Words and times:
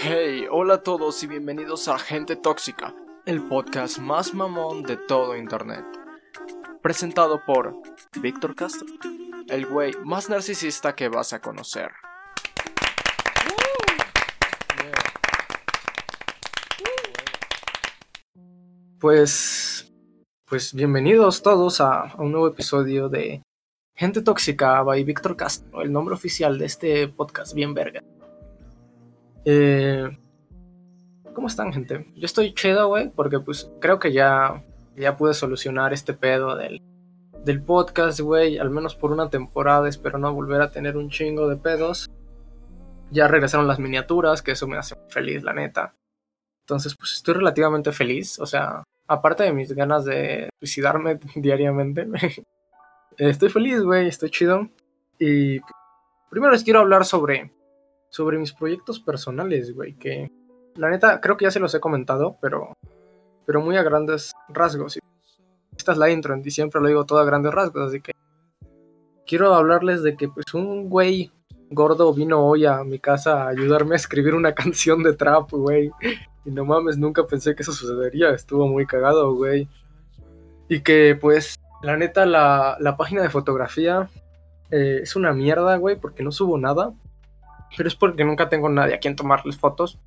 Hey, 0.00 0.46
hola 0.48 0.74
a 0.74 0.82
todos 0.84 1.24
y 1.24 1.26
bienvenidos 1.26 1.88
a 1.88 1.98
Gente 1.98 2.36
Tóxica, 2.36 2.94
el 3.26 3.42
podcast 3.48 3.98
más 3.98 4.32
mamón 4.32 4.84
de 4.84 4.96
todo 4.96 5.36
Internet. 5.36 5.84
Presentado 6.80 7.42
por 7.44 7.74
Víctor 8.20 8.54
Castro, 8.54 8.86
el 9.48 9.66
güey 9.66 9.94
más 10.04 10.30
narcisista 10.30 10.94
que 10.94 11.08
vas 11.08 11.32
a 11.32 11.40
conocer. 11.40 11.90
Pues, 19.00 19.92
pues 20.44 20.74
bienvenidos 20.74 21.42
todos 21.42 21.80
a, 21.80 22.02
a 22.02 22.22
un 22.22 22.30
nuevo 22.30 22.46
episodio 22.46 23.08
de 23.08 23.42
Gente 23.96 24.22
Tóxica 24.22 24.80
by 24.82 25.02
Víctor 25.02 25.36
Castro, 25.36 25.82
el 25.82 25.90
nombre 25.90 26.14
oficial 26.14 26.56
de 26.56 26.66
este 26.66 27.08
podcast 27.08 27.52
bien 27.52 27.74
verga. 27.74 28.00
Eh, 29.44 30.08
¿Cómo 31.34 31.46
están, 31.46 31.72
gente? 31.72 32.06
Yo 32.16 32.26
estoy 32.26 32.52
chido, 32.54 32.88
güey, 32.88 33.10
porque 33.10 33.38
pues 33.38 33.70
creo 33.80 33.98
que 33.98 34.12
ya, 34.12 34.64
ya 34.96 35.16
pude 35.16 35.34
solucionar 35.34 35.92
este 35.92 36.12
pedo 36.12 36.56
del, 36.56 36.82
del 37.44 37.62
podcast, 37.62 38.20
güey, 38.20 38.58
al 38.58 38.70
menos 38.70 38.96
por 38.96 39.12
una 39.12 39.30
temporada. 39.30 39.88
Espero 39.88 40.18
no 40.18 40.32
volver 40.34 40.60
a 40.60 40.70
tener 40.70 40.96
un 40.96 41.10
chingo 41.10 41.48
de 41.48 41.56
pedos. 41.56 42.10
Ya 43.10 43.28
regresaron 43.28 43.68
las 43.68 43.78
miniaturas, 43.78 44.42
que 44.42 44.52
eso 44.52 44.66
me 44.66 44.76
hace 44.76 44.96
feliz, 45.08 45.42
la 45.42 45.52
neta. 45.52 45.94
Entonces, 46.64 46.94
pues 46.98 47.12
estoy 47.12 47.34
relativamente 47.34 47.92
feliz. 47.92 48.38
O 48.40 48.46
sea, 48.46 48.82
aparte 49.06 49.44
de 49.44 49.52
mis 49.52 49.72
ganas 49.72 50.04
de 50.04 50.50
suicidarme 50.60 51.18
diariamente, 51.36 52.06
estoy 53.16 53.48
feliz, 53.48 53.80
güey, 53.82 54.08
estoy 54.08 54.30
chido. 54.30 54.68
Y 55.18 55.60
primero 56.30 56.52
les 56.52 56.64
quiero 56.64 56.80
hablar 56.80 57.04
sobre 57.04 57.52
sobre 58.10 58.38
mis 58.38 58.52
proyectos 58.52 59.00
personales, 59.00 59.74
güey, 59.74 59.94
que 59.94 60.30
la 60.76 60.90
neta 60.90 61.20
creo 61.20 61.36
que 61.36 61.44
ya 61.44 61.50
se 61.50 61.60
los 61.60 61.74
he 61.74 61.80
comentado, 61.80 62.36
pero 62.40 62.76
pero 63.46 63.62
muy 63.62 63.76
a 63.76 63.82
grandes 63.82 64.32
rasgos. 64.48 64.98
Esta 65.76 65.92
es 65.92 65.98
la 65.98 66.10
intro, 66.10 66.36
y 66.36 66.50
siempre 66.50 66.80
lo 66.80 66.88
digo 66.88 67.06
todo 67.06 67.18
a 67.18 67.24
grandes 67.24 67.52
rasgos, 67.54 67.88
así 67.88 68.00
que 68.00 68.12
quiero 69.26 69.54
hablarles 69.54 70.02
de 70.02 70.16
que 70.16 70.28
pues 70.28 70.52
un 70.54 70.88
güey 70.88 71.32
gordo 71.70 72.12
vino 72.12 72.44
hoy 72.46 72.64
a 72.66 72.82
mi 72.84 72.98
casa 72.98 73.44
a 73.44 73.48
ayudarme 73.48 73.94
a 73.94 73.96
escribir 73.96 74.34
una 74.34 74.54
canción 74.54 75.02
de 75.02 75.14
trap, 75.14 75.50
güey. 75.50 75.90
Y 76.44 76.50
no 76.50 76.64
mames, 76.64 76.98
nunca 76.98 77.26
pensé 77.26 77.54
que 77.54 77.62
eso 77.62 77.72
sucedería, 77.72 78.30
estuvo 78.30 78.66
muy 78.66 78.86
cagado, 78.86 79.34
güey. 79.34 79.68
Y 80.68 80.80
que 80.80 81.16
pues, 81.20 81.58
la 81.82 81.96
neta, 81.96 82.26
la, 82.26 82.76
la 82.80 82.96
página 82.96 83.22
de 83.22 83.30
fotografía 83.30 84.08
eh, 84.70 85.00
es 85.02 85.16
una 85.16 85.32
mierda, 85.32 85.76
güey, 85.76 85.96
porque 85.96 86.22
no 86.22 86.32
subo 86.32 86.58
nada 86.58 86.92
pero 87.76 87.88
es 87.88 87.94
porque 87.94 88.24
nunca 88.24 88.48
tengo 88.48 88.68
nadie 88.68 88.94
a 88.94 88.98
quien 88.98 89.16
tomarles 89.16 89.58
fotos. 89.58 89.98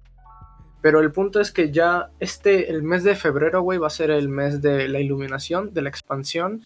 Pero 0.81 1.00
el 1.00 1.12
punto 1.12 1.40
es 1.40 1.52
que 1.52 1.72
ya 1.72 2.09
este, 2.20 2.72
el 2.72 2.81
mes 2.81 3.03
de 3.03 3.16
febrero, 3.16 3.62
güey, 3.62 3.78
va 3.78 3.88
a 3.88 3.92
ser 3.92 4.09
el 4.09 4.30
mes 4.30 4.62
de 4.62 4.88
la 4.88 5.00
iluminación, 5.00 5.73
de 5.73 5.84
la 5.84 5.90
expansión. 5.90 6.66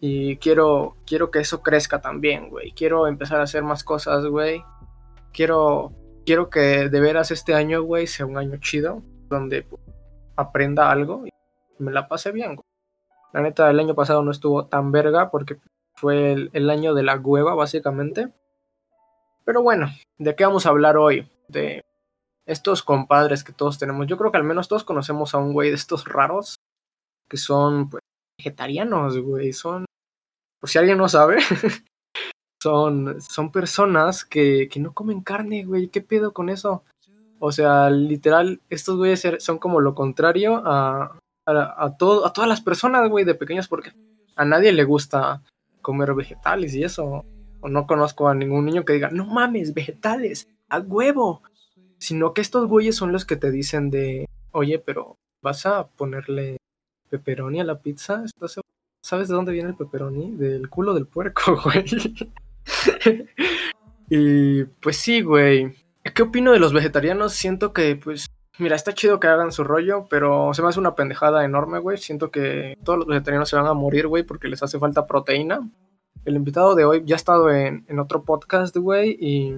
Y 0.00 0.36
quiero, 0.38 0.96
quiero 1.06 1.30
que 1.30 1.38
eso 1.38 1.62
crezca 1.62 2.00
también, 2.00 2.50
güey. 2.50 2.72
Quiero 2.72 3.06
empezar 3.06 3.40
a 3.40 3.44
hacer 3.44 3.62
más 3.62 3.84
cosas, 3.84 4.26
güey. 4.26 4.62
Quiero, 5.32 5.92
quiero 6.26 6.50
que 6.50 6.88
de 6.88 7.00
veras 7.00 7.30
este 7.30 7.54
año, 7.54 7.82
güey, 7.82 8.06
sea 8.06 8.26
un 8.26 8.36
año 8.36 8.56
chido. 8.58 9.02
Donde 9.28 9.62
pues, 9.62 9.80
aprenda 10.36 10.90
algo 10.90 11.26
y 11.26 11.30
me 11.78 11.92
la 11.92 12.08
pase 12.08 12.32
bien, 12.32 12.56
güey. 12.56 12.66
La 13.32 13.42
neta, 13.42 13.70
el 13.70 13.78
año 13.78 13.94
pasado 13.94 14.22
no 14.22 14.30
estuvo 14.30 14.66
tan 14.66 14.90
verga 14.92 15.30
porque 15.30 15.58
fue 15.94 16.32
el, 16.32 16.50
el 16.52 16.68
año 16.68 16.94
de 16.94 17.04
la 17.04 17.16
hueva, 17.16 17.54
básicamente. 17.54 18.32
Pero 19.46 19.62
bueno, 19.62 19.88
¿de 20.18 20.34
qué 20.34 20.44
vamos 20.44 20.66
a 20.66 20.70
hablar 20.70 20.96
hoy? 20.96 21.30
De 21.48 21.84
estos 22.46 22.82
compadres 22.82 23.44
que 23.44 23.52
todos 23.52 23.78
tenemos. 23.78 24.08
Yo 24.08 24.18
creo 24.18 24.32
que 24.32 24.38
al 24.38 24.44
menos 24.44 24.66
todos 24.66 24.82
conocemos 24.82 25.34
a 25.34 25.38
un 25.38 25.52
güey 25.52 25.70
de 25.70 25.76
estos 25.76 26.04
raros 26.04 26.56
que 27.30 27.36
son 27.36 27.88
pues, 27.88 28.02
vegetarianos, 28.38 29.18
güey. 29.18 29.52
Son, 29.52 29.84
por 30.60 30.68
si 30.68 30.78
alguien 30.78 30.98
no 30.98 31.08
sabe, 31.08 31.38
son, 32.62 33.20
son 33.20 33.52
personas 33.52 34.24
que, 34.24 34.68
que 34.68 34.80
no 34.80 34.92
comen 34.92 35.20
carne, 35.20 35.64
güey. 35.64 35.88
¿Qué 35.88 36.00
pedo 36.00 36.32
con 36.32 36.48
eso? 36.48 36.82
O 37.38 37.52
sea, 37.52 37.88
literal, 37.88 38.60
estos 38.68 38.96
güeyes 38.96 39.24
er, 39.24 39.40
son 39.40 39.58
como 39.58 39.80
lo 39.80 39.94
contrario 39.94 40.56
a, 40.64 41.18
a, 41.46 41.84
a, 41.84 41.96
todo, 41.96 42.26
a 42.26 42.32
todas 42.32 42.48
las 42.48 42.62
personas, 42.62 43.08
güey, 43.08 43.24
de 43.24 43.36
pequeños, 43.36 43.68
porque 43.68 43.92
a 44.34 44.44
nadie 44.44 44.72
le 44.72 44.82
gusta 44.82 45.44
comer 45.82 46.14
vegetales 46.14 46.74
y 46.74 46.82
eso 46.82 47.24
no 47.68 47.86
conozco 47.86 48.28
a 48.28 48.34
ningún 48.34 48.64
niño 48.64 48.84
que 48.84 48.94
diga, 48.94 49.10
no 49.10 49.26
mames, 49.26 49.74
vegetales, 49.74 50.48
a 50.68 50.80
huevo. 50.80 51.42
Sino 51.98 52.34
que 52.34 52.40
estos 52.40 52.68
güeyes 52.68 52.96
son 52.96 53.12
los 53.12 53.24
que 53.24 53.36
te 53.36 53.50
dicen 53.50 53.90
de, 53.90 54.28
oye, 54.52 54.78
pero 54.78 55.16
vas 55.42 55.64
a 55.66 55.88
ponerle 55.88 56.58
pepperoni 57.08 57.60
a 57.60 57.64
la 57.64 57.80
pizza. 57.80 58.24
¿Sabes 59.02 59.28
de 59.28 59.34
dónde 59.34 59.52
viene 59.52 59.70
el 59.70 59.76
pepperoni? 59.76 60.32
Del 60.32 60.68
culo 60.68 60.92
del 60.94 61.06
puerco, 61.06 61.60
güey. 61.64 61.84
y 64.10 64.64
pues 64.64 64.96
sí, 64.96 65.22
güey. 65.22 65.74
¿Qué 66.14 66.22
opino 66.22 66.52
de 66.52 66.58
los 66.58 66.72
vegetarianos? 66.72 67.32
Siento 67.32 67.72
que, 67.72 67.96
pues, 67.96 68.26
mira, 68.58 68.76
está 68.76 68.92
chido 68.92 69.18
que 69.18 69.28
hagan 69.28 69.52
su 69.52 69.64
rollo, 69.64 70.06
pero 70.08 70.52
se 70.54 70.62
me 70.62 70.68
hace 70.68 70.78
una 70.78 70.94
pendejada 70.94 71.44
enorme, 71.44 71.78
güey. 71.78 71.96
Siento 71.98 72.30
que 72.30 72.76
todos 72.84 72.98
los 72.98 73.08
vegetarianos 73.08 73.48
se 73.48 73.56
van 73.56 73.66
a 73.66 73.74
morir, 73.74 74.06
güey, 74.06 74.22
porque 74.22 74.48
les 74.48 74.62
hace 74.62 74.78
falta 74.78 75.06
proteína 75.06 75.68
el 76.26 76.34
invitado 76.34 76.74
de 76.74 76.84
hoy 76.84 77.02
ya 77.06 77.14
ha 77.14 77.16
estado 77.16 77.50
en, 77.50 77.86
otro 77.98 78.24
podcast, 78.24 78.76
güey, 78.76 79.16
y 79.18 79.54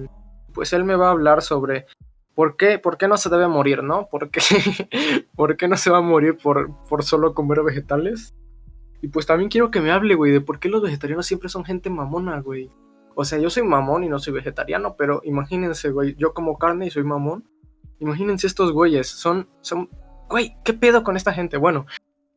pues 0.53 0.71
él 0.71 0.83
me 0.83 0.95
va 0.95 1.07
a 1.07 1.11
hablar 1.11 1.41
sobre 1.41 1.87
por 2.35 2.57
qué, 2.57 2.77
por 2.77 2.97
qué 2.97 3.07
no 3.07 3.17
se 3.17 3.29
debe 3.29 3.47
morir, 3.47 3.83
¿no? 3.83 4.07
¿Por 4.07 4.29
qué, 4.29 4.39
por 5.35 5.57
qué 5.57 5.67
no 5.67 5.75
se 5.77 5.89
va 5.89 5.97
a 5.97 6.01
morir 6.01 6.37
por, 6.37 6.71
por 6.87 7.03
solo 7.03 7.33
comer 7.33 7.63
vegetales? 7.63 8.35
Y 9.01 9.07
pues 9.07 9.25
también 9.25 9.49
quiero 9.49 9.71
que 9.71 9.81
me 9.81 9.91
hable, 9.91 10.13
güey, 10.13 10.31
de 10.31 10.41
por 10.41 10.59
qué 10.59 10.69
los 10.69 10.83
vegetarianos 10.83 11.25
siempre 11.25 11.49
son 11.49 11.65
gente 11.65 11.89
mamona, 11.89 12.39
güey. 12.39 12.69
O 13.15 13.25
sea, 13.25 13.39
yo 13.39 13.49
soy 13.49 13.63
mamón 13.63 14.03
y 14.03 14.09
no 14.09 14.19
soy 14.19 14.33
vegetariano, 14.33 14.95
pero 14.95 15.21
imagínense, 15.23 15.89
güey, 15.89 16.15
yo 16.15 16.33
como 16.33 16.57
carne 16.57 16.85
y 16.85 16.91
soy 16.91 17.03
mamón. 17.03 17.49
Imagínense 17.97 18.45
estos 18.45 18.71
güeyes, 18.71 19.07
son, 19.07 19.49
son, 19.61 19.89
güey, 20.29 20.55
¿qué 20.63 20.73
pedo 20.73 21.03
con 21.03 21.17
esta 21.17 21.33
gente? 21.33 21.57
Bueno, 21.57 21.87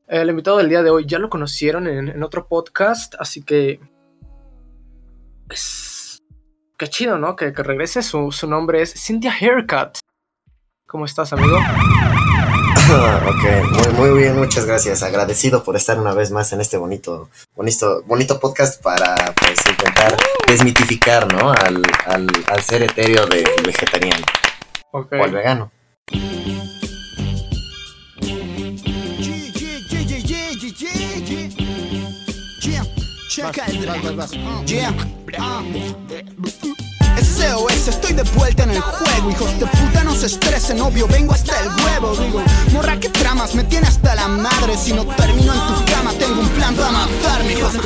el 0.08 0.30
invitado 0.30 0.56
del 0.56 0.70
día 0.70 0.82
de 0.82 0.90
hoy 0.90 1.04
ya 1.06 1.18
lo 1.18 1.28
conocieron 1.28 1.86
en, 1.86 2.08
en 2.08 2.22
otro 2.22 2.48
podcast, 2.48 3.14
así 3.18 3.42
que 3.42 3.78
pues, 5.52 6.22
qué 6.78 6.88
chido, 6.88 7.18
¿no? 7.18 7.36
Que, 7.36 7.50
regrese. 7.50 8.02
Su, 8.02 8.32
nombre 8.48 8.80
es 8.80 8.94
Cynthia 8.94 9.34
Haircut. 9.38 9.98
¿Cómo 10.86 11.04
estás, 11.04 11.34
amigo? 11.34 11.56
ok, 11.58 13.92
muy, 13.98 14.18
bien, 14.18 14.38
muchas 14.38 14.64
gracias. 14.64 15.02
Agradecido 15.02 15.62
por 15.62 15.76
estar 15.76 15.98
una 15.98 16.14
vez 16.14 16.30
más 16.30 16.54
en 16.54 16.62
este 16.62 16.78
bonito, 16.78 17.28
bonito, 17.54 18.02
bonito 18.06 18.40
podcast 18.40 18.82
para 18.82 19.34
pues, 19.34 19.58
intentar 19.68 20.16
desmitificar, 20.46 21.30
¿no? 21.30 21.52
Al, 21.52 21.82
ser 22.62 22.84
etéreo 22.84 23.26
del 23.26 23.44
vegetariano 23.66 24.24
o 24.92 25.06
al 25.10 25.32
vegano. 25.32 25.70
Checa 33.32 33.64
el 33.64 33.80
Yeah. 34.66 34.92
SOS, 37.16 37.88
estoy 37.88 38.12
de 38.12 38.24
vuelta 38.24 38.64
en 38.64 38.72
el 38.72 38.80
juego 38.82 39.30
Hijos 39.30 39.58
de 39.58 39.64
puta 39.68 40.04
no 40.04 40.14
se 40.14 40.26
estresen, 40.26 40.82
obvio 40.82 41.08
Vengo 41.08 41.32
hasta 41.32 41.58
el 41.60 41.68
huevo, 41.68 42.14
digo. 42.14 42.42
Morra 42.74 43.00
que 43.00 43.08
tramas, 43.08 43.54
me 43.54 43.64
tiene 43.64 43.86
hasta 43.88 44.14
la 44.16 44.28
madre 44.28 44.76
Si 44.76 44.92
no 44.92 45.06
termino 45.06 45.54
en 45.54 45.60
tu 45.60 45.84
cama, 45.90 46.12
tengo 46.18 46.42
un 46.42 46.48
plan 46.50 46.74
para 46.74 46.90
matarme 46.90 47.54
Hijos 47.54 47.72
de 47.72 47.80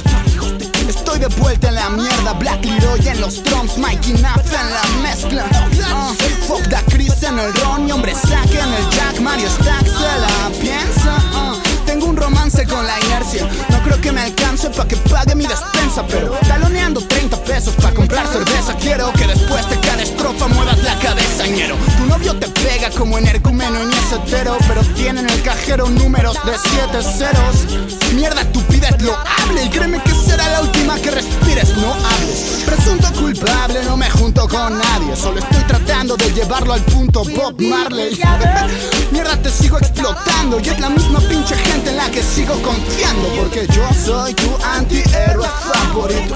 Estoy 0.89 1.21
de 1.21 1.29
vuelta 1.29 1.69
en 1.69 1.77
la 1.77 1.91
mierda 1.91 2.33
Black 2.33 2.65
Leroy 2.65 3.07
en 3.07 3.21
los 3.21 3.45
drums 3.45 3.79
Mikey 3.79 4.15
Naps 4.15 4.51
en 4.53 4.73
la 4.73 5.03
mezcla. 5.03 5.45
Uh, 5.45 6.15
Fuck 6.47 6.63
da 6.67 6.83
Chris 6.91 7.23
en 7.23 7.39
el 7.39 7.55
ron 7.55 7.89
Y 7.89 7.93
hombre 7.93 8.15
saque 8.17 8.59
en 8.59 8.73
el 8.73 8.91
jack 8.91 9.21
Mario 9.21 9.49
Stack 9.49 9.85
se 9.85 10.21
la 10.21 10.51
piensa 10.61 11.17
uh. 11.35 11.87
Tengo 11.87 12.07
un 12.07 12.17
romance 12.17 12.46
con 12.65 12.87
la 12.87 12.99
inercia. 13.01 13.47
No 13.69 13.83
creo 13.83 14.01
que 14.01 14.13
me 14.13 14.23
alcance 14.23 14.71
pa' 14.71 14.87
que 14.87 14.97
pague 14.97 15.35
mi 15.35 15.47
despensa. 15.47 16.07
Pero 16.09 16.31
taloneando 16.49 17.01
30 17.01 17.37
pesos 17.45 17.75
pa' 17.75 17.93
comprar 17.93 18.27
cerveza. 18.29 18.75
Quiero 18.81 19.13
que 19.13 19.27
después 19.27 19.69
de 19.69 19.79
cada 19.81 20.03
estrofa 20.03 20.49
muevas 20.49 20.79
la 20.83 20.99
cabeza, 20.99 21.47
ñero. 21.47 21.77
Tu 21.99 22.07
novio 22.07 22.35
te 22.37 22.49
pega 22.49 22.91
como 22.91 23.19
energúmeno 23.19 23.79
y 23.85 23.93
es 23.93 24.13
hetero. 24.13 24.57
Pero 24.67 24.81
tiene 24.95 25.21
en 25.21 25.29
el 25.29 25.43
cajero 25.43 25.89
números 25.89 26.37
de 26.45 26.53
7 26.57 27.03
ceros. 27.03 28.15
Mierda, 28.15 28.45
tu 28.53 28.63
pides 28.63 29.03
lo 29.03 29.15
hable. 29.15 29.65
Y 29.65 29.69
créeme 29.69 30.01
que 30.03 30.13
será 30.13 30.49
la 30.49 30.63
última 30.63 30.97
que 30.97 31.11
respires, 31.11 31.77
no 31.77 31.93
hables. 31.93 32.63
Presunto 32.65 33.13
culpable, 33.21 33.83
no 33.85 33.97
me 33.97 34.09
junto 34.11 34.49
con 34.49 34.79
nadie. 34.79 35.15
Solo 35.17 35.41
estoy 35.41 35.63
tratando 35.65 36.17
de 36.17 36.33
llevarlo 36.33 36.73
al 36.73 36.83
punto 36.83 37.23
Bob 37.25 37.61
Marley. 37.61 38.19
Mierda, 39.13 39.37
te 39.43 39.51
sigo 39.51 39.79
explotando. 39.79 40.61
Y 40.61 40.69
es 40.69 40.81
la 40.81 40.91
misma 40.91 41.21
pinche 41.21 41.57
gente 41.57 41.91
en 41.91 41.97
la 41.97 42.11
que 42.11 42.23
sigo 42.23 42.46
confiando 42.55 43.29
Porque 43.37 43.67
yo 43.73 43.89
soy 43.93 44.35
tu 44.35 44.57
antihéroe 44.65 45.47
favorito 45.47 46.35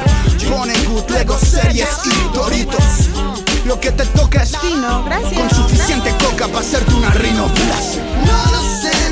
Pone 0.49 0.75
good, 0.85 1.09
Lego, 1.11 1.39
series 1.39 1.89
y 2.05 2.35
doritos 2.35 2.85
Lo 3.65 3.79
que 3.79 3.93
te 3.93 4.05
toca 4.07 4.43
es 4.43 4.53
Dino, 4.63 5.05
gracias. 5.05 5.33
con 5.35 5.51
suficiente 5.51 6.15
coca 6.25 6.49
para 6.49 6.61
hacerte 6.61 6.95
una 6.95 7.11
rinoplastia. 7.11 8.03
No 8.27 8.53
lo 8.53 8.63
sé, 8.81 9.10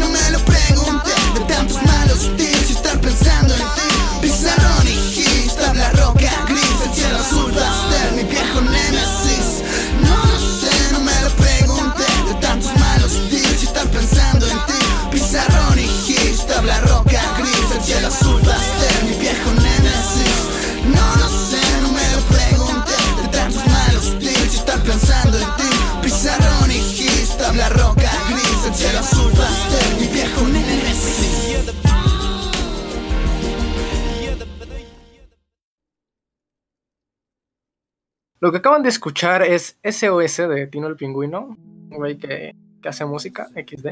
Lo 38.48 38.52
que 38.52 38.58
acaban 38.60 38.82
de 38.82 38.88
escuchar 38.88 39.42
es 39.42 39.76
SOS 39.84 40.38
de 40.48 40.66
Tino 40.68 40.86
el 40.86 40.96
Pingüino, 40.96 41.58
un 41.58 41.90
güey 41.90 42.16
que, 42.16 42.56
que 42.80 42.88
hace 42.88 43.04
música, 43.04 43.46
XD. 43.54 43.88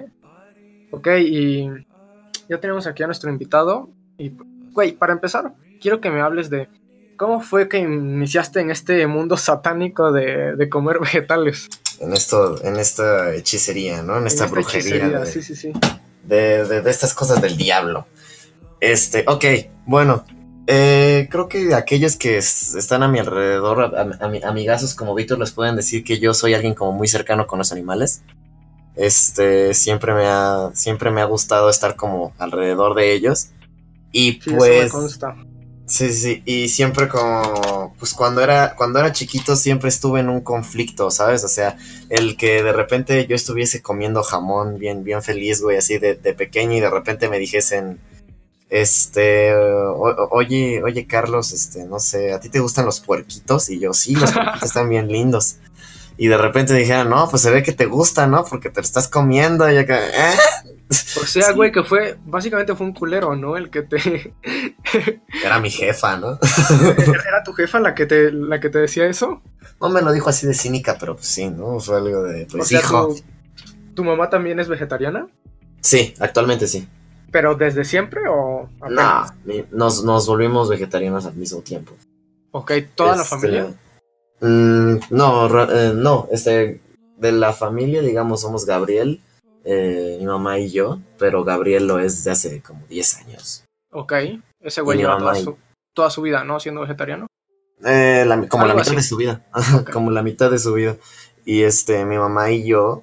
Ok, 0.92 1.08
y 1.20 1.68
ya 2.48 2.58
tenemos 2.58 2.86
aquí 2.86 3.02
a 3.02 3.06
nuestro 3.06 3.28
invitado. 3.30 3.90
Y, 4.16 4.32
güey, 4.72 4.92
para 4.92 5.12
empezar, 5.12 5.52
quiero 5.78 6.00
que 6.00 6.10
me 6.10 6.22
hables 6.22 6.48
de 6.48 6.70
cómo 7.18 7.42
fue 7.42 7.68
que 7.68 7.80
iniciaste 7.80 8.60
en 8.60 8.70
este 8.70 9.06
mundo 9.06 9.36
satánico 9.36 10.10
de, 10.10 10.56
de 10.56 10.68
comer 10.70 11.00
vegetales. 11.00 11.68
En 12.00 12.14
esto, 12.14 12.64
en 12.64 12.76
esta 12.76 13.34
hechicería, 13.34 14.02
¿no? 14.02 14.16
En 14.16 14.26
esta 14.26 14.46
brujería 14.46 15.06
de, 15.20 15.26
Sí, 15.26 15.42
sí, 15.42 15.54
sí. 15.54 15.70
de, 16.24 16.64
de- 16.64 16.80
de 16.80 16.90
estas 16.90 17.12
cosas 17.12 17.42
del 17.42 17.58
diablo. 17.58 18.06
Este, 18.80 19.22
ok, 19.28 19.44
bueno. 19.84 20.24
Eh, 20.66 21.28
creo 21.30 21.48
que 21.48 21.74
aquellos 21.74 22.16
que 22.16 22.38
es- 22.38 22.74
están 22.74 23.02
a 23.02 23.08
mi 23.08 23.18
alrededor, 23.18 23.80
a- 23.80 24.00
a- 24.02 24.18
ami- 24.28 24.42
amigazos 24.44 24.94
como 24.94 25.14
Víctor, 25.14 25.38
les 25.38 25.52
pueden 25.52 25.76
decir 25.76 26.04
que 26.04 26.18
yo 26.18 26.34
soy 26.34 26.54
alguien 26.54 26.74
como 26.74 26.92
muy 26.92 27.08
cercano 27.08 27.46
con 27.46 27.58
los 27.58 27.72
animales. 27.72 28.22
Este, 28.94 29.74
siempre 29.74 30.14
me 30.14 30.24
ha, 30.26 30.70
siempre 30.74 31.10
me 31.10 31.20
ha 31.20 31.24
gustado 31.26 31.68
estar 31.68 31.96
como 31.96 32.32
alrededor 32.38 32.94
de 32.94 33.12
ellos. 33.12 33.48
Y 34.12 34.32
Sí, 34.32 34.38
eso 34.46 34.50
me 34.52 34.56
pues, 34.58 34.92
consta. 34.92 35.36
Sí, 35.88 36.08
sí, 36.12 36.14
sí, 36.14 36.42
y 36.44 36.68
siempre 36.68 37.06
como, 37.08 37.94
pues 37.98 38.12
cuando 38.12 38.40
era, 38.42 38.74
cuando 38.74 38.98
era 38.98 39.12
chiquito 39.12 39.54
siempre 39.54 39.88
estuve 39.88 40.18
en 40.18 40.28
un 40.28 40.40
conflicto, 40.40 41.12
¿sabes? 41.12 41.44
O 41.44 41.48
sea, 41.48 41.76
el 42.08 42.36
que 42.36 42.62
de 42.64 42.72
repente 42.72 43.24
yo 43.28 43.36
estuviese 43.36 43.82
comiendo 43.82 44.24
jamón 44.24 44.78
bien, 44.78 45.04
bien 45.04 45.22
feliz, 45.22 45.62
güey, 45.62 45.76
así 45.76 45.98
de, 45.98 46.16
de 46.16 46.32
pequeño 46.34 46.72
y 46.72 46.80
de 46.80 46.90
repente 46.90 47.28
me 47.28 47.38
dijesen, 47.38 48.00
este, 48.70 49.54
o- 49.54 50.28
oye, 50.30 50.82
oye 50.82 51.06
Carlos, 51.06 51.52
este, 51.52 51.84
no 51.84 51.98
sé, 52.00 52.32
¿a 52.32 52.40
ti 52.40 52.48
te 52.48 52.58
gustan 52.60 52.84
los 52.86 53.00
puerquitos? 53.00 53.70
Y 53.70 53.78
yo, 53.78 53.92
sí, 53.92 54.14
los 54.14 54.32
puerquitos 54.32 54.62
están 54.64 54.88
bien 54.88 55.08
lindos. 55.08 55.56
Y 56.18 56.28
de 56.28 56.38
repente 56.38 56.72
dijeron, 56.72 57.10
no, 57.10 57.28
pues 57.28 57.42
se 57.42 57.50
ve 57.50 57.62
que 57.62 57.72
te 57.72 57.84
gusta, 57.84 58.26
¿no? 58.26 58.42
Porque 58.44 58.70
te 58.70 58.80
lo 58.80 58.84
estás 58.84 59.06
comiendo 59.06 59.70
y 59.70 59.76
acá, 59.76 59.98
¿eh? 60.06 60.34
O 61.20 61.26
sea, 61.26 61.48
Sí. 61.48 61.52
güey, 61.54 61.70
que 61.72 61.82
fue, 61.84 62.16
básicamente 62.24 62.74
fue 62.74 62.86
un 62.86 62.94
culero, 62.94 63.36
¿no? 63.36 63.56
El 63.58 63.68
que 63.70 63.82
te... 63.82 64.32
Era 65.44 65.60
mi 65.60 65.70
jefa, 65.70 66.16
¿no? 66.16 66.38
¿Era 67.28 67.42
tu 67.44 67.52
jefa 67.52 67.80
la 67.80 67.94
que 67.94 68.06
te, 68.06 68.32
la 68.32 68.60
que 68.60 68.70
te 68.70 68.78
decía 68.78 69.04
eso? 69.06 69.42
No 69.78 69.90
me 69.90 70.00
lo 70.00 70.10
dijo 70.12 70.30
así 70.30 70.46
de 70.46 70.54
cínica, 70.54 70.96
pero 70.98 71.16
pues 71.16 71.26
sí, 71.26 71.50
¿no? 71.50 71.78
Fue 71.80 71.96
algo 71.98 72.22
de, 72.22 72.46
pues 72.46 72.64
o 72.64 72.66
sea, 72.66 72.80
hijo. 72.80 73.08
tu, 73.08 73.94
¿tu 73.96 74.04
mamá 74.04 74.30
también 74.30 74.58
es 74.58 74.68
vegetariana? 74.68 75.26
Sí, 75.82 76.14
actualmente 76.18 76.66
sí. 76.66 76.88
¿Pero 77.32 77.54
desde 77.54 77.84
siempre 77.84 78.22
o 78.28 78.68
No, 78.80 78.86
apenas? 78.86 79.34
ni- 79.44 79.64
nos, 79.70 80.04
nos 80.04 80.26
volvimos 80.26 80.68
vegetarianos 80.68 81.26
al 81.26 81.34
mismo 81.34 81.60
tiempo. 81.60 81.92
Ok, 82.52 82.72
¿toda 82.94 83.16
la 83.16 83.22
Este, 83.22 83.28
familia? 83.36 83.74
mm, 84.40 84.96
no, 85.10 85.62
eh, 85.70 85.92
no, 85.94 86.28
este, 86.30 86.80
de 87.18 87.32
la 87.32 87.52
familia, 87.52 88.00
digamos, 88.02 88.40
somos 88.42 88.64
Gabriel, 88.64 89.20
eh, 89.64 90.16
mi 90.20 90.26
mamá 90.26 90.58
y 90.58 90.70
yo, 90.70 91.00
pero 91.18 91.44
Gabriel 91.44 91.86
lo 91.86 91.98
es 91.98 92.16
desde 92.18 92.30
hace 92.30 92.62
como 92.62 92.86
10 92.86 93.16
años. 93.18 93.64
Ok, 93.90 94.12
ese 94.60 94.80
güey 94.82 94.98
lleva 94.98 95.18
toda 95.18 95.34
su, 95.34 95.56
toda 95.94 96.10
su 96.10 96.22
vida, 96.22 96.44
¿no? 96.44 96.60
Siendo 96.60 96.82
vegetariano. 96.82 97.26
Eh, 97.84 98.24
la- 98.26 98.48
como 98.48 98.64
la 98.66 98.74
mitad 98.74 98.86
así. 98.88 98.96
de 98.96 99.02
su 99.02 99.16
vida, 99.16 99.44
como 99.92 100.10
la 100.10 100.22
mitad 100.22 100.50
de 100.50 100.58
su 100.58 100.72
vida. 100.72 100.96
Y 101.44 101.62
este, 101.62 102.04
mi 102.04 102.16
mamá 102.18 102.50
y 102.50 102.66
yo, 102.66 103.02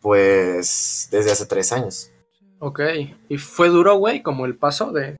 pues, 0.00 1.08
desde 1.10 1.32
hace 1.32 1.46
3 1.46 1.72
años. 1.72 2.10
Ok, 2.60 2.80
y 3.28 3.38
fue 3.38 3.68
duro, 3.68 3.96
güey, 3.96 4.22
como 4.22 4.44
el 4.46 4.56
paso 4.56 4.90
de, 4.92 5.16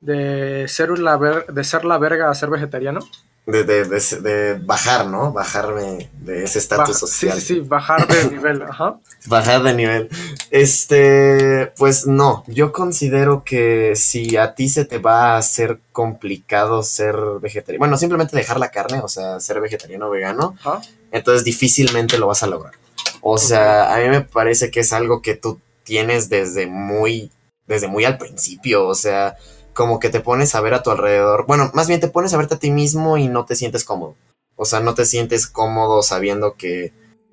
de, 0.00 0.66
ser 0.68 0.90
la 0.98 1.16
ver- 1.16 1.46
de 1.46 1.64
ser 1.64 1.84
la 1.84 1.98
verga 1.98 2.28
a 2.30 2.34
ser 2.34 2.50
vegetariano. 2.50 3.00
De, 3.46 3.64
de, 3.64 3.84
de, 3.84 4.00
de 4.20 4.54
bajar, 4.58 5.06
¿no? 5.06 5.32
Bajarme 5.32 6.10
de 6.20 6.44
ese 6.44 6.58
estatus 6.58 6.98
social. 6.98 7.34
Sí, 7.34 7.40
sí, 7.40 7.54
sí, 7.54 7.60
bajar 7.60 8.06
de 8.06 8.30
nivel, 8.30 8.62
ajá. 8.62 8.98
Bajar 9.26 9.62
de 9.62 9.74
nivel. 9.74 10.08
Este, 10.50 11.72
pues 11.78 12.06
no, 12.06 12.44
yo 12.46 12.70
considero 12.72 13.42
que 13.44 13.94
si 13.96 14.36
a 14.36 14.54
ti 14.54 14.68
se 14.68 14.84
te 14.84 14.98
va 14.98 15.32
a 15.34 15.38
hacer 15.38 15.80
complicado 15.90 16.82
ser 16.82 17.16
vegetariano, 17.40 17.80
bueno, 17.80 17.96
simplemente 17.96 18.36
dejar 18.36 18.60
la 18.60 18.70
carne, 18.70 19.00
o 19.02 19.08
sea, 19.08 19.40
ser 19.40 19.60
vegetariano 19.60 20.06
o 20.06 20.10
vegano, 20.10 20.54
Ajá. 20.60 20.80
entonces 21.10 21.42
difícilmente 21.44 22.18
lo 22.18 22.26
vas 22.26 22.42
a 22.42 22.46
lograr. 22.46 22.74
O 23.20 23.36
sea, 23.38 23.94
a 23.94 23.98
mí 23.98 24.08
me 24.08 24.20
parece 24.20 24.70
que 24.70 24.80
es 24.80 24.92
algo 24.92 25.22
que 25.22 25.34
tú 25.34 25.58
tienes 25.84 26.28
desde 26.28 26.66
muy, 26.66 27.30
desde 27.66 27.88
muy 27.88 28.04
al 28.04 28.18
principio, 28.18 28.86
o 28.86 28.94
sea, 28.94 29.36
como 29.72 30.00
que 30.00 30.10
te 30.10 30.20
pones 30.20 30.54
a 30.54 30.60
ver 30.60 30.74
a 30.74 30.82
tu 30.82 30.90
alrededor, 30.90 31.46
bueno, 31.46 31.70
más 31.74 31.88
bien 31.88 32.00
te 32.00 32.08
pones 32.08 32.34
a 32.34 32.36
verte 32.36 32.54
a 32.54 32.58
ti 32.58 32.70
mismo 32.70 33.16
y 33.16 33.28
no 33.28 33.44
te 33.44 33.56
sientes 33.56 33.84
cómodo. 33.84 34.16
O 34.56 34.64
sea, 34.64 34.80
no 34.80 34.94
te 34.94 35.06
sientes 35.06 35.46
cómodo 35.46 36.02
sabiendo 36.02 36.54
que 36.54 36.92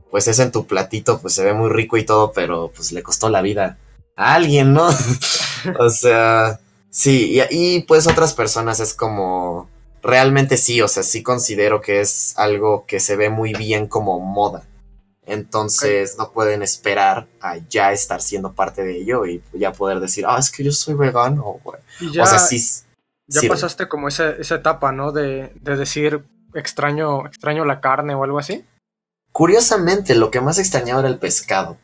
pues 0.10 0.28
es 0.28 0.40
en 0.40 0.52
tu 0.52 0.66
platito, 0.66 1.20
pues 1.20 1.34
se 1.34 1.44
ve 1.44 1.54
muy 1.54 1.70
rico 1.70 1.98
y 1.98 2.06
todo, 2.06 2.32
pero 2.32 2.72
pues 2.74 2.92
le 2.92 3.04
costó 3.04 3.30
la 3.30 3.42
vida 3.42 3.78
a 4.16 4.36
alguien, 4.36 4.74
¿no? 4.74 4.88
o 5.80 5.90
sea, 5.90 6.60
sí, 6.90 7.38
y, 7.38 7.76
y 7.76 7.82
pues 7.82 8.08
otras 8.08 8.34
personas 8.34 8.80
es 8.80 8.94
como, 8.94 9.70
realmente 10.02 10.58
sí, 10.58 10.82
o 10.82 10.88
sea, 10.88 11.04
sí 11.04 11.22
considero 11.24 11.82
que 11.82 12.00
es 12.00 12.34
algo 12.38 12.86
que 12.88 13.00
se 13.00 13.16
ve 13.16 13.30
muy 13.30 13.54
bien 13.54 13.88
como 13.88 14.20
moda. 14.20 14.64
Entonces 15.28 16.18
no 16.18 16.32
pueden 16.32 16.64
esperar 16.64 17.28
a 17.42 17.58
ya 17.58 17.92
estar 17.92 18.22
siendo 18.22 18.54
parte 18.54 18.82
de 18.82 19.02
ello 19.02 19.26
y 19.26 19.44
ya 19.54 19.74
poder 19.74 20.00
decir, 20.00 20.26
ah, 20.26 20.38
es 20.40 20.50
que 20.50 20.64
yo 20.64 20.72
soy 20.72 20.94
vegano, 20.94 21.60
güey. 21.64 21.82
Y 22.00 22.14
ya, 22.14 22.24
o 22.24 22.26
sea, 22.26 22.40
sí. 22.40 22.58
ya 23.28 23.42
sirve. 23.42 23.54
pasaste 23.54 23.90
como 23.90 24.08
esa, 24.08 24.30
esa 24.32 24.56
etapa, 24.56 24.94
¿no? 24.94 25.12
De, 25.12 25.52
de 25.56 25.76
decir 25.76 26.24
extraño, 26.54 27.26
extraño 27.28 27.66
la 27.66 27.82
carne 27.82 28.16
o 28.16 28.24
algo 28.24 28.40
así. 28.40 28.66
Curiosamente, 29.34 30.16
lo 30.16 30.32
que 30.32 30.40
más 30.40 30.60
extrañaba 30.60 31.02
era 31.02 31.10
el 31.10 31.20
pescado. 31.20 31.78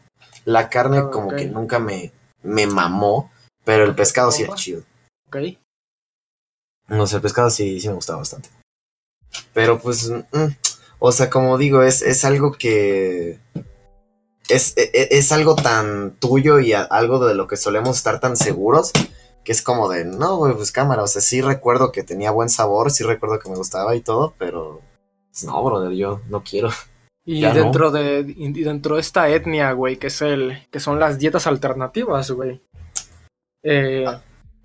La 0.46 0.70
carne 0.70 1.00
Ah, 1.00 1.10
como 1.12 1.30
que 1.36 1.46
nunca 1.46 1.80
me, 1.80 2.14
me 2.44 2.66
mamó, 2.66 3.30
pero 3.66 3.84
el 3.84 3.94
pescado 3.94 4.32
sí 4.32 4.44
era 4.44 4.56
chido. 4.56 4.84
Ok. 5.28 5.38
No 6.88 7.08
sé, 7.08 7.18
el 7.18 7.22
pescado 7.22 7.50
sí, 7.50 7.80
sí 7.82 7.90
me 7.90 7.94
gustaba 7.96 8.20
bastante. 8.20 8.50
Pero 9.54 9.80
pues, 9.80 10.10
mm, 10.10 10.48
o 11.06 11.12
sea, 11.12 11.30
como 11.30 11.58
digo, 11.58 11.84
es, 11.84 12.02
es 12.02 12.24
algo 12.24 12.54
que... 12.54 13.40
Es, 14.50 14.74
e- 14.78 14.90
e- 14.94 15.08
es 15.12 15.32
algo 15.32 15.56
tan 15.56 16.16
tuyo 16.20 16.60
y 16.60 16.74
a- 16.74 16.84
algo 16.84 17.26
de 17.26 17.34
lo 17.36 17.48
que 17.48 17.58
solemos 17.58 17.98
estar 17.98 18.20
tan 18.20 18.38
seguros 18.38 18.92
que 19.44 19.52
es 19.52 19.62
como 19.62 19.90
de, 19.90 20.06
no, 20.06 20.38
güey, 20.38 20.54
pues 20.54 20.72
cámara, 20.72 21.04
o 21.04 21.08
sea, 21.08 21.22
sí 21.22 21.42
recuerdo 21.42 21.92
que 21.92 22.04
tenía 22.04 22.32
buen 22.32 22.48
sabor, 22.48 22.92
sí 22.92 23.04
recuerdo 23.04 23.40
que 23.40 23.50
me 23.50 23.58
gustaba 23.58 23.94
y 23.96 24.00
todo, 24.02 24.34
pero... 24.38 24.80
pues, 25.30 25.44
no, 25.44 25.62
brother, 25.62 25.92
yo 25.92 26.22
no 26.30 26.42
quiero. 26.44 26.70
Y 27.26 27.42
Ya 27.42 27.54
no. 27.54 27.56
dentro 27.62 27.92
de 27.92 28.34
y 28.38 28.64
dentro 28.64 28.96
de 28.96 29.02
esta 29.02 29.28
etnia, 29.30 29.72
güey, 29.74 29.98
que 29.98 30.08
es 30.08 30.22
el 30.22 30.66
que 30.72 30.80
son 30.80 31.00
las 31.00 31.20
dietas 31.20 31.46
alternativas, 31.48 32.32
güey. 32.32 32.62
Eh, 33.64 34.06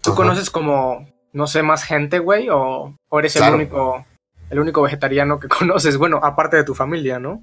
¿Tú 0.03 0.11
Ajá. 0.11 0.17
conoces 0.17 0.51
como 0.51 1.09
no 1.33 1.47
sé 1.49 1.63
más 1.63 1.83
gente, 1.85 2.19
güey, 2.21 2.49
o, 2.49 2.97
o 3.09 3.19
eres 3.19 3.35
Claro. 3.35 3.55
el 3.57 3.61
único 3.63 4.05
el 4.51 4.59
único 4.61 4.83
vegetariano 4.83 5.39
que 5.41 5.49
conoces, 5.59 5.97
bueno, 5.97 6.21
aparte 6.23 6.57
de 6.57 6.65
tu 6.65 6.75
familia, 6.75 7.19
¿no? 7.19 7.43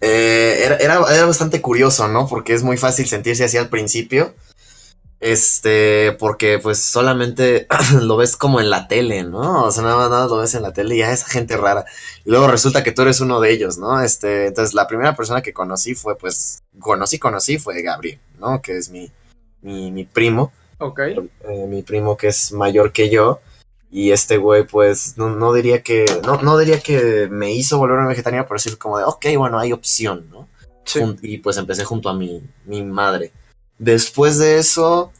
Eh, 0.00 0.62
era, 0.64 0.76
era, 0.76 0.94
era 1.14 1.26
bastante 1.26 1.60
curioso, 1.60 2.08
¿no? 2.08 2.26
Porque 2.26 2.54
es 2.54 2.62
muy 2.62 2.76
fácil 2.76 3.06
sentirse 3.06 3.44
así 3.44 3.56
al 3.56 3.68
principio. 3.68 4.34
Este, 5.20 6.12
porque 6.18 6.58
pues 6.58 6.78
solamente 6.82 7.66
lo 8.00 8.16
ves 8.16 8.36
como 8.38 8.58
en 8.58 8.70
la 8.70 8.88
tele, 8.88 9.22
¿no? 9.22 9.64
O 9.64 9.70
sea, 9.70 9.82
nada 9.82 9.96
más 9.96 10.08
nada 10.08 10.22
más 10.22 10.30
lo 10.30 10.38
ves 10.38 10.54
en 10.54 10.62
la 10.62 10.72
tele 10.72 10.94
y 10.94 10.98
ya 11.00 11.12
esa 11.12 11.28
gente 11.28 11.58
rara. 11.58 11.84
Y 12.24 12.30
luego 12.30 12.48
resulta 12.48 12.82
que 12.82 12.92
tú 12.92 13.02
eres 13.02 13.20
uno 13.20 13.38
de 13.38 13.50
ellos, 13.52 13.76
¿no? 13.76 14.00
Este, 14.02 14.46
entonces 14.46 14.74
la 14.74 14.86
primera 14.86 15.14
persona 15.14 15.42
que 15.42 15.52
conocí 15.52 15.94
fue, 15.94 16.16
pues, 16.16 16.62
conocí, 16.78 17.18
conocí 17.18 17.58
fue 17.58 17.82
Gabriel, 17.82 18.18
¿no? 18.38 18.62
Que 18.62 18.78
es 18.78 18.88
mi, 18.88 19.10
mi, 19.60 19.90
mi 19.92 20.04
primo, 20.04 20.52
Ok. 20.78 21.00
eh, 21.00 21.20
mi 21.68 21.82
primo 21.82 22.16
que 22.16 22.28
es 22.28 22.52
mayor 22.52 22.90
que 22.92 23.10
yo. 23.10 23.40
Y 23.90 24.12
este 24.12 24.36
güey, 24.36 24.66
pues, 24.66 25.18
no, 25.18 25.30
no 25.30 25.52
diría 25.52 25.82
que. 25.82 26.04
No, 26.24 26.40
no 26.42 26.56
diría 26.58 26.80
que 26.80 27.28
me 27.30 27.52
hizo 27.52 27.78
volverme 27.78 28.08
vegetariano, 28.08 28.46
pero 28.46 28.58
sí 28.58 28.74
como 28.76 28.98
de, 28.98 29.04
ok, 29.04 29.26
bueno, 29.36 29.58
hay 29.58 29.72
opción, 29.72 30.28
¿no? 30.30 30.48
Sí. 30.84 31.00
Y 31.22 31.38
pues 31.38 31.56
empecé 31.56 31.84
junto 31.84 32.08
a 32.08 32.14
mi, 32.14 32.42
mi 32.66 32.82
madre. 32.82 33.32
Después 33.78 34.38
de 34.38 34.58
eso, 34.58 35.12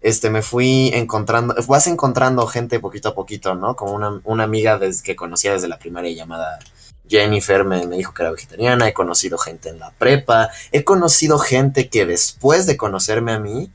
este, 0.00 0.30
me 0.30 0.42
fui 0.42 0.90
encontrando, 0.94 1.54
vas 1.68 1.86
encontrando 1.86 2.46
gente 2.46 2.80
poquito 2.80 3.08
a 3.10 3.14
poquito, 3.14 3.54
¿no? 3.54 3.76
Como 3.76 3.92
una, 3.92 4.20
una 4.24 4.44
amiga 4.44 4.78
des- 4.78 5.02
que 5.02 5.16
conocía 5.16 5.52
desde 5.52 5.68
la 5.68 5.78
primaria 5.78 6.12
llamada 6.14 6.58
Jennifer 7.08 7.64
me, 7.64 7.86
me 7.86 7.96
dijo 7.96 8.12
que 8.14 8.22
era 8.22 8.32
vegetariana, 8.32 8.88
he 8.88 8.92
conocido 8.92 9.38
gente 9.38 9.68
en 9.68 9.78
la 9.78 9.90
prepa, 9.92 10.50
he 10.72 10.82
conocido 10.84 11.38
gente 11.38 11.88
que 11.88 12.04
después 12.06 12.66
de 12.66 12.76
conocerme 12.76 13.32
a 13.32 13.38
mí 13.38 13.70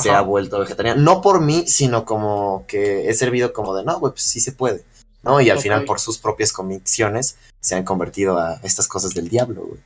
se 0.00 0.10
ha 0.10 0.20
vuelto 0.22 0.58
vegetariana. 0.58 1.00
No 1.00 1.20
por 1.20 1.40
mí, 1.40 1.66
sino 1.66 2.04
como 2.04 2.64
que 2.66 3.08
he 3.08 3.14
servido 3.14 3.52
como 3.52 3.74
de, 3.74 3.84
no, 3.84 3.98
güey, 4.00 4.12
pues 4.12 4.22
sí 4.22 4.40
se 4.40 4.52
puede. 4.52 4.84
¿No? 5.22 5.40
Y 5.40 5.50
al 5.50 5.60
final 5.60 5.84
por 5.84 6.00
sus 6.00 6.18
propias 6.18 6.52
convicciones 6.52 7.36
se 7.60 7.76
han 7.76 7.84
convertido 7.84 8.38
a 8.38 8.54
estas 8.64 8.88
cosas 8.88 9.14
del 9.14 9.28
diablo, 9.28 9.62
güey. 9.66 9.80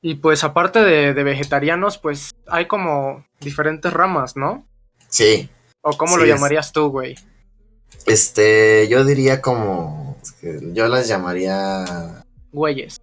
Y 0.00 0.14
pues 0.16 0.44
aparte 0.44 0.78
de, 0.80 1.12
de 1.12 1.24
vegetarianos, 1.24 1.98
pues 1.98 2.30
hay 2.46 2.66
como 2.66 3.26
diferentes 3.40 3.92
ramas, 3.92 4.36
¿no? 4.36 4.66
Sí, 5.08 5.50
¿O 5.82 5.96
cómo 5.98 6.12
Sí, 6.14 6.18
lo 6.20 6.24
es- 6.24 6.30
llamarías 6.30 6.72
tú, 6.72 6.88
güey? 6.88 7.16
Este, 8.06 8.88
yo 8.88 9.04
diría 9.04 9.40
como. 9.40 10.16
Yo 10.72 10.88
las 10.88 11.08
llamaría. 11.08 12.24
Güeyes. 12.52 13.00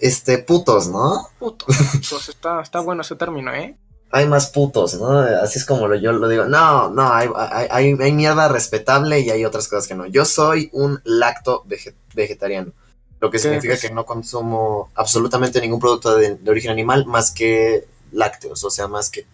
Este, 0.00 0.38
putos, 0.38 0.88
¿no? 0.88 1.28
Puto. 1.38 1.66
Pues 1.66 2.28
está, 2.28 2.60
está 2.60 2.80
bueno 2.80 3.02
ese 3.02 3.16
término, 3.16 3.52
¿eh? 3.54 3.76
Hay 4.14 4.28
más 4.28 4.48
putos, 4.50 4.94
¿no? 4.94 5.18
Así 5.18 5.58
es 5.58 5.64
como 5.64 5.88
lo, 5.88 5.94
yo 5.96 6.12
lo 6.12 6.28
digo. 6.28 6.44
No, 6.44 6.90
no, 6.90 7.10
hay, 7.12 7.28
hay, 7.70 7.96
hay- 7.98 8.12
mierda 8.12 8.46
respetable 8.48 9.20
y 9.20 9.30
hay 9.30 9.44
otras 9.44 9.68
cosas 9.68 9.88
que 9.88 9.94
no. 9.94 10.06
Yo 10.06 10.24
soy 10.26 10.68
un 10.74 11.00
lacto 11.04 11.64
vege- 11.66 11.94
vegetariano. 12.14 12.72
Lo 13.20 13.30
que 13.30 13.36
¿Qué 13.38 13.42
significa 13.44 13.74
es? 13.74 13.80
que 13.80 13.90
no 13.90 14.04
consumo 14.04 14.90
absolutamente 14.94 15.60
ningún 15.60 15.80
producto 15.80 16.14
de, 16.14 16.34
de 16.36 16.50
origen 16.50 16.70
animal 16.72 17.06
más 17.06 17.30
que 17.30 17.86
lácteos, 18.12 18.62
o 18.64 18.70
sea, 18.70 18.86
más 18.86 19.08
que 19.10 19.26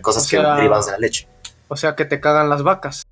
cosas 0.00 0.24
O 0.24 0.26
sea- 0.28 0.42
que 0.42 0.56
derivadas 0.56 0.86
de 0.86 0.92
la 0.92 0.98
leche. 0.98 1.26
O 1.68 1.76
sea 1.76 1.96
que 1.96 2.04
te 2.04 2.20
cagan 2.20 2.48
las 2.48 2.62
vacas. 2.62 3.04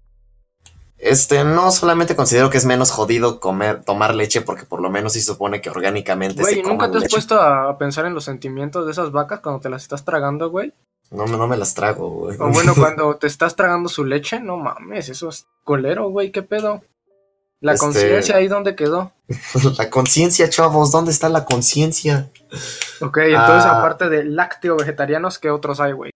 Este, 0.98 1.44
no 1.44 1.70
solamente 1.70 2.16
considero 2.16 2.48
que 2.48 2.56
es 2.56 2.64
menos 2.64 2.90
jodido 2.90 3.38
comer, 3.38 3.84
tomar 3.84 4.14
leche, 4.14 4.40
porque 4.40 4.64
por 4.64 4.80
lo 4.80 4.90
menos 4.90 5.12
sí 5.12 5.20
supone 5.20 5.60
que 5.60 5.68
orgánicamente 5.70 6.40
Güey, 6.40 6.54
se 6.56 6.62
¿nunca 6.62 6.86
come 6.86 6.88
te 6.92 6.96
has 6.96 7.02
leche. 7.04 7.14
puesto 7.16 7.40
a 7.40 7.76
pensar 7.78 8.06
en 8.06 8.14
los 8.14 8.24
sentimientos 8.24 8.86
de 8.86 8.92
esas 8.92 9.12
vacas 9.12 9.40
cuando 9.40 9.60
te 9.60 9.68
las 9.68 9.82
estás 9.82 10.04
tragando, 10.04 10.48
güey? 10.50 10.72
No, 11.10 11.26
me- 11.26 11.36
no 11.36 11.46
me 11.46 11.56
las 11.58 11.74
trago, 11.74 12.08
güey. 12.08 12.36
O 12.40 12.48
bueno, 12.48 12.72
cuando 12.76 13.14
te 13.16 13.26
estás 13.26 13.54
tragando 13.56 13.88
su 13.90 14.04
leche, 14.04 14.40
no 14.40 14.56
mames, 14.56 15.08
eso 15.10 15.28
es 15.28 15.46
colero, 15.64 16.08
güey, 16.08 16.32
¿qué 16.32 16.42
pedo? 16.42 16.82
La 17.60 17.74
Este- 17.74 17.84
conciencia 17.86 18.36
ahí 18.36 18.48
dónde 18.48 18.74
quedó. 18.74 19.12
la 19.78 19.90
conciencia, 19.90 20.48
chavos, 20.48 20.90
¿dónde 20.92 21.10
está 21.10 21.28
la 21.28 21.44
conciencia? 21.44 22.30
Ok, 23.02 23.18
entonces 23.18 23.66
Ah. 23.70 23.78
aparte 23.80 24.08
de 24.08 24.24
lácteo 24.24 24.76
vegetarianos, 24.76 25.38
¿qué 25.38 25.50
otros 25.50 25.78
hay, 25.78 25.92
güey? 25.92 26.10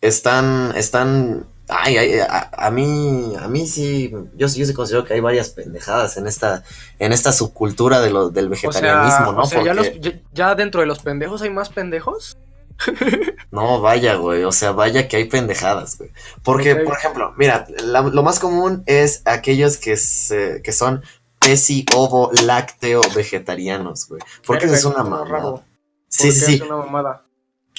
Están, 0.00 0.72
están, 0.76 1.46
ay, 1.70 1.96
ay, 1.96 2.18
a, 2.20 2.50
a 2.52 2.70
mí, 2.70 3.34
a 3.38 3.48
mí 3.48 3.66
sí, 3.66 4.12
yo, 4.36 4.48
sí- 4.48 4.60
yo 4.60 4.66
sí 4.66 4.74
considero 4.74 5.04
que 5.04 5.14
hay 5.14 5.20
varias 5.20 5.50
pendejadas 5.50 6.16
en 6.16 6.26
esta, 6.26 6.62
en 6.98 7.12
esta 7.12 7.32
subcultura 7.32 8.00
de 8.00 8.10
lo, 8.10 8.30
del 8.30 8.46
O 8.46 8.50
vegetarianismo, 8.50 9.16
sea, 9.24 9.32
¿no? 9.32 9.42
o 9.42 9.46
sea 9.46 9.62
ya, 9.64 9.74
Porque- 9.74 9.90
los- 9.94 10.00
ya- 10.00 10.20
ya 10.32 10.54
dentro 10.54 10.80
de 10.80 10.86
los 10.86 11.00
pendejos 11.00 11.42
hay 11.42 11.50
más 11.50 11.68
pendejos. 11.70 12.36
No, 13.52 13.80
vaya, 13.80 14.14
güey. 14.14 14.44
O 14.44 14.52
sea, 14.52 14.70
vaya 14.72 15.08
que 15.08 15.16
hay 15.16 15.24
pendejadas, 15.24 15.98
güey. 15.98 16.10
Porque, 16.44 16.76
por 16.76 16.96
ejemplo, 16.96 17.34
mira, 17.36 17.66
la- 17.84 18.00
lo 18.02 18.22
más 18.22 18.38
común 18.38 18.84
es 18.86 19.22
aquellos 19.24 19.76
que, 19.76 19.96
se, 19.96 20.62
que 20.62 20.72
son 20.72 21.02
pesi, 21.40 21.84
ovo, 21.96 22.30
lácteo, 22.44 23.00
vegetarianos, 23.14 24.06
güey. 24.08 24.20
Porque 24.46 24.66
eso 24.66 24.74
es 24.74 24.84
una 24.84 25.02
mamada. 25.02 25.64
Sí, 26.08 26.24
¿Por 26.28 26.32
sí, 26.32 26.40
sí. 26.40 26.54
Es 26.54 26.60
una 26.62 26.76
mamada. 26.76 27.24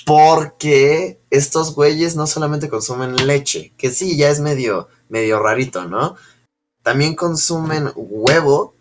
Porque 0.05 1.19
estos 1.29 1.75
güeyes 1.75 2.15
no 2.15 2.27
solamente 2.27 2.69
consumen 2.69 3.15
leche, 3.27 3.73
que 3.77 3.91
sí, 3.91 4.17
ya 4.17 4.29
es 4.29 4.39
medio, 4.39 4.87
medio 5.09 5.39
rarito, 5.39 5.85
¿no? 5.85 6.15
También 6.83 7.15
consumen 7.15 7.91
huevo 7.95 8.73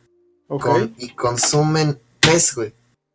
con- 0.48 0.94
y 0.98 1.10
consumen 1.14 2.00
pez, 2.20 2.54
güey. 2.54 2.74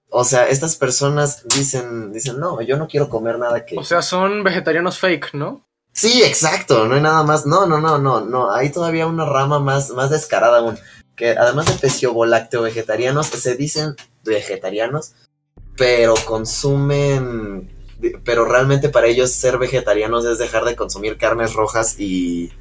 O 0.10 0.24
sea, 0.24 0.48
estas 0.48 0.76
personas 0.76 1.44
dicen, 1.48 2.14
dicen, 2.14 2.40
no, 2.40 2.62
yo 2.62 2.78
no 2.78 2.88
quiero 2.88 3.10
comer 3.10 3.38
nada 3.40 3.66
que... 3.66 3.78
O 3.78 3.84
sea, 3.84 4.02
son 4.02 4.44
vegetarianos 4.44 5.00
fake, 5.00 5.34
¿no? 5.34 5.66
Sí, 5.92 6.24
exacto, 6.24 6.88
no 6.88 6.96
hay 6.96 7.02
nada 7.02 7.24
más. 7.24 7.46
No, 7.46 7.66
no, 7.66 7.80
no, 7.80 7.98
no, 7.98 8.22
no. 8.22 8.52
Hay 8.52 8.70
todavía 8.72 9.08
una 9.08 9.26
rama 9.26 9.60
más, 9.60 9.90
más 9.92 10.10
descarada 10.10 10.60
aún. 10.60 10.78
Que 11.16 11.32
además 11.32 11.66
de 11.68 11.74
peciovolácteo 11.74 12.62
vegetarianos, 12.62 13.28
se 13.28 13.56
dicen 13.56 13.96
vegetarianos, 14.24 15.14
pero 15.78 16.14
consumen. 16.26 17.75
Pero 18.24 18.46
realmente 18.46 18.90
para 18.90 19.08
ellos 19.08 19.32
ser 19.32 19.58
vegetarianos 19.58 20.26
es 20.26 20.38
dejar 20.38 20.66
de 20.66 20.76
consumir 20.76 21.18
carnes 21.18 21.54
rojas 21.54 22.00
y, 22.00 22.52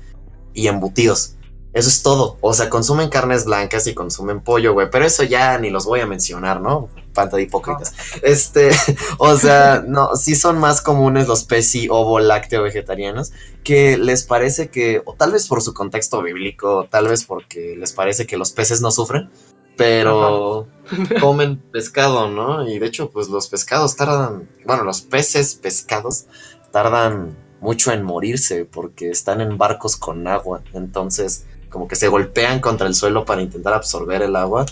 y 0.53 0.69
embutidos. 0.69 1.37
Eso 1.75 1.89
es 1.89 2.03
todo. 2.05 2.39
O 2.41 2.55
sea, 2.55 2.71
consumen 2.71 3.09
carnes 3.09 3.47
blancas 3.47 3.89
y 3.89 3.95
consumen 3.95 4.41
pollo, 4.41 4.73
güey. 4.73 4.89
Pero 4.91 5.05
eso 5.05 5.25
ya 5.25 5.59
ni 5.59 5.71
los 5.71 5.87
voy 5.87 6.01
a 6.01 6.07
mencionar, 6.07 6.61
¿no? 6.61 6.89
Panta 7.13 7.37
de 7.37 7.43
hipócritas. 7.43 7.93
Este, 8.23 8.71
o 9.19 9.37
sea, 9.37 9.83
no, 9.85 10.15
sí 10.15 10.37
son 10.37 10.59
más 10.59 10.81
comunes 10.81 11.27
los 11.27 11.43
peci, 11.43 11.89
ovo, 11.91 12.21
lácteo 12.21 12.63
vegetarianos, 12.63 13.33
que 13.65 13.99
les 13.99 14.23
parece 14.23 14.69
que, 14.69 15.03
o 15.05 15.15
tal 15.15 15.33
vez 15.33 15.49
por 15.49 15.63
su 15.63 15.75
contexto 15.75 16.23
bíblico, 16.23 16.87
tal 16.89 17.09
vez 17.09 17.25
porque 17.25 17.75
les 17.77 17.93
parece 17.93 18.25
que 18.25 18.37
los 18.37 18.53
peces 18.53 18.81
no 18.81 18.93
sufren, 18.93 19.29
pero 19.77 20.69
comen 21.21 21.59
pescado, 21.59 22.29
¿no? 22.29 22.67
Y 22.69 22.79
de 22.79 22.87
hecho, 22.87 23.11
pues 23.11 23.29
los 23.29 23.49
pescados 23.49 23.97
tardan, 23.97 24.49
bueno, 24.65 24.85
los 24.85 25.03
peces 25.03 25.55
pescados 25.55 26.27
tardan 26.71 27.37
mucho 27.61 27.93
en 27.93 28.03
morirse 28.03 28.65
porque 28.65 29.11
están 29.11 29.41
en 29.41 29.57
barcos 29.57 29.97
con 29.97 30.27
agua, 30.27 30.63
entonces 30.75 31.47
como 31.71 31.89
que 31.89 31.97
se 31.97 32.09
golpean 32.09 32.61
contra 32.61 32.87
el 32.87 32.95
suelo 32.95 33.25
para 33.25 33.43
intentar 33.43 33.73
absorber 33.73 34.23
el 34.23 34.37
agua 34.37 34.67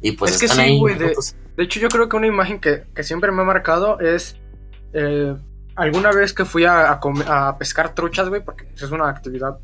y 0.00 0.12
pues 0.12 0.32
Es 0.32 0.38
que 0.38 0.46
están 0.46 0.64
sí, 0.64 0.70
ahí. 0.72 0.78
güey, 0.78 0.96
de-. 0.96 1.14
De 1.56 1.64
hecho, 1.64 1.80
yo 1.80 1.88
creo 1.88 2.08
que 2.08 2.16
una 2.16 2.26
imagen 2.26 2.60
que, 2.60 2.84
que 2.94 3.02
siempre 3.02 3.32
me 3.32 3.42
ha 3.42 3.44
marcado 3.44 3.98
es 4.00 4.36
eh, 4.92 5.34
alguna 5.74 6.10
vez 6.10 6.32
que 6.32 6.44
fui 6.44 6.64
a, 6.64 6.92
a 6.92 7.48
a 7.48 7.58
pescar 7.58 7.94
truchas, 7.94 8.28
güey, 8.28 8.44
porque 8.44 8.68
es 8.74 8.90
una 8.90 9.08
actividad, 9.08 9.58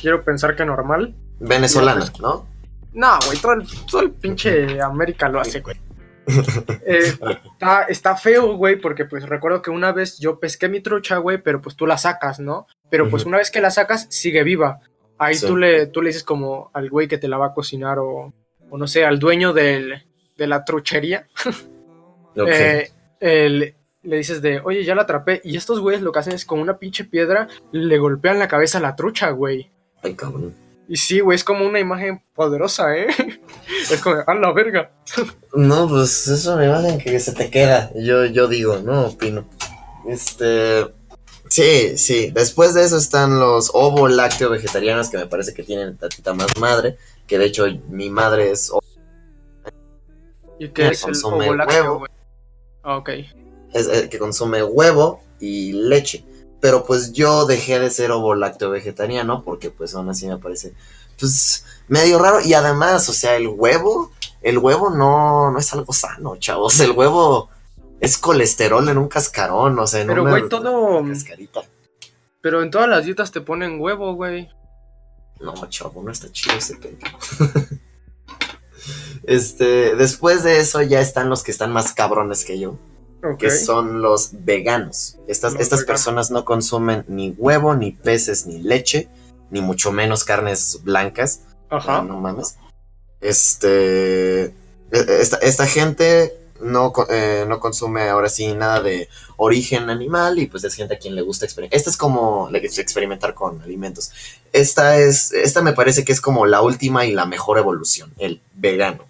quiero 0.00 0.24
pensar 0.24 0.56
que 0.56 0.64
normal. 0.64 1.14
Venezolana, 1.40 2.04
¿no? 2.20 2.46
No, 2.94 3.18
güey, 3.26 3.38
todo 3.38 3.52
el, 3.54 3.66
todo 3.90 4.02
el 4.02 4.10
pinche 4.12 4.80
América 4.80 5.28
lo 5.28 5.40
hace, 5.40 5.60
güey. 5.60 5.76
Eh, 6.86 7.12
está, 7.54 7.82
está 7.88 8.16
feo, 8.16 8.56
güey, 8.56 8.76
porque 8.76 9.04
pues 9.06 9.28
recuerdo 9.28 9.60
que 9.60 9.70
una 9.70 9.90
vez 9.92 10.18
yo 10.20 10.38
pesqué 10.38 10.68
mi 10.68 10.80
trucha, 10.80 11.16
güey, 11.18 11.42
pero 11.42 11.60
pues 11.60 11.74
tú 11.74 11.84
la 11.86 11.98
sacas, 11.98 12.38
¿no? 12.38 12.66
Pero 12.90 13.10
pues 13.10 13.24
una 13.26 13.38
vez 13.38 13.50
que 13.50 13.60
la 13.60 13.70
sacas, 13.72 14.06
sigue 14.08 14.44
viva. 14.44 14.80
Ahí 15.18 15.34
Sí. 15.34 15.46
tú, 15.46 15.56
le, 15.56 15.86
tú 15.88 16.00
le 16.00 16.08
dices 16.10 16.22
como 16.22 16.70
al 16.74 16.90
güey 16.90 17.08
que 17.08 17.18
te 17.18 17.26
la 17.28 17.38
va 17.38 17.46
a 17.46 17.54
cocinar 17.54 17.98
o, 17.98 18.32
o 18.70 18.78
no 18.78 18.86
sé, 18.86 19.04
al 19.04 19.18
dueño 19.18 19.52
del, 19.52 20.04
de 20.36 20.46
la 20.46 20.64
truchería. 20.64 21.26
Ok. 22.34 22.48
Eh, 22.48 22.90
el- 23.20 23.74
le 24.04 24.16
dices 24.16 24.40
de, 24.42 24.58
oye, 24.64 24.84
ya 24.84 24.94
la 24.94 25.02
atrapé. 25.02 25.40
Y 25.44 25.56
estos 25.56 25.80
güeyes 25.80 26.02
lo 26.02 26.10
que 26.12 26.18
hacen 26.20 26.32
es 26.32 26.44
con 26.46 26.58
una 26.60 26.78
pinche 26.78 27.04
piedra 27.04 27.46
le 27.72 27.98
golpean 27.98 28.38
la 28.38 28.48
cabeza 28.48 28.78
a 28.78 28.80
la 28.80 28.96
trucha, 28.96 29.30
güey. 29.30 29.70
Ay, 30.02 30.14
cabrón. 30.14 30.54
Y 30.88 30.96
sí, 30.96 31.20
güey, 31.20 31.36
es 31.36 31.44
como 31.44 31.64
una 31.64 31.78
imagen 31.78 32.22
poderosa, 32.34 32.96
¿eh? 32.96 33.06
es 33.90 34.00
como, 34.00 34.16
a 34.26 34.34
la 34.34 34.52
verga. 34.52 34.90
No, 35.54 35.88
pues 35.88 36.26
es 36.28 36.46
una 36.46 36.64
imagen 36.64 36.98
que 36.98 37.18
se 37.20 37.32
te 37.32 37.50
queda. 37.50 37.90
Yo, 37.94 38.24
yo 38.26 38.48
digo, 38.48 38.78
no 38.78 39.06
opino. 39.06 39.48
Este. 40.06 40.86
Sí, 41.48 41.96
sí. 41.98 42.30
Después 42.32 42.74
de 42.74 42.84
eso 42.84 42.96
están 42.96 43.38
los 43.38 43.70
ovo 43.74 44.08
lácteo 44.08 44.50
vegetarianos 44.50 45.10
que 45.10 45.18
me 45.18 45.26
parece 45.26 45.54
que 45.54 45.62
tienen 45.62 45.96
tantita 45.96 46.32
más 46.34 46.56
madre. 46.58 46.96
Que 47.26 47.38
de 47.38 47.46
hecho 47.46 47.66
mi 47.88 48.10
madre 48.10 48.50
es 48.50 48.70
ovo, 48.70 48.82
¿Y 50.58 50.68
qué 50.70 50.88
es 50.88 51.04
el 51.04 51.14
ovo 51.24 51.54
lácteo, 51.54 51.84
huevo. 51.84 52.06
Ah, 52.82 52.96
ok. 52.96 53.10
es 53.72 53.86
el 53.86 54.08
que 54.08 54.18
consume 54.18 54.62
huevo 54.62 55.22
y 55.40 55.72
leche. 55.72 56.24
Pero 56.62 56.84
pues 56.84 57.12
yo 57.12 57.44
dejé 57.44 57.80
de 57.80 57.90
ser 57.90 58.12
ovo 58.12 58.36
lácteo 58.36 58.70
vegetariano 58.70 59.42
porque 59.42 59.70
pues 59.72 59.96
aún 59.96 60.08
así 60.08 60.28
me 60.28 60.38
parece 60.38 60.72
pues 61.18 61.64
medio 61.88 62.20
raro. 62.20 62.40
Y 62.40 62.54
además, 62.54 63.08
o 63.08 63.12
sea, 63.12 63.34
el 63.34 63.48
huevo, 63.48 64.12
el 64.42 64.58
huevo 64.58 64.88
no, 64.88 65.50
no 65.50 65.58
es 65.58 65.72
algo 65.72 65.92
sano, 65.92 66.36
chavos. 66.36 66.78
El 66.78 66.92
huevo 66.92 67.50
es 67.98 68.16
colesterol 68.16 68.88
en 68.88 68.96
un 68.96 69.08
cascarón, 69.08 69.76
o 69.76 69.86
sea, 69.88 70.02
en 70.02 70.06
Pero, 70.06 70.22
una 70.22 70.30
güey, 70.30 70.48
todo- 70.48 71.04
cascarita. 71.04 71.62
Pero 72.40 72.62
en 72.62 72.70
todas 72.70 72.88
las 72.88 73.04
dietas 73.04 73.32
te 73.32 73.40
ponen 73.40 73.80
huevo, 73.80 74.14
güey. 74.14 74.48
No, 75.40 75.54
chavo, 75.68 76.00
no 76.00 76.12
está 76.12 76.30
chido 76.30 76.56
ese 76.56 76.76
pedo. 76.76 76.96
este, 79.24 79.96
después 79.96 80.42
de 80.44 80.58
eso 80.60 80.80
ya 80.82 81.00
están 81.00 81.28
los 81.28 81.42
que 81.42 81.50
están 81.50 81.72
más 81.72 81.92
cabrones 81.92 82.44
que 82.44 82.58
yo. 82.60 82.76
Que 83.38 83.50
son 83.50 84.02
los 84.02 84.30
veganos. 84.44 85.16
Estas, 85.28 85.52
Los 85.52 85.62
estas 85.62 85.80
veganos. 85.80 85.84
personas 85.86 86.30
no 86.30 86.44
consumen 86.44 87.04
ni 87.08 87.30
huevo, 87.38 87.74
ni 87.76 87.92
peces, 87.92 88.46
ni 88.46 88.60
leche, 88.60 89.08
ni 89.50 89.60
mucho 89.60 89.92
menos 89.92 90.24
carnes 90.24 90.80
blancas. 90.82 91.40
Ajá. 91.70 92.02
No 92.02 92.18
mames. 92.20 92.56
Este. 93.20 94.44
e- 94.44 94.52
Esta, 94.90 95.36
esta 95.38 95.66
gente 95.66 96.34
no, 96.60 96.92
eh, 97.08 97.44
no 97.48 97.58
consume 97.60 98.08
ahora 98.08 98.28
sí 98.28 98.52
nada 98.54 98.80
de 98.82 99.08
origen 99.36 99.90
animal 99.90 100.38
y 100.38 100.46
pues 100.46 100.64
es 100.64 100.74
gente 100.74 100.94
a 100.94 100.98
quien 100.98 101.14
le 101.14 101.22
gusta 101.22 101.44
experimentar. 101.44 101.76
Esta 101.76 101.90
es 101.90 101.96
como 101.96 102.48
experimentar 102.52 103.34
con 103.34 103.60
alimentos. 103.62 104.12
Esta 104.52 104.96
es, 104.98 105.32
esta 105.32 105.62
me 105.62 105.72
parece 105.72 106.04
que 106.04 106.12
es 106.12 106.20
como 106.20 106.46
la 106.46 106.60
última 106.62 107.04
y 107.06 107.12
la 107.12 107.26
mejor 107.26 107.58
evolución, 107.58 108.12
el 108.18 108.40
vegano. 108.54 109.04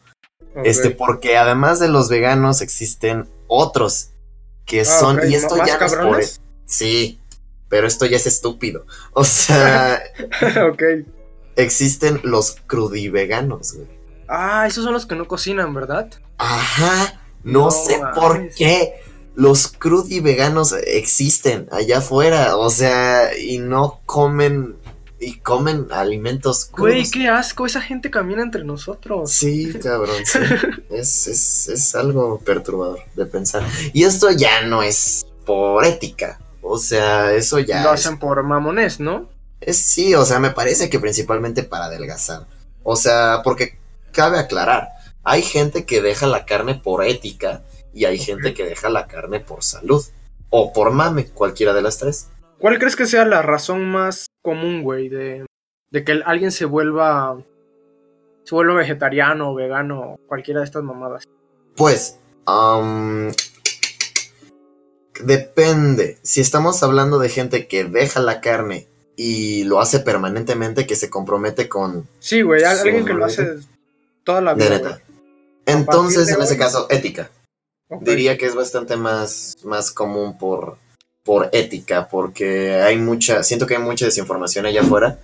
Este, 0.65 0.91
porque 0.91 1.39
además 1.39 1.79
de 1.81 1.89
los 1.89 2.09
veganos 2.11 2.61
existen 2.61 3.27
otros 3.53 4.09
que 4.65 4.83
Ah, 4.83 4.85
son, 4.85 5.19
ok, 5.19 5.25
y 5.29 5.35
esto 5.35 5.57
¿más 5.57 5.69
ya 5.69 5.79
no 5.79 5.85
es 5.87 5.93
por- 5.93 6.01
cabrones? 6.01 6.41
Sí, 6.67 7.19
pero 7.69 7.87
esto 7.87 8.07
ya 8.07 8.17
es 8.17 8.27
estúpido. 8.27 8.87
O 9.13 9.25
sea, 9.25 10.03
ok. 10.71 10.83
existen 11.57 12.21
los 12.23 12.57
crudiveganos, 12.67 13.75
güey. 13.75 13.89
Ah, 14.29 14.67
esos 14.67 14.85
son 14.85 14.93
los 14.95 15.05
que 15.07 15.15
no 15.15 15.27
cocinan, 15.29 15.75
¿verdad? 15.75 16.09
Ajá, 16.39 17.21
no, 17.45 17.65
No 17.65 17.71
sé 17.71 17.99
mames. 17.99 18.15
por 18.19 18.49
qué. 18.55 18.95
Los 19.35 19.69
crudiveganos 19.69 20.75
existen 20.87 21.67
allá 21.73 21.99
afuera, 21.99 22.57
o 22.57 22.69
sea, 22.71 23.37
y 23.37 23.59
no 23.59 24.01
comen 24.05 24.77
y 25.25 25.39
comen 25.39 25.87
alimentos 25.93 26.69
Güey, 26.73 26.95
crudos. 26.95 27.11
qué 27.13 27.29
asco, 27.29 27.65
esa 27.67 27.81
gente 27.81 28.11
camina 28.11 28.43
entre 28.43 28.65
nosotros. 28.65 29.31
Sí, 29.31 29.73
cabrón, 29.83 30.17
sí. 30.25 30.39
es, 30.91 31.29
es, 31.29 31.69
es 31.69 31.95
algo 31.95 32.41
perturbador 32.41 33.01
de 33.15 33.27
pensar. 33.27 33.63
Y 33.93 34.03
esto 34.05 34.31
ya 34.33 34.63
no 34.67 34.83
es 34.83 35.25
por 35.47 35.85
ética. 35.85 36.41
O 36.61 36.77
sea, 36.79 37.33
eso 37.33 37.59
ya 37.61 37.83
Lo 37.83 37.95
es, 37.95 38.01
hacen 38.05 38.19
por 38.19 38.43
mamones, 38.43 38.99
¿no? 39.01 39.29
es- 39.61 39.79
sí, 39.79 40.15
o 40.15 40.25
sea, 40.25 40.41
me 40.41 40.51
parece 40.51 40.91
que 40.91 40.99
principalmente 40.99 41.63
para 41.63 41.85
adelgazar. 41.85 42.47
O 42.83 42.97
sea, 42.97 43.43
porque 43.45 43.79
cabe 44.11 44.39
aclarar, 44.41 44.89
hay 45.23 45.43
gente 45.43 45.85
que 45.87 46.03
deja 46.03 46.27
la 46.27 46.45
carne 46.47 46.75
por 46.75 47.05
ética 47.05 47.63
y 47.95 48.07
hay 48.07 48.19
gente 48.19 48.55
que 48.55 48.65
deja 48.65 48.89
la 48.91 49.07
carne 49.07 49.39
por 49.39 49.63
salud. 49.63 50.05
O 50.51 50.73
por 50.73 50.91
mame, 50.91 51.27
cualquiera 51.29 51.73
de 51.75 51.83
las 51.83 51.99
tres. 51.99 52.27
¿Cuál 52.63 52.79
crees 52.79 52.95
que 52.97 53.07
sea 53.07 53.25
la 53.27 53.43
razón 53.43 53.91
más 53.91 54.27
común, 54.41 54.83
güey, 54.85 55.09
de, 55.09 55.45
de 55.91 56.05
que 56.05 56.23
alguien 56.25 56.53
se 56.53 56.65
vuelva 56.65 57.37
se 58.45 58.55
vuelva 58.55 58.75
vegetariano 58.75 59.51
o 59.51 59.55
vegano 59.55 60.01
o 60.01 60.17
cualquiera 60.29 60.61
de 60.61 60.67
estas 60.67 60.83
mamadas? 60.85 61.25
Pues, 61.77 62.19
depende. 65.25 66.19
Si 66.23 66.41
estamos 66.41 66.83
hablando 66.83 67.19
de 67.19 67.29
gente 67.29 67.67
que 67.67 67.85
deja 67.85 68.21
la 68.21 68.41
carne 68.41 68.87
y 69.17 69.65
lo 69.65 69.81
hace 69.81 70.01
permanentemente, 70.01 70.87
que 70.87 70.97
se 70.97 71.11
compromete 71.11 71.69
con... 71.69 72.09
Sí, 72.19 72.43
güey, 72.43 72.65
alguien 72.65 73.05
que 73.05 73.13
lo 73.13 73.25
hace 73.25 73.57
toda 74.25 74.41
la 74.41 74.55
De 74.55 74.65
vida. 74.65 74.77
neta. 74.79 75.01
Entonces, 75.67 76.29
en 76.29 76.41
ese 76.43 76.55
hoy- 76.55 76.59
caso, 76.59 76.87
ética. 76.91 77.31
Diría 78.01 78.39
que 78.39 78.47
es 78.47 78.55
bastante 78.55 78.97
más, 78.97 79.55
más 79.65 79.91
común 79.93 80.39
por, 80.39 80.79
por 81.25 81.51
ética, 81.53 82.09
porque 82.09 82.75
hay 82.77 82.99
mucha, 82.99 83.43
siento 83.43 83.67
que 83.67 83.77
hay 83.77 83.83
mucha 83.83 84.07
desinformación 84.07 84.67
allá 84.67 84.81
afuera 84.83 85.19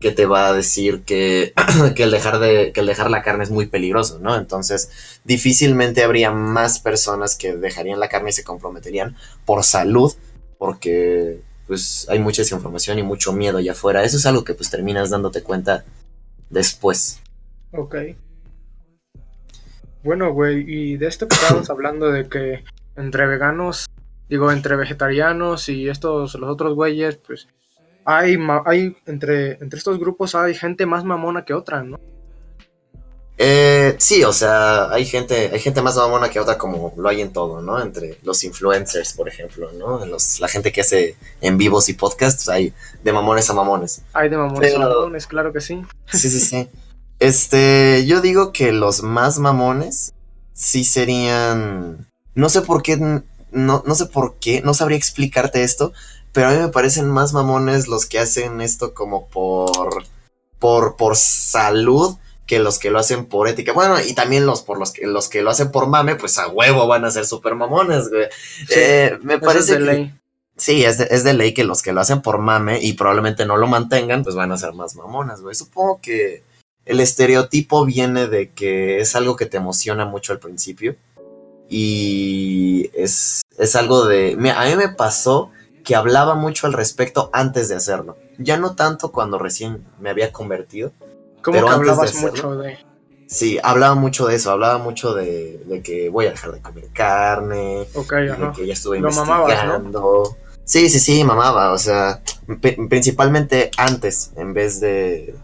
que 0.00 0.10
te 0.10 0.24
va 0.24 0.48
a 0.48 0.52
decir 0.52 1.02
que, 1.02 1.52
que, 1.94 2.02
el 2.02 2.10
dejar 2.10 2.38
de, 2.38 2.72
que 2.72 2.80
el 2.80 2.86
dejar 2.86 3.10
la 3.10 3.22
carne 3.22 3.44
es 3.44 3.50
muy 3.50 3.66
peligroso, 3.66 4.18
¿no? 4.18 4.36
Entonces, 4.36 5.20
difícilmente 5.24 6.02
habría 6.02 6.30
más 6.30 6.78
personas 6.78 7.36
que 7.36 7.54
dejarían 7.54 8.00
la 8.00 8.08
carne 8.08 8.30
y 8.30 8.32
se 8.32 8.44
comprometerían 8.44 9.16
por 9.44 9.62
salud, 9.62 10.12
porque 10.58 11.42
pues 11.66 12.06
hay 12.08 12.18
mucha 12.18 12.42
desinformación 12.42 12.98
y 12.98 13.02
mucho 13.02 13.32
miedo 13.32 13.58
allá 13.58 13.72
afuera. 13.72 14.02
Eso 14.02 14.16
es 14.16 14.26
algo 14.26 14.42
que 14.42 14.54
pues 14.54 14.70
terminas 14.70 15.10
dándote 15.10 15.42
cuenta 15.42 15.84
después. 16.48 17.20
Ok. 17.72 17.96
Bueno, 20.02 20.32
güey, 20.32 20.64
y 20.66 20.96
de 20.96 21.06
esto 21.06 21.28
que 21.28 21.34
estábamos 21.34 21.70
hablando 21.70 22.10
de 22.10 22.28
que 22.28 22.64
entre 22.96 23.26
veganos, 23.26 23.86
digo, 24.30 24.50
entre 24.52 24.76
vegetarianos 24.76 25.68
y 25.68 25.88
estos, 25.88 26.36
los 26.36 26.50
otros 26.50 26.74
güeyes, 26.74 27.16
pues 27.16 27.48
hay, 28.04 28.38
hay 28.64 28.96
entre, 29.06 29.52
entre 29.60 29.78
estos 29.78 29.98
grupos 29.98 30.34
hay 30.34 30.54
gente 30.54 30.86
más 30.86 31.04
mamona 31.04 31.44
que 31.44 31.52
otra, 31.52 31.82
¿no? 31.82 31.98
Eh, 33.42 33.96
sí, 33.98 34.22
o 34.22 34.32
sea, 34.32 34.90
hay 34.92 35.04
gente, 35.04 35.50
hay 35.52 35.58
gente 35.58 35.80
más 35.82 35.96
mamona 35.96 36.28
que 36.28 36.38
otra 36.38 36.58
como 36.58 36.92
lo 36.96 37.08
hay 37.08 37.22
en 37.22 37.32
todo, 37.32 37.60
¿no? 37.60 37.80
Entre 37.80 38.18
los 38.22 38.44
influencers, 38.44 39.14
por 39.14 39.28
ejemplo, 39.28 39.72
¿no? 39.72 40.04
Los, 40.04 40.40
la 40.40 40.48
gente 40.48 40.72
que 40.72 40.82
hace 40.82 41.16
en 41.40 41.56
vivos 41.56 41.88
y 41.88 41.94
podcasts, 41.94 42.48
hay 42.48 42.72
de 43.02 43.12
mamones 43.12 43.48
a 43.50 43.54
mamones. 43.54 44.02
Hay 44.12 44.28
de 44.28 44.36
mamones 44.36 44.74
a 44.74 44.78
mamones, 44.78 45.26
claro 45.26 45.52
que 45.52 45.60
sí. 45.60 45.82
Sí, 46.12 46.30
sí, 46.30 46.40
sí. 46.40 46.68
Este, 47.18 48.04
yo 48.06 48.20
digo 48.20 48.52
que 48.52 48.72
los 48.72 49.02
más 49.02 49.38
mamones 49.38 50.12
sí 50.52 50.84
serían, 50.84 52.06
no 52.34 52.48
sé 52.50 52.60
por 52.60 52.82
qué, 52.82 53.22
no, 53.52 53.82
no 53.86 53.94
sé 53.94 54.06
por 54.06 54.36
qué, 54.40 54.62
no 54.62 54.74
sabría 54.74 54.98
explicarte 54.98 55.62
esto, 55.62 55.92
pero 56.32 56.48
a 56.48 56.52
mí 56.52 56.58
me 56.58 56.68
parecen 56.68 57.08
más 57.10 57.32
mamones 57.32 57.88
los 57.88 58.06
que 58.06 58.18
hacen 58.18 58.60
esto 58.60 58.94
como 58.94 59.28
por, 59.28 60.04
por, 60.58 60.96
por 60.96 61.16
salud 61.16 62.16
que 62.46 62.58
los 62.58 62.80
que 62.80 62.90
lo 62.90 62.98
hacen 62.98 63.26
por 63.26 63.46
ética. 63.46 63.72
Bueno, 63.72 64.00
y 64.00 64.12
también 64.12 64.44
los 64.44 64.62
por 64.62 64.78
los 64.78 64.92
que 64.92 65.06
los 65.06 65.28
que 65.28 65.40
lo 65.40 65.50
hacen 65.50 65.70
por 65.70 65.86
mame, 65.86 66.16
pues 66.16 66.36
a 66.36 66.48
huevo 66.48 66.88
van 66.88 67.04
a 67.04 67.10
ser 67.12 67.24
super 67.24 67.54
mamones, 67.54 68.08
güey. 68.08 68.26
Eh, 68.70 69.16
me 69.22 69.34
es 69.34 69.40
parece 69.40 69.72
de 69.74 69.78
que 69.78 69.84
ley. 69.84 70.14
Sí, 70.56 70.84
es 70.84 70.98
de, 70.98 71.06
es 71.10 71.22
de 71.24 71.32
ley 71.32 71.54
que 71.54 71.62
los 71.62 71.80
que 71.80 71.92
lo 71.92 72.00
hacen 72.00 72.22
por 72.22 72.38
mame 72.38 72.80
y 72.82 72.94
probablemente 72.94 73.46
no 73.46 73.56
lo 73.56 73.68
mantengan, 73.68 74.24
pues 74.24 74.34
van 74.34 74.50
a 74.50 74.58
ser 74.58 74.72
más 74.72 74.96
mamonas, 74.96 75.40
güey. 75.40 75.54
Supongo 75.54 76.00
que 76.02 76.42
el 76.84 76.98
estereotipo 76.98 77.84
viene 77.84 78.26
de 78.26 78.50
que 78.50 78.98
es 78.98 79.14
algo 79.14 79.36
que 79.36 79.46
te 79.46 79.58
emociona 79.58 80.04
mucho 80.04 80.32
al 80.32 80.40
principio. 80.40 80.96
Y 81.70 82.90
es, 82.94 83.42
es 83.56 83.76
algo 83.76 84.04
de... 84.06 84.34
Mira, 84.36 84.60
a 84.60 84.66
mí 84.66 84.74
me 84.76 84.88
pasó 84.88 85.50
que 85.84 85.94
hablaba 85.94 86.34
mucho 86.34 86.66
al 86.66 86.72
respecto 86.72 87.30
antes 87.32 87.68
de 87.68 87.76
hacerlo. 87.76 88.16
Ya 88.38 88.56
no 88.56 88.74
tanto 88.74 89.12
cuando 89.12 89.38
recién 89.38 89.84
me 90.00 90.10
había 90.10 90.32
convertido. 90.32 90.92
Como 91.42 91.54
pero 91.54 91.66
que 91.68 91.72
antes 91.72 91.86
de 91.86 91.90
hablabas 91.92 92.10
hacerlo- 92.10 92.30
mucho 92.32 92.56
de... 92.56 92.78
Sí, 93.28 93.60
hablaba 93.62 93.94
mucho 93.94 94.26
de 94.26 94.34
eso, 94.34 94.50
hablaba 94.50 94.78
mucho 94.78 95.14
de, 95.14 95.62
de 95.66 95.82
que 95.82 96.08
voy 96.08 96.26
a 96.26 96.30
dejar 96.30 96.50
de 96.50 96.60
comer 96.60 96.88
carne, 96.92 97.86
Ok, 97.94 98.12
y 98.12 98.24
de 98.24 98.32
ajá. 98.32 98.52
que 98.52 98.66
ya 98.66 98.72
estuve 98.72 98.98
Lo 98.98 99.08
mamabas, 99.12 99.46
¿no? 99.64 99.76
investigando. 99.76 100.36
Sí, 100.64 100.88
sí, 100.90 100.98
sí, 100.98 101.22
mamaba, 101.22 101.72
o 101.72 101.78
sea, 101.78 102.22
pri- 102.60 102.88
principalmente 102.88 103.70
antes, 103.76 104.32
en 104.36 104.52
vez 104.52 104.80
de, 104.80 105.36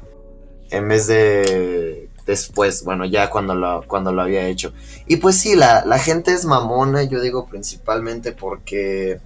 en 0.70 0.88
vez 0.88 1.06
de 1.06 2.05
después, 2.26 2.84
bueno, 2.84 3.04
ya 3.04 3.30
cuando 3.30 3.54
lo, 3.54 3.82
cuando 3.86 4.12
lo 4.12 4.22
había 4.22 4.46
hecho. 4.48 4.72
Y 5.06 5.16
pues 5.16 5.38
sí, 5.38 5.54
la, 5.54 5.84
la 5.86 5.98
gente 5.98 6.32
es 6.32 6.44
mamona, 6.44 7.04
yo 7.04 7.20
digo 7.20 7.46
principalmente 7.46 8.32
porque, 8.32 9.20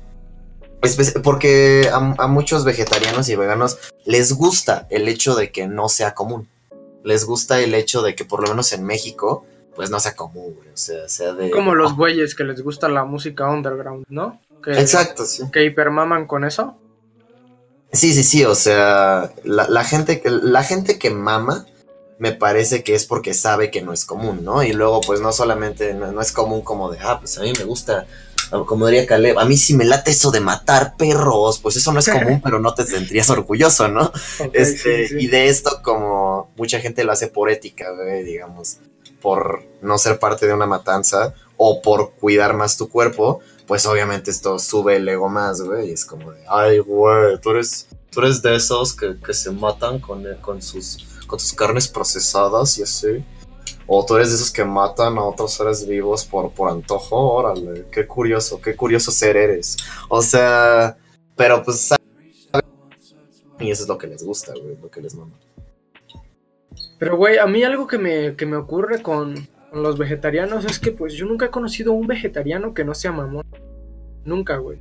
espe- 0.82 1.20
porque 1.22 1.88
a, 1.92 2.14
a 2.18 2.26
muchos 2.28 2.64
vegetarianos 2.64 3.28
y 3.28 3.36
veganos 3.36 3.78
les 4.04 4.32
gusta 4.34 4.86
el 4.90 5.08
hecho 5.08 5.34
de 5.34 5.50
que 5.50 5.66
no 5.66 5.88
sea 5.88 6.14
común. 6.14 6.46
Les 7.02 7.24
gusta 7.24 7.58
el 7.60 7.74
hecho 7.74 8.02
de 8.02 8.14
que 8.14 8.24
por 8.26 8.42
lo 8.42 8.48
menos 8.48 8.72
en 8.74 8.84
México, 8.84 9.46
pues 9.74 9.90
no 9.90 9.98
sea 10.00 10.14
común, 10.14 10.54
güey, 10.56 10.68
o 10.68 10.76
sea, 10.76 11.08
sea 11.08 11.32
de... 11.32 11.50
Como 11.50 11.74
los 11.74 11.96
güeyes 11.96 12.34
que 12.34 12.44
les 12.44 12.62
gusta 12.62 12.88
la 12.90 13.04
música 13.04 13.48
underground, 13.48 14.04
¿no? 14.10 14.38
Que, 14.62 14.72
Exacto, 14.78 15.24
sí. 15.24 15.44
Que 15.50 15.64
hipermaman 15.64 16.26
con 16.26 16.44
eso. 16.44 16.76
Sí, 17.92 18.12
sí, 18.12 18.22
sí, 18.22 18.44
o 18.44 18.54
sea, 18.54 19.32
la, 19.44 19.66
la 19.68 19.82
gente, 19.84 20.22
la 20.26 20.62
gente 20.62 20.98
que 20.98 21.08
mama 21.10 21.64
me 22.20 22.32
parece 22.32 22.84
que 22.84 22.94
es 22.94 23.06
porque 23.06 23.32
sabe 23.32 23.70
que 23.70 23.80
no 23.80 23.94
es 23.94 24.04
común, 24.04 24.44
¿no? 24.44 24.62
Y 24.62 24.74
luego, 24.74 25.00
pues 25.00 25.22
no 25.22 25.32
solamente, 25.32 25.94
no, 25.94 26.12
no 26.12 26.20
es 26.20 26.32
común 26.32 26.60
como 26.60 26.90
de, 26.90 26.98
ah, 27.00 27.18
pues 27.18 27.38
a 27.38 27.40
mí 27.40 27.52
me 27.58 27.64
gusta, 27.64 28.06
como 28.66 28.86
diría 28.86 29.06
Caleb, 29.06 29.38
a 29.38 29.46
mí 29.46 29.56
sí 29.56 29.74
me 29.74 29.86
late 29.86 30.10
eso 30.10 30.30
de 30.30 30.40
matar 30.40 30.98
perros, 30.98 31.58
pues 31.60 31.76
eso 31.76 31.92
no 31.92 31.98
es 31.98 32.10
común, 32.10 32.40
pero 32.44 32.60
no 32.60 32.74
te 32.74 32.84
sentirías 32.84 33.30
orgulloso, 33.30 33.88
¿no? 33.88 34.12
Este, 34.52 35.08
sí, 35.08 35.18
sí. 35.18 35.24
Y 35.24 35.26
de 35.28 35.48
esto, 35.48 35.80
como 35.82 36.52
mucha 36.56 36.78
gente 36.78 37.04
lo 37.04 37.12
hace 37.12 37.28
por 37.28 37.48
ética, 37.48 37.90
güey, 37.92 38.22
digamos, 38.22 38.76
por 39.22 39.64
no 39.80 39.96
ser 39.96 40.18
parte 40.18 40.46
de 40.46 40.52
una 40.52 40.66
matanza 40.66 41.34
o 41.56 41.80
por 41.80 42.12
cuidar 42.12 42.54
más 42.54 42.76
tu 42.76 42.90
cuerpo, 42.90 43.40
pues 43.66 43.86
obviamente 43.86 44.30
esto 44.30 44.58
sube 44.58 44.96
el 44.96 45.08
ego 45.08 45.30
más, 45.30 45.62
güey. 45.62 45.88
y 45.88 45.92
Es 45.92 46.04
como 46.04 46.32
de, 46.32 46.44
ay, 46.50 46.80
güey, 46.80 47.40
tú 47.40 47.52
eres, 47.52 47.86
tú 48.10 48.20
eres 48.20 48.42
de 48.42 48.56
esos 48.56 48.94
que, 48.94 49.16
que 49.24 49.32
se 49.32 49.50
matan 49.52 50.00
con, 50.00 50.22
con, 50.42 50.60
sus, 50.60 50.98
con 51.30 51.38
sus 51.38 51.52
carnes 51.52 51.86
procesadas 51.86 52.76
y 52.78 52.82
así. 52.82 53.24
O 53.86 54.04
tú 54.04 54.16
eres 54.16 54.30
de 54.30 54.34
esos 54.34 54.50
que 54.50 54.64
matan 54.64 55.16
a 55.16 55.22
otros 55.24 55.52
seres 55.52 55.86
vivos 55.86 56.24
por, 56.24 56.50
por 56.50 56.70
antojo. 56.70 57.16
Órale, 57.34 57.86
qué 57.92 58.04
curioso, 58.06 58.60
qué 58.60 58.74
curioso 58.74 59.12
ser 59.12 59.36
eres. 59.36 59.76
O 60.08 60.20
sea, 60.22 60.96
pero 61.36 61.62
pues... 61.62 61.80
¿sabes? 61.80 62.00
Y 63.60 63.70
eso 63.70 63.82
es 63.84 63.88
lo 63.88 63.96
que 63.96 64.08
les 64.08 64.24
gusta, 64.24 64.52
güey, 64.60 64.76
lo 64.76 64.90
que 64.90 65.00
les 65.00 65.14
mama. 65.14 65.38
Pero, 66.98 67.16
güey, 67.16 67.38
a 67.38 67.46
mí 67.46 67.62
algo 67.62 67.86
que 67.86 67.98
me, 67.98 68.34
que 68.34 68.46
me 68.46 68.56
ocurre 68.56 69.02
con, 69.02 69.48
con 69.70 69.82
los 69.82 69.98
vegetarianos 69.98 70.64
es 70.64 70.78
que, 70.78 70.90
pues, 70.90 71.14
yo 71.14 71.26
nunca 71.26 71.46
he 71.46 71.50
conocido 71.50 71.92
un 71.92 72.06
vegetariano 72.06 72.74
que 72.74 72.84
no 72.84 72.94
sea 72.94 73.12
mamón. 73.12 73.46
Nunca, 74.24 74.56
güey. 74.56 74.78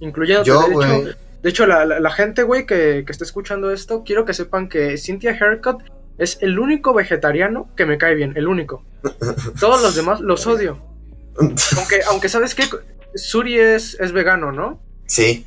Incluyendo, 0.00 0.44
Yo, 0.44 0.68
de 0.68 1.08
hecho. 1.08 1.18
De 1.42 1.50
hecho, 1.50 1.66
la, 1.66 1.84
la- 1.84 2.00
la 2.00 2.10
gente, 2.10 2.42
güey, 2.42 2.66
que, 2.66 3.04
que 3.06 3.12
está 3.12 3.24
escuchando 3.24 3.70
esto, 3.70 4.02
quiero 4.04 4.24
que 4.24 4.34
sepan 4.34 4.68
que 4.68 4.96
Cynthia 4.98 5.36
Haircut 5.40 5.82
es 6.18 6.38
el 6.42 6.58
único 6.58 6.92
vegetariano 6.94 7.68
que 7.76 7.86
me 7.86 7.96
cae 7.98 8.14
bien, 8.14 8.32
el 8.36 8.48
único. 8.48 8.84
Todos 9.60 9.80
los 9.82 9.94
demás 9.94 10.20
los 10.20 10.46
odio. 10.46 10.78
Aunque, 11.76 12.00
aunque 12.08 12.28
¿sabes 12.28 12.54
qué? 12.54 12.64
Suri 13.14 13.58
es, 13.58 13.98
es 14.00 14.12
vegano, 14.12 14.50
¿no? 14.52 14.82
Sí. 15.06 15.46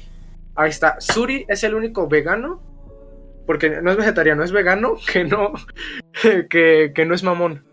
Ahí 0.55 0.69
está. 0.69 0.95
Suri 0.99 1.45
es 1.49 1.63
el 1.63 1.75
único 1.75 2.07
vegano. 2.07 2.61
Porque 3.45 3.81
no 3.81 3.91
es 3.91 3.97
vegetariano, 3.97 4.43
es 4.43 4.51
vegano 4.53 4.95
que 5.11 5.25
no. 5.25 5.51
que, 6.49 6.91
que 6.95 7.05
no 7.05 7.13
es 7.15 7.23
mamón. 7.23 7.65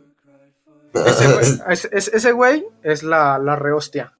Ese 0.94 1.26
güey 1.32 1.46
es, 1.68 1.88
es- 1.92 2.08
ese 2.08 2.32
güey 2.32 2.66
es 2.82 3.02
la, 3.04 3.38
la 3.38 3.54
rehostia. 3.54 4.14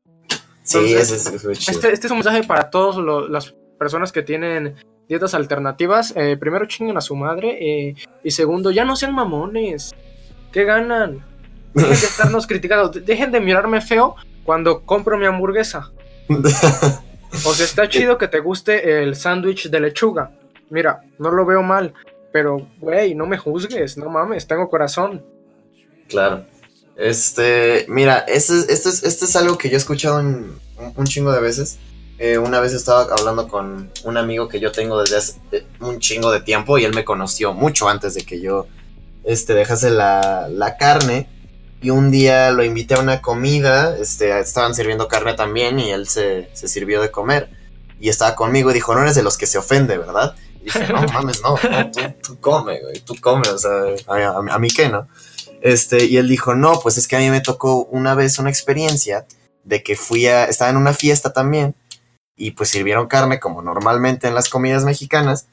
sí, 0.62 0.94
ese 0.94 1.16
es. 1.16 1.68
Este, 1.68 1.92
este 1.92 2.06
es 2.06 2.10
un 2.10 2.18
mensaje 2.18 2.44
para 2.44 2.70
todas 2.70 2.96
las 3.30 3.54
personas 3.78 4.12
que 4.12 4.22
tienen 4.22 4.74
dietas 5.08 5.34
alternativas. 5.34 6.12
Eh, 6.16 6.36
primero 6.38 6.66
chinguen 6.66 6.96
a 6.96 7.00
su 7.00 7.16
madre. 7.16 7.58
eh, 7.60 7.94
y 8.24 8.30
segundo, 8.30 8.70
ya 8.70 8.84
no 8.84 8.96
sean 8.96 9.14
mamones. 9.14 9.94
¿Qué 10.52 10.64
ganan? 10.64 11.24
Dejen 11.74 11.90
de 11.90 11.94
estarnos 12.06 12.46
criticando. 12.48 12.88
de- 12.88 13.00
Dejen 13.00 13.30
de 13.32 13.40
mirarme 13.40 13.80
feo 13.80 14.16
cuando 14.44 14.82
compro 14.84 15.16
mi 15.18 15.26
hamburguesa. 15.26 15.90
O 17.44 17.54
sea, 17.54 17.64
está 17.64 17.88
chido 17.88 18.18
que 18.18 18.28
te 18.28 18.40
guste 18.40 19.02
el 19.02 19.14
sándwich 19.14 19.68
de 19.70 19.80
lechuga. 19.80 20.30
Mira, 20.70 21.02
no 21.18 21.30
lo 21.30 21.44
veo 21.46 21.62
mal. 21.62 21.92
Pero, 22.32 22.66
güey, 22.78 23.14
no 23.14 23.26
me 23.26 23.38
juzgues. 23.38 23.96
No 23.96 24.08
mames, 24.10 24.46
tengo 24.46 24.68
corazón. 24.68 25.24
Claro. 26.08 26.44
Este, 26.96 27.86
mira, 27.88 28.18
este, 28.26 28.54
es- 28.58 28.68
este, 28.68 28.88
es, 28.88 29.04
este 29.04 29.24
es 29.26 29.36
algo 29.36 29.56
que 29.56 29.68
yo 29.68 29.74
he 29.74 29.78
escuchado 29.78 30.20
en- 30.20 30.52
un, 30.78 30.92
un 30.96 31.06
chingo 31.06 31.32
de 31.32 31.40
veces. 31.40 31.78
Eh, 32.18 32.36
una 32.38 32.58
vez 32.60 32.72
estaba 32.72 33.02
hablando 33.16 33.46
con 33.46 33.90
un 34.04 34.16
amigo 34.16 34.48
que 34.48 34.58
yo 34.58 34.72
tengo 34.72 35.00
desde 35.00 35.16
hace 35.18 35.34
eh, 35.52 35.64
un 35.80 36.00
chingo 36.00 36.32
de 36.32 36.40
tiempo 36.40 36.76
y 36.78 36.84
él 36.84 36.92
me 36.94 37.04
conoció 37.04 37.52
mucho 37.54 37.88
antes 37.88 38.14
de 38.14 38.22
que 38.22 38.40
yo 38.40 38.66
este, 39.24 39.54
dejase 39.54 39.90
la, 39.90 40.48
la 40.50 40.76
carne. 40.76 41.28
Y 41.80 41.90
un 41.90 42.10
día 42.10 42.50
lo 42.50 42.64
invité 42.64 42.94
a 42.94 42.98
una 43.00 43.22
comida, 43.22 43.96
este, 43.96 44.36
estaban 44.40 44.74
sirviendo 44.74 45.06
carne 45.06 45.34
también 45.34 45.78
y 45.78 45.92
él 45.92 46.08
se, 46.08 46.50
se 46.52 46.66
sirvió 46.66 47.00
de 47.00 47.12
comer. 47.12 47.50
Y 48.00 48.08
estaba 48.08 48.34
conmigo 48.34 48.70
y 48.70 48.74
dijo, 48.74 48.94
no 48.96 49.02
eres 49.02 49.14
de 49.14 49.22
los 49.22 49.38
que 49.38 49.46
se 49.46 49.58
ofende, 49.58 49.96
¿verdad? 49.96 50.34
Y 50.60 50.64
dije, 50.64 50.88
no 50.92 51.02
mames, 51.12 51.40
no, 51.40 51.50
no, 51.70 51.90
tú, 51.92 52.00
tú 52.20 52.40
come, 52.40 52.80
güey, 52.80 52.98
tú 53.00 53.14
come, 53.20 53.48
o 53.48 53.58
sea, 53.58 53.70
a, 54.08 54.14
a- 54.16 54.54
a 54.54 54.58
mí 54.58 54.68
qué, 54.70 54.88
¿no? 54.88 55.06
Este, 55.60 56.04
y 56.04 56.16
él 56.16 56.28
dijo, 56.28 56.56
no, 56.56 56.80
pues 56.80 56.98
es 56.98 57.06
que 57.06 57.14
a 57.14 57.20
mí 57.20 57.30
me 57.30 57.40
tocó 57.40 57.84
una 57.84 58.16
vez 58.16 58.40
una 58.40 58.50
experiencia 58.50 59.24
de 59.62 59.82
que 59.84 59.94
fui 59.94 60.26
a, 60.26 60.46
estaba 60.46 60.70
en 60.72 60.76
una 60.78 60.94
fiesta 60.94 61.32
también 61.32 61.76
y 62.38 62.52
pues 62.52 62.70
sirvieron 62.70 63.08
carne 63.08 63.40
como 63.40 63.60
normalmente 63.60 64.28
en 64.28 64.34
las 64.34 64.48
comidas 64.48 64.84
mexicanas 64.84 65.48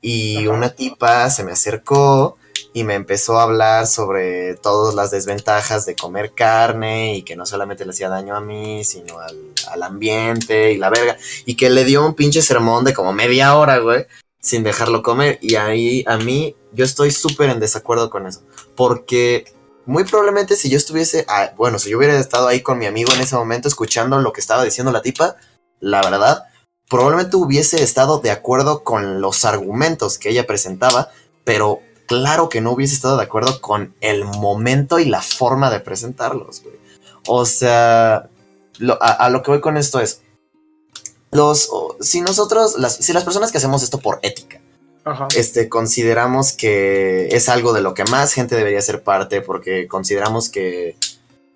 y 0.00 0.46
Ajá. 0.46 0.56
una 0.56 0.70
tipa 0.70 1.28
se 1.30 1.42
me 1.42 1.52
acercó 1.52 2.36
y 2.72 2.84
me 2.84 2.94
empezó 2.94 3.38
a 3.38 3.44
hablar 3.44 3.86
sobre 3.86 4.54
todas 4.54 4.94
las 4.94 5.10
desventajas 5.10 5.86
de 5.86 5.96
comer 5.96 6.32
carne 6.34 7.16
y 7.16 7.22
que 7.22 7.36
no 7.36 7.44
solamente 7.46 7.84
le 7.84 7.90
hacía 7.90 8.08
daño 8.08 8.36
a 8.36 8.40
mí, 8.40 8.84
sino 8.84 9.18
al, 9.18 9.36
al 9.70 9.82
ambiente 9.82 10.72
y 10.72 10.76
la 10.76 10.90
verga. 10.90 11.16
Y 11.46 11.56
que 11.56 11.68
le 11.68 11.84
dio 11.84 12.04
un 12.04 12.14
pinche 12.14 12.42
sermón 12.42 12.84
de 12.84 12.94
como 12.94 13.12
media 13.12 13.56
hora, 13.56 13.78
güey, 13.78 14.06
sin 14.40 14.62
dejarlo 14.62 15.02
comer. 15.02 15.38
Y 15.42 15.56
ahí 15.56 16.04
a 16.06 16.16
mí, 16.16 16.54
yo 16.72 16.84
estoy 16.84 17.10
súper 17.10 17.50
en 17.50 17.60
desacuerdo 17.60 18.08
con 18.08 18.26
eso. 18.26 18.42
Porque 18.76 19.52
muy 19.84 20.04
probablemente 20.04 20.54
si 20.54 20.70
yo 20.70 20.76
estuviese, 20.76 21.24
ah, 21.28 21.52
bueno, 21.56 21.78
si 21.80 21.90
yo 21.90 21.98
hubiera 21.98 22.16
estado 22.18 22.46
ahí 22.46 22.60
con 22.62 22.78
mi 22.78 22.86
amigo 22.86 23.12
en 23.12 23.20
ese 23.20 23.34
momento 23.34 23.66
escuchando 23.66 24.20
lo 24.20 24.32
que 24.32 24.40
estaba 24.40 24.62
diciendo 24.62 24.92
la 24.92 25.02
tipa, 25.02 25.36
la 25.80 26.02
verdad, 26.02 26.44
probablemente 26.88 27.36
hubiese 27.36 27.82
estado 27.82 28.18
de 28.18 28.30
acuerdo 28.30 28.82
con 28.84 29.20
los 29.20 29.44
argumentos 29.44 30.18
que 30.18 30.30
ella 30.30 30.46
presentaba, 30.46 31.10
pero 31.44 31.80
claro 32.06 32.48
que 32.48 32.60
no 32.60 32.72
hubiese 32.72 32.94
estado 32.94 33.16
de 33.16 33.22
acuerdo 33.24 33.60
con 33.60 33.94
el 34.00 34.24
momento 34.24 34.98
y 34.98 35.04
la 35.04 35.22
forma 35.22 35.70
de 35.70 35.80
presentarlos, 35.80 36.62
güey. 36.62 36.76
O 37.26 37.44
sea, 37.46 38.28
lo- 38.78 39.00
a, 39.02 39.10
a 39.12 39.30
lo 39.30 39.42
que 39.42 39.50
voy 39.52 39.60
con 39.60 39.76
esto 39.76 40.00
es, 40.00 40.22
los, 41.30 41.70
si 42.00 42.20
nosotros, 42.20 42.76
las, 42.78 42.96
si 42.96 43.12
las 43.12 43.24
personas 43.24 43.52
que 43.52 43.58
hacemos 43.58 43.82
esto 43.82 43.98
por 43.98 44.18
ética, 44.22 44.60
Ajá. 45.04 45.28
este, 45.36 45.68
consideramos 45.68 46.52
que 46.52 47.28
es 47.30 47.48
algo 47.48 47.72
de 47.72 47.82
lo 47.82 47.94
que 47.94 48.04
más 48.04 48.32
gente 48.32 48.56
debería 48.56 48.82
ser 48.82 49.02
parte 49.04 49.40
porque 49.40 49.86
consideramos 49.86 50.48
que, 50.50 50.96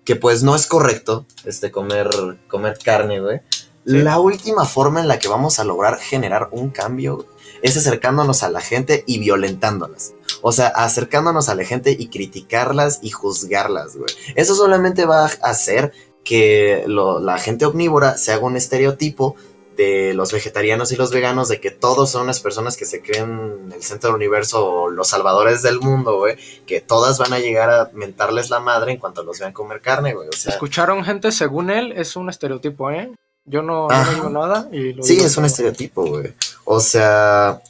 que 0.05 0.15
pues 0.15 0.43
no 0.43 0.55
es 0.55 0.65
correcto 0.65 1.25
este, 1.43 1.71
comer, 1.71 2.09
comer 2.47 2.77
carne, 2.83 3.19
güey. 3.19 3.41
La 3.85 4.19
última 4.19 4.65
forma 4.65 4.99
en 4.99 5.07
la 5.07 5.19
que 5.19 5.27
vamos 5.27 5.59
a 5.59 5.63
lograr 5.63 5.97
generar 5.99 6.49
un 6.51 6.69
cambio 6.69 7.25
es 7.61 7.77
acercándonos 7.77 8.43
a 8.43 8.49
la 8.49 8.59
gente 8.61 9.03
y 9.07 9.19
violentándolas. 9.19 10.13
O 10.41 10.51
sea, 10.51 10.67
acercándonos 10.67 11.49
a 11.49 11.55
la 11.55 11.63
gente 11.63 11.95
y 11.97 12.07
criticarlas 12.09 12.99
y 13.01 13.11
juzgarlas, 13.11 13.95
güey. 13.95 14.09
Eso 14.35 14.55
solamente 14.55 15.05
va 15.05 15.25
a 15.25 15.31
hacer 15.49 15.91
que 16.23 16.83
lo- 16.87 17.19
la 17.19 17.37
gente 17.37 17.65
omnívora 17.65 18.17
se 18.17 18.33
haga 18.33 18.45
un 18.45 18.57
estereotipo 18.57 19.35
de 19.77 20.13
los 20.13 20.31
vegetarianos 20.31 20.91
y 20.91 20.95
los 20.95 21.11
veganos 21.11 21.49
de 21.49 21.59
que 21.59 21.69
todos 21.69 22.09
son 22.09 22.23
unas 22.23 22.39
personas 22.39 22.77
que 22.77 22.85
se 22.85 23.01
creen 23.01 23.71
el 23.75 23.83
centro 23.83 24.09
del 24.09 24.15
universo 24.15 24.65
o 24.65 24.89
los 24.89 25.09
salvadores 25.09 25.61
del 25.63 25.79
mundo, 25.81 26.17
güey, 26.17 26.37
que 26.65 26.79
todas 26.81 27.17
van 27.19 27.33
a 27.33 27.39
llegar 27.39 27.69
a 27.69 27.91
mentarles 27.93 28.49
la 28.49 28.59
madre 28.61 28.93
en 28.93 28.99
cuanto 28.99 29.21
los 29.23 29.37
vean 29.39 29.51
comer 29.51 29.81
carne, 29.81 30.13
güey. 30.13 30.29
O 30.29 30.31
sea, 30.31 30.53
Escucharon 30.53 31.03
gente, 31.03 31.31
según 31.33 31.69
él, 31.69 31.91
es 31.91 32.15
un 32.15 32.29
estereotipo, 32.29 32.89
¿eh? 32.89 33.11
Yo 33.45 33.61
no, 33.61 33.87
no 33.87 34.09
digo 34.11 34.29
nada 34.29 34.67
y 34.71 34.93
lo 34.93 35.03
sí, 35.03 35.13
digo 35.15 35.27
es 35.27 35.37
un 35.37 35.45
estereotipo, 35.45 36.05
güey. 36.05 36.33
O 36.63 36.79
sea, 36.79 37.61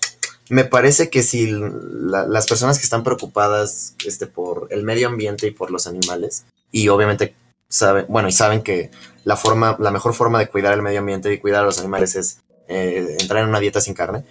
me 0.50 0.64
parece 0.64 1.10
que 1.10 1.22
si 1.22 1.48
la- 1.52 2.26
las 2.28 2.48
personas 2.48 2.78
que 2.78 2.84
están 2.84 3.04
preocupadas 3.04 3.94
este, 4.06 4.26
por 4.28 4.68
el 4.72 4.84
medio 4.84 5.08
ambiente 5.08 5.48
y 5.48 5.52
por 5.52 5.72
los 5.72 5.86
animales, 5.88 6.46
y 6.72 6.88
obviamente 6.90 7.36
saben, 7.68 8.06
bueno, 8.08 8.28
y 8.30 8.32
saben 8.32 8.62
que 8.62 8.90
la 9.26 9.36
forma, 9.36 9.76
la 9.80 9.92
mejor 9.92 10.14
forma 10.14 10.40
de 10.40 10.48
cuidar 10.48 10.74
el 10.74 10.82
medio 10.82 11.00
ambiente 11.00 11.34
y 11.34 11.40
cuidar 11.40 11.64
a 11.64 11.66
los 11.66 11.80
animales 11.80 12.16
es 12.16 12.40
eh, 12.68 13.18
entrar 13.20 13.44
en 13.44 13.50
una 13.50 13.60
dieta 13.60 13.82
sin 13.82 13.94
carne. 13.96 14.24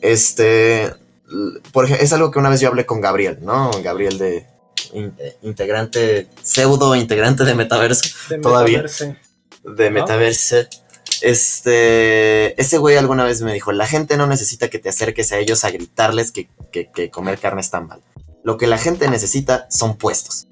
Este, 0.00 0.92
por 1.72 1.86
ejemplo, 1.86 2.04
es 2.04 2.12
algo 2.12 2.30
que 2.30 2.38
una 2.38 2.50
vez 2.50 2.60
yo 2.60 2.68
hablé 2.68 2.86
con 2.86 3.00
Gabriel, 3.00 3.38
¿no? 3.42 3.70
Gabriel 3.82 4.18
de 4.18 4.46
in- 4.92 5.14
integrante, 5.42 6.28
pseudo 6.42 6.94
integrante 6.94 7.44
de 7.44 7.54
Metaverso 7.54 8.08
De 8.28 8.38
todavía. 8.38 8.78
metaverse. 8.82 9.16
de 9.64 9.90
¿No? 9.90 10.00
Metaverse. 10.00 10.68
Este, 11.24 12.60
ese 12.60 12.78
güey 12.78 12.96
alguna 12.96 13.24
vez 13.24 13.40
me 13.42 13.52
dijo, 13.52 13.72
la 13.72 13.86
gente 13.86 14.16
no 14.16 14.26
necesita 14.26 14.68
que 14.68 14.78
te 14.78 14.88
acerques 14.88 15.32
a 15.32 15.38
ellos 15.38 15.64
a 15.64 15.70
gritarles 15.70 16.32
que, 16.32 16.48
que- 16.72 16.90
que 16.90 17.10
comer 17.10 17.38
carne 17.38 17.60
está 17.60 17.80
mal. 17.80 18.00
Lo 18.42 18.56
que 18.58 18.66
la 18.66 18.78
gente 18.78 19.08
necesita 19.08 19.66
son 19.70 19.96
puestos. 19.96 20.46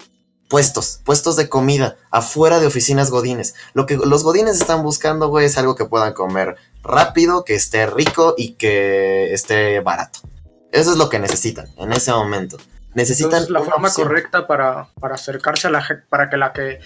Puestos, 0.49 0.99
puestos 1.03 1.35
de 1.35 1.49
comida, 1.49 1.95
afuera 2.11 2.59
de 2.59 2.67
oficinas 2.67 3.09
godines. 3.11 3.55
Lo 3.73 3.85
que 3.85 3.97
los 3.97 4.23
godines 4.23 4.59
están 4.59 4.83
buscando, 4.83 5.27
güey, 5.29 5.45
es 5.45 5.57
algo 5.57 5.75
que 5.75 5.85
puedan 5.85 6.13
comer 6.13 6.55
rápido, 6.83 7.43
que 7.43 7.55
esté 7.55 7.85
rico 7.87 8.35
y 8.37 8.53
que 8.53 9.33
esté 9.33 9.79
barato. 9.79 10.19
Eso 10.71 10.91
es 10.91 10.97
lo 10.97 11.09
que 11.09 11.19
necesitan 11.19 11.67
en 11.77 11.91
ese 11.93 12.11
momento. 12.11 12.57
Necesitan 12.93 13.31
Entonces, 13.43 13.49
la 13.51 13.61
forma 13.61 13.87
opción. 13.87 14.07
correcta 14.07 14.45
para, 14.47 14.87
para 14.99 15.15
acercarse 15.15 15.67
a 15.67 15.71
la 15.71 15.81
gente, 15.81 16.03
para 16.09 16.29
que 16.29 16.37
la 16.37 16.53
que... 16.53 16.79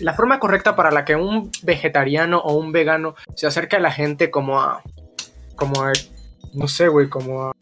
la 0.00 0.14
forma 0.14 0.40
correcta 0.40 0.74
para 0.74 0.90
la 0.90 1.04
que 1.04 1.16
un 1.16 1.50
vegetariano 1.62 2.38
o 2.38 2.54
un 2.54 2.72
vegano 2.72 3.14
se 3.36 3.46
acerque 3.46 3.76
a 3.76 3.80
la 3.80 3.92
gente 3.92 4.30
como 4.30 4.60
a... 4.60 4.82
como 5.56 5.82
a... 5.82 5.92
no 6.52 6.68
sé, 6.68 6.88
güey, 6.88 7.08
como 7.08 7.44
a... 7.44 7.52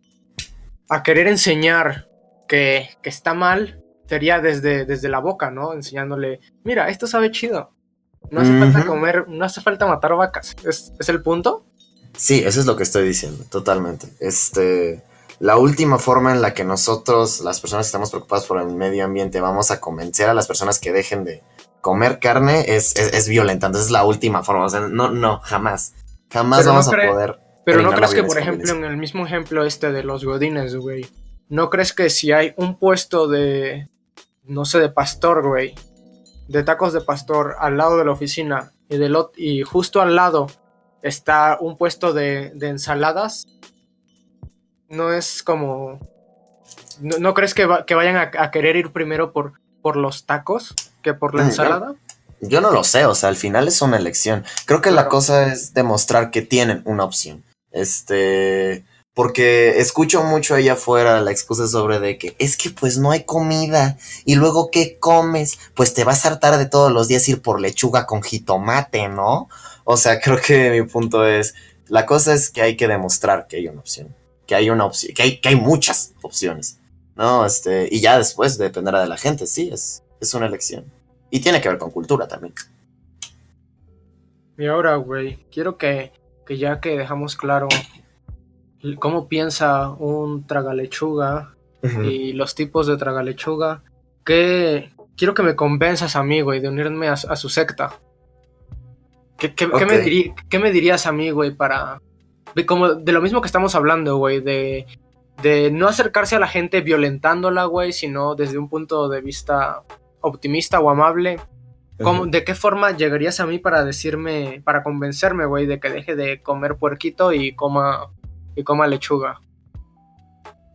a 0.88 1.02
querer 1.02 1.26
enseñar 1.26 2.08
que, 2.48 2.88
que 3.02 3.08
está 3.10 3.34
mal, 3.34 3.82
sería 4.06 4.40
desde, 4.40 4.84
desde 4.84 5.08
la 5.08 5.20
boca, 5.20 5.50
¿no? 5.50 5.72
Enseñándole, 5.72 6.40
mira, 6.64 6.88
esto 6.88 7.06
sabe 7.06 7.30
chido. 7.30 7.70
No 8.30 8.40
hace 8.40 8.58
falta 8.58 8.86
comer, 8.86 9.26
no 9.28 9.44
hace 9.44 9.60
falta 9.60 9.86
matar 9.86 10.14
vacas. 10.14 10.54
¿Es, 10.64 10.92
es 10.98 11.08
el 11.08 11.22
punto? 11.22 11.66
Sí, 12.16 12.42
eso 12.44 12.60
es 12.60 12.66
lo 12.66 12.76
que 12.76 12.82
estoy 12.82 13.06
diciendo, 13.06 13.44
totalmente. 13.50 14.08
Este, 14.20 15.02
la 15.40 15.56
última 15.56 15.98
forma 15.98 16.32
en 16.32 16.40
la 16.42 16.54
que 16.54 16.64
nosotros, 16.64 17.40
las 17.40 17.60
personas 17.60 17.86
que 17.86 17.88
estamos 17.88 18.10
preocupadas 18.10 18.46
por 18.46 18.60
el 18.60 18.68
medio 18.68 19.04
ambiente, 19.04 19.40
vamos 19.40 19.70
a 19.70 19.80
convencer 19.80 20.28
a 20.28 20.34
las 20.34 20.46
personas 20.46 20.78
que 20.78 20.92
dejen 20.92 21.24
de 21.24 21.42
comer 21.80 22.20
carne 22.20 22.64
es, 22.76 22.94
es, 22.96 23.12
es 23.12 23.28
violentando. 23.28 23.78
Esa 23.78 23.86
es 23.86 23.90
la 23.92 24.04
última 24.04 24.42
forma. 24.44 24.64
O 24.64 24.68
sea, 24.68 24.80
no, 24.80 25.10
no, 25.10 25.40
jamás. 25.40 25.94
Jamás 26.30 26.60
Pero 26.60 26.68
no 26.72 26.78
vamos 26.78 26.92
cree- 26.92 27.08
a 27.08 27.12
poder. 27.12 27.38
Pero 27.64 27.82
¿no 27.82 27.92
crees 27.92 28.14
que, 28.14 28.24
por 28.24 28.38
ejemplo, 28.38 28.72
en 28.74 28.84
el 28.84 28.96
mismo 28.96 29.24
ejemplo 29.26 29.64
este 29.64 29.92
de 29.92 30.02
los 30.02 30.24
godines, 30.24 30.74
güey, 30.76 31.06
¿no 31.48 31.70
crees 31.70 31.92
que 31.92 32.10
si 32.10 32.32
hay 32.32 32.54
un 32.56 32.76
puesto 32.78 33.28
de, 33.28 33.88
no 34.44 34.64
sé, 34.64 34.80
de 34.80 34.88
pastor, 34.88 35.46
güey, 35.46 35.74
de 36.48 36.62
tacos 36.64 36.92
de 36.92 37.00
pastor 37.02 37.54
al 37.60 37.76
lado 37.76 37.98
de 37.98 38.04
la 38.04 38.10
oficina 38.10 38.72
y, 38.88 38.96
ot- 38.96 39.30
y 39.36 39.62
justo 39.62 40.00
al 40.00 40.16
lado 40.16 40.48
está 41.02 41.56
un 41.60 41.76
puesto 41.76 42.12
de, 42.12 42.50
de 42.54 42.68
ensaladas, 42.68 43.46
no 44.92 45.12
es 45.12 45.42
como... 45.42 45.98
¿No, 47.00 47.18
no 47.18 47.34
crees 47.34 47.54
que, 47.54 47.66
va- 47.66 47.84
que 47.86 47.94
vayan 47.94 48.16
a, 48.16 48.30
a 48.38 48.50
querer 48.50 48.76
ir 48.76 48.92
primero 48.92 49.32
por, 49.32 49.54
por 49.80 49.96
los 49.96 50.26
tacos 50.26 50.74
que 51.02 51.14
por 51.14 51.34
la 51.34 51.42
Mm, 51.42 51.46
ensalada? 51.46 51.94
Yo 52.40 52.60
no 52.60 52.70
lo 52.72 52.84
sé, 52.84 53.06
o 53.06 53.14
sea, 53.14 53.28
al 53.28 53.36
final 53.36 53.68
es 53.68 53.80
una 53.82 53.96
elección. 53.96 54.44
Creo 54.66 54.80
que 54.80 54.90
la 54.90 55.08
cosa 55.08 55.52
es 55.52 55.74
demostrar 55.74 56.30
que 56.30 56.42
tienen 56.42 56.82
una 56.84 57.04
opción. 57.04 57.42
Este, 57.70 58.84
porque 59.14 59.78
escucho 59.80 60.22
mucho 60.24 60.54
allá 60.54 60.74
afuera 60.74 61.20
la 61.20 61.30
excusa 61.30 61.66
sobre 61.68 62.00
de 62.00 62.18
que 62.18 62.34
es 62.38 62.56
que 62.56 62.70
pues 62.70 62.98
no 62.98 63.10
hay 63.12 63.24
comida 63.24 63.96
y 64.24 64.34
luego 64.34 64.70
qué 64.70 64.98
comes, 64.98 65.58
pues 65.74 65.94
te 65.94 66.04
vas 66.04 66.24
a 66.24 66.28
hartar 66.28 66.58
de 66.58 66.66
todos 66.66 66.92
los 66.92 67.08
días 67.08 67.28
ir 67.28 67.40
por 67.42 67.60
lechuga 67.60 68.06
con 68.06 68.22
jitomate, 68.22 69.08
¿no? 69.08 69.48
O 69.84 69.96
sea, 69.96 70.20
creo 70.22 70.38
que 70.38 70.70
mi 70.70 70.82
punto 70.82 71.26
es, 71.26 71.54
la 71.88 72.06
cosa 72.06 72.34
es 72.34 72.50
que 72.50 72.62
hay 72.62 72.76
que 72.76 72.88
demostrar 72.88 73.46
que 73.46 73.56
hay 73.56 73.68
una 73.68 73.80
opción, 73.80 74.14
que 74.46 74.54
hay 74.54 74.70
una 74.70 74.84
opción, 74.84 75.14
que 75.14 75.22
hay, 75.22 75.40
que 75.40 75.48
hay 75.50 75.56
muchas 75.56 76.14
opciones, 76.22 76.78
¿no? 77.16 77.44
Este, 77.46 77.88
y 77.90 78.00
ya 78.00 78.18
después 78.18 78.58
dependerá 78.58 79.00
de 79.00 79.08
la 79.08 79.16
gente, 79.16 79.46
sí, 79.46 79.70
es, 79.72 80.02
es 80.20 80.34
una 80.34 80.46
elección. 80.46 80.84
Y 81.30 81.40
tiene 81.40 81.60
que 81.60 81.68
ver 81.68 81.78
con 81.78 81.90
cultura 81.90 82.28
también. 82.28 82.52
Y 84.58 84.66
ahora, 84.66 84.96
güey, 84.96 85.38
quiero 85.50 85.78
que, 85.78 86.12
que 86.46 86.58
ya 86.58 86.80
que 86.80 86.96
dejamos 86.98 87.36
claro 87.36 87.68
cómo 88.98 89.28
piensa 89.28 89.90
un 89.90 90.46
tragalechuga 90.46 91.54
Ujú. 91.82 92.02
y 92.02 92.32
los 92.32 92.54
tipos 92.54 92.86
de 92.86 92.96
tragalechuga, 92.96 93.82
que 94.24 94.90
quiero 95.16 95.34
que 95.34 95.42
me 95.42 95.56
convenzas 95.56 96.16
a 96.16 96.22
mí, 96.22 96.40
güey, 96.42 96.60
de 96.60 96.68
unirme 96.68 97.08
a, 97.08 97.12
a 97.14 97.36
su 97.36 97.48
secta. 97.48 97.98
¿Qué, 99.38 99.54
qué- 99.54 99.70
qué 99.70 99.86
me 99.86 100.34
qué 100.48 100.58
me 100.58 100.70
dirías 100.70 101.06
a 101.06 101.12
mí, 101.12 101.30
güey, 101.30 101.50
para... 101.52 102.00
De, 102.54 102.66
como, 102.66 102.94
de 102.94 103.12
lo 103.12 103.22
mismo 103.22 103.40
que 103.40 103.46
estamos 103.46 103.74
hablando, 103.74 104.16
güey, 104.16 104.40
de, 104.40 104.86
de 105.42 105.70
no 105.70 105.88
acercarse 105.88 106.36
a 106.36 106.40
la 106.40 106.48
gente 106.48 106.80
violentándola, 106.80 107.64
güey, 107.64 107.92
sino 107.92 108.34
desde 108.34 108.58
un 108.58 108.68
punto 108.68 109.08
de 109.08 109.20
vista 109.20 109.82
optimista 110.20 110.80
o 110.80 110.90
amable. 110.90 111.40
¿Cómo-. 112.02 112.26
¿De 112.26 112.44
qué 112.44 112.54
forma 112.54 112.90
llegarías 112.92 113.40
a 113.40 113.46
mí 113.46 113.58
para 113.58 113.84
decirme, 113.84 114.62
para 114.64 114.82
convencerme, 114.82 115.46
güey, 115.46 115.66
de 115.66 115.78
que 115.80 115.90
deje 115.90 116.16
de 116.16 116.42
comer 116.42 116.76
puerquito 116.76 117.32
y 117.32 117.54
coma, 117.54 118.10
y 118.56 118.64
coma 118.64 118.86
lechuga? 118.86 119.40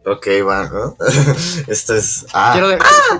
Ok, 0.05 0.27
va, 0.47 0.69
¿no? 0.69 0.95
Esto 1.67 1.95
es... 1.95 2.25
Ah, 2.33 2.57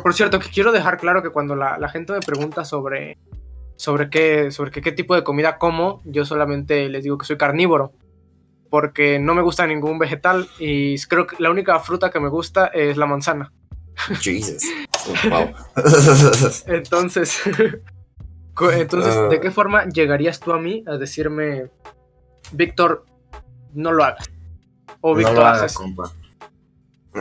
por 0.02 0.14
cierto, 0.14 0.40
que 0.40 0.50
quiero 0.50 0.72
dejar 0.72 0.98
claro 0.98 1.22
que 1.22 1.32
cuando 1.32 1.54
la, 1.54 1.78
la 1.78 1.90
gente 1.90 2.14
me 2.14 2.22
pregunta 2.22 2.64
sobre, 2.64 3.18
sobre, 3.76 4.10
qué, 4.10 4.52
sobre 4.52 4.72
qué, 4.72 4.82
qué 4.82 4.94
tipo 4.94 5.14
de 5.14 5.24
comida 5.24 5.58
como, 5.58 6.02
yo 6.06 6.24
solamente 6.24 6.88
les 6.88 7.04
digo 7.04 7.18
que 7.18 7.26
soy 7.26 7.38
carnívoro. 7.38 7.92
Porque 8.70 9.18
no 9.20 9.34
me 9.34 9.42
gusta 9.42 9.66
ningún 9.66 9.98
vegetal 10.00 10.48
y 10.60 11.00
creo 11.04 11.26
que 11.28 11.36
la 11.40 11.50
única 11.50 11.80
fruta 11.80 12.10
que 12.10 12.20
me 12.20 12.30
gusta 12.30 12.68
es 12.68 12.98
la 12.98 13.06
manzana. 13.06 13.52
Jesus. 14.22 14.64
Wow. 15.30 15.54
Entonces, 16.68 17.40
entonces 18.74 19.16
Ah. 19.16 19.28
¿de 19.30 19.40
qué 19.40 19.52
forma 19.52 19.86
llegarías 19.86 20.40
tú 20.40 20.52
a 20.52 20.60
mí 20.60 20.84
a 20.86 20.98
decirme, 20.98 21.70
Víctor, 22.52 23.06
no 23.74 23.94
lo 23.94 24.04
hagas? 24.04 24.30
O 25.00 25.12
No 25.12 25.16
Víctor, 25.20 25.36
lo 25.36 25.46
haga, 25.46 25.64
haces. 25.64 25.78
compa. 25.78 26.12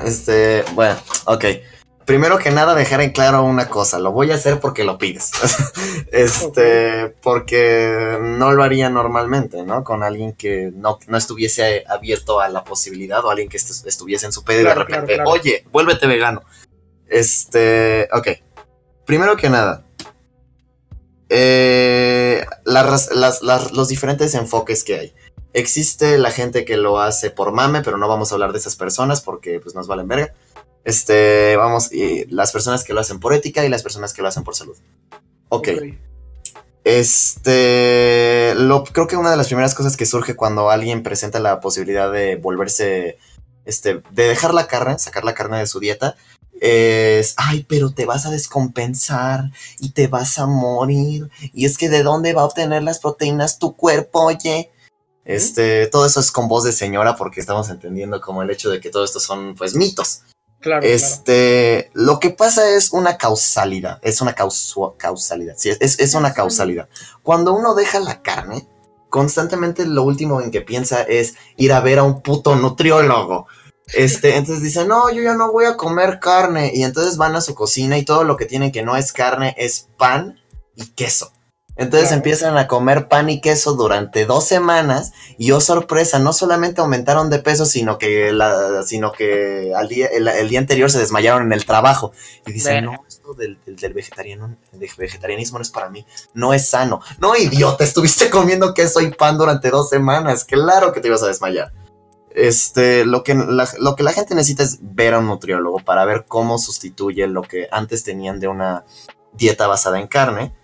Este, 0.04 0.64
bueno, 0.74 0.96
ok. 1.26 1.44
Primero 2.06 2.38
que 2.38 2.52
nada, 2.52 2.74
dejar 2.76 3.00
en 3.00 3.10
claro 3.10 3.42
una 3.42 3.68
cosa. 3.68 3.98
Lo 3.98 4.12
voy 4.12 4.30
a 4.30 4.36
hacer 4.36 4.60
porque 4.60 4.84
lo 4.84 4.96
pides. 4.96 5.32
este, 6.12 7.08
porque 7.20 8.16
no 8.20 8.52
lo 8.52 8.62
haría 8.62 8.88
normalmente, 8.88 9.64
¿no? 9.64 9.82
Con 9.82 10.02
alguien 10.04 10.32
que 10.32 10.70
no, 10.72 10.98
no 11.08 11.16
estuviese 11.18 11.84
abierto 11.88 12.40
a 12.40 12.48
la 12.48 12.62
posibilidad 12.62 13.24
o 13.24 13.30
alguien 13.30 13.48
que 13.48 13.56
est- 13.56 13.84
estuviese 13.86 14.24
en 14.26 14.32
su 14.32 14.44
pedo 14.44 14.60
y 14.60 14.64
de 14.64 14.74
repente, 14.74 15.14
claro, 15.14 15.24
claro. 15.24 15.30
oye, 15.30 15.64
vuélvete 15.72 16.06
vegano. 16.06 16.42
Este, 17.08 18.08
ok. 18.12 18.28
Primero 19.04 19.36
que 19.36 19.50
nada, 19.50 19.84
eh, 21.28 22.44
las- 22.64 23.10
las- 23.12 23.42
los 23.72 23.88
diferentes 23.88 24.34
enfoques 24.34 24.84
que 24.84 24.98
hay. 24.98 25.14
Existe 25.52 26.18
la 26.18 26.30
gente 26.30 26.64
que 26.64 26.76
lo 26.76 27.00
hace 27.00 27.30
por 27.30 27.50
mame, 27.52 27.82
pero 27.82 27.96
no 27.96 28.08
vamos 28.08 28.30
a 28.30 28.34
hablar 28.36 28.52
de 28.52 28.58
esas 28.58 28.76
personas 28.76 29.22
porque 29.22 29.58
pues 29.58 29.74
nos 29.74 29.86
valen 29.88 30.06
verga. 30.06 30.34
Este, 30.86 31.56
vamos, 31.56 31.92
y 31.92 32.26
las 32.26 32.52
personas 32.52 32.84
que 32.84 32.92
lo 32.92 33.00
hacen 33.00 33.18
por 33.18 33.34
ética 33.34 33.64
y 33.64 33.68
las 33.68 33.82
personas 33.82 34.14
que 34.14 34.22
lo 34.22 34.28
hacen 34.28 34.44
por 34.44 34.54
salud. 34.54 34.76
Ok. 35.48 35.68
Este, 36.84 38.54
lo, 38.54 38.84
creo 38.84 39.08
que 39.08 39.16
una 39.16 39.32
de 39.32 39.36
las 39.36 39.48
primeras 39.48 39.74
cosas 39.74 39.96
que 39.96 40.06
surge 40.06 40.36
cuando 40.36 40.70
alguien 40.70 41.02
presenta 41.02 41.40
la 41.40 41.58
posibilidad 41.58 42.12
de 42.12 42.36
volverse, 42.36 43.18
este, 43.64 44.00
de 44.12 44.28
dejar 44.28 44.54
la 44.54 44.68
carne, 44.68 44.96
sacar 45.00 45.24
la 45.24 45.34
carne 45.34 45.58
de 45.58 45.66
su 45.66 45.80
dieta, 45.80 46.14
es, 46.60 47.34
ay, 47.36 47.66
pero 47.68 47.90
te 47.90 48.06
vas 48.06 48.24
a 48.24 48.30
descompensar 48.30 49.50
y 49.80 49.90
te 49.90 50.06
vas 50.06 50.38
a 50.38 50.46
morir. 50.46 51.28
Y 51.52 51.64
es 51.64 51.78
que 51.78 51.88
de 51.88 52.04
dónde 52.04 52.32
va 52.32 52.42
a 52.42 52.46
obtener 52.46 52.84
las 52.84 53.00
proteínas 53.00 53.58
tu 53.58 53.74
cuerpo, 53.74 54.26
oye. 54.26 54.70
Este, 55.24 55.88
todo 55.88 56.06
eso 56.06 56.20
es 56.20 56.30
con 56.30 56.46
voz 56.46 56.62
de 56.62 56.70
señora 56.70 57.16
porque 57.16 57.40
estamos 57.40 57.70
entendiendo 57.70 58.20
como 58.20 58.44
el 58.44 58.50
hecho 58.50 58.70
de 58.70 58.78
que 58.78 58.90
todo 58.90 59.04
esto 59.04 59.18
son, 59.18 59.56
pues, 59.56 59.74
mitos. 59.74 60.22
Claro, 60.66 60.80
claro. 60.80 60.96
Este, 60.96 61.90
lo 61.94 62.18
que 62.18 62.30
pasa 62.30 62.68
es 62.70 62.92
una 62.92 63.16
causalidad, 63.16 64.00
es 64.02 64.20
una 64.20 64.34
causalidad, 64.34 65.54
sí, 65.56 65.70
es, 65.78 66.00
es 66.00 66.14
una 66.14 66.34
causalidad. 66.34 66.88
Cuando 67.22 67.54
uno 67.54 67.76
deja 67.76 68.00
la 68.00 68.20
carne, 68.20 68.66
constantemente 69.08 69.86
lo 69.86 70.02
último 70.02 70.40
en 70.40 70.50
que 70.50 70.62
piensa 70.62 71.02
es 71.02 71.36
ir 71.56 71.72
a 71.72 71.78
ver 71.78 72.00
a 72.00 72.02
un 72.02 72.20
puto 72.20 72.56
nutriólogo. 72.56 73.46
Este, 73.94 74.34
entonces 74.34 74.64
dice, 74.64 74.84
no, 74.86 75.08
yo 75.12 75.22
ya 75.22 75.34
no 75.34 75.52
voy 75.52 75.66
a 75.66 75.76
comer 75.76 76.18
carne. 76.18 76.72
Y 76.74 76.82
entonces 76.82 77.16
van 77.16 77.36
a 77.36 77.40
su 77.40 77.54
cocina 77.54 77.96
y 77.96 78.04
todo 78.04 78.24
lo 78.24 78.36
que 78.36 78.46
tienen 78.46 78.72
que 78.72 78.82
no 78.82 78.96
es 78.96 79.12
carne 79.12 79.54
es 79.56 79.88
pan 79.96 80.40
y 80.74 80.86
queso. 80.86 81.30
Entonces 81.76 82.10
empiezan 82.12 82.56
a 82.56 82.66
comer 82.66 83.06
pan 83.06 83.28
y 83.28 83.42
queso 83.42 83.74
durante 83.74 84.24
dos 84.24 84.46
semanas 84.46 85.12
y 85.36 85.50
oh 85.52 85.60
sorpresa, 85.60 86.18
no 86.18 86.32
solamente 86.32 86.80
aumentaron 86.80 87.28
de 87.28 87.38
peso, 87.38 87.66
sino 87.66 87.98
que, 87.98 88.32
la, 88.32 88.82
sino 88.82 89.12
que 89.12 89.72
al 89.76 89.86
día, 89.88 90.06
el, 90.06 90.26
el 90.26 90.48
día 90.48 90.58
anterior 90.58 90.90
se 90.90 90.98
desmayaron 90.98 91.42
en 91.42 91.52
el 91.52 91.66
trabajo. 91.66 92.12
Y 92.46 92.52
dicen, 92.52 92.86
no, 92.86 93.04
esto 93.06 93.34
del, 93.34 93.58
del, 93.66 93.76
del 93.76 93.92
vegetariano, 93.92 94.56
del 94.72 94.88
vegetarianismo 94.96 95.58
no 95.58 95.62
es 95.62 95.70
para 95.70 95.90
mí, 95.90 96.06
no 96.32 96.54
es 96.54 96.66
sano. 96.66 97.02
No, 97.18 97.36
idiota, 97.36 97.84
estuviste 97.84 98.30
comiendo 98.30 98.72
queso 98.72 99.02
y 99.02 99.10
pan 99.10 99.36
durante 99.36 99.68
dos 99.68 99.90
semanas, 99.90 100.44
claro 100.44 100.94
que 100.94 101.00
te 101.00 101.08
ibas 101.08 101.22
a 101.22 101.28
desmayar. 101.28 101.72
Este, 102.30 103.04
lo 103.04 103.22
que, 103.22 103.34
la, 103.34 103.68
lo 103.80 103.96
que 103.96 104.02
la 104.02 104.12
gente 104.12 104.34
necesita 104.34 104.62
es 104.62 104.78
ver 104.80 105.12
a 105.14 105.18
un 105.18 105.26
nutriólogo 105.26 105.78
para 105.80 106.06
ver 106.06 106.24
cómo 106.26 106.58
sustituye 106.58 107.26
lo 107.26 107.42
que 107.42 107.68
antes 107.70 108.02
tenían 108.02 108.40
de 108.40 108.48
una 108.48 108.84
dieta 109.32 109.66
basada 109.66 110.00
en 110.00 110.06
carne 110.06 110.54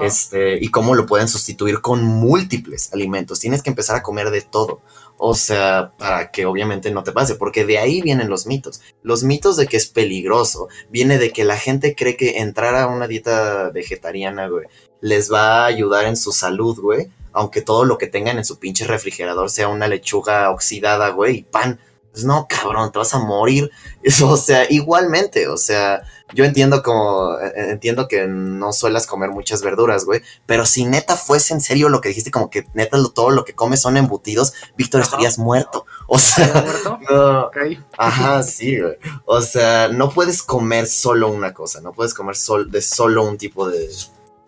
Este, 0.00 0.62
y 0.62 0.68
cómo 0.70 0.94
lo 0.94 1.06
pueden 1.06 1.28
sustituir 1.28 1.80
con 1.80 2.04
múltiples 2.04 2.92
alimentos. 2.92 3.40
Tienes 3.40 3.62
que 3.62 3.70
empezar 3.70 3.96
a 3.96 4.02
comer 4.02 4.30
de 4.30 4.42
todo. 4.42 4.82
O 5.16 5.34
sea, 5.34 5.92
para 5.98 6.30
que 6.30 6.46
obviamente 6.46 6.90
no 6.90 7.02
te 7.02 7.12
pase, 7.12 7.34
porque 7.34 7.66
de 7.66 7.78
ahí 7.78 8.00
vienen 8.00 8.30
los 8.30 8.46
mitos. 8.46 8.80
Los 9.02 9.22
mitos 9.22 9.56
de 9.56 9.66
que 9.66 9.76
es 9.76 9.86
peligroso, 9.86 10.68
viene 10.90 11.18
de 11.18 11.30
que 11.30 11.44
la 11.44 11.56
gente 11.56 11.94
cree 11.94 12.16
que 12.16 12.38
entrar 12.38 12.74
a 12.74 12.86
una 12.86 13.06
dieta 13.06 13.70
vegetariana, 13.70 14.48
güey, 14.48 14.66
les 15.00 15.32
va 15.32 15.62
a 15.62 15.66
ayudar 15.66 16.06
en 16.06 16.16
su 16.16 16.32
salud, 16.32 16.78
güey. 16.80 17.10
Aunque 17.32 17.62
todo 17.62 17.84
lo 17.84 17.98
que 17.98 18.06
tengan 18.06 18.38
en 18.38 18.44
su 18.44 18.58
pinche 18.58 18.86
refrigerador 18.86 19.50
sea 19.50 19.68
una 19.68 19.88
lechuga 19.88 20.50
oxidada, 20.50 21.10
güey, 21.10 21.38
y 21.38 21.42
pan. 21.42 21.78
Pues 22.12 22.24
no, 22.24 22.46
cabrón, 22.48 22.90
te 22.90 22.98
vas 22.98 23.14
a 23.14 23.18
morir. 23.18 23.70
O 24.24 24.36
sea, 24.36 24.66
igualmente, 24.70 25.48
o 25.48 25.56
sea, 25.56 26.02
yo 26.32 26.44
entiendo 26.44 26.82
como, 26.82 27.38
eh, 27.38 27.70
entiendo 27.70 28.08
que 28.08 28.26
no 28.26 28.72
suelas 28.72 29.06
comer 29.06 29.30
muchas 29.30 29.62
verduras, 29.62 30.04
güey, 30.04 30.22
pero 30.46 30.64
si 30.66 30.84
neta 30.84 31.16
fuese 31.16 31.54
en 31.54 31.60
serio 31.60 31.88
lo 31.88 32.00
que 32.00 32.08
dijiste, 32.10 32.30
como 32.30 32.50
que 32.50 32.66
neta 32.74 32.96
lo- 32.98 33.10
todo 33.10 33.30
lo 33.30 33.44
que 33.44 33.54
comes 33.54 33.80
son 33.80 33.96
embutidos, 33.96 34.52
Víctor, 34.76 35.00
estarías 35.00 35.38
muerto. 35.38 35.86
O 36.06 36.16
¿Está 36.16 36.46
sea, 36.46 36.62
muerto? 36.62 36.98
no, 37.10 37.50
ajá, 37.98 38.42
sí, 38.42 38.78
güey. 38.80 38.96
O 39.24 39.40
sea, 39.42 39.88
no 39.88 40.10
puedes 40.10 40.42
comer 40.42 40.86
solo 40.86 41.28
una 41.28 41.52
cosa, 41.54 41.80
no 41.80 41.92
puedes 41.92 42.14
comer 42.14 42.36
sol, 42.36 42.70
de 42.70 42.82
solo 42.82 43.24
un 43.24 43.36
tipo 43.38 43.68
de, 43.68 43.88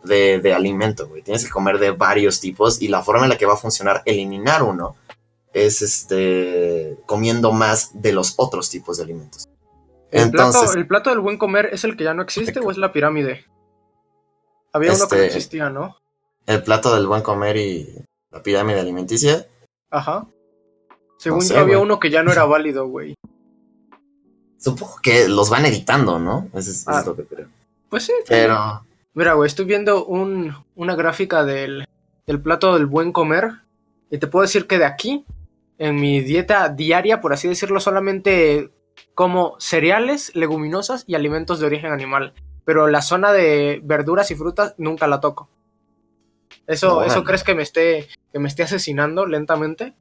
de, 0.04 0.40
de 0.40 0.54
alimento, 0.54 1.08
güey. 1.08 1.22
Tienes 1.22 1.44
que 1.44 1.50
comer 1.50 1.78
de 1.78 1.90
varios 1.92 2.40
tipos 2.40 2.80
y 2.82 2.88
la 2.88 3.02
forma 3.02 3.24
en 3.24 3.30
la 3.30 3.38
que 3.38 3.46
va 3.46 3.54
a 3.54 3.58
funcionar 3.58 4.02
eliminar 4.04 4.62
uno 4.62 4.96
es 5.52 5.82
este 5.82 6.96
comiendo 7.06 7.52
más 7.52 7.90
de 7.92 8.12
los 8.12 8.34
otros 8.36 8.70
tipos 8.70 8.96
de 8.96 9.04
alimentos. 9.04 9.46
¿El, 10.12 10.24
Entonces, 10.24 10.62
plato, 10.62 10.78
¿El 10.78 10.86
plato 10.86 11.10
del 11.10 11.18
buen 11.20 11.38
comer 11.38 11.70
es 11.72 11.82
el 11.84 11.96
que 11.96 12.04
ya 12.04 12.14
no 12.14 12.22
existe 12.22 12.60
o 12.60 12.70
es 12.70 12.76
la 12.78 12.92
pirámide? 12.92 13.44
Había 14.72 14.92
uno 14.92 15.08
que 15.08 15.16
no 15.16 15.22
Este- 15.22 15.26
existía, 15.26 15.70
¿no? 15.70 15.96
el 16.46 16.62
plato 16.62 16.94
del 16.94 17.06
buen 17.06 17.22
comer 17.22 17.56
y 17.56 17.88
la 18.30 18.42
pirámide 18.42 18.80
alimenticia, 18.80 19.46
Ajá. 19.90 20.26
Según 21.18 21.42
sé, 21.42 21.54
yo 21.54 21.60
había 21.60 21.78
uno 21.78 21.98
que 22.00 22.10
ya 22.10 22.22
no 22.22 22.32
era 22.32 22.44
válido, 22.44 22.86
güey. 22.88 23.14
supongo 24.58 24.96
que 25.02 25.28
los 25.28 25.50
van 25.50 25.66
editando, 25.66 26.18
¿no? 26.18 26.48
Eso 26.52 26.70
es, 26.70 26.80
eso 26.82 26.90
Ah. 26.90 27.00
es 27.00 27.06
lo 27.06 27.16
que 27.16 27.24
creo. 27.24 27.48
Pues 27.88 28.04
sí. 28.04 28.12
Pero, 28.28 28.84
Mira, 29.14 29.34
güey, 29.34 29.46
estoy 29.46 29.64
viendo 29.66 30.04
un, 30.06 30.54
una 30.76 30.94
gráfica 30.94 31.44
del, 31.44 31.84
del 32.26 32.40
plato 32.40 32.74
del 32.74 32.86
buen 32.86 33.12
comer. 33.12 33.50
Y 34.10 34.18
te 34.18 34.26
puedo 34.26 34.42
decir 34.42 34.66
que 34.66 34.78
de 34.78 34.84
aquí, 34.86 35.24
en 35.78 35.96
mi 35.96 36.20
dieta 36.20 36.68
diaria, 36.70 37.20
por 37.20 37.32
así 37.32 37.48
decirlo, 37.48 37.78
solamente 37.80 38.70
como 39.14 39.56
cereales, 39.58 40.34
leguminosas 40.34 41.04
y 41.06 41.14
alimentos 41.14 41.60
de 41.60 41.66
origen 41.66 41.92
animal. 41.92 42.34
Pero 42.64 42.88
la 42.88 43.02
zona 43.02 43.32
de 43.32 43.80
verduras 43.82 44.30
y 44.30 44.36
frutas 44.36 44.74
nunca 44.78 45.06
la 45.06 45.20
toco. 45.20 45.48
¿Eso. 46.66 47.02
¿eso 47.02 47.24
crees 47.24 47.42
que 47.42 47.54
me 47.54 47.62
esté 47.62 48.08
que 48.32 48.38
me 48.38 48.48
esté 48.48 48.62
asesinando 48.62 49.26
lentamente? 49.26 49.94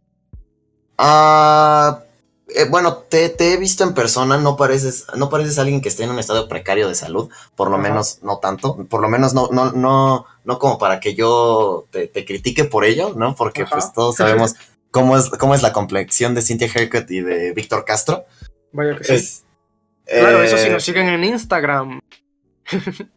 Ah, 0.98 2.04
eh, 2.48 2.68
bueno, 2.70 2.98
te, 2.98 3.30
te 3.30 3.54
he 3.54 3.58
visto 3.58 3.84
en 3.84 3.94
persona, 3.94 4.38
no 4.38 4.56
pareces, 4.58 5.08
no 5.16 5.30
pareces 5.30 5.58
alguien 5.58 5.82
que 5.82 5.90
esté 5.90 6.04
en 6.04 6.12
un 6.12 6.20
estado 6.20 6.48
precario 6.48 6.88
de 6.88 6.96
salud, 6.96 7.30
por 7.56 7.70
lo 7.70 7.78
Ajá. 7.78 7.84
menos 7.84 8.20
no 8.22 8.38
tanto, 8.40 8.86
por 8.86 9.02
lo 9.02 9.10
menos 9.10 9.34
no, 9.34 9.50
no, 9.52 9.72
no, 9.72 10.26
no 10.44 10.60
como 10.60 10.78
para 10.78 11.00
que 11.00 11.16
yo 11.16 11.86
te, 11.92 12.08
te 12.08 12.26
critique 12.26 12.66
por 12.66 12.86
ello, 12.86 13.14
¿no? 13.16 13.36
Porque 13.36 13.64
Ajá. 13.64 13.76
pues 13.76 13.94
todos 13.94 14.18
sabemos 14.18 14.56
cómo 14.92 15.18
es, 15.18 15.30
cómo 15.30 15.56
es 15.56 15.62
la 15.62 15.74
complexión 15.74 16.36
de 16.36 16.42
Cynthia 16.42 16.70
Haircut 16.74 17.10
y 17.10 17.22
de 17.22 17.54
Víctor 17.54 17.86
Castro. 17.86 18.26
Vaya 18.72 18.98
que 18.98 19.04
sí. 19.04 19.44
Claro, 20.06 20.44
eso 20.44 20.56
eh, 20.58 20.64
si 20.64 20.70
nos 20.70 20.84
siguen 20.84 21.10
en 21.10 21.24
Instagram. 21.24 22.00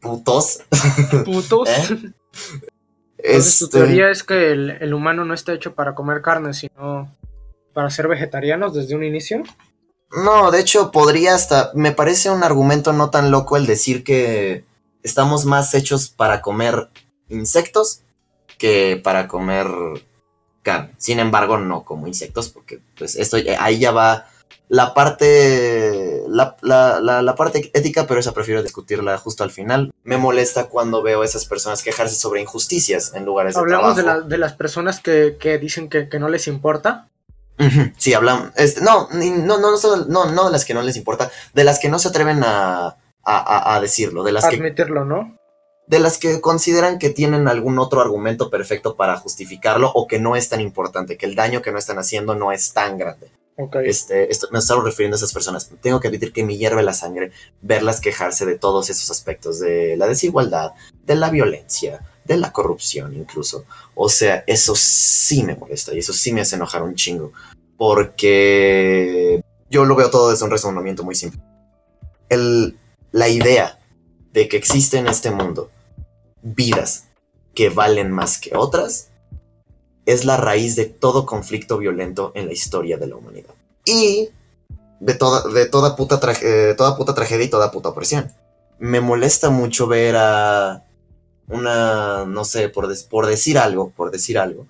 putos. 0.01 0.61
Putos. 1.25 1.69
¿Eh? 1.69 2.13
Entonces, 3.19 3.59
tu 3.59 3.65
Este, 3.67 3.79
teoría 3.79 4.11
es 4.11 4.23
que 4.23 4.53
el, 4.53 4.71
el 4.71 4.95
humano 4.95 5.25
no 5.25 5.35
está 5.35 5.53
hecho 5.53 5.75
para 5.75 5.95
comer 5.95 6.21
carne, 6.23 6.53
sino 6.53 7.15
para 7.73 7.91
ser 7.91 8.09
vegetarianos 8.09 8.75
desde 8.75 8.95
un 8.95 9.05
inicio. 9.05 9.43
No, 10.25 10.51
de 10.51 10.61
hecho 10.61 10.91
podría 10.93 11.35
hasta, 11.35 11.73
me 11.75 11.93
parece 11.93 12.31
un 12.31 12.45
argumento 12.45 12.93
no 12.93 13.11
tan 13.11 13.31
loco 13.31 13.57
el 13.57 13.67
decir 13.67 14.05
que 14.05 14.65
estamos 15.03 15.45
más 15.45 15.75
hechos 15.75 16.09
para 16.09 16.41
comer 16.41 16.89
insectos 17.29 18.03
que 18.59 19.01
para 19.03 19.27
comer 19.27 19.67
carne. 20.63 20.95
Sin 20.99 21.19
embargo, 21.19 21.59
no 21.59 21.85
como 21.85 22.07
insectos 22.07 22.49
porque 22.49 22.81
pues 22.97 23.17
esto 23.17 23.39
ahí 23.59 23.79
ya 23.79 23.91
va 23.91 24.27
la 24.69 24.95
parte 24.95 26.23
la, 26.29 26.57
la, 26.63 27.01
la, 27.01 27.23
la 27.23 27.35
parte 27.35 27.71
ética, 27.75 28.07
pero 28.07 28.21
esa 28.21 28.33
prefiero 28.33 28.63
discutirla 28.63 29.19
justo 29.19 29.45
al 29.45 29.51
final. 29.51 29.93
Me 30.05 30.17
molesta 30.17 30.67
cuando 30.67 31.03
veo 31.03 31.23
a 31.23 31.25
esas 31.25 31.45
personas 31.47 31.83
quejarse 31.83 32.15
sobre 32.17 32.41
injusticias 32.41 33.13
en 33.15 33.25
lugares 33.25 33.55
de 33.55 33.61
Hablamos 33.61 33.97
de, 33.97 34.03
trabajo. 34.03 34.23
la- 34.23 34.29
de 34.29 34.39
las 34.39 34.53
personas 34.55 35.01
que, 35.01 35.37
que 35.39 35.59
dicen 35.59 35.89
que, 35.89 36.09
que 36.09 36.19
no 36.19 36.29
les 36.29 36.47
importa. 36.49 37.09
Sí, 37.99 38.13
hablamos. 38.15 38.51
Este, 38.57 38.81
no, 38.81 39.09
no, 39.13 39.59
no, 39.59 39.77
no, 39.79 39.97
no, 40.07 40.25
no 40.33 40.45
de 40.47 40.51
las 40.51 40.65
que 40.65 40.75
no 40.75 40.83
les 40.83 40.97
importa, 40.97 41.31
de 41.53 41.63
las 41.65 41.79
que 41.79 41.89
no 41.89 42.01
se 42.01 42.09
atreven 42.09 42.43
a, 42.43 42.97
a, 43.23 43.75
a- 43.77 43.81
decirlo, 43.81 44.25
de 44.25 44.33
las, 44.33 44.45
que, 44.49 44.57
Admitirlo, 44.57 45.05
¿no? 45.05 45.39
de 45.87 46.01
las 46.01 46.19
que 46.19 46.41
consideran 46.41 46.99
que 46.99 47.11
tienen 47.11 47.47
algún 47.47 47.79
otro 47.79 48.01
argumento 48.01 48.51
perfecto 48.51 48.97
para 48.97 49.17
justificarlo 49.19 49.93
o 49.95 50.09
que 50.09 50.19
no 50.19 50.35
es 50.35 50.49
tan 50.49 50.61
importante, 50.61 51.17
que 51.17 51.27
el 51.27 51.37
daño 51.37 51.63
que 51.63 51.71
no 51.71 51.79
están 51.79 51.99
haciendo 52.01 52.35
no 52.35 52.51
es 52.51 52.73
tan 52.73 52.99
grande. 52.99 53.31
Ok. 53.57 53.77
Este, 53.85 54.31
esto, 54.31 54.49
me 54.51 54.59
estaba 54.59 54.83
refiriendo 54.83 55.15
a 55.15 55.19
esas 55.19 55.33
personas. 55.33 55.71
Tengo 55.81 56.01
que 56.01 56.09
admitir 56.09 56.33
que 56.33 56.45
me 56.45 56.57
hierve 56.57 56.83
la 56.83 56.93
sangre 56.93 57.31
verlas 57.63 58.01
quejarse 58.01 58.47
de 58.47 58.59
todos 58.59 58.91
esos 58.91 59.11
aspectos, 59.11 59.61
de 59.61 59.97
la 59.97 60.09
desigualdad, 60.09 60.73
de 61.05 61.15
la 61.15 61.31
violencia, 61.31 62.05
de 62.25 62.37
la 62.37 62.53
corrupción 62.53 63.15
incluso. 63.15 63.65
O 63.95 64.09
sea, 64.09 64.43
eso 64.47 64.75
sí 64.75 65.45
me 65.45 65.55
molesta 65.55 65.95
y 65.95 65.99
eso 65.99 66.13
sí 66.13 66.33
me 66.33 66.41
hace 66.41 66.57
enojar 66.57 66.83
un 66.83 66.97
chingo. 66.97 67.33
Porque 67.77 69.45
yo 69.71 69.85
lo 69.85 69.95
veo 69.95 70.11
todo 70.11 70.31
desde 70.31 70.45
un 70.45 70.51
razonamiento 70.51 71.05
muy 71.05 71.15
simple. 71.15 71.41
El, 72.29 72.79
la 73.13 73.29
idea 73.29 73.79
de 74.33 74.49
que 74.49 74.57
existe 74.57 74.99
en 74.99 75.07
este 75.07 75.31
mundo 75.31 75.71
vidas 76.43 77.07
que 77.55 77.71
valen 77.71 78.11
más 78.11 78.39
que 78.39 78.57
otras 78.57 79.11
es 80.07 80.25
la 80.25 80.37
raíz 80.37 80.77
de 80.77 80.87
todo 80.87 81.27
conflicto 81.27 81.79
violento 81.79 82.33
en 82.35 82.47
la 82.47 82.53
historia 82.53 82.97
de 82.97 83.07
la 83.07 83.17
humanidad. 83.17 83.55
Y 83.85 84.29
de 85.01 85.15
toda, 85.15 85.49
de 85.53 85.67
toda, 85.67 85.97
puta, 85.97 86.21
eh, 86.43 86.75
toda 86.77 86.97
puta 86.97 87.15
tragedia 87.15 87.45
y 87.45 87.51
toda 87.51 87.71
puta 87.71 87.91
opresión. 87.91 88.33
Me 88.79 89.01
molesta 89.01 89.51
mucho 89.51 89.87
ver 89.87 90.17
a 90.17 90.85
una, 91.49 92.25
no 92.27 92.45
sé, 92.45 92.69
por, 92.69 92.89
por 93.09 93.27
decir 93.27 93.59
algo, 93.59 93.91
por 93.91 94.11
decir 94.11 94.39
algo, 94.39 94.67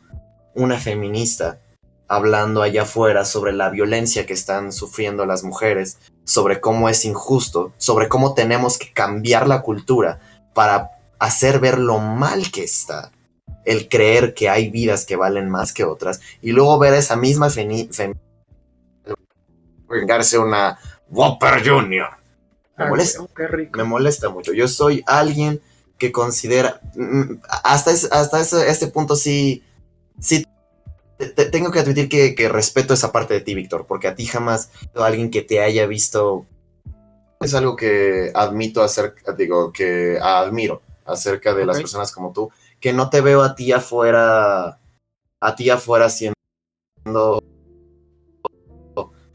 una 0.54 0.78
feminista 0.78 1.60
hablando 2.06 2.62
allá 2.62 2.82
afuera 2.82 3.24
sobre 3.24 3.52
la 3.52 3.70
violencia 3.70 4.26
que 4.26 4.34
están 4.34 4.72
sufriendo 4.72 5.24
las 5.26 5.42
mujeres, 5.42 5.98
sobre 6.24 6.60
cómo 6.60 6.88
es 6.88 7.04
injusto, 7.04 7.72
sobre 7.76 8.08
cómo 8.08 8.34
tenemos 8.34 8.78
que 8.78 8.92
cambiar 8.92 9.48
la 9.48 9.62
cultura 9.62 10.20
para 10.52 10.90
hacer 11.18 11.60
ver 11.60 11.78
lo 11.78 11.98
mal 11.98 12.50
que 12.50 12.64
está 12.64 13.10
el 13.64 13.88
creer 13.88 14.34
que 14.34 14.48
hay 14.48 14.70
vidas 14.70 15.04
que 15.06 15.16
valen 15.16 15.48
más 15.48 15.72
que 15.72 15.84
otras 15.84 16.20
y 16.42 16.52
luego 16.52 16.78
ver 16.78 16.94
a 16.94 16.98
esa 16.98 17.16
misma 17.16 17.48
vengarse 19.88 20.38
una 20.38 20.78
Whopper 21.08 21.66
Junior. 21.66 22.08
Me 22.76 22.86
molesta. 22.88 23.20
güey. 23.36 23.70
Me 23.72 23.84
molesta 23.84 24.28
mucho. 24.28 24.52
Yo 24.52 24.66
soy 24.68 25.02
alguien 25.06 25.60
que 25.98 26.10
considera 26.10 26.80
mm, 26.96 27.36
hasta 27.62 27.92
es- 27.92 28.10
hasta 28.10 28.40
ese, 28.40 28.68
este 28.68 28.88
punto 28.88 29.14
sí 29.14 29.62
sí 30.18 30.44
te- 31.18 31.28
te- 31.28 31.44
tengo 31.46 31.70
que 31.70 31.78
admitir 31.78 32.08
que, 32.08 32.34
que 32.34 32.48
respeto 32.48 32.92
esa 32.94 33.12
parte 33.12 33.34
de 33.34 33.40
ti, 33.40 33.54
Víctor, 33.54 33.86
porque 33.86 34.08
a 34.08 34.14
ti 34.16 34.26
jamás 34.26 34.70
alguien 34.96 35.30
que 35.30 35.42
te 35.42 35.60
haya 35.60 35.86
visto 35.86 36.46
es 37.40 37.54
algo 37.54 37.76
que 37.76 38.32
admito 38.34 38.82
acerca, 38.82 39.32
digo, 39.32 39.72
que 39.72 40.18
admiro 40.20 40.82
acerca 41.04 41.54
de 41.54 41.66
las 41.66 41.76
personas 41.78 42.10
como 42.10 42.32
tú, 42.32 42.50
que 42.84 42.92
no 42.92 43.08
te 43.08 43.22
veo 43.22 43.40
a 43.42 43.54
ti 43.54 43.72
afuera, 43.72 44.78
a 45.40 45.56
ti 45.56 45.70
afuera 45.70 46.04
haciendo 46.04 46.34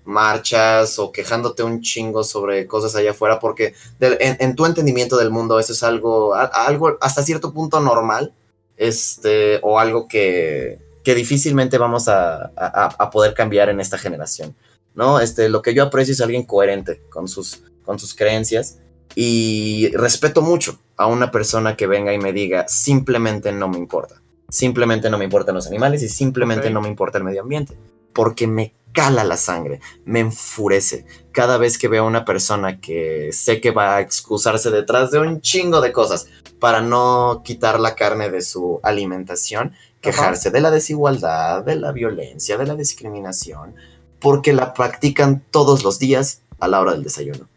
marchas 0.06 1.00
o 1.00 1.12
quejándote 1.12 1.64
un 1.64 1.82
chingo 1.82 2.24
sobre 2.24 2.68
cosas 2.68 2.96
allá 2.96 3.10
afuera, 3.10 3.40
porque 3.40 3.74
en, 4.00 4.56
tu 4.56 4.68
entendimiento 4.68 5.18
del 5.18 5.32
mundo 5.32 5.58
eso 5.60 5.74
es 5.74 5.82
algo, 5.82 6.36
algo 6.36 6.96
hasta 7.02 7.24
cierto 7.24 7.52
punto 7.52 7.80
normal, 7.80 8.36
este, 8.78 9.60
o 9.64 9.80
algo 9.80 10.08
que, 10.08 10.78
que 11.04 11.16
difícilmente 11.16 11.80
vamos 11.80 12.08
a, 12.08 12.52
a- 12.56 12.96
a 13.00 13.10
poder 13.10 13.34
cambiar 13.34 13.70
en 13.70 13.80
esta 13.80 13.98
generación, 13.98 14.56
¿no? 14.94 15.20
Este, 15.20 15.50
lo 15.50 15.64
que 15.64 15.74
yo 15.74 15.82
aprecio 15.82 16.12
es 16.14 16.22
alguien 16.22 16.44
coherente 16.46 17.02
con 17.10 17.28
sus, 17.28 17.64
con 17.84 17.98
sus 17.98 18.14
creencias 18.14 18.78
y 19.16 19.90
respeto 19.96 20.44
mucho 20.44 20.78
a 21.00 21.08
una 21.08 21.32
persona 21.32 21.78
que 21.78 21.88
venga 21.88 22.14
y 22.14 22.20
me 22.20 22.34
diga, 22.34 22.68
simplemente 22.68 23.54
no 23.54 23.70
me 23.70 23.78
importa, 23.78 24.22
simplemente 24.50 25.10
no 25.10 25.18
me 25.18 25.24
importan 25.24 25.56
los 25.56 25.66
animales 25.66 26.04
y 26.04 26.10
simplemente 26.10 26.70
no 26.70 26.82
me 26.82 26.90
importa 26.90 27.18
el 27.18 27.24
medio 27.24 27.42
ambiente, 27.42 27.78
porque 28.12 28.48
me 28.48 28.74
cala 28.92 29.24
la 29.24 29.38
sangre, 29.38 29.80
me 30.04 30.20
enfurece. 30.20 31.06
Cada 31.32 31.58
vez 31.58 31.78
que 31.78 31.88
veo 31.88 32.04
a 32.04 32.08
una 32.08 32.26
persona 32.26 32.82
que 32.82 33.30
sé 33.32 33.62
que 33.62 33.72
va 33.72 33.96
a 33.96 34.02
excusarse 34.02 34.72
detrás 34.72 35.10
de 35.12 35.20
un 35.20 35.40
chingo 35.40 35.80
de 35.80 35.94
cosas 35.94 36.28
para 36.60 36.82
no 36.82 37.44
quitar 37.46 37.80
la 37.80 37.96
carne 37.96 38.30
de 38.30 38.42
su 38.42 38.82
alimentación, 38.84 39.72
quejarse 40.02 40.52
de 40.52 40.60
la 40.60 40.70
desigualdad, 40.70 41.64
de 41.64 41.78
la 41.78 41.94
violencia, 41.94 42.58
de 42.58 42.66
la 42.66 42.76
discriminación, 42.76 43.74
porque 44.20 44.52
la 44.52 44.74
practican 44.74 45.46
todos 45.50 45.86
los 45.86 45.98
días 45.98 46.42
a 46.60 46.68
la 46.68 46.82
hora 46.82 46.92
del 46.92 47.04
desayuno. 47.04 47.48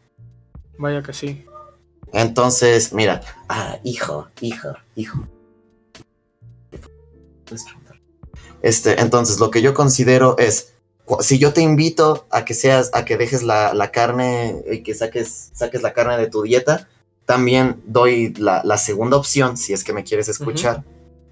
Vaya 0.78 1.02
que 1.02 1.12
sí. 1.12 1.44
Entonces, 2.12 2.92
mira, 2.92 3.20
ah, 3.48 3.78
hijo, 3.84 4.28
hijo, 4.40 4.68
hijo. 4.96 5.26
Este, 8.62 9.00
entonces, 9.00 9.40
lo 9.40 9.50
que 9.50 9.62
yo 9.62 9.74
considero 9.74 10.36
es, 10.38 10.72
si 11.20 11.38
yo 11.38 11.52
te 11.52 11.62
invito 11.62 12.26
a 12.30 12.44
que 12.44 12.54
seas, 12.54 12.90
a 12.92 13.04
que 13.04 13.16
dejes 13.16 13.42
la, 13.42 13.74
la 13.74 13.90
carne 13.90 14.62
y 14.70 14.82
que 14.82 14.94
saques, 14.94 15.50
saques 15.52 15.82
la 15.82 15.92
carne 15.92 16.16
de 16.16 16.28
tu 16.28 16.42
dieta, 16.42 16.88
también 17.26 17.82
doy 17.86 18.32
la, 18.34 18.62
la 18.64 18.78
segunda 18.78 19.16
opción, 19.16 19.56
si 19.56 19.72
es 19.72 19.82
que 19.84 19.92
me 19.92 20.04
quieres 20.04 20.28
escuchar, 20.28 20.84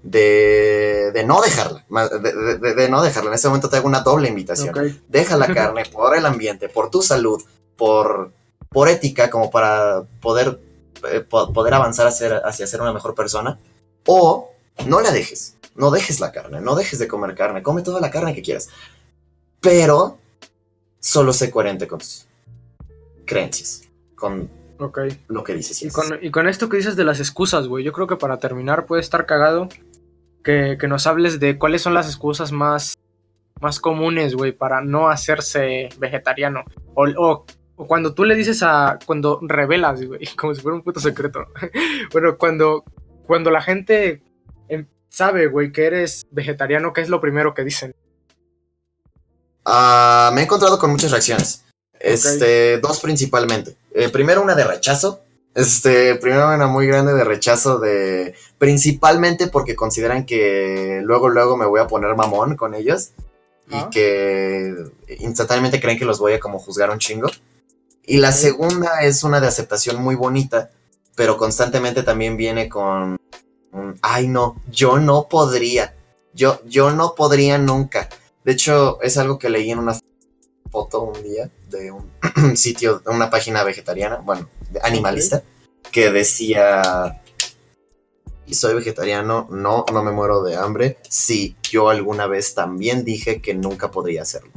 de, 0.03 1.11
de 1.13 1.23
no 1.23 1.41
dejarla, 1.41 1.85
de, 2.21 2.57
de- 2.73 2.89
no 2.89 3.01
dejarla. 3.01 3.29
En 3.29 3.35
ese 3.35 3.47
momento 3.47 3.69
te 3.69 3.77
hago 3.77 3.87
una 3.87 4.01
doble 4.01 4.27
invitación 4.27 4.73
deja 5.07 5.37
la 5.37 5.45
carne 5.53 5.83
por 5.85 6.17
el 6.17 6.25
ambiente, 6.25 6.69
por 6.69 6.89
tu 6.89 7.01
salud, 7.01 7.41
por, 7.77 8.31
por 8.69 8.89
ética, 8.89 9.29
como 9.29 9.51
para 9.51 10.03
poder, 10.21 10.59
eh, 11.09 11.21
po- 11.21 11.51
poder 11.53 11.73
avanzar 11.73 12.07
hacia, 12.07 12.37
hacia 12.37 12.67
ser 12.67 12.81
una 12.81 12.93
mejor 12.93 13.15
persona. 13.15 13.59
O 14.05 14.51
no 14.87 14.99
la 15.01 15.11
dejes, 15.11 15.57
no 15.75 15.91
dejes 15.91 16.19
la 16.19 16.31
carne, 16.31 16.59
no 16.61 16.75
dejes 16.75 16.99
de 16.99 17.07
comer 17.07 17.35
carne, 17.35 17.61
come 17.63 17.81
toda 17.83 18.01
la 18.01 18.09
carne 18.11 18.33
que 18.35 18.41
quieras. 18.41 18.69
Pero 19.59 20.17
solo 20.99 21.33
sé 21.33 21.51
coherente 21.51 21.87
con 21.87 21.99
tus 21.99 22.25
creencias, 23.25 23.83
con 24.15 24.49
Ok. 24.79 24.99
lo 25.27 25.43
que 25.43 25.53
dices. 25.53 25.81
y 25.83 25.87
Y 25.87 25.89
con, 25.91 26.05
y 26.21 26.31
con 26.31 26.47
esto 26.47 26.67
que 26.69 26.77
dices 26.77 26.95
de 26.95 27.03
las 27.03 27.19
excusas, 27.19 27.67
güey, 27.67 27.83
yo 27.83 27.93
creo 27.93 28.07
que 28.07 28.15
para 28.15 28.37
terminar 28.39 28.85
puede 28.85 29.01
estar 29.01 29.25
cagado 29.25 29.69
que, 30.43 30.77
que 30.79 30.87
nos 30.87 31.05
hables 31.05 31.39
de 31.39 31.59
cuáles 31.59 31.83
son 31.83 31.93
las 31.93 32.07
excusas 32.07 32.51
más, 32.51 32.95
más 33.59 33.79
comunes, 33.79 34.33
güey, 34.33 34.51
para 34.51 34.81
no 34.81 35.09
hacerse 35.09 35.89
vegetariano. 35.99 36.63
O, 36.95 37.05
o- 37.17 37.45
o 37.81 37.87
cuando 37.87 38.13
tú 38.13 38.25
le 38.25 38.35
dices 38.35 38.61
a. 38.61 38.99
Cuando 39.07 39.39
revelas, 39.41 40.05
güey, 40.05 40.27
como 40.37 40.53
si 40.53 40.61
fuera 40.61 40.75
un 40.75 40.83
puto 40.83 40.99
secreto. 40.99 41.47
bueno, 42.13 42.37
cuando, 42.37 42.83
cuando 43.25 43.49
la 43.49 43.61
gente 43.61 44.21
em, 44.69 44.85
sabe, 45.09 45.47
güey, 45.47 45.71
que 45.71 45.85
eres 45.85 46.27
vegetariano, 46.29 46.93
¿qué 46.93 47.01
es 47.01 47.09
lo 47.09 47.19
primero 47.19 47.55
que 47.55 47.63
dicen? 47.63 47.95
Ah, 49.65 50.29
me 50.35 50.41
he 50.41 50.43
encontrado 50.43 50.77
con 50.77 50.91
muchas 50.91 51.09
reacciones. 51.09 51.65
Este, 51.99 52.77
dos 52.77 52.99
principalmente. 52.99 53.75
Eh, 53.95 54.09
primero 54.09 54.43
una 54.43 54.53
de 54.53 54.63
rechazo. 54.63 55.21
Este, 55.55 56.15
primero 56.15 56.53
una 56.53 56.67
muy 56.67 56.85
grande 56.85 57.13
de 57.13 57.23
rechazo 57.23 57.79
de, 57.79 58.35
principalmente 58.59 59.47
porque 59.47 59.75
consideran 59.75 60.25
que 60.25 61.01
luego, 61.03 61.29
luego 61.29 61.57
me 61.57 61.65
voy 61.65 61.81
a 61.81 61.87
poner 61.87 62.15
mamón 62.15 62.55
con 62.55 62.75
ellos. 62.75 63.11
y 63.67 63.89
que 63.89 64.75
instantáneamente 65.19 65.79
creen 65.79 65.97
que 65.97 66.05
los 66.05 66.19
voy 66.19 66.33
a 66.33 66.39
como 66.39 66.59
juzgar 66.59 66.91
un 66.91 66.99
chingo. 66.99 67.27
Y 68.05 68.17
la 68.17 68.31
segunda 68.31 69.01
es 69.01 69.23
una 69.23 69.39
de 69.39 69.47
aceptación 69.47 70.01
muy 70.01 70.15
bonita, 70.15 70.71
pero 71.15 71.37
constantemente 71.37 72.03
también 72.03 72.37
viene 72.37 72.67
con 72.67 73.17
un, 73.71 73.99
ay 74.01 74.27
no, 74.27 74.61
yo 74.69 74.99
no 74.99 75.27
podría, 75.29 75.95
yo, 76.33 76.61
yo 76.65 76.91
no 76.91 77.15
podría 77.15 77.57
nunca. 77.57 78.09
De 78.43 78.53
hecho, 78.53 79.01
es 79.01 79.17
algo 79.17 79.37
que 79.37 79.49
leí 79.49 79.71
en 79.71 79.79
una 79.79 79.99
foto 80.71 81.03
un 81.03 81.21
día 81.23 81.49
de 81.69 81.91
un 81.91 82.09
sitio, 82.57 82.99
de 82.99 83.11
una 83.11 83.29
página 83.29 83.63
vegetariana, 83.63 84.17
bueno, 84.17 84.49
animalista, 84.83 85.43
que 85.91 86.11
decía, 86.11 87.21
y 88.47 88.55
soy 88.55 88.73
vegetariano, 88.73 89.47
no, 89.51 89.85
no 89.91 90.03
me 90.03 90.11
muero 90.11 90.41
de 90.43 90.55
hambre, 90.55 90.97
sí, 91.07 91.55
yo 91.69 91.89
alguna 91.89 92.27
vez 92.27 92.55
también 92.55 93.03
dije 93.03 93.41
que 93.41 93.53
nunca 93.53 93.91
podría 93.91 94.23
hacerlo. 94.23 94.51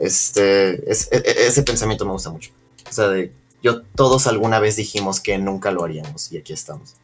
Este, 0.00 0.90
es- 0.90 1.08
e- 1.10 1.22
e- 1.24 1.46
ese 1.46 1.62
pensamiento 1.62 2.04
me 2.04 2.12
gusta 2.12 2.30
mucho. 2.30 2.50
O 2.88 2.92
sea, 2.92 3.08
de, 3.08 3.32
yo 3.62 3.82
todos 3.94 4.26
alguna 4.26 4.60
vez 4.60 4.76
dijimos 4.76 5.20
que 5.20 5.38
nunca 5.38 5.70
lo 5.70 5.84
haríamos 5.84 6.30
y 6.32 6.38
aquí 6.38 6.52
estamos. 6.52 6.94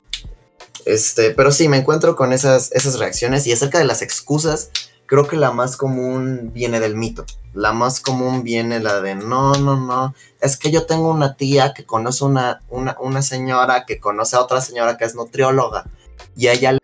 Este, 0.84 1.30
pero 1.30 1.52
sí, 1.52 1.68
me 1.68 1.78
encuentro 1.78 2.16
con 2.16 2.32
esas, 2.32 2.70
esas 2.72 2.98
reacciones 2.98 3.46
y 3.46 3.52
acerca 3.52 3.78
de 3.78 3.84
las 3.84 4.02
excusas, 4.02 4.70
creo 5.06 5.26
que 5.28 5.36
la 5.36 5.52
más 5.52 5.76
común 5.76 6.50
viene 6.52 6.80
del 6.80 6.96
mito. 6.96 7.24
La 7.54 7.72
más 7.72 8.00
común 8.00 8.42
viene 8.42 8.80
la 8.80 9.00
de 9.00 9.14
no, 9.14 9.52
no, 9.54 9.76
no. 9.76 10.14
Es 10.40 10.56
que 10.56 10.70
yo 10.70 10.86
tengo 10.86 11.10
una 11.10 11.36
tía 11.36 11.74
que 11.74 11.84
conoce 11.84 12.24
una, 12.24 12.62
una, 12.70 12.96
una 13.00 13.22
señora 13.22 13.84
que 13.86 14.00
conoce 14.00 14.36
a 14.36 14.40
otra 14.40 14.60
señora 14.60 14.96
que 14.96 15.04
es 15.04 15.14
nutrióloga. 15.14 15.84
Y 16.36 16.48
ella, 16.48 16.78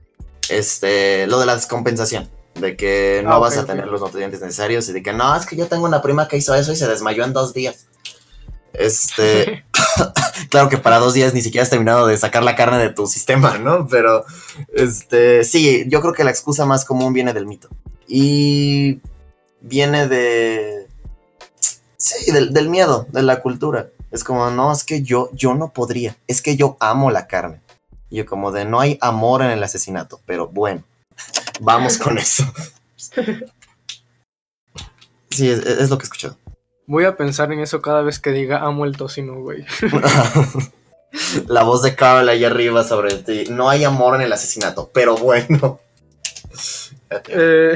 este, 0.50 1.26
lo 1.26 1.40
de 1.40 1.46
la 1.46 1.56
descompensación. 1.56 2.28
De 2.60 2.76
que 2.76 3.20
no 3.24 3.34
Ah, 3.34 3.38
vas 3.38 3.56
a 3.56 3.64
tener 3.64 3.86
los 3.86 4.00
nutrientes 4.00 4.40
necesarios 4.40 4.88
y 4.88 4.92
de 4.92 5.02
que 5.02 5.12
no, 5.12 5.34
es 5.36 5.46
que 5.46 5.56
yo 5.56 5.66
tengo 5.66 5.84
una 5.84 6.02
prima 6.02 6.28
que 6.28 6.36
hizo 6.36 6.54
eso 6.54 6.72
y 6.72 6.76
se 6.76 6.88
desmayó 6.88 7.24
en 7.24 7.32
dos 7.32 7.54
días. 7.54 7.86
Este, 8.72 9.64
claro 10.50 10.68
que 10.68 10.78
para 10.78 10.98
dos 10.98 11.14
días 11.14 11.34
ni 11.34 11.42
siquiera 11.42 11.62
has 11.62 11.70
terminado 11.70 12.06
de 12.06 12.16
sacar 12.16 12.42
la 12.42 12.56
carne 12.56 12.78
de 12.78 12.90
tu 12.90 13.06
sistema, 13.06 13.58
¿no? 13.58 13.86
Pero, 13.88 14.24
este, 14.74 15.44
sí, 15.44 15.84
yo 15.88 16.00
creo 16.00 16.12
que 16.12 16.24
la 16.24 16.30
excusa 16.30 16.64
más 16.64 16.84
común 16.84 17.12
viene 17.12 17.32
del 17.32 17.46
mito. 17.46 17.68
Y 18.06 19.00
viene 19.60 20.08
de... 20.08 20.86
Sí, 21.96 22.30
del, 22.30 22.52
del 22.52 22.68
miedo, 22.68 23.06
de 23.10 23.22
la 23.22 23.40
cultura. 23.42 23.88
Es 24.10 24.24
como, 24.24 24.50
no, 24.50 24.72
es 24.72 24.84
que 24.84 25.02
yo, 25.02 25.30
yo 25.32 25.54
no 25.54 25.72
podría, 25.72 26.16
es 26.26 26.40
que 26.40 26.56
yo 26.56 26.76
amo 26.80 27.10
la 27.10 27.26
carne. 27.26 27.60
Y 28.08 28.16
yo 28.16 28.26
como 28.26 28.52
de, 28.52 28.64
no 28.64 28.80
hay 28.80 28.98
amor 29.00 29.42
en 29.42 29.50
el 29.50 29.62
asesinato, 29.62 30.20
pero 30.24 30.48
bueno, 30.48 30.82
vamos 31.60 31.98
con 31.98 32.18
eso. 32.18 32.44
Sí, 35.30 35.48
es, 35.48 35.58
es 35.58 35.90
lo 35.90 35.98
que 35.98 36.02
he 36.02 36.06
escuchado. 36.06 36.36
Voy 36.86 37.04
a 37.04 37.16
pensar 37.16 37.52
en 37.52 37.60
eso 37.60 37.80
cada 37.82 38.02
vez 38.02 38.18
que 38.18 38.30
diga 38.30 38.64
amo 38.64 38.86
el 38.86 38.96
tocino, 38.96 39.34
güey. 39.40 39.64
la 41.46 41.62
voz 41.62 41.82
de 41.82 41.94
Carl 41.94 42.28
ahí 42.28 42.44
arriba 42.44 42.84
sobre 42.84 43.14
ti. 43.16 43.44
No 43.50 43.68
hay 43.68 43.84
amor 43.84 44.16
en 44.16 44.22
el 44.22 44.32
asesinato, 44.32 44.90
pero 44.92 45.16
bueno. 45.16 45.80
Eh, 47.10 47.74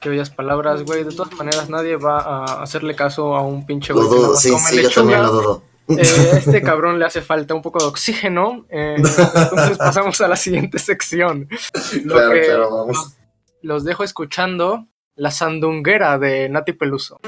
qué 0.00 0.08
bellas 0.08 0.30
palabras, 0.30 0.84
güey. 0.84 1.02
De 1.02 1.12
todas 1.12 1.32
maneras, 1.32 1.68
nadie 1.68 1.96
va 1.96 2.20
a 2.20 2.62
hacerle 2.62 2.94
caso 2.94 3.34
a 3.34 3.42
un 3.42 3.66
pinche 3.66 3.92
güey 3.92 4.06
dudo, 4.06 4.36
sí, 4.36 4.50
yo 4.80 4.90
también 4.90 5.20
lo 5.20 5.32
dudo. 5.32 5.62
Eh, 5.88 6.30
a 6.32 6.36
este 6.38 6.62
cabrón 6.62 6.98
le 6.98 7.04
hace 7.04 7.20
falta 7.22 7.54
un 7.54 7.62
poco 7.62 7.78
de 7.80 7.86
oxígeno. 7.86 8.66
eh, 8.70 8.94
entonces 8.98 9.78
pasamos 9.78 10.20
a 10.20 10.28
la 10.28 10.36
siguiente 10.36 10.78
sección. 10.78 11.48
Lo 12.04 12.14
Claro, 12.14 12.32
que 12.32 12.40
claro, 12.42 12.70
vamos. 12.76 13.16
los 13.62 13.84
dejo 13.84 14.04
escuchando 14.04 14.86
La 15.16 15.30
Sandunguera 15.30 16.18
de 16.18 16.48
Nati 16.48 16.72
Peluso. 16.72 17.20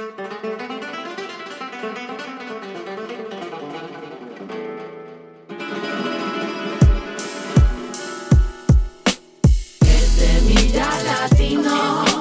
Semilla 9.82 10.88
latino. 11.04 12.14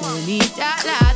Semilla 0.00 0.70
latina. 0.84 1.07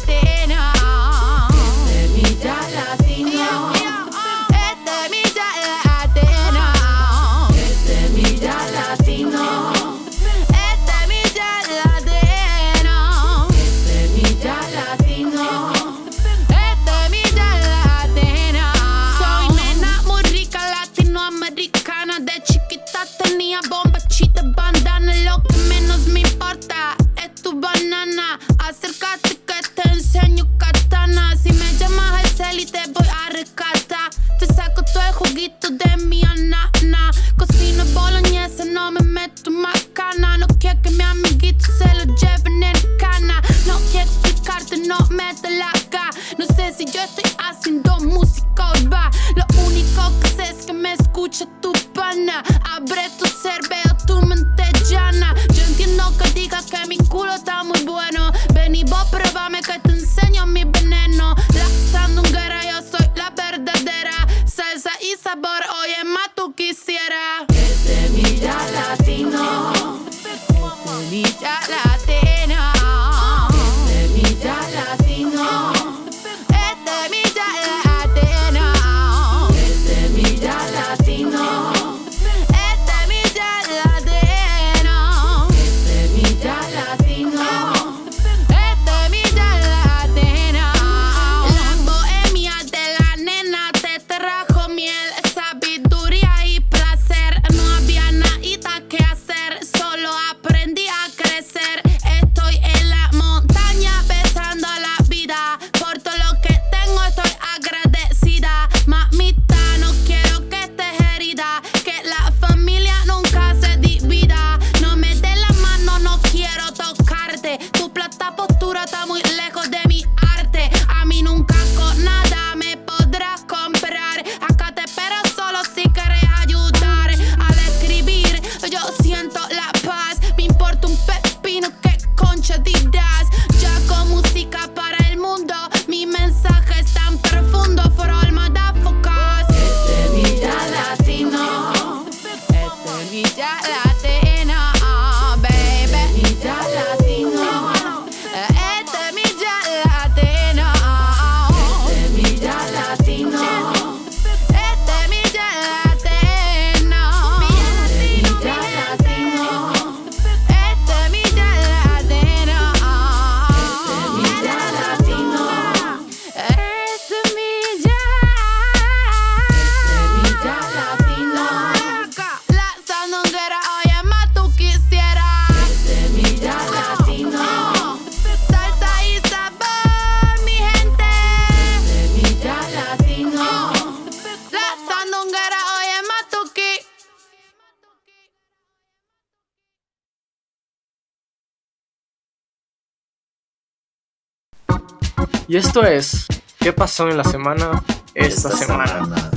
Y 195.52 195.58
esto 195.58 195.84
es, 195.84 196.26
¿qué 196.58 196.72
pasó 196.72 197.10
en 197.10 197.18
la 197.18 197.24
semana 197.24 197.84
esta, 198.14 198.48
semana? 198.56 199.30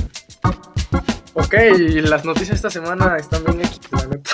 Ok, 1.34 1.52
las 2.04 2.24
noticias 2.24 2.56
esta 2.56 2.70
semana 2.70 3.18
están 3.18 3.44
bien 3.44 3.60
la 3.92 4.06
neta. 4.06 4.32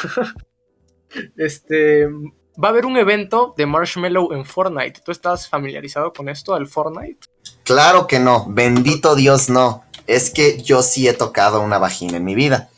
Este, 1.37 2.07
va 2.07 2.68
a 2.68 2.70
haber 2.70 2.87
un 2.87 2.97
evento 2.99 3.53
de 3.57 3.66
Marshmallow 3.66 4.33
en 4.33 4.45
Fortnite. 4.45 5.01
¿Tú 5.05 5.11
estás 5.11 5.49
familiarizado 5.49 6.12
con 6.12 6.28
esto, 6.28 6.57
el 6.57 6.68
Fortnite? 6.68 7.26
Claro 7.64 8.07
que 8.07 8.20
no, 8.20 8.47
bendito 8.49 9.16
Dios 9.16 9.51
no. 9.51 9.83
Es 10.07 10.30
que 10.30 10.62
yo 10.62 10.85
sí 10.85 11.09
he 11.09 11.14
tocado 11.14 11.61
una 11.62 11.78
vagina 11.78 12.18
en 12.18 12.24
mi 12.24 12.37
vida. 12.37 12.70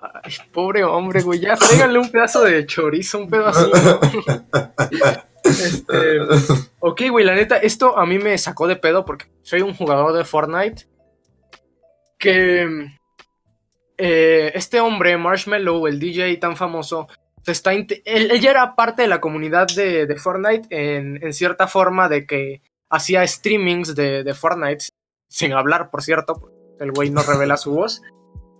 Ay, 0.00 0.32
pobre 0.54 0.84
hombre, 0.84 1.20
güey, 1.20 1.40
ya 1.40 1.54
tráiganle 1.54 1.98
un 1.98 2.10
pedazo 2.10 2.44
de 2.44 2.64
chorizo, 2.64 3.18
un 3.18 3.28
pedazo. 3.28 3.70
Este, 5.48 6.20
ok, 6.80 7.02
güey, 7.10 7.24
la 7.24 7.34
neta, 7.34 7.56
esto 7.56 7.98
a 7.98 8.06
mí 8.06 8.18
me 8.18 8.36
sacó 8.38 8.66
de 8.66 8.76
pedo 8.76 9.04
porque 9.04 9.26
soy 9.42 9.62
un 9.62 9.74
jugador 9.74 10.12
de 10.16 10.24
Fortnite. 10.24 10.86
Que 12.18 12.88
eh, 13.96 14.52
este 14.54 14.80
hombre, 14.80 15.16
Marshmallow, 15.16 15.86
el 15.86 15.98
DJ 15.98 16.36
tan 16.36 16.56
famoso, 16.56 17.08
se 17.42 17.52
está 17.52 17.72
él, 17.72 17.86
él, 18.04 18.40
ya 18.40 18.50
era 18.50 18.74
parte 18.74 19.02
de 19.02 19.08
la 19.08 19.20
comunidad 19.20 19.66
de, 19.68 20.06
de 20.06 20.16
Fortnite 20.16 20.68
en, 20.70 21.22
en, 21.22 21.32
cierta 21.32 21.66
forma 21.66 22.08
de 22.08 22.26
que 22.26 22.60
hacía 22.90 23.26
streamings 23.26 23.94
de, 23.94 24.22
de, 24.24 24.34
Fortnite, 24.34 24.84
sin 25.28 25.52
hablar, 25.52 25.90
por 25.90 26.02
cierto, 26.02 26.50
el 26.78 26.92
güey 26.92 27.10
no 27.10 27.22
revela 27.22 27.56
su 27.56 27.72
voz. 27.72 28.02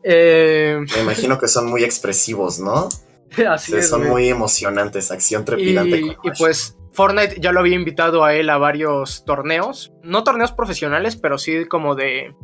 Eh, 0.02 0.78
Me 0.96 1.02
imagino 1.02 1.38
que 1.38 1.48
son 1.48 1.66
muy 1.66 1.84
expresivos, 1.84 2.58
¿no? 2.60 2.88
Así 3.48 3.72
Sí, 3.72 3.78
es, 3.78 3.88
son 3.88 4.00
güey. 4.00 4.10
muy 4.10 4.28
emocionantes, 4.28 5.10
acción 5.10 5.44
trepidante. 5.44 5.98
Y, 5.98 6.14
con 6.14 6.26
y 6.26 6.30
pues 6.38 6.77
Fortnite 6.98 7.36
ya 7.38 7.52
lo 7.52 7.60
había 7.60 7.76
invitado 7.76 8.24
a 8.24 8.34
él 8.34 8.50
a 8.50 8.58
varios 8.58 9.24
torneos. 9.24 9.94
No 10.02 10.24
torneos 10.24 10.50
profesionales, 10.50 11.14
pero 11.14 11.38
sí 11.38 11.64
como 11.66 11.94
de. 11.94 12.34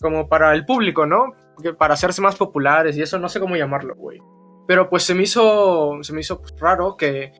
Como 0.00 0.28
para 0.28 0.52
el 0.54 0.64
público, 0.64 1.06
¿no? 1.06 1.34
Para 1.78 1.94
hacerse 1.94 2.20
más 2.20 2.34
populares 2.34 2.96
y 2.96 3.02
eso, 3.02 3.16
no 3.20 3.28
sé 3.28 3.38
cómo 3.38 3.54
llamarlo, 3.54 3.94
güey. 3.94 4.18
Pero 4.66 4.90
pues 4.90 5.04
se 5.04 5.14
me 5.14 5.22
hizo. 5.22 6.02
Se 6.02 6.12
me 6.12 6.22
hizo 6.22 6.40
pues, 6.40 6.52
raro 6.58 6.96
que 6.96 7.30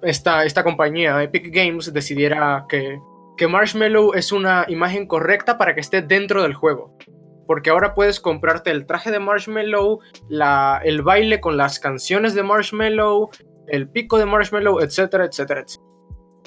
esta, 0.00 0.44
esta 0.44 0.62
compañía, 0.62 1.20
Epic 1.20 1.52
Games, 1.52 1.92
decidiera 1.92 2.64
que, 2.68 3.00
que 3.36 3.48
Marshmallow 3.48 4.14
es 4.14 4.30
una 4.30 4.64
imagen 4.68 5.08
correcta 5.08 5.58
para 5.58 5.74
que 5.74 5.80
esté 5.80 6.02
dentro 6.02 6.42
del 6.42 6.54
juego. 6.54 6.96
Porque 7.48 7.70
ahora 7.70 7.94
puedes 7.94 8.20
comprarte 8.20 8.70
el 8.70 8.86
traje 8.86 9.10
de 9.10 9.18
Marshmallow, 9.18 9.98
la, 10.28 10.80
el 10.84 11.02
baile 11.02 11.40
con 11.40 11.56
las 11.56 11.80
canciones 11.80 12.36
de 12.36 12.44
Marshmallow, 12.44 13.30
el 13.68 13.88
pico 13.88 14.18
de 14.18 14.26
Marshmallow, 14.26 14.80
etcétera, 14.80 15.24
etcétera, 15.24 15.60
etcétera. 15.60 15.92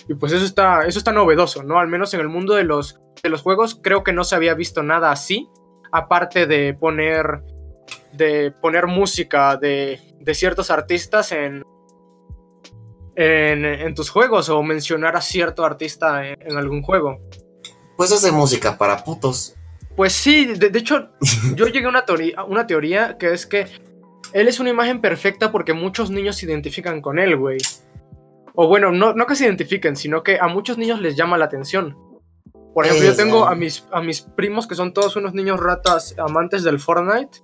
Y 0.07 0.13
pues 0.15 0.31
eso 0.33 0.45
está, 0.45 0.85
eso 0.85 0.99
está 0.99 1.11
novedoso, 1.11 1.63
¿no? 1.63 1.79
Al 1.79 1.87
menos 1.87 2.13
en 2.13 2.19
el 2.19 2.29
mundo 2.29 2.53
de 2.53 2.63
los, 2.63 2.99
de 3.23 3.29
los 3.29 3.41
juegos 3.41 3.79
creo 3.81 4.03
que 4.03 4.13
no 4.13 4.23
se 4.23 4.35
había 4.35 4.53
visto 4.53 4.83
nada 4.83 5.11
así, 5.11 5.49
aparte 5.91 6.45
de 6.45 6.73
poner, 6.73 7.41
de 8.13 8.51
poner 8.51 8.87
música 8.87 9.57
de, 9.57 9.99
de 10.19 10.33
ciertos 10.35 10.69
artistas 10.69 11.31
en, 11.31 11.63
en, 13.15 13.65
en, 13.65 13.95
tus 13.95 14.09
juegos 14.09 14.49
o 14.49 14.61
mencionar 14.61 15.15
a 15.15 15.21
cierto 15.21 15.65
artista 15.65 16.27
en, 16.27 16.37
en 16.41 16.57
algún 16.57 16.83
juego. 16.83 17.19
Pues 17.97 18.11
hace 18.11 18.31
música 18.31 18.77
para 18.77 19.03
putos. 19.03 19.55
Pues 19.95 20.13
sí, 20.13 20.45
de, 20.45 20.69
de 20.69 20.79
hecho, 20.79 21.09
yo 21.55 21.67
llegué 21.67 21.85
a 21.85 21.89
una, 21.89 22.05
teoría, 22.05 22.43
una 22.43 22.67
teoría 22.67 23.17
que 23.17 23.33
es 23.33 23.45
que 23.45 23.67
él 24.33 24.47
es 24.47 24.59
una 24.59 24.69
imagen 24.69 25.01
perfecta 25.01 25.51
porque 25.51 25.73
muchos 25.73 26.09
niños 26.11 26.37
se 26.37 26.45
identifican 26.45 27.01
con 27.01 27.19
él, 27.19 27.35
güey. 27.37 27.57
O 28.53 28.67
bueno, 28.67 28.91
no, 28.91 29.13
no 29.13 29.25
que 29.25 29.35
se 29.35 29.45
identifiquen, 29.45 29.95
sino 29.95 30.23
que 30.23 30.39
a 30.39 30.47
muchos 30.47 30.77
niños 30.77 31.01
les 31.01 31.15
llama 31.15 31.37
la 31.37 31.45
atención. 31.45 31.97
Por 32.73 32.85
ejemplo, 32.85 33.07
yo 33.07 33.15
tengo 33.15 33.45
a 33.47 33.55
mis, 33.55 33.85
a 33.91 34.01
mis 34.01 34.21
primos 34.21 34.67
que 34.67 34.75
son 34.75 34.93
todos 34.93 35.15
unos 35.15 35.33
niños 35.33 35.59
ratas 35.59 36.15
amantes 36.17 36.63
del 36.63 36.79
Fortnite. 36.79 37.39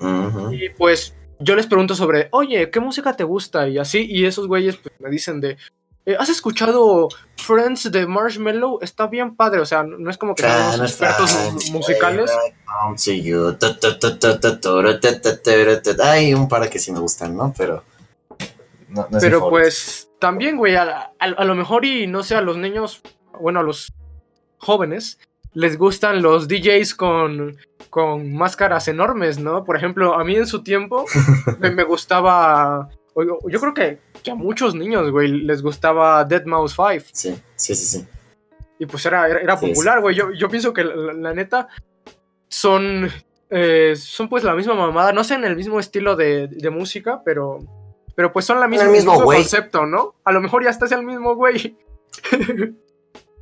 Uh 0.00 0.04
-huh. 0.04 0.54
Y 0.54 0.68
pues 0.70 1.16
yo 1.40 1.56
les 1.56 1.66
pregunto 1.66 1.94
sobre, 1.94 2.28
oye, 2.32 2.70
¿qué 2.70 2.80
música 2.80 3.16
te 3.16 3.24
gusta? 3.24 3.68
Y 3.68 3.78
así, 3.78 4.06
y 4.08 4.24
esos 4.24 4.46
güeyes 4.46 4.76
pues, 4.76 4.94
me 5.00 5.10
dicen 5.10 5.40
de, 5.40 5.56
eh, 6.06 6.16
¿has 6.18 6.28
escuchado 6.28 7.08
Friends 7.36 7.90
de 7.90 8.06
Marshmallow? 8.06 8.78
Está 8.80 9.08
bien 9.08 9.36
padre, 9.36 9.60
o 9.60 9.66
sea, 9.66 9.82
no 9.82 10.08
es 10.08 10.16
como 10.16 10.34
que 10.34 10.42
seamos 10.42 10.80
expertos 10.80 11.70
musicales. 11.70 12.30
Hay 16.02 16.32
un 16.32 16.48
par 16.48 16.70
que 16.70 16.78
sí 16.78 16.92
me 16.92 17.00
gustan, 17.00 17.36
¿no? 17.36 17.52
Pero. 17.56 17.82
No, 18.88 19.06
no 19.10 19.18
Pero 19.20 19.50
pues 19.50 20.08
también, 20.18 20.56
güey, 20.56 20.76
a, 20.76 21.12
a, 21.18 21.24
a, 21.24 21.44
lo 21.44 21.54
mejor 21.54 21.84
y 21.84 22.06
no 22.06 22.22
sé, 22.22 22.36
a 22.36 22.40
los 22.40 22.56
niños, 22.56 23.02
bueno, 23.40 23.60
a 23.60 23.62
los 23.62 23.92
jóvenes, 24.58 25.18
les 25.56 25.78
gustan 25.78 26.22
los 26.22 26.48
DJs 26.48 26.94
con, 26.94 27.56
con 27.88 28.34
máscaras 28.34 28.88
enormes, 28.88 29.38
¿no? 29.38 29.64
Por 29.64 29.76
ejemplo, 29.76 30.14
a 30.14 30.22
mí 30.22 30.36
en 30.36 30.46
su 30.46 30.62
tiempo 30.62 31.06
me, 31.58 31.70
me, 31.70 31.82
gustaba, 31.82 32.90
yo 33.24 33.60
creo 33.60 33.74
que, 33.74 33.98
que, 34.22 34.30
a 34.30 34.34
muchos 34.34 34.74
niños, 34.74 35.10
güey, 35.10 35.28
les 35.28 35.62
gustaba 35.62 36.24
Dead 36.24 36.44
Mouse 36.44 36.74
5. 36.74 37.06
Sí, 37.12 37.34
sí, 37.54 37.74
sí, 37.74 37.98
sí. 37.98 38.08
Y 38.78 38.86
pues 38.86 39.06
era, 39.06 39.26
era, 39.28 39.40
era 39.40 39.58
popular, 39.58 40.00
güey. 40.00 40.14
Sí, 40.14 40.20
yo, 40.20 40.32
yo 40.32 40.48
pienso 40.48 40.72
que 40.72 40.84
la, 40.84 41.12
la 41.14 41.34
neta 41.34 41.68
son, 42.48 43.10
eh, 43.50 43.94
son 43.96 44.28
pues 44.28 44.44
la 44.44 44.54
misma 44.54 44.74
mamada, 44.74 45.12
no 45.12 45.24
sé 45.24 45.34
en 45.34 45.44
el 45.44 45.56
mismo 45.56 45.80
estilo 45.80 46.14
de, 46.16 46.48
de 46.48 46.70
música, 46.70 47.22
pero 47.24 47.60
pero 48.16 48.32
pues 48.32 48.46
son 48.46 48.58
la 48.58 48.66
misma, 48.66 48.86
el 48.86 48.92
mismo, 48.92 49.12
mismo 49.12 49.24
güey. 49.26 49.38
concepto, 49.38 49.86
¿no? 49.86 50.14
A 50.24 50.32
lo 50.32 50.40
mejor 50.40 50.64
ya 50.64 50.70
estás 50.70 50.90
el 50.92 51.04
mismo 51.04 51.36
güey. 51.36 51.76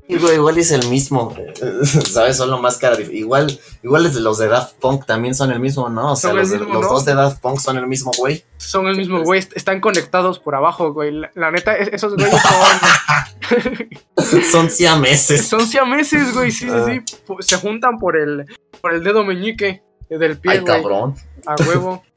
Igual, 0.07 0.35
igual 0.35 0.59
es 0.59 0.71
el 0.71 0.87
mismo, 0.89 1.35
¿sabes? 2.13 2.37
Solo 2.37 2.59
máscara. 2.59 3.01
Igual, 3.01 3.59
igual 3.83 4.05
es 4.05 4.15
de 4.15 4.21
los 4.21 4.39
de 4.39 4.49
Daft 4.49 4.75
Punk 4.75 5.07
también 5.07 5.35
son 5.35 5.51
el 5.51 5.61
mismo, 5.61 5.89
¿no? 5.89 6.13
O 6.13 6.17
sea, 6.17 6.35
los, 6.35 6.51
mismo, 6.51 6.75
los 6.75 6.83
¿no? 6.83 6.89
dos 6.89 7.07
de 7.07 7.15
Daft 7.15 7.41
Punk 7.41 7.59
son 7.59 7.79
el 7.79 7.87
mismo 7.87 8.13
güey. 8.19 8.45
Son 8.59 8.87
el 8.87 8.97
mismo 8.97 9.23
güey, 9.23 9.41
están 9.55 9.81
conectados 9.81 10.39
por 10.39 10.55
abajo, 10.55 10.93
güey. 10.93 11.11
La, 11.11 11.31
la 11.35 11.51
neta, 11.51 11.75
esos 11.77 12.17
güeyes 12.17 12.43
son. 12.43 14.43
son 14.53 14.71
siameses. 14.71 15.49
Son 15.49 15.67
siameses, 15.67 16.35
güey, 16.35 16.51
sí, 16.51 16.69
sí, 16.69 17.01
sí. 17.07 17.15
Se 17.41 17.57
juntan 17.57 17.99
por 17.99 18.19
el, 18.19 18.45
por 18.83 18.93
el 18.93 19.03
dedo 19.03 19.25
meñique 19.25 19.83
del 20.11 20.39
pie, 20.39 20.53
Ay, 20.53 20.59
güey. 20.61 20.83
cabrón. 20.83 21.15
A 21.47 21.57
huevo. 21.67 22.03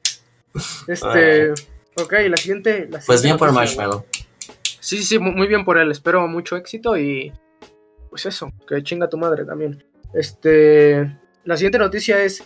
Este. 0.88 1.52
Ok, 1.94 2.12
la 2.28 2.36
siguiente. 2.36 2.88
La 2.90 2.98
pues 2.98 3.20
siguiente 3.20 3.24
bien 3.24 3.38
por 3.38 3.52
Marshmallow. 3.52 4.04
Sí, 4.80 5.02
sí, 5.02 5.18
muy 5.18 5.46
bien 5.46 5.64
por 5.64 5.78
él. 5.78 5.90
Espero 5.90 6.26
mucho 6.26 6.56
éxito 6.56 6.96
y. 6.96 7.32
Pues 8.10 8.26
eso, 8.26 8.52
que 8.66 8.82
chinga 8.82 9.08
tu 9.08 9.18
madre 9.18 9.44
también. 9.44 9.84
Este. 10.12 11.18
La 11.44 11.56
siguiente 11.56 11.78
noticia 11.78 12.22
es 12.22 12.42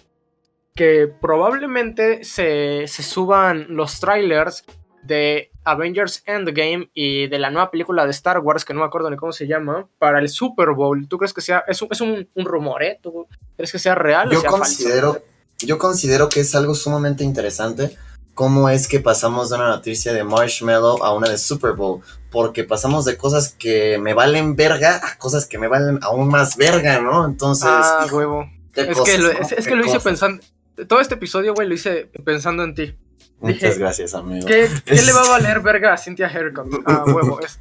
que 0.74 1.12
probablemente 1.20 2.24
se, 2.24 2.86
se 2.86 3.02
suban 3.02 3.66
los 3.70 4.00
trailers 4.00 4.64
de 5.02 5.50
Avengers 5.64 6.22
Endgame 6.26 6.90
y 6.94 7.26
de 7.26 7.38
la 7.38 7.50
nueva 7.50 7.70
película 7.70 8.04
de 8.04 8.12
Star 8.12 8.38
Wars, 8.38 8.64
que 8.64 8.72
no 8.72 8.80
me 8.80 8.86
acuerdo 8.86 9.10
ni 9.10 9.16
cómo 9.16 9.32
se 9.32 9.46
llama, 9.46 9.88
para 9.98 10.18
el 10.20 10.28
Super 10.28 10.70
Bowl. 10.70 11.08
¿Tú 11.08 11.18
crees 11.18 11.34
que 11.34 11.40
sea.? 11.40 11.64
Es 11.66 11.82
un, 11.82 11.88
es 11.90 12.00
un, 12.00 12.28
un 12.34 12.44
rumor, 12.44 12.82
¿eh? 12.82 12.98
¿Tú 13.02 13.26
crees 13.56 13.72
que 13.72 13.78
sea 13.78 13.94
real 13.94 14.30
yo 14.30 14.38
o 14.38 14.40
sea 14.40 14.50
considero, 14.50 15.12
falso? 15.14 15.26
Yo 15.58 15.78
considero 15.78 16.28
que 16.28 16.40
es 16.40 16.54
algo 16.54 16.74
sumamente 16.74 17.24
interesante 17.24 17.96
cómo 18.34 18.68
es 18.68 18.88
que 18.88 19.00
pasamos 19.00 19.50
de 19.50 19.56
una 19.56 19.68
noticia 19.68 20.12
de 20.12 20.24
Marshmallow 20.24 21.02
a 21.04 21.14
una 21.14 21.28
de 21.28 21.38
Super 21.38 21.72
Bowl. 21.72 22.00
Porque 22.32 22.64
pasamos 22.64 23.04
de 23.04 23.16
cosas 23.16 23.54
que 23.56 23.98
me 23.98 24.14
valen 24.14 24.56
verga 24.56 25.00
a 25.04 25.18
cosas 25.18 25.46
que 25.46 25.58
me 25.58 25.68
valen 25.68 26.00
aún 26.02 26.28
más 26.28 26.56
verga, 26.56 27.00
¿no? 27.00 27.24
Entonces. 27.24 27.68
Ah, 27.70 28.04
hijo, 28.06 28.16
huevo. 28.16 28.50
Es, 28.74 28.86
cosas, 28.86 29.04
que 29.04 29.18
lo, 29.18 29.32
¿no? 29.32 29.38
es, 29.38 29.52
es 29.52 29.66
que 29.68 29.76
lo 29.76 29.84
hice 29.84 30.00
pensando. 30.00 30.42
Todo 30.88 31.00
este 31.00 31.14
episodio, 31.14 31.54
güey, 31.54 31.68
lo 31.68 31.74
hice 31.74 32.10
pensando 32.24 32.64
en 32.64 32.74
ti. 32.74 32.96
Muchas 33.38 33.60
Dije, 33.60 33.78
gracias, 33.78 34.14
amigo. 34.14 34.46
¿Qué, 34.46 34.68
¿Qué, 34.84 35.02
le 35.02 35.12
va 35.12 35.22
a 35.22 35.28
valer 35.30 35.60
verga 35.60 35.92
a 35.92 35.98
Cynthia 35.98 36.28
Haircut? 36.28 36.82
Ah, 36.86 37.04
huevo. 37.06 37.38
Es... 37.40 37.60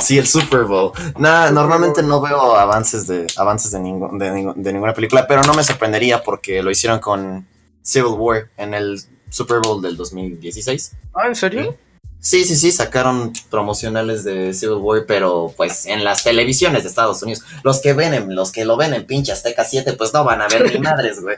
Sí, 0.00 0.18
el 0.18 0.26
Super 0.26 0.64
Bowl. 0.64 0.92
Nada, 1.18 1.50
normalmente 1.50 2.02
no 2.02 2.20
veo 2.20 2.56
avances 2.56 3.06
de 3.06 3.26
avances 3.36 3.72
de, 3.72 3.80
ningún, 3.80 4.18
de, 4.18 4.30
de, 4.54 4.72
ninguna 4.72 4.92
película, 4.94 5.26
pero 5.26 5.42
no 5.42 5.54
me 5.54 5.64
sorprendería 5.64 6.22
porque 6.22 6.62
lo 6.62 6.70
hicieron 6.70 7.00
con 7.00 7.46
Civil 7.82 8.14
War 8.16 8.50
en 8.56 8.74
el 8.74 9.00
Super 9.30 9.60
Bowl 9.60 9.80
del 9.80 9.96
2016. 9.96 10.92
Ah, 11.14 11.26
¿en 11.26 11.34
serio? 11.34 11.72
Sí, 11.72 11.78
sí, 12.22 12.56
sí, 12.56 12.72
sacaron 12.72 13.32
promocionales 13.50 14.24
de 14.24 14.54
Civil 14.54 14.76
War, 14.76 15.04
pero 15.06 15.52
pues 15.56 15.86
en 15.86 16.04
las 16.04 16.24
televisiones 16.24 16.84
de 16.84 16.88
Estados 16.88 17.22
Unidos. 17.22 17.44
Los 17.64 17.80
que 17.80 17.92
ven, 17.92 18.14
en, 18.14 18.34
los 18.34 18.52
que 18.52 18.64
lo 18.64 18.76
ven 18.76 18.94
en 18.94 19.06
pinche 19.06 19.32
Azteca 19.32 19.64
7, 19.64 19.94
pues 19.94 20.14
no 20.14 20.24
van 20.24 20.40
a 20.40 20.48
ver 20.48 20.72
ni 20.72 20.78
madres, 20.80 21.20
güey. 21.20 21.36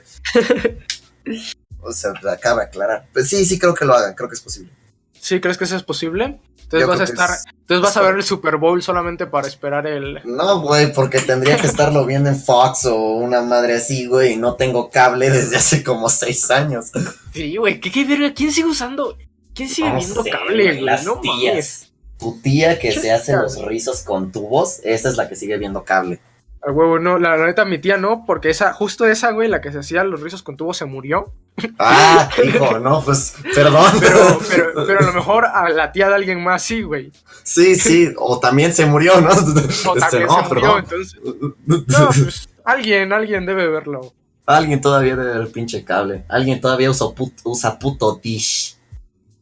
O 1.80 1.93
sea, 1.93 2.12
acaba 2.30 2.62
de 2.62 2.66
aclarar. 2.68 3.07
Pues 3.12 3.28
sí, 3.28 3.45
sí 3.45 3.59
creo 3.59 3.74
que 3.74 3.85
lo 3.85 3.95
hagan, 3.95 4.14
creo 4.14 4.28
que 4.28 4.35
es 4.35 4.41
posible. 4.41 4.72
¿Sí 5.12 5.41
crees 5.41 5.57
que 5.57 5.64
eso 5.64 5.76
es 5.76 5.82
posible? 5.82 6.39
Entonces 6.64 6.89
vas 6.89 7.01
a 7.01 7.05
estar, 7.05 7.30
es, 7.30 7.45
entonces 7.61 7.82
vas 7.82 7.97
a 7.97 8.03
ver 8.03 8.16
el 8.16 8.22
Super 8.22 8.57
Bowl 8.57 8.82
solamente 8.82 9.26
para 9.26 9.47
esperar 9.47 9.87
el. 9.87 10.20
No, 10.24 10.61
güey, 10.61 10.93
porque 10.93 11.20
tendría 11.20 11.57
que 11.57 11.66
estarlo 11.66 12.05
viendo 12.05 12.30
en 12.30 12.39
Fox 12.39 12.87
o 12.87 12.97
una 12.97 13.43
madre 13.43 13.76
así, 13.76 14.07
güey, 14.07 14.32
y 14.32 14.37
no 14.37 14.55
tengo 14.55 14.91
cable 14.91 15.30
desde 15.30 15.57
hace 15.57 15.82
como 15.82 16.09
seis 16.09 16.51
años. 16.51 16.91
Sí, 17.32 17.57
güey, 17.57 17.80
¿qué, 17.80 17.91
qué 17.91 18.05
verga? 18.05 18.35
¿Quién 18.35 18.51
sigue 18.51 18.68
usando? 18.68 19.16
¿Quién 19.55 19.68
sigue 19.68 19.90
no 19.90 19.96
viendo 19.98 20.22
sé, 20.22 20.30
cable? 20.30 20.80
Las 20.80 21.05
No 21.05 21.20
tías. 21.20 21.92
tu 22.18 22.40
tía 22.40 22.78
que 22.78 22.90
¿Qué 22.90 23.00
se 23.00 23.12
hace 23.12 23.34
los 23.36 23.62
rizos 23.62 24.02
con 24.02 24.32
tubos, 24.32 24.80
esa 24.84 25.09
es 25.09 25.16
la 25.16 25.28
que 25.28 25.36
sigue 25.36 25.57
viendo 25.59 25.84
cable. 25.84 26.20
A 26.66 26.70
huevo, 26.72 26.98
no, 26.98 27.18
la, 27.18 27.36
la 27.36 27.44
neta 27.46 27.66
mi 27.66 27.78
tía 27.78 27.98
no, 27.98 28.24
porque 28.26 28.48
esa, 28.48 28.72
justo 28.72 29.05
esa, 29.05 29.32
güey, 29.32 29.48
la 29.48 29.61
que 29.61 29.70
se 29.70 29.80
hacía 29.80 30.02
los 30.02 30.22
rizos 30.22 30.42
con 30.42 30.57
tubo 30.57 30.72
se 30.72 30.86
murió. 30.86 31.30
Ah, 31.78 32.30
hijo, 32.42 32.78
no, 32.78 33.02
pues, 33.05 33.34
perdón. 33.55 33.92
Pero, 34.00 34.38
pero, 34.48 34.86
pero 34.86 34.98
a 35.00 35.02
lo 35.02 35.12
mejor 35.12 35.44
a 35.44 35.68
la 35.68 35.92
tía 35.92 36.09
de 36.09 36.14
alguien 36.14 36.42
más 36.42 36.62
sí, 36.62 36.80
güey. 36.82 37.12
Sí, 37.42 37.76
sí, 37.76 38.09
o 38.16 38.40
también 38.40 38.72
se 38.72 38.86
murió, 38.86 39.20
¿no? 39.20 39.28
O 39.28 39.34
Este, 39.34 40.00
también 40.00 40.26
no, 40.26 40.42
se 40.42 40.48
murió, 40.55 40.78
entonces. 40.78 41.20
No, 41.66 41.84
pues 42.09 42.48
alguien, 42.64 43.12
alguien 43.12 43.44
debe 43.44 43.68
verlo. 43.68 44.14
Alguien 44.46 44.80
todavía 44.80 45.16
debe 45.16 45.38
ver 45.38 45.48
pinche 45.52 45.84
cable. 45.84 46.24
Alguien 46.28 46.61
todavía 46.62 46.90
usa, 46.90 47.09
put- 47.09 47.40
usa 47.44 47.78
puto 47.78 48.18
dish. 48.22 48.74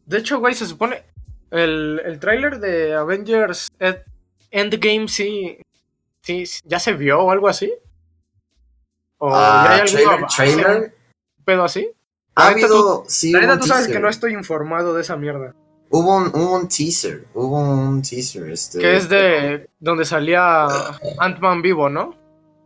De 0.05 0.17
hecho, 0.19 0.39
güey, 0.39 0.53
se 0.55 0.65
supone. 0.65 1.03
El, 1.51 2.01
el 2.03 2.19
tráiler 2.19 2.59
de 2.59 2.95
Avengers 2.95 3.67
Endgame 4.49 5.07
sí, 5.07 5.57
sí. 6.21 6.45
¿Ya 6.65 6.79
se 6.79 6.93
vio 6.93 7.19
o 7.21 7.31
algo 7.31 7.47
así? 7.47 7.71
¿O 9.19 9.29
Ah, 9.33 9.83
ya 9.85 9.97
hay 9.99 10.03
algún 10.05 10.27
trailer, 10.27 10.63
trailer. 10.65 10.95
un 11.37 11.43
pedo 11.45 11.63
así? 11.63 11.89
Ha 12.35 12.47
habido, 12.47 13.03
sí, 13.07 13.31
La 13.31 13.37
hubo 13.39 13.41
neta, 13.43 13.53
un 13.53 13.59
tú 13.59 13.67
sabes 13.67 13.83
teaser. 13.83 13.95
que 13.95 14.01
no 14.01 14.09
estoy 14.09 14.33
informado 14.33 14.93
de 14.95 15.01
esa 15.01 15.15
mierda. 15.15 15.53
Hubo 15.91 16.17
un, 16.17 16.27
hubo 16.33 16.55
un 16.55 16.67
teaser, 16.67 17.25
hubo 17.35 17.59
un 17.59 18.01
teaser, 18.01 18.49
este... 18.49 18.79
Que 18.79 18.95
es 18.97 19.07
de 19.09 19.69
donde 19.79 20.05
salía 20.05 20.65
Ant-Man 21.19 21.61
vivo, 21.61 21.87
¿no? 21.89 22.15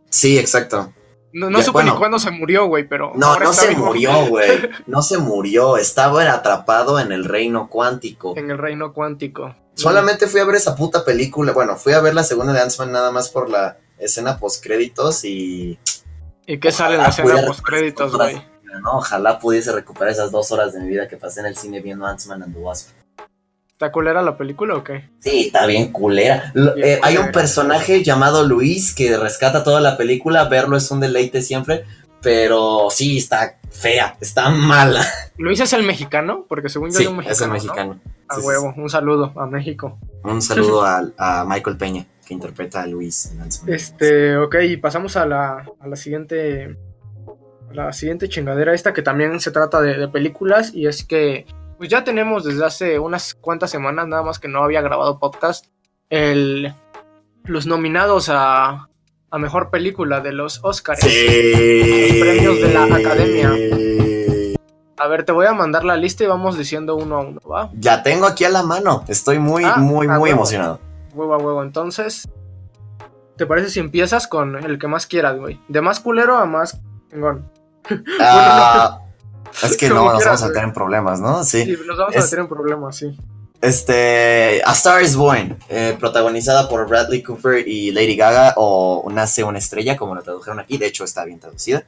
Sí, 0.08 0.38
exacto. 0.38 0.94
No, 1.32 1.50
no 1.50 1.58
Ya, 1.58 1.64
supe 1.64 1.74
bueno. 1.74 1.92
ni 1.92 1.98
cuándo 1.98 2.18
se 2.18 2.30
murió, 2.30 2.66
güey, 2.66 2.88
pero. 2.88 3.12
No, 3.14 3.38
no 3.38 3.52
se 3.52 3.68
vivo 3.68 3.86
murió, 3.86 4.26
güey. 4.26 4.70
No 4.86 5.02
se 5.02 5.18
murió. 5.18 5.76
Estaba 5.76 6.22
atrapado 6.32 6.98
en 6.98 7.12
el 7.12 7.24
reino 7.24 7.68
cuántico. 7.68 8.34
En 8.36 8.50
el 8.50 8.58
reino 8.58 8.92
cuántico. 8.92 9.54
Solamente 9.74 10.26
fui 10.26 10.40
a 10.40 10.44
ver 10.44 10.56
esa 10.56 10.74
puta 10.74 11.04
película. 11.04 11.52
Bueno, 11.52 11.76
fui 11.76 11.92
a 11.92 12.00
ver 12.00 12.14
la 12.14 12.24
segunda 12.24 12.52
de 12.52 12.60
Ant-Man 12.60 12.90
nada 12.92 13.12
más 13.12 13.28
por 13.28 13.48
la 13.50 13.76
escena 13.98 14.38
post 14.38 14.64
créditos 14.64 15.24
y. 15.24 15.78
¿Y 16.46 16.58
qué 16.58 16.72
sale 16.72 16.96
en 16.96 17.02
la 17.02 17.08
escena 17.08 17.28
pudiera 17.28 17.46
post 17.46 17.60
créditos, 17.60 18.12
recuperar 18.12 18.32
güey? 18.32 18.48
¿no? 18.82 18.98
Ojalá 18.98 19.38
pudiese 19.38 19.72
recuperar 19.72 20.12
esas 20.12 20.30
dos 20.30 20.50
horas 20.52 20.72
de 20.72 20.80
mi 20.80 20.88
vida 20.88 21.08
que 21.08 21.16
pasé 21.16 21.40
en 21.40 21.46
el 21.46 21.56
cine 21.56 21.80
viendo 21.80 22.06
Ant-Man 22.06 22.42
and 22.42 22.54
the 22.54 22.60
Wasp. 22.60 22.90
¿Está 23.78 23.92
culera 23.92 24.22
la 24.22 24.36
película 24.36 24.74
o 24.74 24.82
qué? 24.82 25.08
Sí, 25.20 25.46
está 25.46 25.64
bien 25.64 25.92
culera. 25.92 26.50
Bien 26.52 26.72
eh, 26.82 26.98
hay 27.00 27.16
un 27.16 27.30
personaje 27.30 28.02
llamado 28.02 28.42
Luis 28.42 28.92
que 28.92 29.16
rescata 29.16 29.62
toda 29.62 29.80
la 29.80 29.96
película. 29.96 30.48
Verlo 30.48 30.76
es 30.76 30.90
un 30.90 30.98
deleite 30.98 31.42
siempre. 31.42 31.84
Pero 32.20 32.88
sí, 32.90 33.18
está 33.18 33.56
fea, 33.70 34.16
está 34.20 34.50
mala. 34.50 35.06
¿Luis 35.36 35.60
es 35.60 35.72
el 35.74 35.84
mexicano? 35.84 36.44
Porque 36.48 36.68
según 36.68 36.90
yo 36.90 36.96
Sí, 36.98 37.04
hay 37.04 37.06
un 37.06 37.18
mexicano. 37.18 37.32
es 37.36 37.40
el 37.40 37.46
¿no? 37.46 37.54
mexicano. 37.54 38.00
A 38.26 38.34
Sí, 38.34 38.40
sí, 38.40 38.46
huevo, 38.48 38.74
un 38.76 38.90
saludo 38.90 39.32
a 39.36 39.46
México. 39.46 39.96
Un 40.24 40.42
saludo 40.42 40.82
a, 40.84 41.00
a 41.16 41.44
Michael 41.44 41.76
Peña, 41.76 42.04
que 42.26 42.34
interpreta 42.34 42.82
a 42.82 42.86
Luis 42.88 43.26
en. 43.30 43.72
Este, 43.72 44.36
ok, 44.38 44.56
y 44.64 44.76
pasamos 44.78 45.16
a 45.16 45.24
la, 45.24 45.64
a 45.78 45.86
la 45.86 45.94
siguiente. 45.94 46.76
a 47.70 47.74
la 47.74 47.92
siguiente 47.92 48.28
chingadera, 48.28 48.74
esta 48.74 48.92
que 48.92 49.02
también 49.02 49.38
se 49.38 49.52
trata 49.52 49.80
de, 49.80 49.96
de 49.98 50.08
películas. 50.08 50.74
Y 50.74 50.88
es 50.88 51.04
que, 51.04 51.46
pues 51.78 51.88
ya 51.88 52.04
tenemos 52.04 52.44
desde 52.44 52.64
hace 52.66 52.98
unas 52.98 53.34
cuantas 53.34 53.70
semanas, 53.70 54.06
nada 54.08 54.22
más 54.22 54.38
que 54.38 54.48
no 54.48 54.62
había 54.62 54.80
grabado 54.82 55.18
podcast, 55.18 55.66
el, 56.10 56.74
los 57.44 57.66
nominados 57.66 58.28
a, 58.30 58.88
a 59.30 59.38
mejor 59.38 59.70
película 59.70 60.20
de 60.20 60.32
los 60.32 60.60
Oscars. 60.64 61.00
Sí. 61.00 62.18
premios 62.20 62.60
de 62.60 62.74
la 62.74 62.84
Academia. 62.96 63.52
A 65.00 65.06
ver, 65.06 65.24
te 65.24 65.30
voy 65.32 65.46
a 65.46 65.52
mandar 65.52 65.84
la 65.84 65.96
lista 65.96 66.24
y 66.24 66.26
vamos 66.26 66.58
diciendo 66.58 66.96
uno 66.96 67.16
a 67.18 67.20
uno, 67.20 67.40
¿va? 67.48 67.70
La 67.80 68.02
tengo 68.02 68.26
aquí 68.26 68.44
a 68.44 68.48
la 68.50 68.64
mano. 68.64 69.04
Estoy 69.06 69.38
muy, 69.38 69.62
Ah, 69.64 69.76
muy, 69.76 70.08
muy 70.08 70.16
huevo. 70.18 70.26
emocionado. 70.26 70.80
Huevo 71.14 71.34
a 71.34 71.38
huevo. 71.38 71.62
Entonces, 71.62 72.28
¿te 73.36 73.46
parece 73.46 73.70
si 73.70 73.78
empiezas 73.78 74.26
con 74.26 74.56
el 74.56 74.76
que 74.78 74.88
más 74.88 75.06
quieras, 75.06 75.38
güey? 75.38 75.60
De 75.68 75.80
más 75.80 76.00
culero 76.00 76.36
a 76.36 76.46
más 76.46 76.80
chingón. 77.10 77.48
Ah, 78.20 78.98
es 79.62 79.76
que 79.76 79.88
no, 79.94 80.12
nos 80.12 80.24
vamos 80.24 80.42
a 80.42 80.48
meter 80.48 80.64
en 80.64 80.72
problemas, 80.72 81.20
¿no? 81.20 81.44
Sí. 81.44 81.64
Sí, 81.64 81.76
nos 81.86 81.96
vamos 81.98 82.14
a 82.16 82.18
meter 82.20 82.38
en 82.40 82.48
problemas, 82.48 82.96
sí. 82.96 83.16
Este, 83.60 84.62
A 84.64 84.72
Star 84.72 85.02
is 85.02 85.16
Born, 85.16 85.58
eh, 85.68 85.96
protagonizada 85.98 86.68
por 86.68 86.86
Bradley 86.88 87.22
Cooper 87.22 87.66
y 87.66 87.90
Lady 87.90 88.16
Gaga, 88.16 88.54
o 88.56 89.06
Nace 89.12 89.42
una 89.44 89.58
estrella, 89.58 89.96
como 89.96 90.14
lo 90.14 90.22
tradujeron 90.22 90.60
aquí, 90.60 90.78
de 90.78 90.86
hecho 90.86 91.04
está 91.04 91.24
bien 91.24 91.40
traducida, 91.40 91.84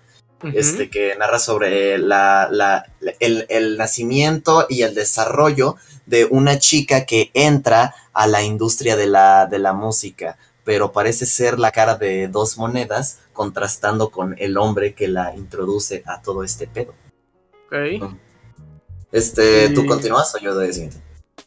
este, 0.52 0.90
que 0.90 1.14
narra 1.16 1.38
sobre 1.38 1.96
la, 1.98 2.48
la- 2.50 2.86
el, 3.20 3.46
el 3.50 3.76
nacimiento 3.76 4.66
y 4.68 4.82
el 4.82 4.94
desarrollo 4.94 5.76
de 6.06 6.24
una 6.24 6.58
chica 6.58 7.04
que 7.06 7.30
entra 7.34 7.94
a 8.12 8.26
la 8.26 8.42
industria 8.42 8.96
de 8.96 9.06
la, 9.06 9.46
de 9.46 9.58
la 9.60 9.72
música, 9.72 10.36
pero 10.64 10.92
parece 10.92 11.24
ser 11.24 11.58
la 11.58 11.70
cara 11.70 11.94
de 11.96 12.26
dos 12.28 12.58
monedas, 12.58 13.18
contrastando 13.32 14.10
con 14.10 14.34
el 14.38 14.56
hombre 14.58 14.94
que 14.94 15.08
la 15.08 15.34
introduce 15.36 16.02
a 16.06 16.20
todo 16.20 16.42
este 16.42 16.66
pedo. 16.66 16.94
Ok. 17.70 18.12
Este, 19.12 19.70
¿tú 19.70 19.82
Y- 19.82 19.86
continúas 19.86 20.34
o 20.34 20.38
yo 20.38 20.54
doy 20.54 20.66
el 20.66 20.72
siguiente? 20.74 20.96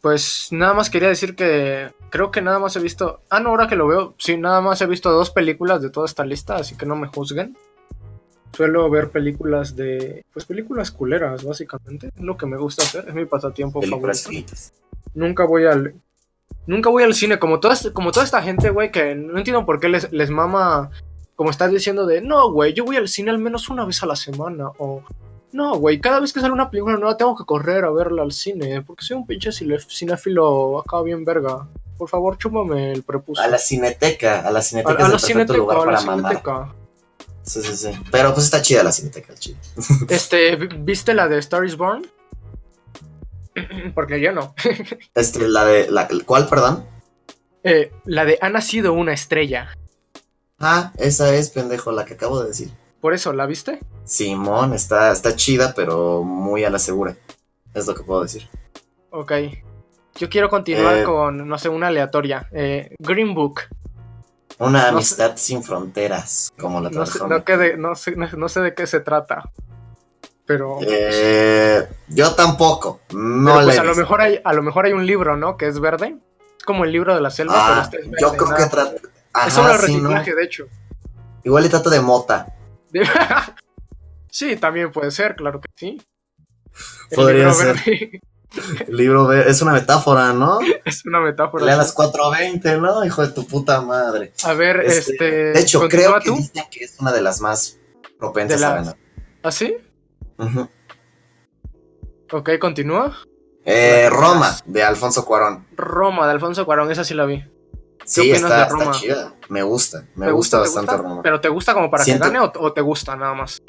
Pues 0.00 0.48
nada 0.50 0.74
más 0.74 0.90
quería 0.90 1.08
decir 1.08 1.34
que 1.34 1.90
creo 2.10 2.30
que 2.30 2.42
nada 2.42 2.58
más 2.58 2.76
he 2.76 2.80
visto. 2.80 3.20
Ah, 3.30 3.40
no, 3.40 3.50
ahora 3.50 3.68
que 3.68 3.76
lo 3.76 3.86
veo, 3.86 4.14
sí, 4.18 4.36
nada 4.36 4.60
más 4.60 4.80
he 4.82 4.86
visto 4.86 5.10
dos 5.10 5.30
películas 5.30 5.80
de 5.80 5.88
toda 5.90 6.04
esta 6.06 6.26
lista, 6.26 6.56
así 6.56 6.76
que 6.76 6.84
no 6.84 6.94
me 6.94 7.06
juzguen. 7.08 7.56
Suelo 8.54 8.88
ver 8.90 9.10
películas 9.10 9.74
de. 9.76 10.24
Pues 10.32 10.44
películas 10.44 10.90
culeras, 10.90 11.42
básicamente. 11.42 12.08
Es 12.14 12.22
lo 12.22 12.36
que 12.36 12.46
me 12.46 12.56
gusta 12.58 12.82
hacer, 12.82 13.06
es 13.08 13.14
mi 13.14 13.24
pasatiempo 13.24 13.80
Películas 13.80 14.22
favorito. 14.22 14.48
fritas. 14.48 14.72
Nunca 15.14 15.44
voy 15.46 15.64
al. 15.64 15.94
Nunca 16.66 16.90
voy 16.90 17.02
al 17.02 17.14
cine, 17.14 17.38
como 17.38 17.58
toda, 17.60 17.74
como 17.92 18.12
toda 18.12 18.24
esta 18.24 18.42
gente, 18.42 18.70
güey, 18.70 18.90
que 18.92 19.14
no 19.14 19.38
entiendo 19.38 19.64
por 19.66 19.80
qué 19.80 19.88
les, 19.88 20.12
les 20.12 20.30
mama. 20.30 20.90
Como 21.34 21.50
estás 21.50 21.70
diciendo 21.72 22.06
de, 22.06 22.20
no, 22.20 22.52
güey, 22.52 22.74
yo 22.74 22.84
voy 22.84 22.96
al 22.96 23.08
cine 23.08 23.30
al 23.30 23.38
menos 23.38 23.68
una 23.70 23.84
vez 23.86 24.02
a 24.02 24.06
la 24.06 24.14
semana. 24.16 24.68
O, 24.78 25.02
no, 25.54 25.76
güey, 25.76 26.00
cada 26.00 26.18
vez 26.18 26.32
que 26.32 26.40
sale 26.40 26.52
una 26.52 26.68
película 26.68 26.96
nueva 26.96 27.16
tengo 27.16 27.36
que 27.36 27.44
correr 27.44 27.84
a 27.84 27.90
verla 27.92 28.22
al 28.22 28.32
cine. 28.32 28.82
Porque 28.82 29.04
soy 29.04 29.16
un 29.16 29.24
pinche 29.24 29.52
cinéfilo 29.52 30.80
acá 30.80 31.00
bien 31.00 31.24
verga. 31.24 31.68
Por 31.96 32.08
favor, 32.08 32.36
chúpame 32.36 32.90
el 32.90 33.04
prepucio. 33.04 33.40
A 33.40 33.46
la 33.46 33.58
cineteca, 33.58 34.40
a 34.40 34.50
la 34.50 34.58
a, 34.58 34.62
cineteca 34.62 34.90
a 34.90 35.02
es 35.04 35.08
la 35.10 35.14
el 35.14 35.20
cineteca, 35.20 35.56
lugar 35.56 35.76
a 35.76 35.92
la 35.92 36.04
para 36.04 36.16
cineteca. 36.16 36.74
Sí, 37.44 37.62
sí, 37.62 37.76
sí. 37.76 37.92
Pero 38.10 38.34
pues 38.34 38.46
está 38.46 38.62
chida 38.62 38.82
la 38.82 38.90
cineteca, 38.90 39.32
chile. 39.36 39.56
Este, 40.08 40.56
¿viste 40.56 41.14
la 41.14 41.28
de 41.28 41.38
Star 41.38 41.64
is 41.64 41.76
Born? 41.76 42.04
Porque 43.94 44.20
yo 44.20 44.32
no. 44.32 44.56
Este, 45.14 45.46
la 45.46 45.64
de. 45.64 45.88
La, 45.88 46.08
¿Cuál, 46.26 46.48
perdón? 46.48 46.84
Eh, 47.62 47.92
la 48.06 48.24
de 48.24 48.38
Ha 48.40 48.50
nacido 48.50 48.92
una 48.92 49.12
estrella. 49.12 49.68
Ah, 50.58 50.92
esa 50.96 51.32
es, 51.32 51.50
pendejo, 51.50 51.92
la 51.92 52.04
que 52.04 52.14
acabo 52.14 52.42
de 52.42 52.48
decir. 52.48 52.70
Por 53.04 53.12
eso, 53.12 53.34
¿la 53.34 53.44
viste? 53.44 53.80
Simón, 54.04 54.72
está, 54.72 55.12
está 55.12 55.36
chida, 55.36 55.74
pero 55.76 56.22
muy 56.22 56.64
a 56.64 56.70
la 56.70 56.78
segura. 56.78 57.14
Es 57.74 57.86
lo 57.86 57.94
que 57.94 58.02
puedo 58.02 58.22
decir. 58.22 58.48
Ok. 59.10 59.30
Yo 60.14 60.30
quiero 60.30 60.48
continuar 60.48 60.96
Eh, 60.96 61.04
con, 61.04 61.46
no 61.46 61.58
sé, 61.58 61.68
una 61.68 61.88
aleatoria. 61.88 62.48
Eh, 62.50 62.94
Green 62.98 63.34
Book. 63.34 63.60
Una 64.58 64.84
No 64.84 64.88
amistad 64.96 65.32
sin 65.36 65.62
fronteras, 65.62 66.50
como 66.58 66.80
la 66.80 66.88
No 66.88 67.04
sé, 67.04 67.18
no, 67.28 67.44
que 67.44 67.58
de- 67.58 67.76
no, 67.76 67.94
sé, 67.94 68.16
no, 68.16 68.26
no 68.38 68.48
sé 68.48 68.60
de 68.62 68.72
qué 68.74 68.86
se 68.86 69.00
trata. 69.00 69.50
Pero, 70.46 70.78
Eh, 70.80 71.86
yo 72.08 72.34
tampoco. 72.34 73.00
No 73.12 73.52
pero, 73.56 73.66
pues 73.66 73.78
a 73.80 73.84
lo, 73.84 73.94
mejor 73.94 74.22
hay, 74.22 74.40
a 74.42 74.52
lo 74.54 74.62
mejor 74.62 74.86
hay 74.86 74.94
un 74.94 75.04
libro, 75.04 75.36
¿no? 75.36 75.58
Que 75.58 75.66
es 75.66 75.78
verde. 75.78 76.16
Es 76.56 76.64
como 76.64 76.84
el 76.86 76.92
libro 76.92 77.14
de 77.14 77.20
la 77.20 77.28
selva, 77.28 77.52
pero 77.52 77.80
Ah, 77.80 77.82
este 77.84 77.98
es 77.98 78.04
verde. 78.10 78.16
yo 78.22 78.32
creo 78.32 78.56
que 78.56 78.64
trata. 78.64 78.94
Es 79.46 79.52
sobre 79.52 79.72
Ajá, 79.74 79.82
sí, 79.88 79.96
¿no? 79.98 80.08
reciclaje, 80.08 80.34
de 80.34 80.42
hecho. 80.42 80.64
Igual 81.42 81.64
le 81.64 81.68
trata 81.68 81.90
de 81.90 82.00
mota. 82.00 82.46
sí, 84.30 84.56
también 84.56 84.90
puede 84.92 85.10
ser, 85.10 85.36
claro 85.36 85.60
que 85.60 85.68
sí. 85.76 86.00
El 87.10 87.16
Podría 87.16 87.38
libro 87.48 87.54
ser. 87.54 87.76
verde 87.76 88.20
El 88.88 88.96
libro 88.96 89.26
ve- 89.26 89.48
es 89.50 89.60
una 89.62 89.72
metáfora, 89.72 90.32
¿no? 90.32 90.58
es 90.84 91.04
una 91.06 91.20
metáfora. 91.20 91.64
Lea 91.64 91.76
las 91.76 91.94
4.20, 91.94 92.80
¿no? 92.80 93.04
Hijo 93.04 93.22
de 93.26 93.32
tu 93.32 93.46
puta 93.46 93.80
madre. 93.80 94.32
A 94.44 94.52
ver, 94.54 94.80
Este, 94.80 95.12
este. 95.12 95.24
de 95.52 95.60
hecho, 95.60 95.80
¿continúa 95.80 96.04
creo 96.04 96.20
que 96.20 96.28
tú? 96.30 96.36
dicen 96.36 96.64
que 96.70 96.84
es 96.84 96.96
una 97.00 97.10
de 97.12 97.20
las 97.22 97.40
más 97.40 97.78
propensas 98.18 98.62
a 98.62 98.74
ganar. 98.76 98.96
¿Ah, 99.42 99.50
sí? 99.50 99.76
Ujú. 100.38 100.68
Ok, 102.32 102.50
continúa. 102.60 103.16
Eh, 103.64 104.08
Roma, 104.10 104.56
de 104.66 104.82
Alfonso 104.82 105.24
Cuarón. 105.24 105.66
Roma, 105.76 106.26
de 106.26 106.32
Alfonso 106.32 106.64
Cuarón, 106.64 106.90
esa 106.90 107.02
sí 107.04 107.14
la 107.14 107.24
vi. 107.26 107.44
Sí, 108.04 108.30
está, 108.30 108.68
chida. 108.92 109.34
Me 109.48 109.62
gusta. 109.62 110.06
Me 110.14 110.26
¿Te 110.26 110.32
gusta, 110.32 110.58
te 110.58 110.60
bastante 110.62 110.96
Roma. 110.96 111.22
¿Pero 111.22 111.40
te 111.40 111.48
gusta 111.48 111.74
como 111.74 111.90
para 111.90 112.04
Siento- 112.04 112.24
que 112.24 112.32
gane 112.32 112.40
o, 112.40 112.52
o 112.60 112.72
te 112.72 112.80
gusta 112.80 113.16
nada 113.16 113.34
más? 113.34 113.62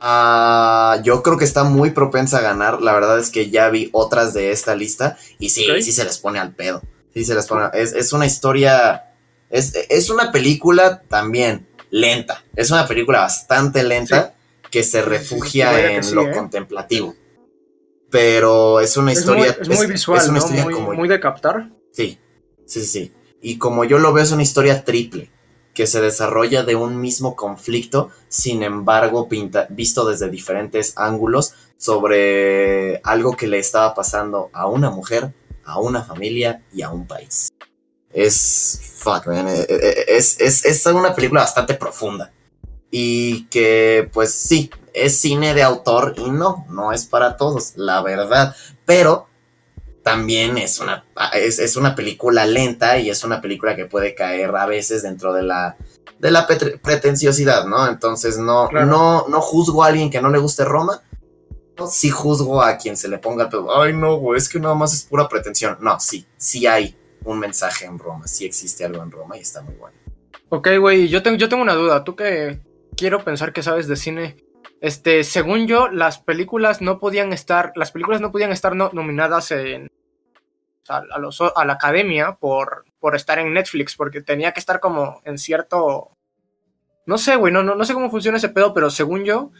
Ah, 0.00 1.00
yo 1.02 1.22
creo 1.22 1.36
que 1.36 1.44
está 1.44 1.64
muy 1.64 1.90
propensa 1.90 2.38
a 2.38 2.42
ganar. 2.42 2.80
La 2.82 2.92
verdad 2.92 3.18
es 3.18 3.30
que 3.30 3.50
ya 3.50 3.68
vi 3.68 3.90
otras 3.92 4.32
de 4.32 4.52
esta 4.52 4.74
lista 4.76 5.16
y 5.38 5.50
sí, 5.50 5.66
sí 5.82 5.92
se 5.92 6.04
les 6.04 6.18
pone 6.18 6.38
al 6.38 6.54
pedo. 6.54 6.82
Sí 7.14 7.24
se 7.24 7.34
les 7.34 7.46
pone. 7.46 7.68
Es, 7.72 7.92
es 7.94 8.12
una 8.12 8.26
historia. 8.26 9.12
Es, 9.50 9.74
es 9.88 10.10
una 10.10 10.30
película 10.30 11.02
también 11.08 11.68
lenta. 11.90 12.44
Es 12.54 12.70
una 12.70 12.86
película 12.86 13.20
bastante 13.20 13.82
lenta 13.82 14.34
que 14.70 14.84
se 14.84 15.00
sí, 15.02 15.08
refugia 15.08 15.92
en 15.92 16.04
sí, 16.04 16.14
lo 16.14 16.28
¿eh? 16.28 16.32
contemplativo. 16.32 17.14
Pero 18.10 18.80
es 18.80 18.96
una 18.96 19.12
Es 19.12 19.18
historia. 19.20 19.56
muy, 19.58 19.72
es 19.72 19.78
muy 19.78 19.86
visual, 19.88 20.18
es 20.18 20.28
una 20.28 20.38
¿no? 20.38 20.44
historia 20.44 20.64
Muy, 20.64 20.74
como. 20.74 20.92
muy 20.94 21.08
de 21.08 21.18
captar. 21.20 21.70
Sí, 21.92 22.18
sí, 22.66 22.84
sí. 22.84 23.12
Y 23.40 23.58
como 23.58 23.84
yo 23.84 23.98
lo 23.98 24.12
veo, 24.12 24.24
es 24.24 24.32
una 24.32 24.42
historia 24.42 24.84
triple, 24.84 25.30
que 25.74 25.86
se 25.86 26.00
desarrolla 26.00 26.64
de 26.64 26.74
un 26.74 27.00
mismo 27.00 27.36
conflicto, 27.36 28.10
sin 28.28 28.62
embargo, 28.62 29.28
pinta, 29.28 29.66
visto 29.70 30.04
desde 30.04 30.28
diferentes 30.28 30.94
ángulos 30.96 31.54
sobre 31.76 33.00
algo 33.04 33.36
que 33.36 33.46
le 33.46 33.58
estaba 33.58 33.94
pasando 33.94 34.50
a 34.52 34.66
una 34.66 34.90
mujer, 34.90 35.32
a 35.64 35.78
una 35.78 36.02
familia 36.02 36.64
y 36.72 36.82
a 36.82 36.90
un 36.90 37.06
país. 37.06 37.48
Es. 38.12 38.96
Fuck, 38.98 39.28
man. 39.28 39.46
eh, 39.48 39.66
eh, 39.68 40.04
Es, 40.08 40.40
es, 40.40 40.64
es 40.64 40.84
una 40.86 41.14
película 41.14 41.42
bastante 41.42 41.74
profunda. 41.74 42.32
Y 42.90 43.44
que, 43.44 44.10
pues 44.12 44.32
sí, 44.34 44.70
es 44.94 45.20
cine 45.20 45.54
de 45.54 45.62
autor 45.62 46.14
y 46.16 46.30
no, 46.30 46.66
no 46.70 46.90
es 46.92 47.04
para 47.04 47.36
todos, 47.36 47.74
la 47.76 48.02
verdad. 48.02 48.56
Pero 48.86 49.27
también 50.02 50.56
es 50.58 50.80
una, 50.80 51.04
es, 51.34 51.58
es 51.58 51.76
una 51.76 51.94
película 51.94 52.46
lenta 52.46 52.98
y 52.98 53.10
es 53.10 53.24
una 53.24 53.40
película 53.40 53.76
que 53.76 53.84
puede 53.86 54.14
caer 54.14 54.54
a 54.56 54.66
veces 54.66 55.02
dentro 55.02 55.32
de 55.32 55.42
la, 55.42 55.76
de 56.18 56.30
la 56.30 56.46
pretenciosidad, 56.46 57.66
¿no? 57.66 57.86
Entonces 57.88 58.38
no, 58.38 58.68
Claro. 58.68 58.86
no, 58.86 59.28
no 59.28 59.40
juzgo 59.40 59.84
a 59.84 59.88
alguien 59.88 60.10
que 60.10 60.20
no 60.22 60.30
le 60.30 60.38
guste 60.38 60.64
Roma. 60.64 61.02
Sí 61.88 62.10
juzgo 62.10 62.60
a 62.60 62.76
quien 62.76 62.96
se 62.96 63.06
le 63.08 63.18
ponga 63.18 63.44
el 63.44 63.50
pedo. 63.50 63.80
Ay, 63.80 63.92
no, 63.92 64.16
güey, 64.16 64.38
es 64.38 64.48
que 64.48 64.58
nada 64.58 64.74
más 64.74 64.92
es 64.94 65.04
pura 65.04 65.28
pretensión. 65.28 65.76
No, 65.80 66.00
sí, 66.00 66.26
sí 66.36 66.66
hay 66.66 66.96
un 67.24 67.38
mensaje 67.38 67.84
en 67.84 67.98
Roma, 67.98 68.26
sí 68.26 68.44
existe 68.44 68.84
algo 68.84 69.02
en 69.02 69.10
Roma 69.12 69.36
y 69.36 69.40
está 69.40 69.62
muy 69.62 69.74
bueno. 69.74 69.96
Ok, 70.48 70.68
güey, 70.80 71.08
yo 71.08 71.22
tengo, 71.22 71.36
yo 71.36 71.48
tengo 71.48 71.62
una 71.62 71.74
duda. 71.74 72.02
Tú 72.02 72.16
que 72.16 72.58
quiero 72.96 73.22
pensar 73.22 73.52
que 73.52 73.62
sabes 73.62 73.86
de 73.86 73.94
cine. 73.96 74.36
Este, 74.80 75.24
según 75.24 75.66
yo, 75.66 75.88
las 75.88 76.18
películas 76.18 76.80
no 76.80 76.98
podían 77.00 77.32
estar, 77.32 77.72
las 77.74 77.90
películas 77.90 78.20
no 78.20 78.30
podían 78.30 78.52
estar 78.52 78.76
no- 78.76 78.90
nominadas 78.92 79.50
en, 79.50 79.88
a, 80.88 81.18
los, 81.18 81.40
a 81.40 81.64
la 81.64 81.72
academia 81.74 82.36
por, 82.40 82.84
por 83.00 83.16
estar 83.16 83.38
en 83.40 83.52
Netflix, 83.52 83.96
porque 83.96 84.20
tenía 84.22 84.52
que 84.52 84.60
estar 84.60 84.78
como 84.80 85.20
en 85.24 85.36
cierto, 85.36 86.10
no 87.06 87.18
sé, 87.18 87.34
güey, 87.36 87.52
no, 87.52 87.62
no, 87.64 87.74
no 87.74 87.84
sé 87.84 87.92
cómo 87.92 88.08
funciona 88.10 88.38
ese 88.38 88.48
pedo, 88.50 88.72
pero 88.72 88.88
según 88.90 89.24
yo, 89.24 89.50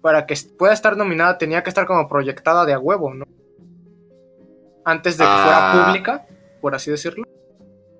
para 0.00 0.26
que 0.26 0.36
pueda 0.56 0.72
estar 0.74 0.96
nominada 0.96 1.38
tenía 1.38 1.62
que 1.64 1.70
estar 1.70 1.84
como 1.86 2.08
proyectada 2.08 2.64
de 2.64 2.72
a 2.72 2.78
huevo, 2.78 3.12
¿no? 3.12 3.24
Antes 4.84 5.18
de 5.18 5.24
que 5.24 5.30
Ah. 5.30 5.70
fuera 5.72 5.86
pública, 5.86 6.26
por 6.60 6.74
así 6.74 6.90
decirlo. 6.90 7.24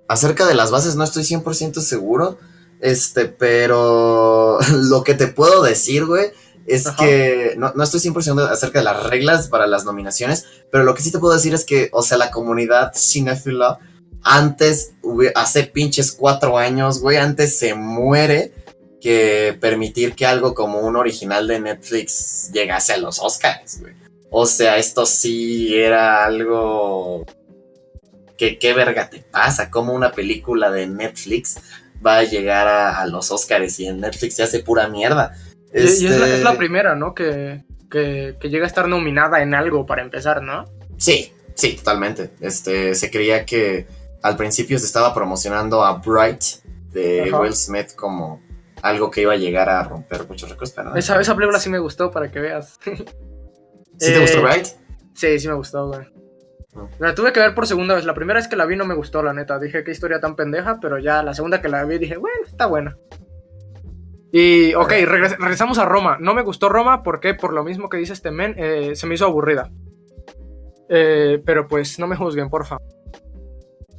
Acerca 0.08 0.46
de 0.46 0.54
las 0.54 0.70
bases 0.70 0.96
no 0.96 1.04
estoy 1.04 1.24
100% 1.24 1.80
seguro, 1.80 2.38
este, 2.80 3.26
pero 3.26 4.58
lo 4.88 5.02
que 5.02 5.14
te 5.14 5.26
puedo 5.26 5.62
decir, 5.62 6.06
güey, 6.06 6.30
es 6.68 6.86
Ajá. 6.86 7.04
que 7.04 7.54
no, 7.56 7.72
no 7.74 7.82
estoy 7.82 8.00
100% 8.00 8.50
acerca 8.50 8.80
de 8.80 8.84
las 8.84 9.04
reglas 9.04 9.48
para 9.48 9.66
las 9.66 9.84
nominaciones, 9.84 10.46
pero 10.70 10.84
lo 10.84 10.94
que 10.94 11.02
sí 11.02 11.10
te 11.10 11.18
puedo 11.18 11.34
decir 11.34 11.54
es 11.54 11.64
que, 11.64 11.88
o 11.92 12.02
sea, 12.02 12.18
la 12.18 12.30
comunidad 12.30 12.92
cinéfila 12.94 13.78
antes, 14.22 14.94
hace 15.34 15.64
pinches 15.64 16.12
cuatro 16.12 16.58
años, 16.58 17.00
güey, 17.00 17.16
antes 17.16 17.58
se 17.58 17.74
muere 17.74 18.52
que 19.00 19.56
permitir 19.60 20.14
que 20.14 20.26
algo 20.26 20.54
como 20.54 20.80
un 20.80 20.96
original 20.96 21.46
de 21.46 21.60
Netflix 21.60 22.50
llegase 22.52 22.92
a 22.92 22.98
los 22.98 23.18
Oscars, 23.20 23.80
güey. 23.80 23.94
O 24.30 24.44
sea, 24.44 24.76
esto 24.76 25.06
sí 25.06 25.74
era 25.74 26.24
algo 26.24 27.24
que 28.36 28.58
qué 28.58 28.74
verga 28.74 29.08
te 29.08 29.20
pasa, 29.20 29.70
cómo 29.70 29.94
una 29.94 30.12
película 30.12 30.70
de 30.70 30.86
Netflix 30.86 31.56
va 32.04 32.18
a 32.18 32.24
llegar 32.24 32.68
a, 32.68 33.00
a 33.00 33.06
los 33.06 33.30
Oscars 33.30 33.80
y 33.80 33.86
en 33.86 34.00
Netflix 34.00 34.36
se 34.36 34.42
hace 34.42 34.60
pura 34.60 34.88
mierda. 34.88 35.34
Y, 35.74 35.80
y 35.80 35.82
es, 35.82 36.02
la, 36.18 36.26
Este, 36.26 36.34
es 36.36 36.42
la 36.42 36.56
primera, 36.56 36.94
¿no? 36.94 37.14
Que, 37.14 37.64
que, 37.90 38.36
que 38.40 38.48
llega 38.50 38.64
a 38.64 38.68
estar 38.68 38.88
nominada 38.88 39.42
en 39.42 39.54
algo 39.54 39.86
para 39.86 40.02
empezar, 40.02 40.42
¿no? 40.42 40.64
Sí, 40.96 41.32
sí, 41.54 41.76
totalmente. 41.76 42.30
Este, 42.40 42.94
se 42.94 43.10
creía 43.10 43.44
que 43.44 43.86
al 44.22 44.36
principio 44.36 44.78
se 44.78 44.86
estaba 44.86 45.14
promocionando 45.14 45.84
a 45.84 45.94
Bright 45.98 46.42
de 46.92 47.28
Ajá. 47.28 47.40
Will 47.40 47.54
Smith 47.54 47.94
como 47.94 48.42
algo 48.82 49.10
que 49.10 49.22
iba 49.22 49.32
a 49.32 49.36
llegar 49.36 49.68
a 49.68 49.82
romper 49.84 50.26
muchos 50.28 50.48
récords, 50.50 50.72
pero 50.72 50.90
no. 50.90 50.96
Esa, 50.96 51.20
esa 51.20 51.34
película 51.34 51.58
sí 51.58 51.68
me 51.70 51.78
gustó, 51.78 52.10
para 52.10 52.30
que 52.30 52.40
veas. 52.40 52.78
¿Sí 52.84 54.12
te 54.12 54.20
gustó 54.20 54.38
Eh, 54.38 54.42
Bright? 54.42 54.66
Sí, 55.14 55.38
sí 55.38 55.48
me 55.48 55.54
gustó, 55.54 55.88
güey. 55.88 56.06
La 57.00 57.12
tuve 57.14 57.32
que 57.32 57.40
ver 57.40 57.54
por 57.54 57.66
segunda 57.66 57.96
vez. 57.96 58.04
La 58.04 58.14
primera 58.14 58.38
vez 58.38 58.46
que 58.46 58.54
la 58.54 58.64
vi 58.66 58.76
no 58.76 58.84
me 58.84 58.94
gustó, 58.94 59.20
la 59.22 59.32
neta. 59.32 59.58
Dije, 59.58 59.82
qué 59.82 59.90
historia 59.90 60.20
tan 60.20 60.36
pendeja, 60.36 60.78
pero 60.80 60.98
ya 60.98 61.24
la 61.24 61.34
segunda 61.34 61.60
que 61.60 61.68
la 61.68 61.84
vi 61.84 61.98
dije, 61.98 62.16
bueno, 62.16 62.36
está 62.46 62.66
buena. 62.66 62.96
Y, 64.32 64.74
ok, 64.74 64.90
regres- 65.06 65.38
regresamos 65.38 65.78
a 65.78 65.84
Roma. 65.86 66.18
No 66.20 66.34
me 66.34 66.42
gustó 66.42 66.68
Roma 66.68 67.02
porque, 67.02 67.34
por 67.34 67.52
lo 67.52 67.64
mismo 67.64 67.88
que 67.88 67.96
dice 67.96 68.12
este 68.12 68.30
men, 68.30 68.54
eh, 68.58 68.94
se 68.94 69.06
me 69.06 69.14
hizo 69.14 69.24
aburrida. 69.26 69.70
Eh, 70.90 71.42
pero 71.44 71.66
pues 71.68 71.98
no 71.98 72.06
me 72.06 72.16
juzguen, 72.16 72.48
porfa. 72.50 72.78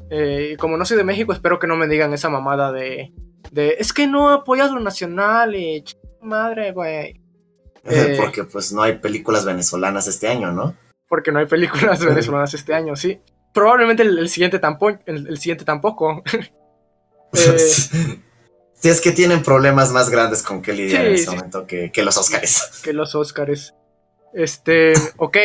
Eh, 0.09 0.51
y 0.53 0.55
como 0.57 0.77
no 0.77 0.85
soy 0.85 0.97
de 0.97 1.03
México, 1.03 1.33
espero 1.33 1.59
que 1.59 1.67
no 1.67 1.75
me 1.75 1.87
digan 1.87 2.13
esa 2.13 2.29
mamada 2.29 2.71
de, 2.71 3.13
de 3.51 3.75
es 3.77 3.93
que 3.93 4.07
no 4.07 4.29
apoyas 4.31 4.71
lo 4.71 4.79
nacional 4.79 5.55
y 5.55 5.83
ch- 5.83 5.97
madre, 6.21 6.71
güey. 6.71 7.21
eh, 7.85 8.15
Porque 8.19 8.43
pues 8.43 8.73
no 8.73 8.81
hay 8.81 8.93
películas 8.97 9.45
venezolanas 9.45 10.07
este 10.07 10.27
año, 10.27 10.51
¿no? 10.51 10.75
porque 11.07 11.31
no 11.31 11.39
hay 11.39 11.47
películas 11.47 12.05
venezolanas 12.05 12.53
este 12.53 12.73
año, 12.75 12.95
sí. 12.95 13.19
Probablemente 13.51 14.03
el, 14.03 14.19
el 14.19 14.29
siguiente 14.29 14.59
tampoco. 14.59 14.99
El, 15.07 15.25
el 15.27 15.37
siguiente 15.39 15.65
tampoco. 15.65 16.21
Eh, 17.33 18.19
Sí, 18.81 18.89
es 18.89 19.01
que 19.01 19.11
tienen 19.11 19.43
problemas 19.43 19.91
más 19.91 20.09
grandes 20.09 20.41
con 20.41 20.61
que 20.61 20.71
lidiar 20.73 21.01
Sí, 21.03 21.07
en 21.07 21.13
este 21.13 21.29
sí. 21.31 21.35
momento 21.35 21.67
que, 21.67 21.91
que 21.91 22.01
los 22.03 22.15
Oscars. 22.17 22.79
que 22.83 22.93
los 22.93 23.13
Oscars. 23.15 23.73
Este, 24.33 24.93
ok. 25.17 25.37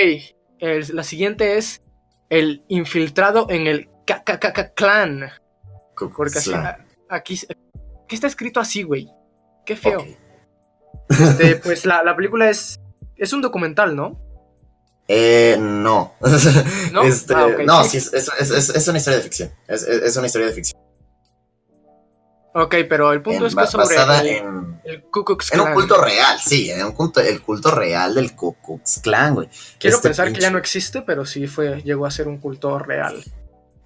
el- 0.61 0.87
la 0.97 1.03
siguiente 1.03 1.57
es 1.59 1.83
el 2.31 2.65
infiltrado 2.69 3.47
en 3.51 3.67
el 3.67 3.89
KKK 4.07 4.75
clan. 4.75 5.31
Porque 6.17 6.39
así, 6.39 6.53
aquí, 7.09 7.41
¿qué 8.09 8.15
está 8.15 8.27
escrito 8.27 8.61
así, 8.61 8.83
güey? 8.83 9.09
Qué 9.67 9.77
feo. 9.77 10.05
Este, 11.09 11.57
pues 11.63 11.87
la, 11.87 12.03
la 12.03 12.15
película 12.17 12.51
es, 12.51 12.81
es 13.17 13.33
un 13.33 13.41
documental, 13.43 13.95
¿no? 13.97 14.21
Eh, 15.09 15.57
no. 15.61 16.15
¿No? 16.93 17.03
Este, 17.03 17.35
Ah, 17.35 17.49
no, 17.65 17.85
sí, 17.85 17.99
es, 17.99 18.13
es- 18.13 18.29
es- 18.51 18.69
es- 18.71 18.89
una 18.89 18.99
historia 18.99 19.19
de 19.19 19.23
ficción. 19.25 19.51
Es 19.69 20.17
una 20.17 20.27
historia 20.27 20.49
de 20.49 20.55
ficción. 20.55 20.81
Ok, 22.57 22.77
pero 22.89 23.13
el 23.13 23.21
punto 23.21 23.41
En- 23.41 23.47
es 23.47 23.55
que 23.57 23.67
sobre 23.67 23.97
el, 23.97 24.27
en, 24.29 24.81
el 24.85 25.03
Ku 25.03 25.25
Klux 25.25 25.53
en 25.53 25.61
un 25.61 25.73
culto 25.73 26.01
real, 26.01 26.39
sí, 26.39 26.71
en 26.71 26.87
un 26.87 26.93
culto, 26.93 27.21
el 27.21 27.43
culto 27.43 27.73
real 27.73 28.15
del 28.15 28.37
Ku 28.37 28.55
Klux 28.65 29.01
Klan, 29.01 29.35
güey. 29.35 29.49
Quiero 29.79 29.97
este 29.97 30.09
pensar 30.09 30.33
que 30.33 30.41
ya 30.41 30.51
no 30.51 30.59
existe, 30.59 31.03
pero 31.03 31.27
sí 31.27 31.49
fue, 31.49 31.83
llegó 31.83 32.07
a 32.07 32.13
ser 32.13 32.29
un 32.29 32.39
culto 32.39 32.79
real. 32.79 33.25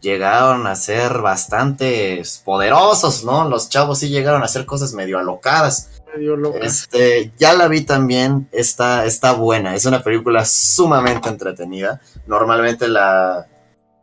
Llegaron 0.03 0.67
a 0.67 0.77
ser 0.77 1.19
bastante 1.19 2.23
poderosos, 2.45 3.25
¿no? 3.25 3.49
Los 3.49 3.71
chavos 3.71 4.01
sí 4.01 4.11
llegaron 4.11 4.43
a 4.43 4.45
hacer 4.45 4.67
cosas 4.67 4.93
medio 4.93 5.19
alocadas. 5.19 6.03
Medio 6.15 6.37
loca. 6.37 6.59
Este, 6.61 7.33
ya 7.39 7.55
la 7.55 7.69
vi 7.69 7.81
también, 7.81 8.51
está, 8.53 9.07
está 9.07 9.33
buena, 9.33 9.75
es 9.75 9.87
una 9.87 10.03
película 10.03 10.45
sumamente 10.45 11.31
entretenida. 11.31 12.03
Normalmente 12.27 12.87
la, 12.87 13.47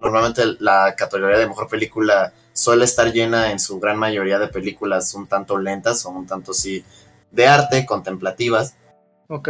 normalmente 0.02 0.44
la 0.60 0.96
categoría 0.96 1.38
de 1.38 1.48
mejor 1.48 1.68
película 1.68 2.34
suele 2.56 2.86
estar 2.86 3.12
llena 3.12 3.52
en 3.52 3.60
su 3.60 3.80
gran 3.80 4.00
mayoría 4.00 4.40
de 4.40 4.48
películas 4.48 5.14
un 5.14 5.28
tanto 5.28 5.58
lentas 5.58 6.06
o 6.06 6.10
un 6.10 6.26
tanto 6.26 6.54
sí 6.54 6.84
de 7.32 7.46
arte, 7.48 7.86
contemplativas. 7.86 8.76
Ok. 9.28 9.50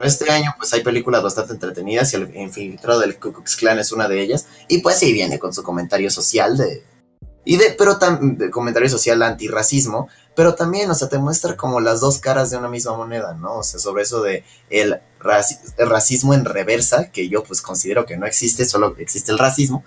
Este 0.00 0.30
año 0.32 0.54
pues 0.58 0.72
hay 0.72 0.82
películas 0.82 1.22
bastante 1.22 1.52
entretenidas 1.52 2.12
y 2.12 2.16
el 2.16 2.36
infiltrado 2.36 3.00
del 3.00 3.20
Ku 3.20 3.32
Klux 3.32 3.54
Klan 3.56 3.78
es 3.78 3.92
una 3.92 4.08
de 4.08 4.20
ellas. 4.20 4.46
Y 4.66 4.78
pues 4.78 4.96
sí 4.96 5.12
viene 5.12 5.38
con 5.38 5.52
su 5.52 5.62
comentario 5.62 6.10
social 6.10 6.56
de... 6.56 6.84
Y 7.44 7.56
de, 7.56 7.74
pero 7.78 7.98
tam- 7.98 8.36
de 8.36 8.50
comentario 8.50 8.88
social 8.88 9.22
antirracismo, 9.22 10.08
pero 10.36 10.54
también, 10.56 10.90
o 10.90 10.94
sea, 10.94 11.08
te 11.08 11.18
muestra 11.18 11.56
como 11.56 11.80
las 11.80 12.00
dos 12.00 12.18
caras 12.18 12.50
de 12.50 12.56
una 12.58 12.68
misma 12.68 12.96
moneda, 12.96 13.32
¿no? 13.34 13.58
O 13.58 13.62
sea, 13.62 13.78
sobre 13.80 14.02
eso 14.02 14.22
de 14.22 14.44
el, 14.68 15.00
raci- 15.20 15.58
el 15.78 15.88
racismo 15.88 16.34
en 16.34 16.44
reversa, 16.44 17.10
que 17.10 17.28
yo 17.28 17.42
pues 17.42 17.62
considero 17.62 18.04
que 18.04 18.16
no 18.18 18.26
existe, 18.26 18.64
solo 18.66 18.94
existe 18.98 19.32
el 19.32 19.38
racismo. 19.38 19.84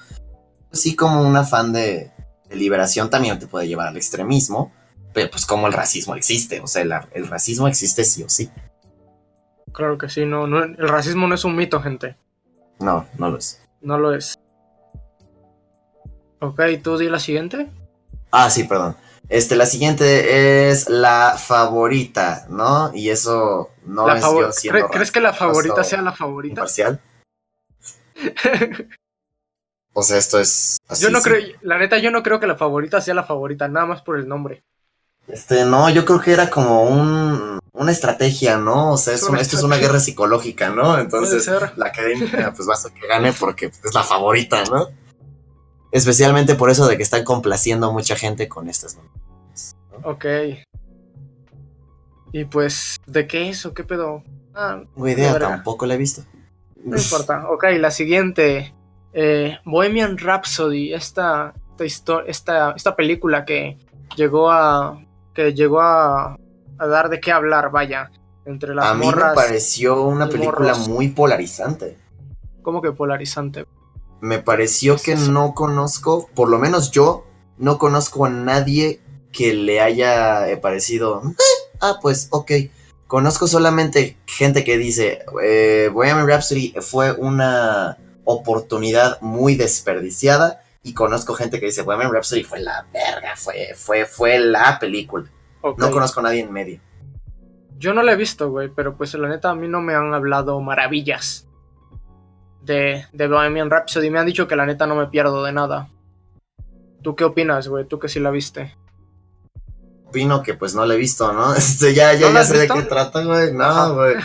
Sí 0.72 0.96
como 0.96 1.22
un 1.22 1.36
afán 1.36 1.74
de, 1.74 2.12
de 2.54 2.60
liberación 2.60 3.10
también 3.10 3.40
te 3.40 3.48
puede 3.48 3.68
llevar 3.68 3.88
al 3.88 3.98
extremismo, 3.98 4.72
pero 5.14 5.30
pues 5.30 5.46
como 5.46 5.68
el 5.68 5.74
racismo 5.74 6.16
existe, 6.16 6.60
o 6.62 6.68
sea, 6.68 6.82
el, 6.84 6.94
el 7.14 7.28
racismo 7.28 7.68
existe 7.68 8.04
sí 8.04 8.24
o 8.24 8.30
sí. 8.30 8.50
Claro 9.72 9.98
que 9.98 10.08
sí, 10.10 10.26
no, 10.26 10.48
no, 10.48 10.64
el 10.64 10.88
racismo 10.88 11.28
no 11.28 11.36
es 11.36 11.44
un 11.46 11.56
mito, 11.56 11.82
gente. 11.82 12.16
No, 12.80 13.06
no 13.18 13.30
lo 13.32 13.38
es. 13.38 13.62
No 13.82 13.98
lo 13.98 14.14
es. 14.14 14.36
Ok, 16.40 16.62
¿tú 16.84 16.98
di 16.98 17.10
la 17.10 17.20
siguiente? 17.20 17.70
Ah, 18.32 18.50
sí, 18.50 18.66
perdón. 18.66 18.96
Este, 19.30 19.56
la 19.56 19.66
siguiente 19.66 20.70
es 20.70 20.90
la 20.90 21.36
favorita, 21.38 22.46
¿no? 22.50 22.92
Y 22.94 23.10
eso 23.10 23.70
no 23.86 24.06
La 24.08 24.18
es 24.18 24.22
yo 24.24 24.52
siendo 24.52 24.80
¿Cre- 24.88 24.92
¿Crees 24.92 25.12
que 25.12 25.22
la 25.22 25.34
favorita 25.34 25.84
sea 25.84 26.02
la 26.02 26.12
favorita? 26.12 26.52
imparcial. 26.54 27.00
O 29.94 30.02
sea, 30.04 30.18
esto 30.18 30.40
es 30.40 30.78
así, 30.88 31.04
yo 31.04 31.12
no 31.12 31.20
sí. 31.22 31.30
creo, 31.30 31.56
la 31.62 31.78
neta, 31.78 31.98
yo 32.00 32.10
no 32.12 32.24
creo 32.24 32.40
que 32.40 32.48
la 32.48 32.56
favorita 32.56 33.00
sea 33.00 33.14
la 33.14 33.24
favorita, 33.24 33.68
nada 33.68 33.86
más 33.86 34.02
por 34.02 34.18
el 34.18 34.28
nombre. 34.28 34.64
Este, 35.28 35.66
no, 35.66 35.90
yo 35.90 36.04
creo 36.04 36.20
que 36.20 36.34
era 36.34 36.50
como 36.50 36.84
un, 36.84 37.60
una 37.72 37.92
estrategia, 37.92 38.58
¿no? 38.58 38.94
O 38.94 38.98
sea, 38.98 39.14
es 39.14 39.24
una 39.24 39.40
esto 39.40 39.56
es 39.56 39.64
una 39.64 39.78
guerra 39.78 40.00
psicológica, 40.00 40.70
¿no? 40.70 40.98
Entonces, 40.98 41.48
la 41.78 41.86
academia 41.86 42.54
pues 42.56 42.68
va 42.68 42.74
a 42.74 42.76
hacer 42.76 42.92
que 42.92 43.08
gane 43.08 43.32
porque 43.40 43.68
es 43.68 43.94
la 43.94 44.04
favorita, 44.04 44.64
¿no? 44.66 44.88
Especialmente 45.92 46.56
por 46.56 46.72
eso 46.72 46.88
de 46.88 46.98
que 46.98 47.04
están 47.04 47.24
complaciendo 47.24 47.88
a 47.88 47.92
mucha 47.92 48.16
gente 48.16 48.50
con 48.50 48.68
estas 48.68 48.98
nominaciones. 48.98 49.76
Ok. 50.04 50.26
Y 52.32 52.46
pues, 52.46 52.98
¿de 53.06 53.28
qué 53.28 53.50
es 53.50 53.64
o 53.66 53.74
qué 53.76 53.84
pedo? 53.84 54.24
Ah, 54.56 54.82
No 54.96 55.08
idea, 55.08 55.38
tampoco 55.38 55.86
la 55.86 55.94
he 55.94 55.98
visto. 55.98 56.24
no 56.84 56.98
importa. 56.98 57.48
Ok, 57.50 57.66
la 57.78 57.92
siguiente. 57.92 58.74
Eh, 59.14 59.58
Bohemian 59.66 60.18
Rhapsody, 60.18 60.94
esta, 60.94 61.54
esta, 61.80 62.22
esta, 62.26 62.72
esta 62.72 62.96
película 62.96 63.46
que 63.46 63.78
llegó 64.16 64.52
a. 64.52 65.00
que 65.34 65.54
llegó 65.54 65.82
a, 65.82 66.38
a 66.80 66.88
dar 66.88 67.10
de 67.10 67.20
qué 67.20 67.32
hablar, 67.32 67.72
vaya. 67.72 68.12
Entre 68.46 68.76
las 68.76 68.86
a 68.86 68.94
mí 68.96 69.06
morras. 69.06 69.30
me 69.30 69.36
pareció 69.42 70.02
una 70.04 70.28
película 70.28 70.74
morros. 70.74 70.90
muy 70.90 71.08
polarizante. 71.10 71.98
Como 72.62 72.82
que 72.82 72.92
polarizante. 72.92 73.66
Me 74.20 74.40
pareció 74.40 74.98
que 74.98 75.16
no 75.16 75.54
conozco, 75.54 76.30
por 76.36 76.50
lo 76.50 76.58
menos 76.60 76.92
yo, 76.92 77.26
no 77.58 77.78
conozco 77.78 78.26
a 78.26 78.30
nadie 78.30 79.00
que 79.32 79.54
le 79.54 79.80
haya 79.82 80.50
eh, 80.50 80.58
parecido. 80.58 81.22
"Eh, 81.26 81.34
ah, 81.82 82.00
pues, 82.02 82.28
ok. 82.32 82.52
Conozco 83.08 83.48
solamente 83.48 84.18
gente 84.26 84.64
que 84.64 84.78
dice, 84.78 85.24
eh, 85.44 85.90
Bohemian 85.94 86.28
Rhapsody 86.28 86.74
fue 86.82 87.12
una 87.14 87.98
oportunidad 88.24 89.20
muy 89.22 89.56
desperdiciada. 89.56 90.62
Y 90.84 90.94
conozco 90.94 91.34
gente 91.34 91.60
que 91.60 91.68
dice, 91.68 91.82
Bohemian 91.82 92.12
Rhapsody 92.12 92.44
fue 92.44 92.60
la 92.60 92.86
verga, 92.92 93.36
fue, 93.36 93.74
fue, 93.76 94.06
fue 94.06 94.40
la 94.40 94.78
película. 94.80 95.26
No 95.78 95.92
conozco 95.92 96.20
a 96.20 96.24
nadie 96.24 96.42
en 96.42 96.52
medio. 96.52 96.82
Yo 97.78 97.94
no 97.94 98.04
la 98.04 98.14
he 98.14 98.16
visto, 98.18 98.50
güey, 98.50 98.70
pero 98.70 98.96
pues 98.96 99.14
la 99.14 99.30
neta 99.30 99.50
a 99.50 99.56
mí 99.56 99.68
no 99.68 99.82
me 99.82 99.94
han 99.94 100.14
hablado 100.14 100.60
maravillas 100.60 101.48
de, 102.62 103.06
de 103.12 103.28
Bohemian 103.28 103.70
Rhapsody. 103.70 104.10
Me 104.10 104.20
han 104.20 104.26
dicho 104.26 104.48
que 104.48 104.56
la 104.56 104.66
neta 104.66 104.86
no 104.86 104.96
me 104.96 105.08
pierdo 105.08 105.44
de 105.44 105.54
nada. 105.54 105.90
¿Tú 107.02 107.16
qué 107.16 107.26
opinas, 107.26 107.68
güey? 107.68 107.86
¿Tú 107.86 108.00
que 108.00 108.08
sí 108.08 108.20
la 108.20 108.32
viste? 108.32 108.76
Opino 110.08 110.42
que 110.44 110.54
pues 110.54 110.74
no 110.76 110.86
la 110.86 110.94
he 110.94 110.98
visto, 110.98 111.32
¿no? 111.34 111.54
Este, 111.56 111.94
ya, 111.94 112.14
ya, 112.14 112.28
¿No 112.28 112.34
la 112.34 112.42
ya 112.42 112.48
sé 112.48 112.58
de 112.60 112.68
qué 112.68 112.82
trata, 112.84 113.24
güey. 113.24 113.54
No, 113.54 113.96
güey. 113.96 114.16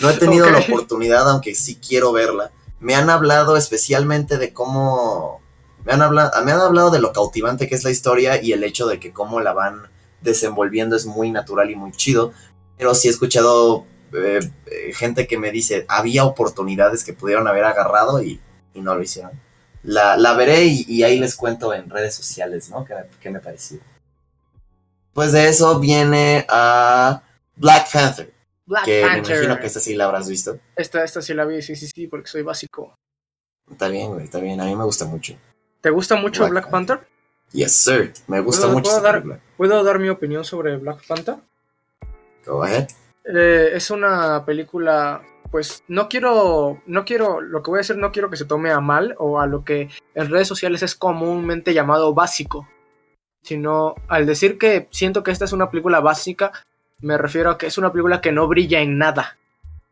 No 0.00 0.10
he 0.10 0.14
tenido 0.18 0.48
la 0.50 0.58
oportunidad, 0.58 1.28
aunque 1.28 1.54
sí 1.54 1.76
quiero 1.76 2.12
verla. 2.12 2.50
Me 2.80 2.94
han 2.94 3.10
hablado 3.10 3.56
especialmente 3.56 4.38
de 4.38 4.52
cómo. 4.52 5.40
Me 5.84 5.92
han, 5.92 6.02
hablado, 6.02 6.30
me 6.44 6.52
han 6.52 6.60
hablado 6.60 6.90
de 6.90 7.00
lo 7.00 7.12
cautivante 7.12 7.68
que 7.68 7.74
es 7.74 7.84
la 7.84 7.90
historia 7.90 8.42
y 8.42 8.52
el 8.52 8.64
hecho 8.64 8.86
de 8.86 9.00
que 9.00 9.12
cómo 9.12 9.40
la 9.40 9.52
van 9.52 9.88
desenvolviendo 10.20 10.96
es 10.96 11.06
muy 11.06 11.30
natural 11.30 11.70
y 11.70 11.76
muy 11.76 11.92
chido. 11.92 12.32
Pero 12.76 12.94
sí 12.94 13.08
he 13.08 13.10
escuchado 13.10 13.86
eh, 14.12 14.40
eh, 14.66 14.92
gente 14.92 15.26
que 15.26 15.38
me 15.38 15.50
dice, 15.50 15.86
había 15.88 16.24
oportunidades 16.24 17.04
que 17.04 17.12
pudieron 17.12 17.46
haber 17.48 17.64
agarrado 17.64 18.22
y, 18.22 18.40
no 18.74 18.94
lo 18.94 19.02
hicieron. 19.02 19.32
La, 19.82 20.16
la 20.16 20.32
veré 20.34 20.64
y, 20.64 20.84
y 20.88 21.02
ahí 21.02 21.18
les 21.18 21.36
cuento 21.36 21.74
en 21.74 21.90
redes 21.90 22.14
sociales, 22.14 22.70
¿no? 22.70 22.84
¿Qué, 22.84 22.94
qué 23.20 23.30
me 23.30 23.40
pareció? 23.40 23.78
Pues 25.12 25.32
de 25.32 25.48
eso 25.48 25.78
viene 25.80 26.46
a 26.48 27.22
Black 27.56 27.92
Panther, 27.92 28.32
Black 28.70 28.84
que 28.84 29.02
me 29.02 29.08
Panther. 29.08 29.36
imagino 29.36 29.60
que 29.60 29.66
esta 29.66 29.80
sí 29.80 29.94
la 29.96 30.04
habrás 30.06 30.28
visto. 30.28 30.58
esta, 30.76 31.02
esta 31.04 31.20
sí 31.20 31.34
la 31.34 31.44
vi, 31.44 31.60
sí, 31.60 31.74
sí, 31.76 31.88
sí, 31.88 32.06
porque 32.06 32.28
soy 32.28 32.42
básico. 32.42 32.94
Está 33.70 33.88
bien, 33.88 34.12
güey, 34.12 34.24
está 34.24 34.38
bien. 34.40 34.60
A 34.60 34.64
mí 34.64 34.74
me 34.76 34.84
gusta 34.84 35.04
mucho. 35.04 35.34
¿Te 35.80 35.90
gusta 35.90 36.16
mucho 36.16 36.42
Black 36.48 36.64
Black, 36.64 36.70
Panther? 36.70 37.08
Yes, 37.52 37.72
sir. 37.74 38.12
Me 38.28 38.40
gusta 38.40 38.62
¿Puedo- 38.66 38.72
mucho 38.78 38.90
puedo 38.90 39.02
dar-. 39.02 39.40
¿Puedo 39.56 39.84
dar 39.84 39.98
mi 39.98 40.08
opinión 40.08 40.44
sobre 40.44 40.76
Black 40.76 41.06
Panther? 41.06 41.36
Go 42.46 42.62
ahead. 42.62 42.88
Eh, 43.24 43.70
es 43.74 43.90
una 43.90 44.44
película, 44.46 45.22
pues 45.50 45.84
no 45.88 46.08
quiero, 46.08 46.80
no 46.86 47.04
quiero, 47.04 47.40
lo 47.40 47.62
que 47.62 47.70
voy 47.70 47.78
a 47.78 47.82
decir 47.82 47.96
no 47.96 48.12
quiero 48.12 48.30
que 48.30 48.36
se 48.36 48.44
tome 48.46 48.70
a 48.70 48.80
mal 48.80 49.14
o 49.18 49.40
a 49.40 49.46
lo 49.46 49.64
que 49.64 49.88
en 50.14 50.30
redes 50.30 50.48
sociales 50.48 50.82
es 50.82 50.94
comúnmente 50.94 51.74
llamado 51.74 52.14
básico, 52.14 52.66
sino 53.42 53.94
al 54.08 54.26
decir 54.26 54.58
que 54.58 54.88
siento 54.90 55.22
que 55.22 55.30
esta 55.30 55.44
es 55.44 55.52
una 55.52 55.70
película 55.70 56.00
básica, 56.00 56.50
me 57.00 57.18
refiero 57.18 57.50
a 57.50 57.58
que 57.58 57.66
es 57.66 57.78
una 57.78 57.92
película 57.92 58.20
que 58.20 58.32
no 58.32 58.46
brilla 58.48 58.80
en 58.80 58.98
nada, 58.98 59.36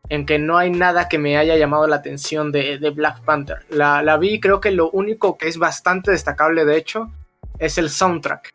en 0.09 0.25
que 0.25 0.39
no 0.39 0.57
hay 0.57 0.71
nada 0.71 1.07
que 1.07 1.17
me 1.17 1.37
haya 1.37 1.57
llamado 1.57 1.87
la 1.87 1.97
atención 1.97 2.51
de, 2.51 2.77
Black 2.95 3.21
Panther. 3.21 3.65
La, 3.69 4.01
la 4.01 4.17
vi 4.17 4.39
creo 4.39 4.61
que 4.61 4.71
lo 4.71 4.89
único 4.91 5.37
que 5.37 5.47
es 5.47 5.57
bastante 5.57 6.11
destacable 6.11 6.65
de 6.65 6.77
hecho 6.77 7.11
es 7.57 7.77
el 7.77 7.89
soundtrack. 7.89 8.49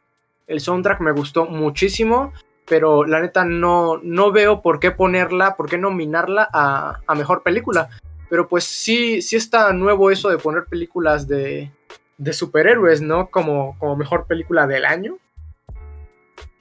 El 0.46 0.61
soundtrack 0.61 1.00
me 1.00 1.12
gustó 1.12 1.46
muchísimo 1.46 2.32
pero 2.66 3.05
la 3.05 3.20
neta 3.20 3.44
no, 3.44 3.98
no 4.02 4.32
veo 4.32 4.62
por 4.62 4.80
qué 4.80 4.90
ponerla, 4.90 5.57
por 5.57 5.68
qué 5.68 5.78
nominarla 5.78 6.48
a, 6.52 7.00
a 7.07 7.14
mejor 7.14 7.42
película. 7.42 7.90
Pero 8.30 8.48
pues 8.48 8.64
sí, 8.64 9.20
sí 9.22 9.36
está 9.36 9.72
nuevo 9.72 10.11
eso 10.11 10.30
de 10.30 10.38
poner 10.38 10.64
películas 10.64 11.28
de, 11.28 11.70
de 12.16 12.32
superhéroes, 12.32 13.02
¿no? 13.02 13.28
Como, 13.28 13.78
como 13.78 13.96
mejor 13.96 14.26
película 14.26 14.66
del 14.66 14.86
año. 14.86 15.18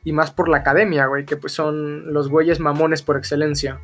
Y 0.04 0.12
más 0.12 0.32
por 0.32 0.50
la 0.50 0.58
academia, 0.58 1.06
güey, 1.08 1.26
que 1.26 1.38
pues 1.38 1.54
son 1.54 2.14
los 2.14 2.30
güeyes 2.30 2.60
mamones 2.60 3.02
por 3.02 3.18
excelencia. 3.18 3.80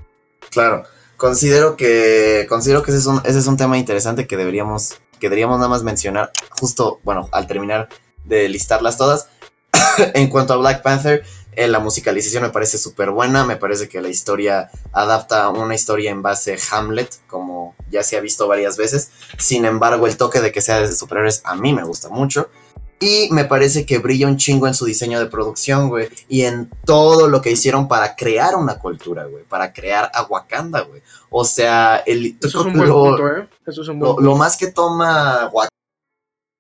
Claro. 0.52 0.84
Considero 1.20 1.76
que. 1.76 2.46
Considero 2.48 2.82
que 2.82 2.92
ese 2.92 3.00
es 3.00 3.06
un, 3.06 3.22
ese 3.26 3.40
es 3.40 3.48
un 3.48 3.58
tema 3.58 3.78
interesante 3.78 4.26
que 4.26 4.38
deberíamos. 4.38 5.00
Que 5.20 5.28
deberíamos 5.28 5.58
nada 5.58 5.70
más 5.70 5.84
mencionar. 5.84 6.32
Justo, 6.52 7.02
bueno, 7.04 7.28
al 7.34 7.46
terminar 7.46 7.90
de 8.24 8.48
listarlas 8.48 8.98
todas. 8.98 9.28
en 10.14 10.30
cuanto 10.30 10.54
a 10.54 10.58
Black 10.58 10.82
Panther. 10.82 11.24
eh, 11.56 11.68
la 11.68 11.80
musicalización 11.80 12.44
me 12.44 12.52
parece 12.52 12.78
súper 12.78 13.12
buena. 13.12 13.44
Me 13.44 13.58
parece 13.58 13.90
que 13.90 14.02
la 14.02 14.08
historia 14.08 14.72
adapta 14.94 15.50
una 15.50 15.76
historia 15.76 16.10
en 16.10 16.22
base 16.22 16.58
Hamlet, 16.72 17.14
como 17.28 17.76
ya 17.92 18.02
se 18.02 18.16
ha 18.16 18.22
visto 18.22 18.48
varias 18.48 18.78
veces. 18.78 19.12
Sin 19.38 19.66
embargo, 19.66 20.08
el 20.08 20.16
toque 20.16 20.40
de 20.40 20.54
que 20.54 20.62
sea 20.62 20.80
de 20.80 20.96
superhéroes 20.96 21.42
a 21.44 21.56
mí 21.56 21.74
me 21.74 21.84
gusta 21.84 22.08
mucho. 22.08 22.50
Y 23.02 23.30
me 23.32 23.46
parece 23.46 23.86
que 23.86 23.98
brilla 24.00 24.28
un 24.28 24.36
chingo 24.38 24.68
en 24.68 24.74
su 24.74 24.86
diseño 24.86 25.20
de 25.20 25.28
producción, 25.28 25.88
güey. 25.88 26.10
Y 26.28 26.42
en 26.42 26.70
todo 26.86 27.28
lo 27.30 27.42
que 27.42 27.52
hicieron 27.52 27.88
para 27.88 28.16
crear 28.16 28.56
una 28.56 28.78
cultura, 28.78 29.24
güey. 29.26 29.46
Para 29.46 29.72
crear 29.72 30.12
a 30.14 30.24
Wakanda, 30.24 30.82
güey. 30.82 31.02
O 31.30 31.46
sea, 31.46 31.98
el, 32.06 32.38
Eso 32.44 32.60
es 32.60 32.66
un 32.66 32.74
buen 32.74 32.90
lo- 32.90 33.04
punto, 33.06 33.28
¿eh? 33.30 33.48
Eso 33.66 33.82
es 33.84 33.88
un 33.88 34.00
buen 34.00 34.16
lo, 34.16 34.20
lo 34.20 34.36
más 34.36 34.58
que 34.58 34.68
toma 34.68 35.50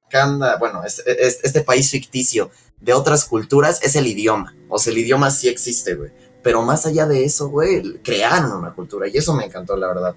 Wakanda, 0.05 0.57
bueno, 0.57 0.83
es- 0.85 1.03
es- 1.05 1.39
este 1.43 1.61
país 1.61 1.91
ficticio 1.91 2.49
de 2.79 2.93
otras 2.93 3.25
culturas 3.25 3.81
es 3.83 3.95
el 3.97 4.07
idioma. 4.07 4.55
O 4.69 4.79
sea, 4.79 4.91
el 4.93 4.99
idioma 4.99 5.31
sí 5.31 5.49
existe, 5.49 5.95
güey. 5.95 6.11
Pero 6.41 6.61
más 6.61 6.85
allá 6.85 7.05
de 7.05 7.25
eso, 7.25 7.49
güey, 7.49 7.99
crearon 8.01 8.53
una 8.53 8.73
cultura. 8.73 9.09
Y 9.09 9.17
eso 9.17 9.33
me 9.33 9.43
encantó, 9.43 9.75
la 9.75 9.87
verdad. 9.87 10.15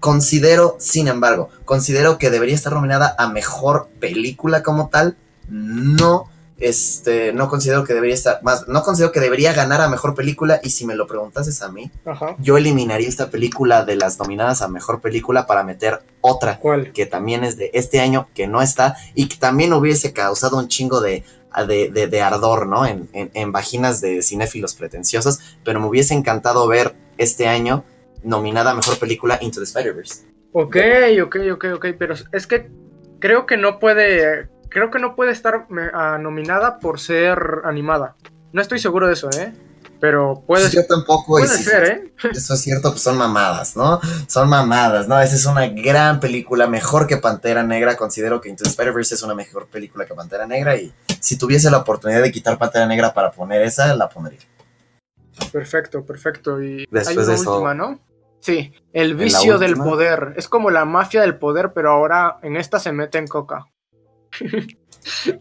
Considero, 0.00 0.74
sin 0.80 1.06
embargo, 1.06 1.50
considero 1.64 2.18
que 2.18 2.30
debería 2.30 2.56
estar 2.56 2.72
nominada 2.72 3.14
a 3.16 3.28
mejor 3.28 3.88
película 4.00 4.64
como 4.64 4.88
tal. 4.88 5.16
No, 5.48 6.28
este, 6.58 7.32
no 7.32 7.48
considero 7.48 7.82
que 7.84 7.92
debería 7.92 8.14
estar, 8.14 8.42
más, 8.42 8.68
no 8.68 8.82
considero 8.82 9.10
que 9.10 9.18
debería 9.20 9.52
ganar 9.52 9.80
a 9.80 9.88
mejor 9.88 10.14
película. 10.14 10.60
Y 10.62 10.70
si 10.70 10.86
me 10.86 10.94
lo 10.94 11.06
preguntases 11.06 11.60
a 11.62 11.70
mí, 11.70 11.90
Ajá. 12.04 12.36
yo 12.38 12.56
eliminaría 12.56 13.08
esta 13.08 13.30
película 13.30 13.84
de 13.84 13.96
las 13.96 14.18
nominadas 14.18 14.62
a 14.62 14.68
mejor 14.68 15.00
película 15.00 15.46
para 15.46 15.64
meter 15.64 16.02
otra 16.20 16.58
¿Cuál? 16.58 16.92
que 16.92 17.06
también 17.06 17.42
es 17.44 17.56
de 17.56 17.70
este 17.74 18.00
año, 18.00 18.28
que 18.34 18.46
no 18.46 18.62
está, 18.62 18.96
y 19.14 19.28
que 19.28 19.36
también 19.36 19.72
hubiese 19.72 20.12
causado 20.12 20.56
un 20.56 20.68
chingo 20.68 21.00
de, 21.00 21.24
de, 21.66 21.90
de- 21.90 22.06
de 22.06 22.20
ardor, 22.22 22.66
¿no? 22.66 22.86
En, 22.86 23.08
en- 23.12 23.30
en 23.34 23.50
vaginas 23.52 24.00
de 24.00 24.22
cinéfilos 24.22 24.74
pretenciosos, 24.74 25.40
pero 25.64 25.80
me 25.80 25.86
hubiese 25.86 26.14
encantado 26.14 26.66
ver 26.68 26.94
este 27.18 27.48
año 27.48 27.84
nominada 28.22 28.70
a 28.70 28.74
mejor 28.74 28.98
película 28.98 29.36
Into 29.40 29.58
the 29.58 29.64
Spider-Verse. 29.64 30.26
Ok, 30.52 30.76
ok, 31.24 31.36
ok, 31.54 31.64
ok, 31.74 31.86
pero 31.98 32.14
es 32.32 32.46
que 32.46 32.70
creo 33.18 33.46
que 33.46 33.56
no 33.56 33.78
puede, 33.80 34.48
creo 34.72 34.90
que 34.90 34.98
no 34.98 35.14
puede 35.14 35.32
estar 35.32 35.66
me- 35.70 35.90
ah, 35.92 36.18
nominada 36.20 36.78
por 36.78 36.98
ser 37.00 37.38
animada. 37.64 38.16
No 38.52 38.60
estoy 38.60 38.78
seguro 38.78 39.06
de 39.06 39.14
eso, 39.14 39.30
¿eh? 39.30 39.52
Pero 40.00 40.42
puede, 40.46 40.68
Yo 40.70 40.84
tampoco, 40.84 41.26
puede 41.38 41.46
ser, 41.46 41.84
¿eh? 41.84 42.12
eso 42.32 42.54
es 42.54 42.60
cierto, 42.60 42.90
pues 42.90 43.02
son 43.02 43.16
mamadas, 43.16 43.76
¿no? 43.76 44.00
Son 44.26 44.48
mamadas, 44.48 45.06
¿no? 45.06 45.20
Esa 45.20 45.36
es 45.36 45.46
una 45.46 45.68
gran 45.68 46.18
película, 46.18 46.66
mejor 46.66 47.06
que 47.06 47.18
Pantera 47.18 47.62
Negra. 47.62 47.96
Considero 47.96 48.40
que 48.40 48.48
Into 48.48 48.64
the 48.64 48.70
Spider-Verse 48.70 49.14
es 49.14 49.22
una 49.22 49.34
mejor 49.36 49.68
película 49.68 50.04
que 50.04 50.14
Pantera 50.14 50.44
Negra, 50.46 50.74
y 50.76 50.92
si 51.20 51.38
tuviese 51.38 51.70
la 51.70 51.78
oportunidad 51.78 52.20
de 52.20 52.32
quitar 52.32 52.58
Pantera 52.58 52.86
Negra 52.86 53.14
para 53.14 53.30
poner 53.30 53.62
esa, 53.62 53.94
la 53.94 54.08
pondría. 54.08 54.40
Perfecto, 55.52 56.04
perfecto. 56.04 56.60
Y 56.62 56.86
Después 56.90 57.08
hay 57.08 57.16
una 57.16 57.26
de 57.26 57.34
eso- 57.34 57.52
última, 57.52 57.74
¿no? 57.74 58.00
Sí, 58.40 58.72
el 58.92 59.12
¿En 59.12 59.18
la 59.18 59.24
vicio 59.24 59.58
del 59.58 59.74
poder. 59.76 60.34
Es 60.36 60.48
como 60.48 60.70
la 60.70 60.84
mafia 60.84 61.20
del 61.20 61.38
poder, 61.38 61.72
pero 61.72 61.92
ahora 61.92 62.38
en 62.42 62.56
esta 62.56 62.80
se 62.80 62.90
mete 62.90 63.18
en 63.18 63.28
coca. 63.28 63.68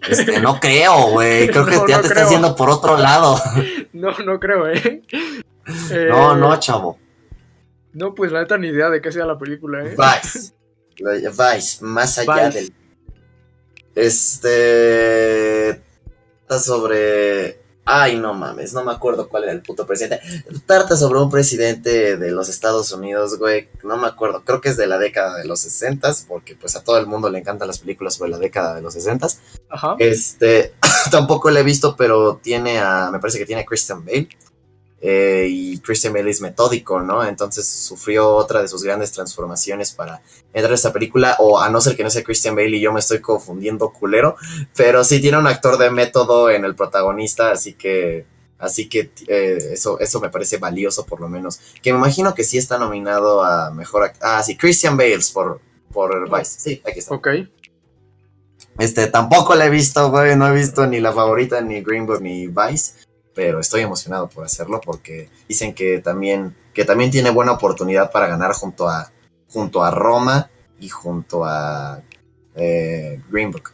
Este, 0.09 0.39
no 0.41 0.59
creo, 0.59 1.09
güey. 1.11 1.47
Creo 1.49 1.65
que 1.65 1.75
No, 1.75 1.87
ya 1.87 1.97
no 1.97 2.01
te 2.03 2.09
creo. 2.09 2.23
estás 2.23 2.29
yendo 2.31 2.55
por 2.55 2.69
otro 2.69 2.97
lado. 2.97 3.39
No, 3.93 4.11
no 4.25 4.39
creo, 4.39 4.67
¿eh? 4.67 5.03
Eh, 5.91 6.07
No, 6.09 6.35
no, 6.35 6.57
chavo. 6.59 6.97
No, 7.93 8.15
pues 8.15 8.31
la 8.31 8.39
neta 8.41 8.57
ni 8.57 8.69
idea 8.69 8.89
de 8.89 9.01
qué 9.01 9.11
sea 9.11 9.25
la 9.25 9.37
película, 9.37 9.83
¿eh? 9.85 9.95
Vice. 9.95 10.53
Vice, 10.97 11.83
más 11.85 12.17
allá 12.17 12.47
Vice. 12.47 12.59
del. 12.61 12.73
Este. 13.95 15.69
Está 15.69 16.59
sobre. 16.59 17.60
Ay, 17.83 18.17
no 18.17 18.33
mames, 18.33 18.73
no 18.73 18.83
me 18.83 18.91
acuerdo 18.91 19.27
cuál 19.27 19.43
era 19.43 19.51
el 19.51 19.61
puto 19.61 19.87
presidente. 19.87 20.21
Tarta 20.65 20.95
sobre 20.95 21.19
un 21.19 21.31
presidente 21.31 22.15
de 22.15 22.31
los 22.31 22.47
Estados 22.47 22.91
Unidos, 22.91 23.37
güey. 23.39 23.69
No 23.83 23.97
me 23.97 24.07
acuerdo. 24.07 24.43
Creo 24.45 24.61
que 24.61 24.69
es 24.69 24.77
de 24.77 24.85
la 24.87 24.99
década 24.99 25.37
de 25.37 25.45
los 25.45 25.61
60 25.61 26.11
porque 26.27 26.55
pues 26.55 26.75
a 26.75 26.83
todo 26.83 26.99
el 26.99 27.07
mundo 27.07 27.29
le 27.29 27.39
encantan 27.39 27.67
las 27.67 27.79
películas 27.79 28.13
sobre 28.13 28.29
la 28.31 28.37
década 28.37 28.75
de 28.75 28.81
los 28.81 28.93
60 28.93 29.27
Ajá. 29.69 29.95
Este, 29.97 30.73
tampoco 31.11 31.49
lo 31.49 31.59
he 31.59 31.63
visto, 31.63 31.95
pero 31.95 32.39
tiene 32.41 32.79
a, 32.79 33.09
me 33.11 33.19
parece 33.19 33.39
que 33.39 33.45
tiene 33.45 33.63
a 33.63 33.65
Christian 33.65 34.05
Bale. 34.05 34.29
Eh, 35.03 35.47
y 35.49 35.79
Christian 35.79 36.13
Bale 36.13 36.29
es 36.29 36.41
metódico, 36.41 36.99
¿no? 37.01 37.25
Entonces 37.25 37.67
sufrió 37.67 38.29
otra 38.35 38.61
de 38.61 38.67
sus 38.67 38.83
grandes 38.83 39.11
transformaciones 39.11 39.91
para 39.93 40.21
entrar 40.53 40.71
a 40.71 40.75
esta 40.75 40.93
película, 40.93 41.35
o 41.39 41.59
a 41.59 41.69
no 41.69 41.81
ser 41.81 41.95
que 41.95 42.03
no 42.03 42.11
sea 42.11 42.23
Christian 42.23 42.55
Bale 42.55 42.77
y 42.77 42.81
yo 42.81 42.93
me 42.93 42.99
estoy 42.99 43.19
confundiendo 43.19 43.91
culero, 43.91 44.35
pero 44.75 45.03
sí 45.03 45.19
tiene 45.19 45.39
un 45.39 45.47
actor 45.47 45.79
de 45.79 45.89
método 45.89 46.51
en 46.51 46.65
el 46.65 46.75
protagonista, 46.75 47.49
así 47.51 47.73
que, 47.73 48.27
así 48.59 48.87
que 48.89 49.11
eh, 49.27 49.69
eso, 49.71 49.99
eso 49.99 50.19
me 50.21 50.29
parece 50.29 50.57
valioso 50.57 51.03
por 51.03 51.19
lo 51.19 51.27
menos. 51.27 51.59
Que 51.81 51.91
me 51.93 51.97
imagino 51.97 52.35
que 52.35 52.43
sí 52.43 52.59
está 52.59 52.77
nominado 52.77 53.43
a 53.43 53.71
mejor, 53.71 54.03
act- 54.03 54.19
ah, 54.21 54.43
sí, 54.43 54.55
Christian 54.55 54.97
Bales 54.97 55.31
por, 55.31 55.61
por 55.91 56.29
Vice, 56.29 56.59
sí, 56.59 56.81
aquí 56.87 56.99
está. 56.99 57.15
Ok. 57.15 57.27
Este, 58.77 59.07
tampoco 59.07 59.55
la 59.55 59.65
he 59.65 59.69
visto, 59.69 60.11
güey, 60.11 60.35
no 60.35 60.47
he 60.47 60.53
visto 60.53 60.85
ni 60.85 60.99
la 60.99 61.11
favorita, 61.11 61.59
ni 61.61 61.81
Green 61.81 62.05
Book, 62.05 62.21
ni 62.21 62.47
Vice, 62.47 62.93
pero 63.33 63.59
estoy 63.59 63.81
emocionado 63.81 64.27
por 64.29 64.45
hacerlo 64.45 64.81
porque 64.83 65.29
dicen 65.47 65.73
que 65.73 65.99
también, 65.99 66.55
que 66.73 66.85
también 66.85 67.11
tiene 67.11 67.29
buena 67.29 67.53
oportunidad 67.53 68.11
para 68.11 68.27
ganar 68.27 68.53
junto 68.53 68.89
a, 68.89 69.11
junto 69.47 69.83
a 69.83 69.91
Roma 69.91 70.49
y 70.79 70.89
junto 70.89 71.45
a 71.45 72.01
eh, 72.55 73.21
Green 73.29 73.51
Book. 73.51 73.71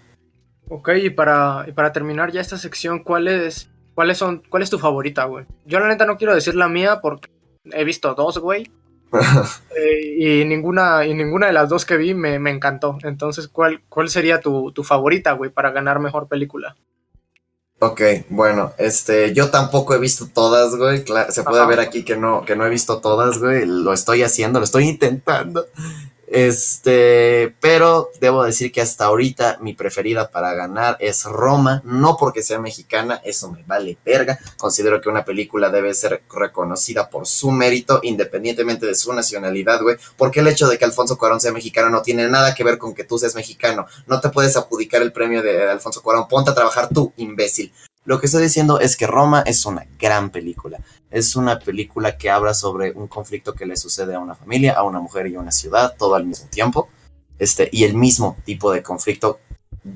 Ok, 0.69 0.89
y 1.01 1.09
para, 1.09 1.65
y 1.67 1.71
para 1.71 1.91
terminar 1.91 2.31
ya 2.31 2.41
esta 2.41 2.57
sección, 2.57 3.03
¿cuál 3.03 3.27
es, 3.27 3.69
cuáles 3.95 4.17
son, 4.17 4.43
¿cuál 4.49 4.63
es 4.63 4.69
tu 4.69 4.77
favorita, 4.77 5.23
güey? 5.25 5.45
Yo 5.65 5.79
la 5.79 5.87
neta 5.87 6.05
no 6.05 6.17
quiero 6.17 6.35
decir 6.35 6.55
la 6.55 6.67
mía 6.67 6.99
porque 7.01 7.29
he 7.71 7.83
visto 7.83 8.13
dos, 8.13 8.39
güey. 8.39 8.71
Eh, 9.79 10.41
y 10.41 10.45
ninguna 10.45 11.05
y 11.05 11.13
ninguna 11.13 11.45
de 11.45 11.53
las 11.53 11.69
dos 11.69 11.85
que 11.85 11.97
vi 11.97 12.15
me, 12.15 12.39
me 12.39 12.49
encantó. 12.49 12.97
Entonces, 13.03 13.47
¿cuál, 13.47 13.83
cuál 13.89 14.09
sería 14.09 14.41
tu, 14.41 14.71
tu 14.71 14.83
favorita, 14.83 15.33
güey, 15.33 15.51
para 15.51 15.69
ganar 15.69 15.99
mejor 15.99 16.27
película? 16.27 16.75
Ok, 17.79 18.01
bueno, 18.29 18.73
este, 18.79 19.33
yo 19.35 19.51
tampoco 19.51 19.93
he 19.93 19.99
visto 19.99 20.27
todas, 20.33 20.75
güey. 20.75 21.03
se 21.29 21.43
puede 21.43 21.59
Ajá. 21.61 21.67
ver 21.67 21.79
aquí 21.79 22.03
que 22.03 22.17
no, 22.17 22.43
que 22.43 22.55
no 22.55 22.65
he 22.65 22.69
visto 22.69 22.99
todas, 23.01 23.37
güey. 23.37 23.65
Lo 23.67 23.93
estoy 23.93 24.23
haciendo, 24.23 24.59
lo 24.59 24.65
estoy 24.65 24.87
intentando. 24.89 25.67
Este, 26.27 27.55
pero 27.61 28.11
debo 28.19 28.43
decir 28.43 28.73
que 28.73 28.81
hasta 28.81 29.05
ahorita 29.05 29.59
mi 29.61 29.73
preferida 29.73 30.29
para 30.29 30.53
ganar 30.53 30.97
es 30.99 31.23
Roma, 31.23 31.81
no 31.85 32.17
porque 32.17 32.43
sea 32.43 32.59
mexicana, 32.59 33.21
eso 33.23 33.49
me 33.49 33.63
vale 33.63 33.97
verga. 34.05 34.37
Considero 34.57 34.99
que 34.99 35.07
una 35.07 35.23
película 35.23 35.69
debe 35.69 35.93
ser 35.93 36.23
reconocida 36.29 37.09
por 37.09 37.25
su 37.25 37.51
mérito, 37.51 38.01
independientemente 38.03 38.85
de 38.85 38.95
su 38.95 39.13
nacionalidad, 39.13 39.81
güey. 39.81 39.95
Porque 40.17 40.41
el 40.41 40.47
hecho 40.47 40.67
de 40.67 40.77
que 40.77 40.85
Alfonso 40.85 41.17
Cuarón 41.17 41.39
sea 41.39 41.53
mexicano 41.53 41.89
no 41.89 42.01
tiene 42.01 42.27
nada 42.27 42.53
que 42.53 42.63
ver 42.65 42.77
con 42.77 42.93
que 42.93 43.05
tú 43.05 43.17
seas 43.17 43.35
mexicano. 43.35 43.87
No 44.05 44.19
te 44.19 44.29
puedes 44.29 44.57
adjudicar 44.57 45.01
el 45.01 45.13
premio 45.13 45.41
de 45.41 45.69
Alfonso 45.69 46.01
Cuarón. 46.01 46.27
Ponte 46.27 46.51
a 46.51 46.55
trabajar 46.55 46.89
tú, 46.89 47.13
imbécil. 47.15 47.71
Lo 48.07 48.21
que 48.21 48.27
estoy 48.27 48.43
diciendo 48.43 48.79
es 48.79 48.95
que 48.95 49.05
Roma 49.05 49.43
es 49.45 49.65
una 49.65 49.85
gran 49.99 50.29
película. 50.29 50.79
Es 51.11 51.35
una 51.35 51.59
película 51.59 52.17
que 52.17 52.29
habla 52.29 52.53
sobre 52.53 52.93
un 52.93 53.09
conflicto 53.09 53.53
que 53.53 53.65
le 53.65 53.75
sucede 53.75 54.15
a 54.15 54.19
una 54.19 54.33
familia, 54.33 54.75
a 54.75 54.83
una 54.83 55.01
mujer 55.01 55.27
y 55.27 55.35
a 55.35 55.41
una 55.41 55.51
ciudad, 55.51 55.93
todo 55.99 56.15
al 56.15 56.25
mismo 56.25 56.47
tiempo. 56.47 56.87
Este, 57.37 57.67
y 57.69 57.83
el 57.83 57.95
mismo 57.95 58.37
tipo 58.45 58.71
de 58.71 58.81
conflicto 58.81 59.41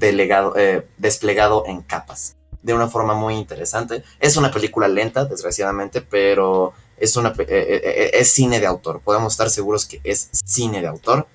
eh, 0.02 0.88
desplegado 0.98 1.64
en 1.66 1.84
capas. 1.84 2.36
De 2.62 2.74
una 2.74 2.90
forma 2.90 3.14
muy 3.14 3.36
interesante. 3.36 4.04
Es 4.20 4.36
una 4.36 4.52
película 4.52 4.90
lenta, 4.90 5.24
desgraciadamente, 5.24 6.02
pero 6.02 6.74
es, 6.98 7.16
una, 7.16 7.30
eh, 7.30 7.46
eh, 7.48 7.82
eh, 7.82 8.12
es 8.16 8.30
cine 8.34 8.60
de 8.60 8.66
autor. 8.66 9.00
Podemos 9.00 9.32
estar 9.32 9.50
seguros 9.50 9.86
que 9.86 10.02
es 10.04 10.28
cine 10.34 10.82
de 10.82 10.88
autor. 10.88 11.28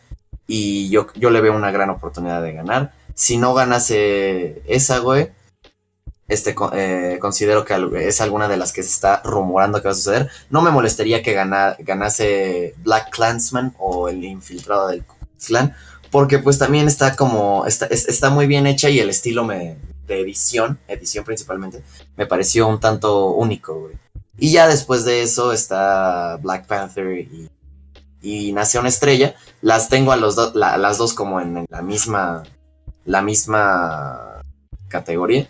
Y 0.47 0.91
yo, 0.91 1.07
yo 1.15 1.31
le 1.31 1.41
veo 1.41 1.57
una 1.57 1.71
gran 1.71 1.89
oportunidad 1.89 2.43
de 2.43 2.53
ganar. 2.53 2.93
Si 3.15 3.39
no 3.39 3.55
ganase 3.55 4.61
esa, 4.67 4.99
güey, 4.99 5.31
este, 6.29 6.55
eh, 6.73 7.19
considero 7.21 7.65
que 7.65 7.75
es 8.09 8.21
alguna 8.21 8.49
de 8.49 8.57
las 8.57 8.73
que 8.73 8.83
se 8.83 8.91
está 8.91 9.23
rumorando 9.25 9.81
que 9.81 9.89
va 9.89 9.93
a 9.93 9.95
suceder. 9.95 10.29
No 10.51 10.63
me 10.63 10.71
molestaría 10.71 11.23
que 11.23 11.33
gana- 11.33 11.77
ganase 11.79 12.75
Black 12.79 13.11
Clansman 13.11 13.75
o 13.79 14.09
el 14.09 14.25
infiltrado 14.25 14.89
del 14.89 15.05
Klan, 15.47 15.75
porque 16.11 16.39
pues 16.39 16.59
también 16.59 16.87
está 16.89 17.15
como, 17.17 17.67
está, 17.67 17.87
es- 17.87 18.09
está 18.09 18.31
muy 18.31 18.47
bien 18.47 18.67
hecha 18.67 18.89
y 18.91 18.99
el 19.01 19.11
estilo 19.11 19.45
me, 19.45 19.77
de 20.07 20.21
edición, 20.21 20.79
edición 20.89 21.25
principalmente, 21.25 21.83
me 22.17 22.27
pareció 22.27 22.67
un 22.69 22.81
tanto 22.81 23.29
único, 23.33 23.81
güey. 23.81 23.95
Y 24.39 24.53
ya 24.53 24.69
después 24.69 25.05
de 25.05 25.23
eso 25.23 25.53
está 25.53 26.37
Black 26.43 26.67
Panther 26.67 27.19
y, 27.19 27.49
y 28.21 28.53
Nación 28.53 28.87
Estrella. 28.87 29.35
Las 29.63 29.89
tengo 29.89 30.13
a 30.13 30.17
los 30.17 30.37
las 30.55 30.99
dos 30.99 31.15
como 31.15 31.41
en, 31.41 31.57
en 31.59 31.67
la 31.71 31.81
misma, 31.81 32.43
la 33.07 33.23
misma 33.23 34.43
categoría. 34.89 35.49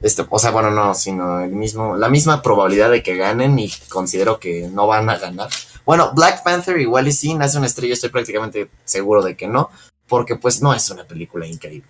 Este, 0.00 0.24
o 0.28 0.38
sea, 0.38 0.50
bueno, 0.50 0.70
no, 0.70 0.94
sino 0.94 1.42
el 1.42 1.52
mismo, 1.52 1.96
la 1.96 2.08
misma 2.08 2.42
probabilidad 2.42 2.90
de 2.90 3.02
que 3.02 3.16
ganen 3.16 3.58
y 3.58 3.70
considero 3.88 4.40
que 4.40 4.68
no 4.72 4.86
van 4.86 5.10
a 5.10 5.18
ganar. 5.18 5.48
Bueno, 5.84 6.12
Black 6.14 6.42
Panther 6.42 6.78
igual 6.78 7.08
y 7.08 7.12
sí, 7.12 7.34
nace 7.34 7.58
una 7.58 7.66
estrella, 7.66 7.94
estoy 7.94 8.10
prácticamente 8.10 8.70
seguro 8.84 9.22
de 9.22 9.36
que 9.36 9.46
no, 9.46 9.70
porque 10.08 10.36
pues 10.36 10.62
no 10.62 10.72
es 10.72 10.90
una 10.90 11.04
película 11.04 11.46
increíble. 11.46 11.88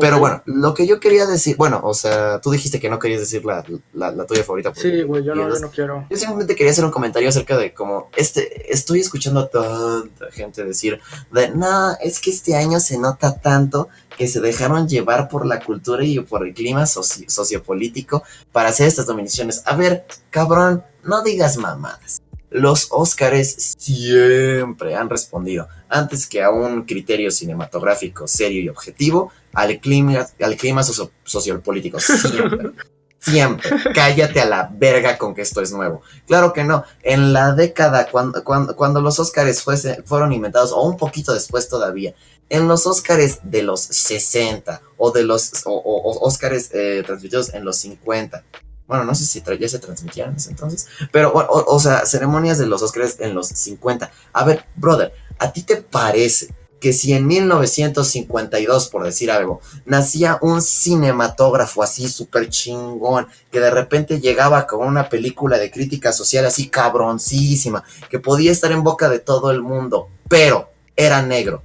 Pero 0.00 0.18
bueno, 0.18 0.42
lo 0.46 0.74
que 0.74 0.88
yo 0.88 0.98
quería 0.98 1.24
decir, 1.24 1.56
bueno, 1.56 1.80
o 1.84 1.94
sea, 1.94 2.40
tú 2.40 2.50
dijiste 2.50 2.80
que 2.80 2.90
no 2.90 2.98
querías 2.98 3.20
decir 3.20 3.44
la, 3.44 3.64
la, 3.92 4.10
la 4.10 4.26
tuya 4.26 4.42
favorita. 4.42 4.74
Sí, 4.74 5.02
güey, 5.02 5.22
yo 5.22 5.36
no, 5.36 5.48
yo 5.48 5.60
no 5.60 5.70
quiero. 5.70 6.06
Yo 6.10 6.16
simplemente 6.16 6.56
quería 6.56 6.72
hacer 6.72 6.84
un 6.84 6.90
comentario 6.90 7.28
acerca 7.28 7.56
de 7.56 7.72
cómo 7.72 8.10
este, 8.16 8.72
estoy 8.72 9.00
escuchando 9.00 9.40
a 9.40 9.48
tanta 9.48 10.32
gente 10.32 10.64
decir 10.64 11.00
de 11.30 11.50
no, 11.50 11.92
es 12.00 12.20
que 12.20 12.30
este 12.30 12.56
año 12.56 12.80
se 12.80 12.98
nota 12.98 13.38
tanto 13.38 13.88
que 14.16 14.28
se 14.28 14.40
dejaron 14.40 14.88
llevar 14.88 15.28
por 15.28 15.46
la 15.46 15.60
cultura 15.60 16.04
y 16.04 16.18
por 16.20 16.46
el 16.46 16.54
clima 16.54 16.82
soci- 16.84 17.28
sociopolítico 17.28 18.22
para 18.52 18.68
hacer 18.70 18.86
estas 18.88 19.06
nominaciones. 19.08 19.62
A 19.66 19.76
ver, 19.76 20.06
cabrón, 20.30 20.84
no 21.02 21.22
digas 21.22 21.56
mamadas. 21.56 22.18
Los 22.50 22.86
Óscares 22.90 23.74
siempre 23.76 24.94
han 24.94 25.10
respondido, 25.10 25.66
antes 25.88 26.28
que 26.28 26.40
a 26.42 26.50
un 26.50 26.84
criterio 26.84 27.30
cinematográfico 27.32 28.28
serio 28.28 28.62
y 28.62 28.68
objetivo, 28.68 29.32
al 29.52 29.80
clima, 29.80 30.26
al 30.40 30.56
clima 30.56 30.82
socio- 30.82 31.10
sociopolítico. 31.24 31.98
Siempre. 32.00 32.70
Siempre. 33.24 33.70
Cállate 33.94 34.38
a 34.42 34.44
la 34.44 34.70
verga 34.70 35.16
con 35.16 35.34
que 35.34 35.40
esto 35.40 35.62
es 35.62 35.72
nuevo. 35.72 36.02
Claro 36.26 36.52
que 36.52 36.62
no. 36.62 36.84
En 37.02 37.32
la 37.32 37.54
década, 37.54 38.08
cuando, 38.10 38.44
cuando, 38.44 38.76
cuando 38.76 39.00
los 39.00 39.18
Óscares 39.18 39.64
fueron 40.04 40.30
inventados, 40.34 40.72
o 40.72 40.82
un 40.86 40.98
poquito 40.98 41.32
después 41.32 41.66
todavía, 41.70 42.14
en 42.50 42.68
los 42.68 42.86
Óscares 42.86 43.38
de 43.42 43.62
los 43.62 43.80
60 43.80 44.82
o 44.96 45.10
de 45.10 45.22
los 45.24 45.50
o, 45.66 45.72
o- 45.72 46.26
Óscares 46.26 46.70
eh, 46.72 47.02
transmitidos 47.06 47.52
en 47.54 47.64
los 47.64 47.76
50. 47.76 48.44
Bueno, 48.86 49.04
no 49.04 49.14
sé 49.14 49.24
si 49.24 49.42
ya 49.58 49.68
se 49.68 49.78
transmitían 49.78 50.30
en 50.30 50.36
ese 50.36 50.50
entonces, 50.50 50.86
pero 51.10 51.32
o, 51.32 51.40
o- 51.40 51.74
o 51.74 51.80
sea, 51.80 52.04
ceremonias 52.06 52.58
de 52.58 52.66
los 52.66 52.82
Óscares 52.82 53.16
en 53.20 53.34
los 53.34 53.48
50. 53.48 54.10
A 54.32 54.44
ver, 54.44 54.64
brother, 54.76 55.12
¿a 55.38 55.52
ti 55.52 55.62
te 55.62 55.76
parece 55.78 56.54
que 56.80 56.92
si 56.92 57.14
en 57.14 57.26
1952, 57.26 58.88
por 58.88 59.04
decir 59.04 59.30
algo, 59.30 59.60
nacía 59.86 60.38
un 60.42 60.60
cinematógrafo 60.60 61.82
así 61.82 62.08
súper 62.08 62.50
chingón, 62.50 63.26
que 63.50 63.60
de 63.60 63.70
repente 63.70 64.20
llegaba 64.20 64.66
con 64.66 64.86
una 64.86 65.08
película 65.08 65.56
de 65.58 65.70
crítica 65.70 66.12
social 66.12 66.44
así 66.44 66.68
cabroncísima, 66.68 67.84
que 68.10 68.18
podía 68.18 68.52
estar 68.52 68.70
en 68.70 68.82
boca 68.82 69.08
de 69.08 69.18
todo 69.18 69.50
el 69.50 69.62
mundo, 69.62 70.08
pero 70.28 70.68
era 70.94 71.22
negro, 71.22 71.62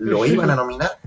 ¿lo 0.00 0.26
iban 0.26 0.50
a 0.50 0.56
nominar? 0.56 0.98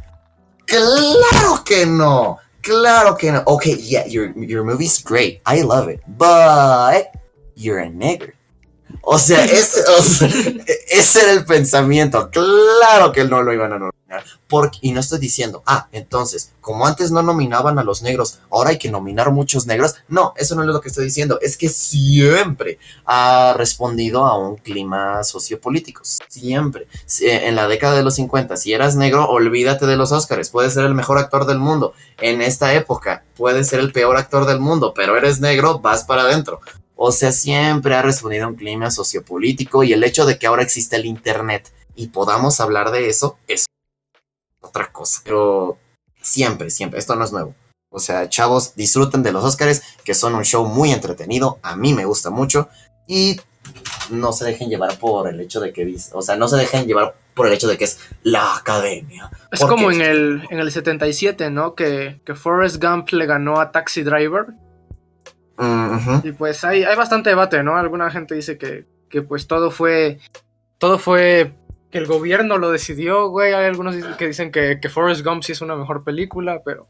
¡Claro 0.65 1.63
que 1.65 1.85
no! 1.85 2.39
¡Claro 2.61 3.17
que 3.17 3.31
no! 3.31 3.43
Okay, 3.45 3.75
yeah, 3.75 4.05
your, 4.07 4.33
your 4.37 4.63
movie's 4.63 5.03
great. 5.03 5.41
I 5.45 5.61
love 5.63 5.89
it. 5.89 6.01
But 6.07 7.07
you're 7.55 7.79
a 7.79 7.89
nigger. 7.89 8.33
O 9.01 9.19
sea, 9.19 9.43
ese, 9.45 9.81
o 9.81 10.01
sea, 10.01 10.27
ese 10.89 11.21
era 11.21 11.31
el 11.33 11.45
pensamiento. 11.45 12.29
Claro 12.31 13.11
que 13.11 13.25
no 13.25 13.43
lo 13.43 13.53
iban 13.53 13.73
a 13.73 13.91
Porque, 14.47 14.80
y 14.82 14.91
no 14.91 14.99
estoy 14.99 15.20
diciendo, 15.20 15.64
ah, 15.66 15.88
entonces, 15.91 16.51
como 16.61 16.86
antes 16.86 17.11
no 17.11 17.22
nominaban 17.22 17.80
a 17.80 17.84
los 17.84 18.01
negros, 18.01 18.39
ahora 18.51 18.72
hay 18.72 18.78
que 18.78 18.91
nominar 18.91 19.32
muchos 19.32 19.66
negros. 19.66 19.95
No, 20.07 20.34
eso 20.38 20.55
no 20.55 20.61
es 20.61 20.68
lo 20.68 20.82
que 20.82 20.89
estoy 20.89 21.05
diciendo. 21.05 21.39
Es 21.41 21.57
que 21.57 21.70
siempre 21.70 22.80
ha 23.05 23.53
respondido 23.57 24.26
a 24.26 24.38
un 24.38 24.55
clima 24.57 25.24
sociopolítico. 25.24 26.01
Siempre. 26.28 26.88
Si- 27.05 27.30
En 27.30 27.55
la 27.55 27.68
década 27.68 27.95
de 27.95 28.03
los 28.03 28.16
50, 28.16 28.57
si 28.57 28.74
eras 28.74 28.95
negro, 28.95 29.26
olvídate 29.30 29.86
de 29.86 29.95
los 29.97 30.11
Oscars. 30.11 30.49
Puedes 30.49 30.74
ser 30.74 30.86
el 30.86 30.93
mejor 30.93 31.18
actor 31.18 31.45
del 31.45 31.59
mundo. 31.59 31.93
En 32.22 32.41
esta 32.41 32.74
época, 32.74 33.24
puedes 33.36 33.68
ser 33.68 33.80
el 33.80 33.91
peor 33.91 34.18
actor 34.18 34.45
del 34.45 34.59
mundo, 34.59 34.93
pero 34.95 35.18
eres 35.18 35.39
negro, 35.39 35.80
vas 35.80 36.03
para 36.03 36.24
adentro. 36.24 36.61
O 36.95 37.11
sea, 37.11 37.32
siempre 37.32 37.95
ha 37.95 38.01
respondido 38.01 38.45
a 38.45 38.49
un 38.49 38.55
clima 38.55 38.91
sociopolítico 38.91 39.84
y 39.84 39.93
el 39.93 40.03
hecho 40.03 40.26
de 40.26 40.38
que 40.38 40.47
ahora 40.47 40.64
existe 40.64 40.95
el 40.95 41.05
Internet 41.05 41.72
y 41.95 42.07
podamos 42.07 42.59
hablar 42.59 42.91
de 42.91 43.09
eso 43.09 43.38
es 43.47 43.66
otra 44.64 44.91
cosa. 44.91 45.22
Pero 45.24 45.78
siempre, 46.22 46.70
siempre, 46.70 46.99
esto 46.99 47.16
no 47.16 47.24
es 47.24 47.32
nuevo. 47.32 47.53
O 47.89 47.99
sea, 47.99 48.28
chavos, 48.28 48.76
disfruten 48.76 49.22
de 49.22 49.32
los 49.32 49.43
Oscars, 49.43 49.84
que 50.03 50.16
son 50.16 50.34
un 50.34 50.43
show 50.43 50.66
muy 50.66 50.91
entretenido. 50.91 51.59
A 51.61 51.76
mí 51.76 51.93
me 51.93 52.05
gusta 52.05 52.32
mucho. 52.32 52.70
Y 53.07 53.39
no 54.09 54.34
se 54.34 54.45
dejen 54.45 54.70
llevar 54.70 54.97
por 54.97 55.30
el 55.30 55.39
hecho 55.39 55.59
de 55.59 55.72
que 55.72 55.95
o 56.11 56.22
sea, 56.22 56.36
no 56.36 56.47
se 56.47 56.57
dejen 56.57 56.88
llevar 56.88 57.16
por 57.34 57.47
el 57.47 57.53
hecho 57.53 57.68
de 57.68 57.78
que 57.78 57.86
es 57.86 57.99
la 58.24 58.55
academia. 58.55 59.30
Es 59.51 59.61
como 59.61 59.91
en 59.91 60.01
el, 60.01 60.43
en 60.49 60.59
el 60.59 60.72
77, 60.72 61.49
¿no? 61.49 61.76
Que, 61.76 62.20
que 62.26 62.36
Forrest 62.36 62.84
Gump 62.84 63.09
le 63.11 63.26
ganó 63.26 63.59
a 63.59 63.72
Taxi 63.72 64.03
Driver. 64.03 64.47
Mm. 65.57 66.20
Y 66.24 66.32
pues 66.32 66.64
hay, 66.64 66.84
hay 66.84 66.95
bastante 66.95 67.30
debate, 67.30 67.64
¿no? 67.64 67.78
Alguna 67.78 68.09
gente 68.09 68.36
dice 68.36 68.57
que, 68.57 68.86
que 69.09 69.22
pues 69.22 69.47
todo 69.47 69.72
fue. 69.72 70.20
Todo 70.78 70.97
fue. 70.97 71.53
Que 71.93 71.99
el 71.99 72.07
gobierno 72.07 72.57
lo 72.57 72.71
decidió, 72.71 73.29
güey. 73.29 73.53
Hay 73.53 73.65
algunos 73.65 73.95
que 74.17 74.27
dicen 74.27 74.51
que, 74.51 74.79
que 74.81 74.89
Forrest 74.89 75.23
Gump 75.23 75.43
sí 75.43 75.51
es 75.51 75.61
una 75.61 75.75
mejor 75.75 76.03
película, 76.03 76.61
pero. 76.65 76.87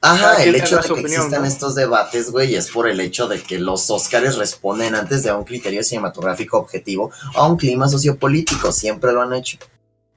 Ajá, 0.00 0.42
el 0.44 0.54
hecho 0.54 0.76
de 0.76 0.82
que 0.82 0.92
opinión, 0.92 1.12
existan 1.12 1.42
¿no? 1.42 1.48
estos 1.48 1.74
debates, 1.74 2.30
güey, 2.30 2.54
es 2.54 2.70
por 2.70 2.88
el 2.88 3.00
hecho 3.00 3.26
de 3.26 3.42
que 3.42 3.58
los 3.58 3.90
Oscars 3.90 4.36
responden 4.36 4.94
antes 4.94 5.24
de 5.24 5.30
a 5.30 5.36
un 5.36 5.42
criterio 5.44 5.82
cinematográfico 5.82 6.56
objetivo 6.58 7.10
a 7.34 7.46
un 7.48 7.56
clima 7.56 7.88
sociopolítico. 7.88 8.70
Siempre 8.70 9.12
lo 9.12 9.22
han 9.22 9.32
hecho. 9.32 9.58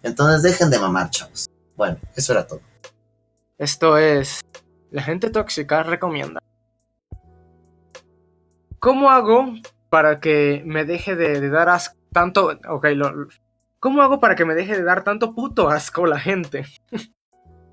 Entonces 0.03 0.43
dejen 0.43 0.69
de 0.69 0.77
mamar, 0.79 1.09
chavos. 1.09 1.47
Bueno, 1.75 1.97
eso 2.15 2.31
era 2.33 2.45
todo. 2.45 2.61
Esto 3.57 3.97
es. 3.97 4.41
La 4.91 5.01
gente 5.01 5.31
tóxica 5.31 5.81
recomienda. 5.81 6.39
¿Cómo 8.77 9.09
hago 9.09 9.51
para 9.89 10.19
que 10.19 10.61
me 10.63 10.85
deje 10.85 11.15
de, 11.15 11.41
de 11.41 11.49
dar 11.49 11.69
asco 11.69 11.95
tanto. 12.13 12.57
Ok, 12.69 12.85
lo- 12.95 13.27
¿Cómo 13.85 14.01
hago 14.01 14.19
para 14.19 14.35
que 14.35 14.45
me 14.45 14.55
deje 14.55 14.75
de 14.75 14.81
dar 14.81 15.03
tanto 15.03 15.35
puto 15.35 15.69
asco 15.69 16.07
la 16.07 16.19
gente? 16.19 16.65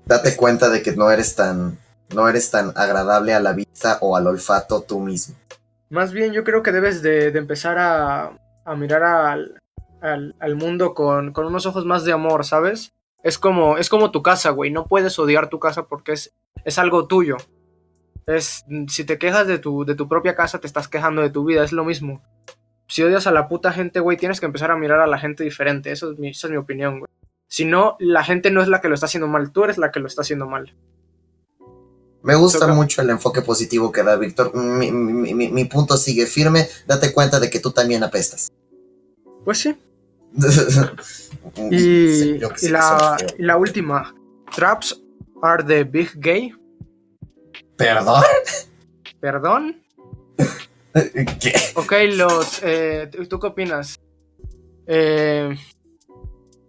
Date 0.05 0.35
cuenta 0.35 0.69
de 0.69 0.83
que 0.83 0.95
no 0.95 1.09
eres 1.09 1.35
tan, 1.35 1.79
no 2.13 2.29
eres 2.29 2.51
tan 2.51 2.71
agradable 2.75 3.33
a 3.33 3.39
la 3.39 3.53
vista 3.53 3.97
o 3.99 4.15
al 4.15 4.27
olfato 4.27 4.83
tú 4.83 4.99
mismo. 4.99 5.33
Más 5.89 6.13
bien, 6.13 6.31
yo 6.31 6.43
creo 6.43 6.61
que 6.61 6.71
debes 6.71 7.01
de, 7.01 7.31
de 7.31 7.39
empezar 7.39 7.79
a, 7.79 8.37
a 8.63 8.75
mirar 8.75 9.01
al, 9.01 9.59
al, 10.01 10.35
al 10.39 10.55
mundo 10.55 10.93
con, 10.93 11.33
con 11.33 11.47
unos 11.47 11.65
ojos 11.65 11.83
más 11.83 12.05
de 12.05 12.11
amor, 12.11 12.45
¿sabes? 12.45 12.93
Es 13.23 13.39
como, 13.39 13.79
es 13.79 13.89
como 13.89 14.11
tu 14.11 14.21
casa, 14.21 14.51
güey. 14.51 14.69
No 14.69 14.85
puedes 14.85 15.17
odiar 15.17 15.49
tu 15.49 15.59
casa 15.59 15.87
porque 15.87 16.11
es, 16.11 16.31
es 16.63 16.77
algo 16.77 17.07
tuyo. 17.07 17.37
Es, 18.27 18.63
si 18.87 19.03
te 19.03 19.17
quejas 19.17 19.47
de 19.47 19.57
tu, 19.57 19.83
de 19.83 19.95
tu 19.95 20.07
propia 20.07 20.35
casa, 20.35 20.59
te 20.59 20.67
estás 20.67 20.87
quejando 20.87 21.23
de 21.23 21.31
tu 21.31 21.43
vida. 21.43 21.63
Es 21.63 21.71
lo 21.71 21.83
mismo. 21.83 22.21
Si 22.87 23.01
odias 23.03 23.27
a 23.27 23.31
la 23.31 23.47
puta 23.47 23.71
gente, 23.71 23.99
güey, 23.99 24.17
tienes 24.17 24.39
que 24.39 24.45
empezar 24.45 24.71
a 24.71 24.75
mirar 24.77 24.99
a 24.99 25.07
la 25.07 25.17
gente 25.17 25.43
diferente. 25.43 25.91
Eso 25.91 26.11
es 26.11 26.19
mi, 26.19 26.29
esa 26.29 26.47
es 26.47 26.51
mi 26.51 26.57
opinión, 26.57 26.99
güey. 26.99 27.09
Si 27.47 27.65
no, 27.65 27.95
la 27.99 28.23
gente 28.23 28.51
no 28.51 28.61
es 28.61 28.67
la 28.67 28.81
que 28.81 28.87
lo 28.89 28.93
está 28.95 29.05
haciendo 29.05 29.27
mal. 29.27 29.51
Tú 29.51 29.63
eres 29.63 29.77
la 29.77 29.91
que 29.91 29.99
lo 29.99 30.07
está 30.07 30.21
haciendo 30.21 30.47
mal. 30.47 30.75
Me 32.23 32.35
gusta 32.35 32.59
Toca. 32.59 32.73
mucho 32.73 33.01
el 33.01 33.09
enfoque 33.09 33.41
positivo 33.41 33.91
que 33.91 34.01
da 34.03 34.15
Víctor. 34.15 34.55
Mi, 34.55 34.91
mi- 34.91 35.33
mi- 35.33 35.49
mi 35.49 35.65
punto 35.65 35.97
sigue 35.97 36.25
firme. 36.25 36.67
Date 36.87 37.13
cuenta 37.13 37.39
de 37.39 37.49
que 37.49 37.59
tú 37.59 37.71
también 37.71 38.03
apestas. 38.03 38.49
Pues 39.43 39.57
sí. 39.59 39.75
La, 42.71 43.17
y 43.37 43.43
la 43.43 43.57
última. 43.57 44.15
Traps 44.55 45.01
are 45.41 45.63
the 45.63 45.83
big 45.83 46.11
gay. 46.15 46.53
¿Perdón? 47.77 48.23
¿Perdón? 49.19 49.82
¿Qué? 51.39 51.53
Ok, 51.75 51.93
los... 52.13 52.61
eh, 52.63 53.09
¿tú- 53.11 53.25
¿Tú 53.25 53.39
qué 53.39 53.47
opinas? 53.47 53.99
Eh, 54.85 55.55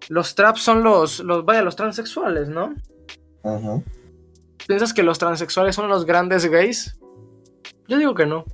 los 0.09 0.35
traps 0.35 0.63
son 0.63 0.83
los, 0.83 1.21
los... 1.21 1.45
Vaya, 1.45 1.63
los 1.63 1.77
transexuales, 1.77 2.49
¿no? 2.49 2.75
Ujú. 3.43 3.83
¿Piensas 4.67 4.95
que 4.95 5.03
los 5.03 5.19
transexuales 5.19 5.75
son 5.75 5.89
los 5.89 6.07
grandes 6.07 6.47
gays? 6.47 6.99
Yo 7.87 7.99
digo 7.99 8.15
que 8.15 8.25
no. 8.27 8.45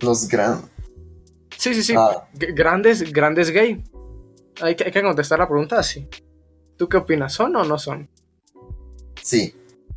Los 0.00 0.26
gran. 0.28 0.62
Sí, 1.56 1.74
sí, 1.74 1.82
sí. 1.82 1.94
Ah. 1.96 2.26
Grandes, 2.34 3.12
grandes 3.12 3.50
gay. 3.50 3.82
Hay 4.62 4.74
que, 4.76 4.84
hay 4.84 4.92
que 4.92 5.02
contestar 5.02 5.38
la 5.38 5.48
pregunta 5.48 5.78
así. 5.78 6.08
¿Tú 6.76 6.88
qué 6.88 6.96
opinas? 6.96 7.32
¿Son 7.34 7.54
o 7.56 7.64
no 7.64 7.78
son? 7.78 8.08
Sí. 9.22 9.54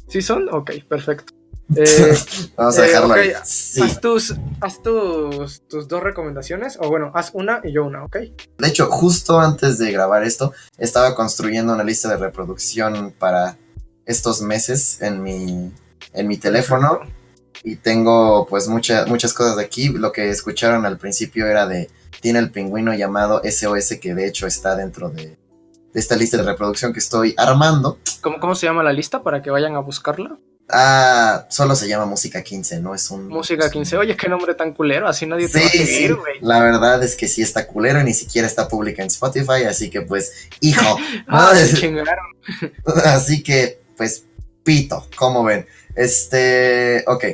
¿Sí 0.08 0.22
son? 0.22 0.49
Ok, 0.53 0.72
perfecto. 0.88 1.34
Eh, 1.76 2.18
Vamos 2.55 2.78
a 2.78 2.84
Eh, 2.86 2.88
dejarlo 2.88 3.13
ahí. 3.13 3.32
Sí. 3.43 3.82
Haz, 3.82 3.99
tus, 3.99 4.36
haz 4.61 4.82
tus, 4.82 5.61
tus 5.68 5.88
dos 5.88 6.01
recomendaciones. 6.01 6.78
O 6.80 6.89
bueno, 6.89 7.11
haz 7.13 7.32
una 7.34 7.61
y 7.63 7.74
yo 7.74 7.86
una, 7.86 8.05
¿ok? 8.05 8.15
De 8.57 8.68
hecho, 8.68 8.89
justo 8.89 9.39
antes 9.39 9.78
de 9.78 9.91
grabar 9.91 10.24
esto, 10.24 10.53
estaba 10.78 11.15
construyendo 11.15 11.74
una 11.74 11.84
lista 11.84 12.09
de 12.09 12.18
reproducción 12.18 13.13
para 13.18 13.57
estos 14.05 14.41
meses 14.41 15.01
en 15.01 15.22
mi, 15.22 15.72
en 16.13 16.28
mi 16.28 16.38
teléfono. 16.38 16.99
Y 17.63 17.76
tengo 17.78 18.45
pues 18.47 18.68
muchas 18.68 19.07
muchas 19.07 19.34
cosas 19.34 19.57
de 19.57 19.63
aquí. 19.63 19.89
Lo 19.89 20.11
que 20.11 20.30
escucharon 20.30 20.86
al 20.86 20.97
principio 20.97 21.47
era 21.47 21.68
de 21.68 21.89
Tiene 22.22 22.39
el 22.39 22.51
pingüino 22.51 22.93
llamado 22.93 23.41
SOS, 23.43 23.97
que 23.99 24.13
de 24.15 24.28
hecho 24.28 24.47
está 24.47 24.76
dentro 24.76 25.09
de, 25.09 25.24
de 25.93 25.99
esta 25.99 26.15
lista 26.15 26.38
de 26.38 26.43
reproducción 26.43 26.93
que 26.93 26.99
estoy 26.99 27.34
armando. 27.38 27.97
¿Cómo, 28.22 28.39
¿Cómo 28.39 28.55
se 28.55 28.68
llama 28.68 28.84
la 28.84 28.93
lista 28.93 29.22
para 29.24 29.41
que 29.41 29.49
vayan 29.49 29.76
a 29.76 29.80
buscarla? 29.80 30.38
Ah, 30.70 31.45
solo 31.49 31.76
se 31.76 31.88
llama 31.88 32.05
Música 32.05 32.43
15, 32.43 32.82
no 32.82 32.93
es 32.93 33.09
un... 33.09 33.28
Música 33.30 33.61
es 33.61 33.68
un- 33.68 33.74
15. 33.84 33.97
Oye, 33.97 34.18
qué 34.18 34.28
nombre 34.28 34.53
tan 34.53 34.74
culero. 34.74 35.07
Así 35.07 35.26
nadie 35.26 35.47
te 35.47 35.59
va 35.61 35.65
a 35.65 35.70
Sí, 35.70 35.78
sí, 35.80 35.86
seguir, 35.86 36.15
güey. 36.15 36.36
la 36.41 36.59
verdad 36.59 37.01
es 37.03 37.15
que 37.15 37.28
sí 37.30 37.41
está 37.41 37.68
culero 37.68 38.01
y 38.01 38.03
ni 38.03 38.13
siquiera 38.13 38.45
está 38.47 38.68
pública 38.68 39.01
en 39.01 39.07
Spotify, 39.07 39.63
así 39.70 39.89
que 39.89 40.01
pues, 40.01 40.34
hijo, 40.59 40.97
Ah. 41.28 41.53
Así 43.05 43.43
que, 43.43 43.82
pues, 43.95 44.24
pito, 44.63 45.07
como 45.15 45.43
ven. 45.43 45.65
Este, 45.95 47.03
ok. 47.07 47.26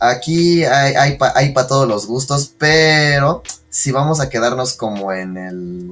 Aquí 0.00 0.64
hay, 0.64 1.16
hay 1.34 1.52
para 1.52 1.66
todos 1.66 1.88
los 1.88 2.06
gustos, 2.06 2.52
pero 2.58 3.42
si 3.68 3.90
vamos 3.92 4.20
a 4.20 4.28
quedarnos 4.30 4.74
como 4.74 5.12
en 5.12 5.36
el. 5.36 5.90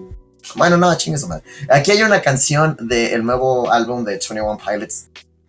Bueno, 0.55 0.76
no, 0.76 0.94
chingue 0.97 1.18
su 1.18 1.26
madre. 1.26 1.42
Aquí 1.68 1.90
hay 1.90 2.03
una 2.03 2.22
canción 2.22 2.76
del 2.80 3.24
nuevo 3.24 3.70
álbum 3.72 4.05
de 4.05 4.12
21 4.12 4.59
Pilots 4.64 5.07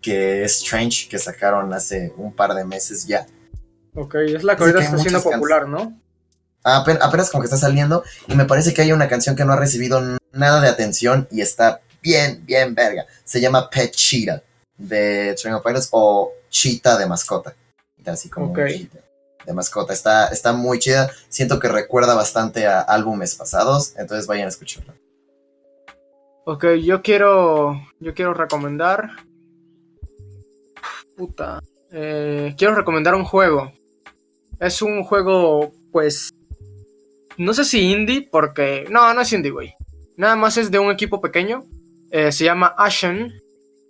que 0.07 0.43
es 0.45 0.61
Strange, 0.61 1.09
que 1.09 1.19
sacaron 1.19 1.73
hace 1.73 2.13
un 2.15 2.31
par 2.33 2.53
de 2.53 2.63
meses 2.63 3.05
ya. 3.05 3.27
Ok, 3.93 4.15
es 4.15 4.41
la 4.41 4.55
que 4.55 4.63
ahorita 4.63 4.79
está 4.81 4.97
siendo 4.99 5.21
popular, 5.21 5.67
¿no? 5.67 5.99
Apen- 6.63 6.99
apenas 7.01 7.29
como 7.29 7.41
que 7.41 7.47
está 7.47 7.57
saliendo 7.57 8.05
y 8.29 8.35
me 8.35 8.45
parece 8.45 8.73
que 8.73 8.81
hay 8.81 8.93
una 8.93 9.09
canción 9.09 9.35
que 9.35 9.43
no 9.43 9.51
ha 9.51 9.57
recibido 9.57 10.01
nada 10.31 10.61
de 10.61 10.69
atención 10.69 11.27
y 11.29 11.41
está 11.41 11.81
bien, 12.01 12.45
bien 12.45 12.73
verga. 12.73 13.05
Se 13.25 13.41
llama 13.41 13.69
Pet 13.69 13.91
Cheetah 13.91 14.41
de 14.77 15.35
Train 15.41 15.55
of 15.55 15.65
Pilots 15.65 15.89
o 15.91 16.31
Cheetah 16.49 16.97
de 16.97 17.05
mascota. 17.05 17.53
Así 18.05 18.29
como 18.29 18.45
un 18.45 18.51
Ok. 18.51 18.65
cheetah 18.69 18.99
de 19.45 19.53
mascota. 19.53 19.91
Está, 19.91 20.27
está 20.29 20.53
muy 20.53 20.79
chida. 20.79 21.11
Siento 21.27 21.59
que 21.59 21.67
recuerda 21.67 22.13
bastante 22.13 22.65
a 22.65 22.79
álbumes 22.79 23.35
pasados, 23.35 23.91
entonces 23.97 24.25
vayan 24.25 24.45
a 24.45 24.49
escucharlo. 24.49 24.93
Ok, 26.45 26.63
yo 26.81 27.01
quiero. 27.01 27.81
Yo 27.99 28.13
quiero 28.13 28.33
recomendar. 28.33 29.09
Puta. 31.17 31.59
Eh, 31.91 32.53
quiero 32.57 32.75
recomendar 32.75 33.15
un 33.15 33.25
juego. 33.25 33.71
Es 34.59 34.81
un 34.81 35.03
juego, 35.03 35.71
pues. 35.91 36.31
No 37.37 37.53
sé 37.53 37.65
si 37.65 37.91
indie, 37.91 38.29
porque. 38.31 38.85
No, 38.89 39.13
no 39.13 39.21
es 39.21 39.33
indie, 39.33 39.51
güey. 39.51 39.73
Nada 40.15 40.35
más 40.35 40.57
es 40.57 40.69
de 40.69 40.79
un 40.79 40.91
equipo 40.91 41.19
pequeño. 41.19 41.63
Eh, 42.11 42.31
se 42.31 42.45
llama 42.45 42.73
Ashen. 42.77 43.33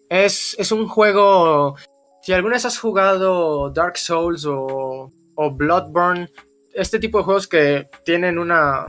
Es, 0.09 0.55
es 0.57 0.71
un 0.71 0.87
juego. 0.87 1.75
Si 2.21 2.31
alguna 2.31 2.55
vez 2.55 2.65
has 2.65 2.79
jugado 2.79 3.69
Dark 3.71 3.97
Souls 3.97 4.45
o, 4.45 5.11
o 5.35 5.51
Bloodborne, 5.51 6.29
este 6.73 6.99
tipo 6.99 7.17
de 7.17 7.23
juegos 7.25 7.47
que 7.47 7.89
tienen 8.05 8.39
una. 8.39 8.87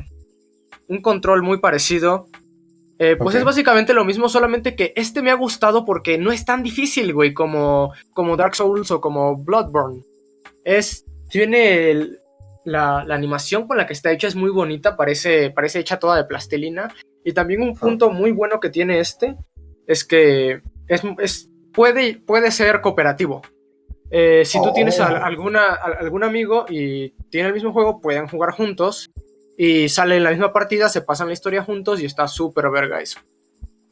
Un 0.88 1.02
control 1.02 1.42
muy 1.42 1.58
parecido. 1.58 2.28
Eh, 2.98 3.14
pues 3.16 3.36
es 3.36 3.44
básicamente 3.44 3.94
lo 3.94 4.04
mismo, 4.04 4.28
solamente 4.28 4.74
que 4.74 4.92
este 4.96 5.22
me 5.22 5.30
ha 5.30 5.34
gustado 5.34 5.84
porque 5.84 6.18
no 6.18 6.32
es 6.32 6.44
tan 6.44 6.62
difícil, 6.64 7.14
güey, 7.14 7.32
como, 7.32 7.92
como 8.12 8.36
Dark 8.36 8.56
Souls 8.56 8.90
o 8.90 9.00
como 9.00 9.36
Bloodborne. 9.36 10.02
Es. 10.64 11.04
Tiene 11.30 11.90
el- 11.90 12.18
la, 12.64 13.04
la 13.06 13.14
animación 13.14 13.66
con 13.66 13.76
la 13.78 13.86
que 13.86 13.92
está 13.94 14.10
hecha 14.12 14.26
es 14.28 14.34
muy 14.34 14.50
bonita, 14.50 14.96
parece, 14.96 15.50
parece 15.50 15.78
hecha 15.78 15.98
toda 15.98 16.16
de 16.16 16.24
plastilina. 16.24 16.92
Y 17.24 17.32
también 17.32 17.62
un 17.62 17.74
punto 17.74 18.10
muy 18.10 18.30
bueno 18.32 18.60
que 18.60 18.68
tiene 18.70 18.98
este 19.00 19.36
es 19.86 20.04
que 20.04 20.60
es, 20.88 21.02
es- 21.18 21.50
puede, 21.72 22.18
puede 22.26 22.50
ser 22.50 22.80
cooperativo. 22.80 23.42
Eh, 24.10 24.42
si 24.44 24.60
tú 24.62 24.72
tienes 24.72 24.98
Oh. 25.00 25.04
alguna, 25.04 25.74
al- 25.74 25.98
algún 25.98 26.24
amigo 26.24 26.64
y 26.68 27.10
tiene 27.30 27.48
el 27.48 27.54
mismo 27.54 27.72
juego, 27.72 28.00
pueden 28.00 28.26
jugar 28.26 28.52
juntos 28.52 29.10
y 29.58 29.88
salen 29.88 30.18
en 30.18 30.24
la 30.24 30.30
misma 30.30 30.52
partida, 30.52 30.88
se 30.88 31.02
pasan 31.02 31.26
la 31.26 31.32
historia 31.34 31.64
juntos 31.64 32.00
y 32.00 32.04
está 32.06 32.28
súper 32.28 32.70
verga 32.70 33.00
eso. 33.02 33.18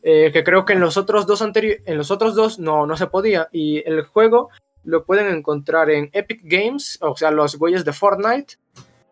Eh, 0.03 0.31
que 0.33 0.45
creo 0.45 0.65
que 0.65 0.75
en 0.75 0.81
los 0.81 0.97
otros 0.97 1.27
dos 1.27 1.43
en 1.43 1.99
los 1.99 2.13
otros 2.13 2.37
dos 2.37 2.61
no, 2.61 2.87
no 2.87 2.97
se 2.97 3.09
podía. 3.09 3.49
Y 3.51 3.83
el 3.89 4.03
juego 4.05 4.51
lo 4.85 5.05
pueden 5.05 5.27
encontrar 5.35 5.91
en 5.91 6.09
Epic 6.13 6.43
Games, 6.45 6.99
o 7.03 7.17
sea, 7.17 7.33
los 7.33 7.57
güeyes 7.59 7.85
de 7.85 7.93
Fortnite. 7.93 8.55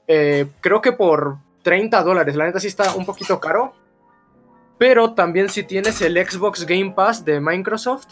Eh, 0.07 0.47
creo 0.61 0.81
que 0.81 0.93
por 0.93 1.39
30 1.63 2.01
dólares. 2.05 2.37
La 2.37 2.45
neta 2.47 2.61
sí 2.61 2.69
está 2.69 2.95
un 2.95 3.05
poquito 3.05 3.41
caro. 3.41 3.75
Pero 4.79 5.15
también 5.15 5.49
si 5.49 5.65
tienes 5.65 6.01
el 6.03 6.15
Xbox 6.25 6.65
Game 6.67 6.93
Pass 6.95 7.25
de 7.25 7.41
Microsoft, 7.41 8.07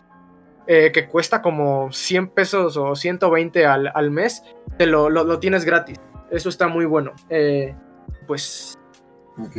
eh, 0.67 0.91
que 0.93 1.07
cuesta 1.07 1.43
como 1.43 1.93
100 1.93 2.29
pesos 2.31 2.77
o 2.77 2.97
120 2.97 3.67
al, 3.67 3.93
al 3.95 4.11
mes, 4.11 4.43
te 4.79 4.87
lo, 4.87 5.11
lo- 5.11 5.23
lo 5.25 5.39
tienes 5.39 5.65
gratis. 5.65 6.01
Eso 6.31 6.49
está 6.49 6.67
muy 6.69 6.85
bueno. 6.87 7.13
Pues 8.27 8.75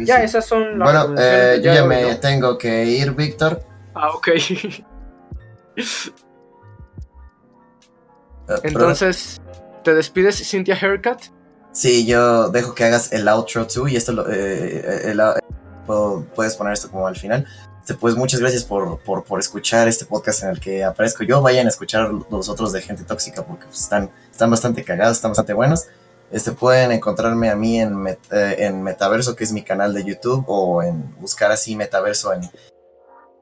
ya, 0.06 0.18
sí. 0.18 0.24
esas 0.24 0.46
son 0.46 0.78
las 0.80 1.08
Bueno, 1.08 1.16
eh, 1.22 1.60
yo 1.64 1.74
ya 1.74 1.84
me 1.86 2.02
¿no? 2.04 2.18
tengo 2.20 2.58
que 2.58 2.86
ir, 2.86 3.12
Víctor. 3.12 3.62
Ah, 3.96 4.10
ok. 4.12 4.28
Eh, 8.50 8.56
Entonces, 8.64 9.42
¿te 9.84 9.94
despides, 9.94 10.36
Cynthia 10.50 10.76
Haircut? 10.80 11.20
Sí, 11.72 12.06
yo 12.06 12.50
dejo 12.50 12.76
que 12.76 12.84
hagas 12.84 13.12
el 13.14 13.28
outro 13.28 13.66
tú 13.66 13.88
y 13.88 13.96
esto 13.96 14.12
lo, 14.12 14.30
eh, 14.30 15.02
el- 15.12 15.20
el- 15.20 15.40
puedo- 15.88 16.26
puedes 16.36 16.56
poner 16.56 16.74
esto 16.74 16.90
como 16.92 17.08
al 17.08 17.16
final. 17.16 17.46
Este, 17.80 17.94
Pues 17.96 18.16
muchas 18.16 18.40
gracias 18.40 18.64
por, 18.64 19.00
por, 19.00 19.24
por 19.24 19.40
escuchar 19.40 19.88
este 19.88 20.06
podcast 20.06 20.44
en 20.44 20.50
el 20.50 20.60
que 20.60 20.84
aparezco 20.84 21.24
yo. 21.24 21.42
Vayan 21.42 21.66
a 21.66 21.70
escuchar 21.70 22.12
los 22.30 22.48
otros 22.50 22.72
de 22.72 22.82
Gente 22.82 23.04
Tóxica 23.04 23.44
porque 23.46 23.66
pues, 23.66 23.80
están, 23.82 24.10
están 24.32 24.50
bastante 24.52 24.84
cagados, 24.84 25.18
están 25.18 25.32
bastante 25.32 25.54
buenos. 25.54 25.88
Este, 26.34 26.52
pueden 26.52 26.92
encontrarme 26.92 27.50
a 27.50 27.56
mí 27.56 27.80
en, 27.80 27.96
Met- 27.96 28.18
eh, 28.32 28.66
en 28.66 28.82
Metaverso, 28.84 29.36
que 29.36 29.44
es 29.46 29.54
mi 29.54 29.62
canal 29.62 29.94
de 29.94 30.04
YouTube, 30.04 30.44
o 30.48 30.82
en 30.84 31.16
buscar 31.22 31.52
así 31.52 31.76
Metaverso 31.76 32.34
en 32.34 32.42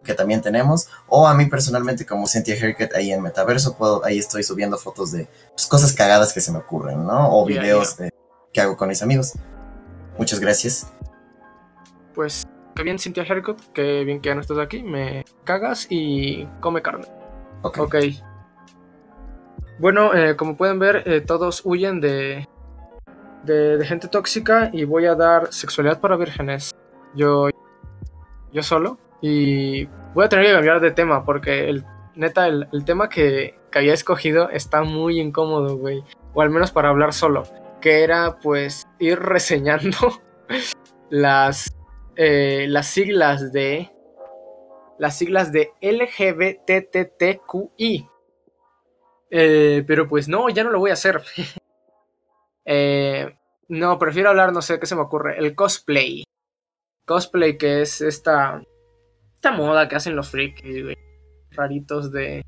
que 0.03 0.13
también 0.13 0.41
tenemos, 0.41 0.89
o 1.07 1.27
a 1.27 1.33
mí 1.33 1.45
personalmente 1.45 2.05
como 2.05 2.27
Cynthia 2.27 2.55
Haircut 2.55 2.93
ahí 2.95 3.11
en 3.13 3.21
Metaverso, 3.21 3.77
puedo, 3.77 4.03
ahí 4.03 4.17
estoy 4.17 4.43
subiendo 4.43 4.77
fotos 4.77 5.11
de 5.11 5.27
pues, 5.55 5.67
cosas 5.67 5.93
cagadas 5.93 6.33
que 6.33 6.41
se 6.41 6.51
me 6.51 6.57
ocurren, 6.57 7.05
¿no? 7.05 7.29
O 7.33 7.45
videos 7.45 7.97
de- 7.97 8.11
que 8.51 8.59
hago 8.61 8.75
con 8.75 8.89
mis 8.89 9.01
amigos. 9.01 9.33
Muchas 10.17 10.39
gracias. 10.39 10.91
Pues, 12.13 12.45
qué 12.75 12.83
bien, 12.83 12.99
Cynthia 12.99 13.23
Haircut. 13.23 13.61
Qué 13.73 14.03
bien 14.03 14.19
que 14.21 14.29
ya 14.29 14.35
no 14.35 14.41
estás 14.41 14.57
aquí. 14.57 14.83
Me 14.83 15.23
cagas 15.45 15.87
y 15.89 16.45
come 16.59 16.81
carne. 16.81 17.05
Ok. 17.61 17.77
Ok. 17.79 17.95
Bueno, 19.79 20.13
eh, 20.13 20.35
como 20.35 20.57
pueden 20.57 20.79
ver, 20.79 21.03
eh, 21.05 21.21
todos 21.21 21.61
huyen 21.63 22.01
de, 22.01 22.47
de, 23.43 23.83
gente 23.85 24.07
tóxica 24.07 24.69
y 24.73 24.83
voy 24.83 25.05
a 25.05 25.15
dar 25.15 25.51
sexualidad 25.51 25.99
para 25.99 26.17
vírgenes. 26.17 26.75
Yo, 27.15 27.49
yo 28.51 28.63
solo. 28.63 28.97
Y 29.21 29.85
voy 30.13 30.25
a 30.25 30.29
tener 30.29 30.45
que 30.45 30.53
cambiar 30.53 30.79
de 30.81 30.91
tema 30.91 31.23
porque 31.25 31.69
el, 31.69 31.85
neta, 32.15 32.47
el, 32.47 32.67
el 32.71 32.85
tema 32.85 33.09
que, 33.09 33.59
que 33.71 33.79
había 33.79 33.93
escogido 33.93 34.49
está 34.49 34.83
muy 34.83 35.19
incómodo, 35.19 35.77
güey. 35.77 36.03
O 36.33 36.41
al 36.41 36.49
menos 36.49 36.71
para 36.71 36.89
hablar 36.89 37.13
solo. 37.13 37.43
Que 37.79 38.03
era 38.03 38.37
pues 38.39 38.87
ir 38.99 39.19
reseñando 39.23 40.21
las, 41.09 41.73
eh, 42.15 42.65
las 42.67 42.87
siglas 42.87 43.51
de... 43.51 43.91
Las 44.97 45.17
siglas 45.17 45.51
de 45.51 45.73
LGBTTQI. 45.81 46.47
Eh, 49.31 49.83
pero 49.87 50.07
pues 50.07 50.27
no, 50.27 50.49
ya 50.49 50.63
no 50.63 50.69
lo 50.69 50.77
voy 50.79 50.91
a 50.91 50.93
hacer. 50.93 51.23
Eh, 52.73 53.35
no, 53.67 53.99
prefiero 53.99 54.29
hablar, 54.29 54.53
no 54.53 54.61
sé 54.61 54.79
qué 54.79 54.85
se 54.85 54.95
me 54.95 55.01
ocurre. 55.01 55.37
El 55.37 55.55
cosplay. 55.55 56.23
Cosplay, 57.05 57.57
que 57.57 57.81
es 57.81 57.99
esta. 57.99 58.63
Esta 59.35 59.51
moda 59.51 59.89
que 59.89 59.97
hacen 59.97 60.15
los 60.15 60.29
frikis, 60.29 60.81
güey. 60.81 60.97
Raritos 61.51 62.13
de. 62.13 62.45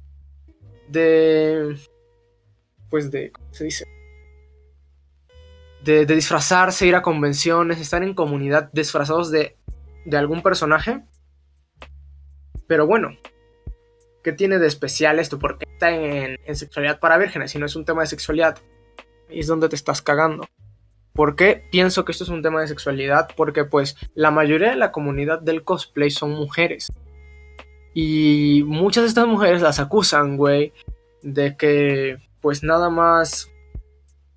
De. 0.88 1.78
Pues 2.90 3.12
de. 3.12 3.32
¿Cómo 3.32 3.54
se 3.54 3.66
dice? 3.66 3.86
De, 5.84 6.06
de 6.06 6.16
disfrazarse, 6.16 6.88
ir 6.88 6.96
a 6.96 7.02
convenciones, 7.02 7.82
estar 7.82 8.02
en 8.02 8.14
comunidad 8.14 8.70
disfrazados 8.72 9.30
de, 9.30 9.58
de 10.06 10.18
algún 10.18 10.42
personaje. 10.42 11.04
Pero 12.66 12.88
bueno, 12.88 13.18
¿qué 14.24 14.32
tiene 14.32 14.58
de 14.58 14.68
especial 14.68 15.20
esto? 15.20 15.38
Porque 15.38 15.66
está 15.70 15.92
en, 15.92 16.40
en 16.46 16.56
sexualidad 16.56 17.02
para 17.02 17.18
vírgenes, 17.18 17.52
si 17.52 17.60
no 17.60 17.66
es 17.66 17.76
un 17.76 17.84
tema 17.84 18.04
de 18.04 18.08
sexualidad. 18.08 18.58
Es 19.34 19.48
donde 19.48 19.70
te 19.70 19.76
estás 19.76 20.02
cagando. 20.02 20.48
¿Por 21.14 21.36
qué 21.36 21.64
pienso 21.72 22.06
que 22.06 22.12
esto 22.12 22.24
es 22.24 22.30
un 22.30 22.42
tema 22.42 22.62
de 22.62 22.68
sexualidad? 22.68 23.30
Porque 23.36 23.66
pues 23.66 23.96
la 24.16 24.32
mayoría 24.32 24.72
de 24.72 24.76
la 24.76 24.92
comunidad 24.92 25.40
del 25.40 25.64
cosplay 25.64 26.10
son 26.10 26.32
mujeres. 26.32 26.92
Y 27.94 28.64
muchas 28.66 29.04
de 29.04 29.08
estas 29.10 29.28
mujeres 29.28 29.62
las 29.62 29.80
acusan, 29.80 30.38
güey, 30.38 30.74
de 31.22 31.56
que 31.56 32.18
pues 32.42 32.64
nada 32.64 32.90
más 32.90 33.52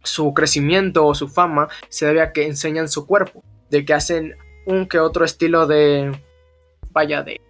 su 0.02 0.35
crecimiento 0.35 1.06
o 1.06 1.14
su 1.14 1.28
fama 1.28 1.68
se 1.89 2.06
debe 2.06 2.20
a 2.20 2.32
que 2.32 2.47
enseñan 2.47 2.89
su 2.89 3.06
cuerpo. 3.06 3.43
De 3.70 3.85
que 3.85 3.94
hacen 3.94 4.36
un 4.66 4.86
que 4.86 4.98
otro 4.98 5.24
estilo 5.24 5.66
de... 5.66 6.12
Vaya, 6.90 7.23
de... 7.23 7.40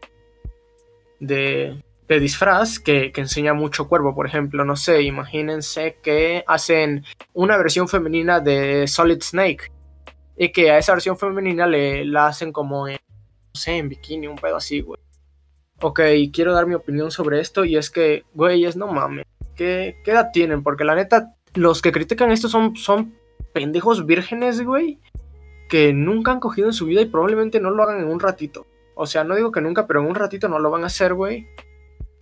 De, 1.18 1.82
de 2.08 2.20
disfraz 2.20 2.78
que, 2.78 3.12
que 3.12 3.20
enseña 3.20 3.54
mucho 3.54 3.88
cuerpo. 3.88 4.14
Por 4.14 4.26
ejemplo, 4.26 4.64
no 4.64 4.76
sé, 4.76 5.02
imagínense 5.02 5.98
que 6.02 6.44
hacen 6.46 7.04
una 7.32 7.56
versión 7.56 7.88
femenina 7.88 8.40
de 8.40 8.86
Solid 8.86 9.22
Snake. 9.22 9.72
Y 10.36 10.50
que 10.52 10.70
a 10.70 10.78
esa 10.78 10.92
versión 10.92 11.16
femenina 11.16 11.66
le 11.66 12.04
la 12.04 12.26
hacen 12.26 12.52
como 12.52 12.88
en, 12.88 12.98
no 13.08 13.60
sé, 13.60 13.78
en 13.78 13.88
bikini, 13.88 14.26
un 14.26 14.36
pedo 14.36 14.56
así, 14.56 14.80
güey. 14.80 15.00
Ok, 15.80 16.00
quiero 16.32 16.52
dar 16.52 16.66
mi 16.66 16.74
opinión 16.74 17.10
sobre 17.10 17.40
esto 17.40 17.64
y 17.64 17.76
es 17.76 17.90
que, 17.90 18.24
güeyes, 18.34 18.76
no 18.76 18.86
mames. 18.86 19.24
¿Qué, 19.54 20.00
¿Qué 20.04 20.10
edad 20.10 20.30
tienen? 20.32 20.62
Porque 20.62 20.84
la 20.84 20.94
neta, 20.94 21.34
los 21.54 21.80
que 21.80 21.92
critican 21.92 22.30
esto 22.30 22.48
son, 22.48 22.76
son 22.76 23.14
pendejos 23.52 24.04
vírgenes, 24.04 24.62
güey. 24.62 25.00
Que 25.68 25.92
nunca 25.92 26.32
han 26.32 26.40
cogido 26.40 26.68
en 26.68 26.74
su 26.74 26.86
vida 26.86 27.00
y 27.00 27.06
probablemente 27.06 27.60
no 27.60 27.70
lo 27.70 27.82
hagan 27.82 28.00
en 28.00 28.08
un 28.08 28.20
ratito. 28.20 28.66
O 28.94 29.06
sea, 29.06 29.24
no 29.24 29.34
digo 29.34 29.52
que 29.52 29.60
nunca, 29.60 29.86
pero 29.86 30.00
en 30.00 30.06
un 30.06 30.14
ratito 30.14 30.48
no 30.48 30.58
lo 30.58 30.70
van 30.70 30.84
a 30.84 30.86
hacer, 30.86 31.14
güey. 31.14 31.46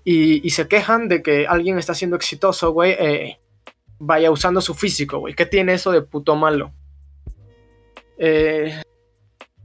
Y, 0.05 0.47
y 0.47 0.51
se 0.51 0.69
quejan 0.69 1.09
de 1.09 1.23
que 1.23 1.47
alguien 1.47 1.79
está 1.79 1.95
siendo 1.95 2.17
exitoso, 2.17 2.73
güey. 2.73 2.93
eh, 2.93 3.39
vaya 3.99 4.31
usando 4.31 4.61
su 4.61 4.75
físico, 4.75 5.19
güey. 5.19 5.35
¿Qué 5.35 5.47
tiene 5.47 5.75
eso 5.75 5.91
de 5.93 6.03
puto 6.03 6.37
malo? 6.37 6.73
Eh, 8.19 8.83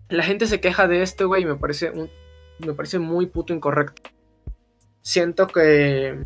la 0.08 0.24
gente 0.24 0.48
se 0.48 0.62
queja 0.62 0.88
de 0.88 1.02
esto, 1.02 1.28
güey, 1.28 1.44
y 1.44 1.46
me 1.46 1.56
parece 1.56 1.92
un, 1.92 2.10
me 2.60 2.74
parece 2.74 3.00
muy 3.00 3.28
puto 3.28 3.54
incorrecto. 3.54 4.10
Siento 5.02 5.48
que 5.48 6.24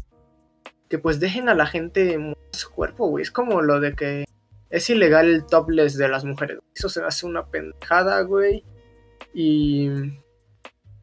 que 0.90 0.99
pues 0.99 1.19
dejen 1.19 1.49
a 1.49 1.56
la 1.56 1.65
gente 1.65 2.19
su 2.52 2.69
cuerpo, 2.69 3.07
güey. 3.07 3.23
Es 3.23 3.31
como 3.31 3.64
lo 3.64 3.80
de 3.80 3.95
que 3.95 4.26
es 4.69 4.90
ilegal 4.91 5.27
el 5.27 5.45
topless 5.45 5.98
de 5.98 6.07
las 6.07 6.23
mujeres. 6.23 6.60
Eso 6.76 6.88
se 6.88 7.03
hace 7.03 7.26
una 7.26 7.48
pendejada, 7.48 8.22
güey. 8.22 8.64
Y 9.34 9.90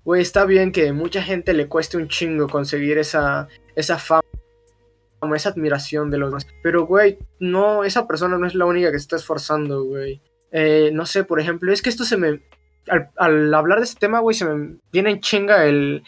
güey, 0.05 0.23
está 0.23 0.45
bien 0.45 0.73
que 0.73 0.93
mucha 0.93 1.23
gente 1.23 1.53
le 1.53 1.69
cueste 1.69 1.97
un 1.97 2.09
chingo 2.09 2.49
conseguir 2.49 2.99
esa 2.99 3.49
esa 3.77 3.99
fama 3.99 4.23
esa 5.35 5.51
admiración 5.51 6.11
de 6.11 6.19
los 6.19 6.31
demás. 6.31 6.47
Pero, 6.63 6.87
güey, 6.87 7.19
no, 7.39 7.85
esa 7.85 8.07
persona 8.07 8.39
no 8.39 8.47
es 8.47 8.55
la 8.55 8.65
única 8.65 8.91
que 8.91 8.99
se 8.99 9.03
está 9.03 9.17
esforzando, 9.17 9.85
güey. 9.85 10.23
Eh, 10.51 10.91
no 10.95 11.05
sé, 11.05 11.25
por 11.25 11.41
ejemplo, 11.41 11.73
es 11.73 11.83
que 11.83 11.91
esto 11.91 12.05
se 12.05 12.17
me... 12.17 12.41
Al, 13.19 13.53
hablar 13.53 13.79
de 13.79 13.85
este 13.85 14.01
tema, 14.01 14.21
güey, 14.21 14.35
se 14.35 14.47
me 14.47 14.79
viene 14.91 15.11
en 15.11 15.21
chinga 15.21 15.67
el... 15.67 16.03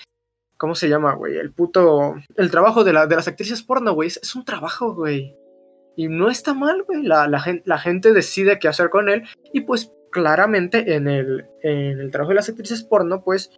¿Cómo 0.56 0.74
se 0.74 0.89
llama, 0.89 1.12
güey? 1.14 1.36
El 1.36 1.52
puto... 1.52 2.14
El 2.36 2.51
trabajo 2.51 2.85
de, 2.85 2.94
la, 2.94 3.06
de 3.06 3.16
las 3.16 3.28
actrices 3.28 3.62
porno, 3.62 3.93
güey. 3.93 4.09
Es, 4.09 4.35
un 4.35 4.47
trabajo, 4.47 4.94
güey. 4.94 5.36
Y 5.94 6.09
no 6.09 6.31
está 6.31 6.55
mal, 6.55 6.82
güey. 6.85 7.02
La, 7.02 7.28
la, 7.28 7.40
gen- 7.40 7.62
la 7.66 7.78
gente 7.78 8.14
decide 8.14 8.59
qué 8.59 8.69
hacer 8.69 8.89
con 8.89 9.10
él. 9.10 9.24
Y 9.52 9.60
pues 9.60 9.93
claramente 10.10 10.94
en 10.94 11.06
el, 11.06 11.44
en 11.62 12.01
el 12.01 12.10
trabajo 12.10 12.31
de 12.31 12.36
las 12.36 12.48
actrices 12.48 12.82
porno, 12.82 13.23
pues... 13.23 13.51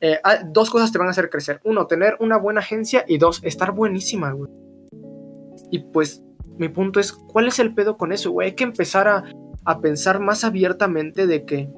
eh, 0.00 0.18
ah, 0.24 0.38
dos 0.44 0.70
cosas 0.70 0.92
te 0.92 0.98
van 0.98 1.08
a 1.08 1.12
hacer 1.12 1.30
crecer. 1.30 1.60
Uno, 1.64 1.86
tener 1.86 2.16
una 2.20 2.36
buena 2.38 2.60
agencia. 2.60 3.04
Y 3.06 3.18
dos, 3.18 3.40
estar 3.44 3.72
buenísima, 3.72 4.32
güey. 4.32 4.50
Y 5.70 5.80
pues 5.80 6.22
mi 6.58 6.68
punto 6.68 7.00
es, 7.00 7.12
¿cuál 7.12 7.48
es 7.48 7.58
el 7.58 7.74
pedo 7.74 7.96
con 7.96 8.12
eso, 8.12 8.30
güey? 8.30 8.48
Hay 8.48 8.54
que 8.54 8.64
empezar 8.64 9.08
a, 9.08 9.24
a 9.64 9.80
pensar 9.80 10.20
más 10.20 10.44
abiertamente 10.44 11.26
de 11.26 11.44
que, 11.44 11.68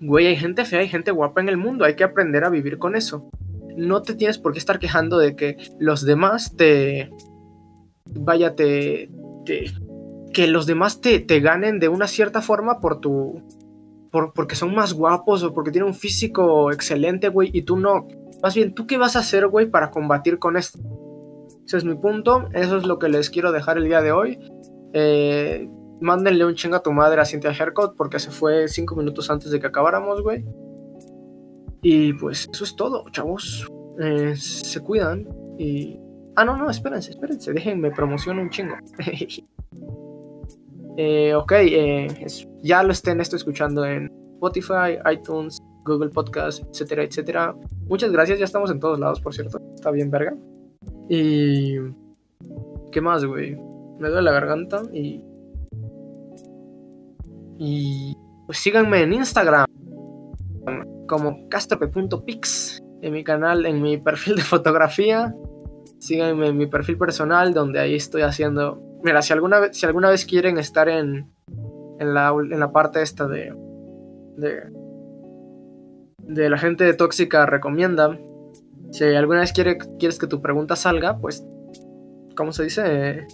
güey, 0.00 0.26
hay 0.26 0.36
gente 0.36 0.64
fea, 0.64 0.80
hay 0.80 0.88
gente 0.88 1.10
guapa 1.10 1.40
en 1.40 1.48
el 1.48 1.56
mundo, 1.56 1.84
hay 1.84 1.94
que 1.96 2.04
aprender 2.04 2.44
a 2.44 2.50
vivir 2.50 2.78
con 2.78 2.96
eso. 2.96 3.30
No 3.76 4.02
te 4.02 4.14
tienes 4.14 4.38
por 4.38 4.52
qué 4.52 4.58
estar 4.58 4.78
quejando 4.78 5.18
de 5.18 5.36
que 5.36 5.56
los 5.78 6.04
demás 6.04 6.54
te... 6.56 7.10
Vaya, 8.06 8.54
te... 8.54 9.10
te- 9.44 9.72
que 10.32 10.46
los 10.46 10.66
demás 10.66 11.00
te, 11.00 11.20
te 11.20 11.40
ganen 11.40 11.80
de 11.80 11.88
una 11.88 12.06
cierta 12.06 12.42
forma 12.42 12.80
por 12.80 13.00
tu... 13.00 13.42
Por, 14.10 14.32
porque 14.32 14.54
son 14.56 14.74
más 14.74 14.94
guapos 14.94 15.42
o 15.42 15.52
porque 15.52 15.70
tienen 15.70 15.88
un 15.88 15.94
físico 15.94 16.72
excelente, 16.72 17.28
güey, 17.28 17.50
y 17.52 17.62
tú 17.62 17.76
no. 17.76 18.06
Más 18.42 18.54
bien, 18.54 18.74
¿tú 18.74 18.86
qué 18.86 18.96
vas 18.96 19.16
a 19.16 19.20
hacer, 19.20 19.48
güey, 19.48 19.66
para 19.70 19.90
combatir 19.90 20.38
con 20.38 20.56
esto? 20.56 20.78
Ese 21.66 21.76
es 21.78 21.84
mi 21.84 21.94
punto. 21.94 22.48
Eso 22.54 22.78
es 22.78 22.86
lo 22.86 22.98
que 22.98 23.08
les 23.08 23.28
quiero 23.30 23.52
dejar 23.52 23.76
el 23.78 23.84
día 23.84 24.00
de 24.00 24.12
hoy. 24.12 24.38
Eh, 24.94 25.68
mándenle 26.00 26.46
un 26.46 26.54
chinga 26.54 26.78
a 26.78 26.82
tu 26.82 26.92
madre 26.92 27.20
a 27.20 27.24
Cynthia 27.26 27.50
Haircut 27.50 27.94
porque 27.96 28.18
se 28.18 28.30
fue 28.30 28.68
cinco 28.68 28.96
minutos 28.96 29.28
antes 29.30 29.50
de 29.50 29.60
que 29.60 29.66
acabáramos, 29.66 30.22
güey. 30.22 30.44
Y 31.82 32.12
pues 32.14 32.48
eso 32.52 32.64
es 32.64 32.74
todo, 32.76 33.04
chavos. 33.10 33.70
Eh, 34.00 34.34
se 34.36 34.80
cuidan 34.80 35.28
y... 35.58 35.98
Ah, 36.36 36.44
no, 36.44 36.56
no, 36.56 36.70
espérense, 36.70 37.10
espérense. 37.10 37.52
Déjenme 37.52 37.90
promocionar 37.90 38.42
un 38.42 38.50
chingo. 38.50 38.74
Eh, 41.00 41.32
ok, 41.32 41.52
eh, 41.52 42.06
es- 42.20 42.47
ya 42.62 42.82
lo 42.82 42.92
estén 42.92 43.20
esto 43.20 43.36
escuchando 43.36 43.84
en 43.84 44.10
Spotify, 44.34 44.98
iTunes, 45.12 45.58
Google 45.84 46.10
Podcast, 46.10 46.62
etcétera, 46.70 47.02
etcétera. 47.04 47.54
Muchas 47.86 48.12
gracias, 48.12 48.38
ya 48.38 48.44
estamos 48.44 48.70
en 48.70 48.80
todos 48.80 48.98
lados, 48.98 49.20
por 49.20 49.34
cierto. 49.34 49.60
Está 49.74 49.90
bien, 49.90 50.10
verga. 50.10 50.36
Y... 51.08 51.76
¿Qué 52.92 53.00
más, 53.00 53.24
güey? 53.24 53.56
Me 53.98 54.08
duele 54.08 54.22
la 54.22 54.32
garganta 54.32 54.82
y... 54.92 55.22
Y... 57.58 58.16
Pues 58.46 58.58
síganme 58.58 59.02
en 59.02 59.12
Instagram 59.12 59.66
como 61.06 61.48
castrope.pix 61.48 62.82
en 63.02 63.12
mi 63.12 63.24
canal, 63.24 63.66
en 63.66 63.82
mi 63.82 63.98
perfil 63.98 64.36
de 64.36 64.42
fotografía. 64.42 65.34
Síganme 65.98 66.48
en 66.48 66.56
mi 66.56 66.66
perfil 66.66 66.96
personal 66.96 67.52
donde 67.52 67.80
ahí 67.80 67.94
estoy 67.94 68.22
haciendo... 68.22 68.80
Mira, 69.02 69.22
si 69.22 69.32
alguna 69.32 69.72
si 69.72 69.86
alguna 69.86 70.10
vez 70.10 70.24
quieren 70.24 70.58
estar 70.58 70.88
en, 70.88 71.30
en, 71.98 72.14
la, 72.14 72.30
en 72.30 72.60
la 72.60 72.72
parte 72.72 73.02
esta 73.02 73.26
de, 73.26 73.54
de... 74.36 74.62
De 76.18 76.50
la 76.50 76.58
gente 76.58 76.92
tóxica 76.92 77.46
recomienda. 77.46 78.18
Si 78.90 79.04
alguna 79.04 79.40
vez 79.40 79.52
quiere, 79.52 79.78
quieres 79.98 80.18
que 80.18 80.26
tu 80.26 80.42
pregunta 80.42 80.76
salga, 80.76 81.18
pues... 81.18 81.46
¿Cómo 82.36 82.52
se 82.52 82.64
dice? 82.64 83.26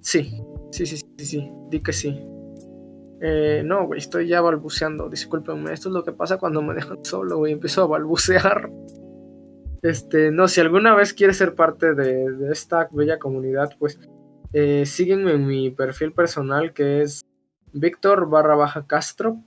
sí, 0.00 0.42
sí, 0.70 0.84
sí, 0.84 0.96
sí, 0.96 1.24
sí, 1.24 1.52
di 1.70 1.80
que 1.80 1.92
sí. 1.92 2.20
Eh, 3.20 3.62
no, 3.64 3.86
güey, 3.86 3.98
estoy 3.98 4.28
ya 4.28 4.42
balbuceando. 4.42 5.08
Discúlpenme, 5.08 5.72
esto 5.72 5.88
es 5.88 5.94
lo 5.94 6.04
que 6.04 6.12
pasa 6.12 6.36
cuando 6.36 6.60
me 6.60 6.74
dejan 6.74 7.02
solo, 7.04 7.38
güey. 7.38 7.52
Empiezo 7.52 7.82
a 7.82 7.86
balbucear. 7.86 8.70
Este, 9.80 10.30
no, 10.30 10.48
si 10.48 10.60
alguna 10.60 10.94
vez 10.94 11.12
quieres 11.14 11.38
ser 11.38 11.54
parte 11.54 11.94
de, 11.94 12.50
esta 12.50 12.88
bella 12.90 13.18
comunidad, 13.18 13.70
pues 13.78 13.98
eh, 14.52 14.84
sígueme 14.86 15.32
en 15.32 15.46
mi 15.46 15.70
perfil 15.70 16.12
personal 16.12 16.72
que 16.72 17.02
es 17.02 17.24
Víctor 17.74 18.28
barra 18.30 18.54
baja 18.54 18.86
Castro. 18.86 19.38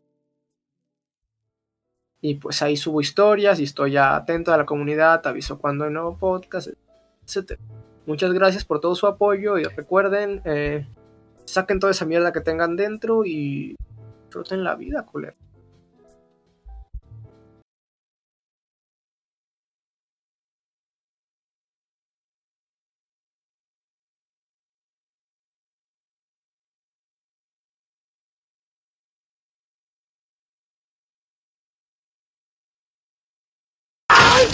Y 2.20 2.36
pues 2.36 2.62
ahí 2.62 2.76
subo 2.76 2.99
historias 2.99 3.60
y 3.60 3.64
estoy 3.64 3.91
ya 3.94 4.16
atento 4.16 4.54
a 4.54 4.58
la 4.58 4.66
comunidad, 4.66 5.26
aviso 5.26 5.60
cuando 5.60 5.86
hay 5.86 5.91
nuevo 5.91 6.18
podcast, 6.18 6.70
etc. 7.24 7.60
Muchas 8.06 8.34
gracias 8.34 8.66
por 8.66 8.82
todo 8.82 8.95
su 8.95 9.08
apoyo 9.08 9.58
y 9.58 9.64
recuerden, 9.64 10.41
eh, 10.45 10.88
saquen 11.45 11.80
toda 11.80 11.91
esa 11.91 12.06
mierda 12.06 12.34
que 12.34 12.41
tengan 12.41 12.76
dentro 12.76 13.24
y 13.24 13.76
disfruten 14.26 14.64
la 14.64 14.76
vida, 14.76 15.06
culero. 15.06 15.36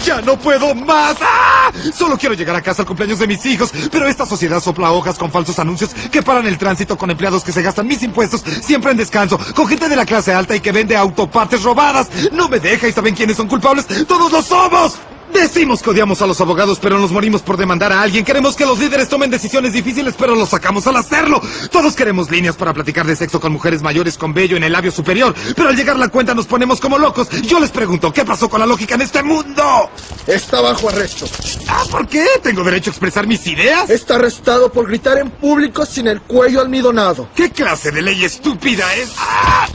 ¡Ya 0.03 0.21
no 0.21 0.37
puedo 0.37 0.75
más! 0.75 1.15
¡Ah! 1.21 1.71
Solo 1.95 2.17
quiero 2.17 2.35
llegar 2.35 2.55
a 2.55 2.61
casa 2.61 2.81
al 2.81 2.87
cumpleaños 2.87 3.19
de 3.19 3.27
mis 3.27 3.45
hijos, 3.45 3.71
pero 3.89 4.07
esta 4.07 4.25
sociedad 4.25 4.59
sopla 4.61 4.91
hojas 4.91 5.17
con 5.17 5.31
falsos 5.31 5.57
anuncios 5.59 5.91
que 6.11 6.21
paran 6.21 6.45
el 6.45 6.57
tránsito 6.57 6.97
con 6.97 7.09
empleados 7.09 7.43
que 7.43 7.53
se 7.53 7.61
gastan 7.61 7.87
mis 7.87 8.03
impuestos 8.03 8.43
siempre 8.61 8.91
en 8.91 8.97
descanso, 8.97 9.39
con 9.55 9.67
gente 9.67 9.87
de 9.87 9.95
la 9.95 10.05
clase 10.05 10.33
alta 10.33 10.55
y 10.55 10.59
que 10.59 10.73
vende 10.73 10.97
autopartes 10.97 11.63
robadas. 11.63 12.09
No 12.31 12.49
me 12.49 12.59
deja 12.59 12.87
y 12.87 12.91
saben 12.91 13.15
quiénes 13.15 13.37
son 13.37 13.47
culpables. 13.47 13.87
¡Todos 14.05 14.31
los 14.31 14.45
somos! 14.45 14.97
Decimos 15.33 15.81
que 15.81 15.89
odiamos 15.89 16.21
a 16.21 16.27
los 16.27 16.39
abogados, 16.41 16.79
pero 16.81 16.99
nos 16.99 17.11
morimos 17.11 17.41
por 17.41 17.57
demandar 17.57 17.91
a 17.91 18.01
alguien. 18.01 18.23
Queremos 18.23 18.55
que 18.55 18.65
los 18.65 18.79
líderes 18.79 19.09
tomen 19.09 19.29
decisiones 19.29 19.73
difíciles, 19.73 20.13
pero 20.17 20.35
los 20.35 20.49
sacamos 20.49 20.87
al 20.87 20.95
hacerlo. 20.95 21.41
Todos 21.71 21.95
queremos 21.95 22.29
líneas 22.31 22.55
para 22.55 22.73
platicar 22.73 23.05
de 23.05 23.15
sexo 23.15 23.39
con 23.39 23.51
mujeres 23.51 23.81
mayores 23.81 24.17
con 24.17 24.33
vello 24.33 24.55
en 24.57 24.63
el 24.63 24.71
labio 24.71 24.91
superior, 24.91 25.33
pero 25.55 25.69
al 25.69 25.75
llegar 25.75 25.97
la 25.97 26.07
cuenta 26.07 26.33
nos 26.33 26.45
ponemos 26.47 26.79
como 26.79 26.97
locos. 26.97 27.29
Yo 27.41 27.59
les 27.59 27.71
pregunto, 27.71 28.13
¿qué 28.13 28.23
pasó 28.23 28.49
con 28.49 28.59
la 28.59 28.65
lógica 28.65 28.95
en 28.95 29.01
este 29.01 29.21
mundo? 29.23 29.89
Está 30.27 30.61
bajo 30.61 30.89
arresto. 30.89 31.25
Ah, 31.67 31.83
¿por 31.89 32.07
qué? 32.07 32.25
¿Tengo 32.41 32.63
derecho 32.63 32.89
a 32.89 32.93
expresar 32.93 33.27
mis 33.27 33.45
ideas? 33.47 33.89
Está 33.89 34.15
arrestado 34.15 34.71
por 34.71 34.87
gritar 34.87 35.17
en 35.17 35.29
público 35.29 35.85
sin 35.85 36.07
el 36.07 36.21
cuello 36.21 36.61
almidonado. 36.61 37.27
¿Qué 37.35 37.51
clase 37.51 37.91
de 37.91 38.01
ley 38.01 38.23
estúpida 38.23 38.93
es? 38.95 39.11
¡Ah! 39.17 39.67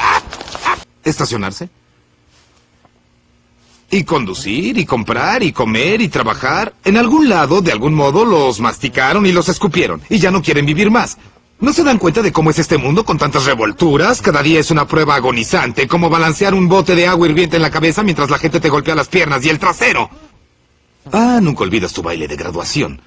¡Ah! 0.00 0.22
¡Ah! 0.64 0.76
¿Estacionarse? 1.04 1.68
Y 3.94 4.04
conducir, 4.04 4.78
y 4.78 4.86
comprar, 4.86 5.42
y 5.42 5.52
comer, 5.52 6.00
y 6.00 6.08
trabajar. 6.08 6.72
En 6.82 6.96
algún 6.96 7.28
lado, 7.28 7.60
de 7.60 7.72
algún 7.72 7.92
modo, 7.92 8.24
los 8.24 8.58
masticaron 8.58 9.26
y 9.26 9.32
los 9.32 9.50
escupieron. 9.50 10.00
Y 10.08 10.18
ya 10.18 10.30
no 10.30 10.40
quieren 10.40 10.64
vivir 10.64 10.90
más. 10.90 11.18
¿No 11.60 11.74
se 11.74 11.84
dan 11.84 11.98
cuenta 11.98 12.22
de 12.22 12.32
cómo 12.32 12.48
es 12.48 12.58
este 12.58 12.78
mundo 12.78 13.04
con 13.04 13.18
tantas 13.18 13.44
revolturas? 13.44 14.22
Cada 14.22 14.42
día 14.42 14.60
es 14.60 14.70
una 14.70 14.86
prueba 14.88 15.16
agonizante, 15.16 15.86
como 15.86 16.08
balancear 16.08 16.54
un 16.54 16.68
bote 16.68 16.94
de 16.94 17.06
agua 17.06 17.28
hirviente 17.28 17.56
en 17.56 17.62
la 17.62 17.70
cabeza 17.70 18.02
mientras 18.02 18.30
la 18.30 18.38
gente 18.38 18.60
te 18.60 18.70
golpea 18.70 18.94
las 18.94 19.08
piernas 19.08 19.44
y 19.44 19.50
el 19.50 19.58
trasero. 19.58 20.08
Ah, 21.12 21.38
nunca 21.42 21.64
olvidas 21.64 21.92
tu 21.92 22.02
baile 22.02 22.26
de 22.26 22.36
graduación. 22.36 23.02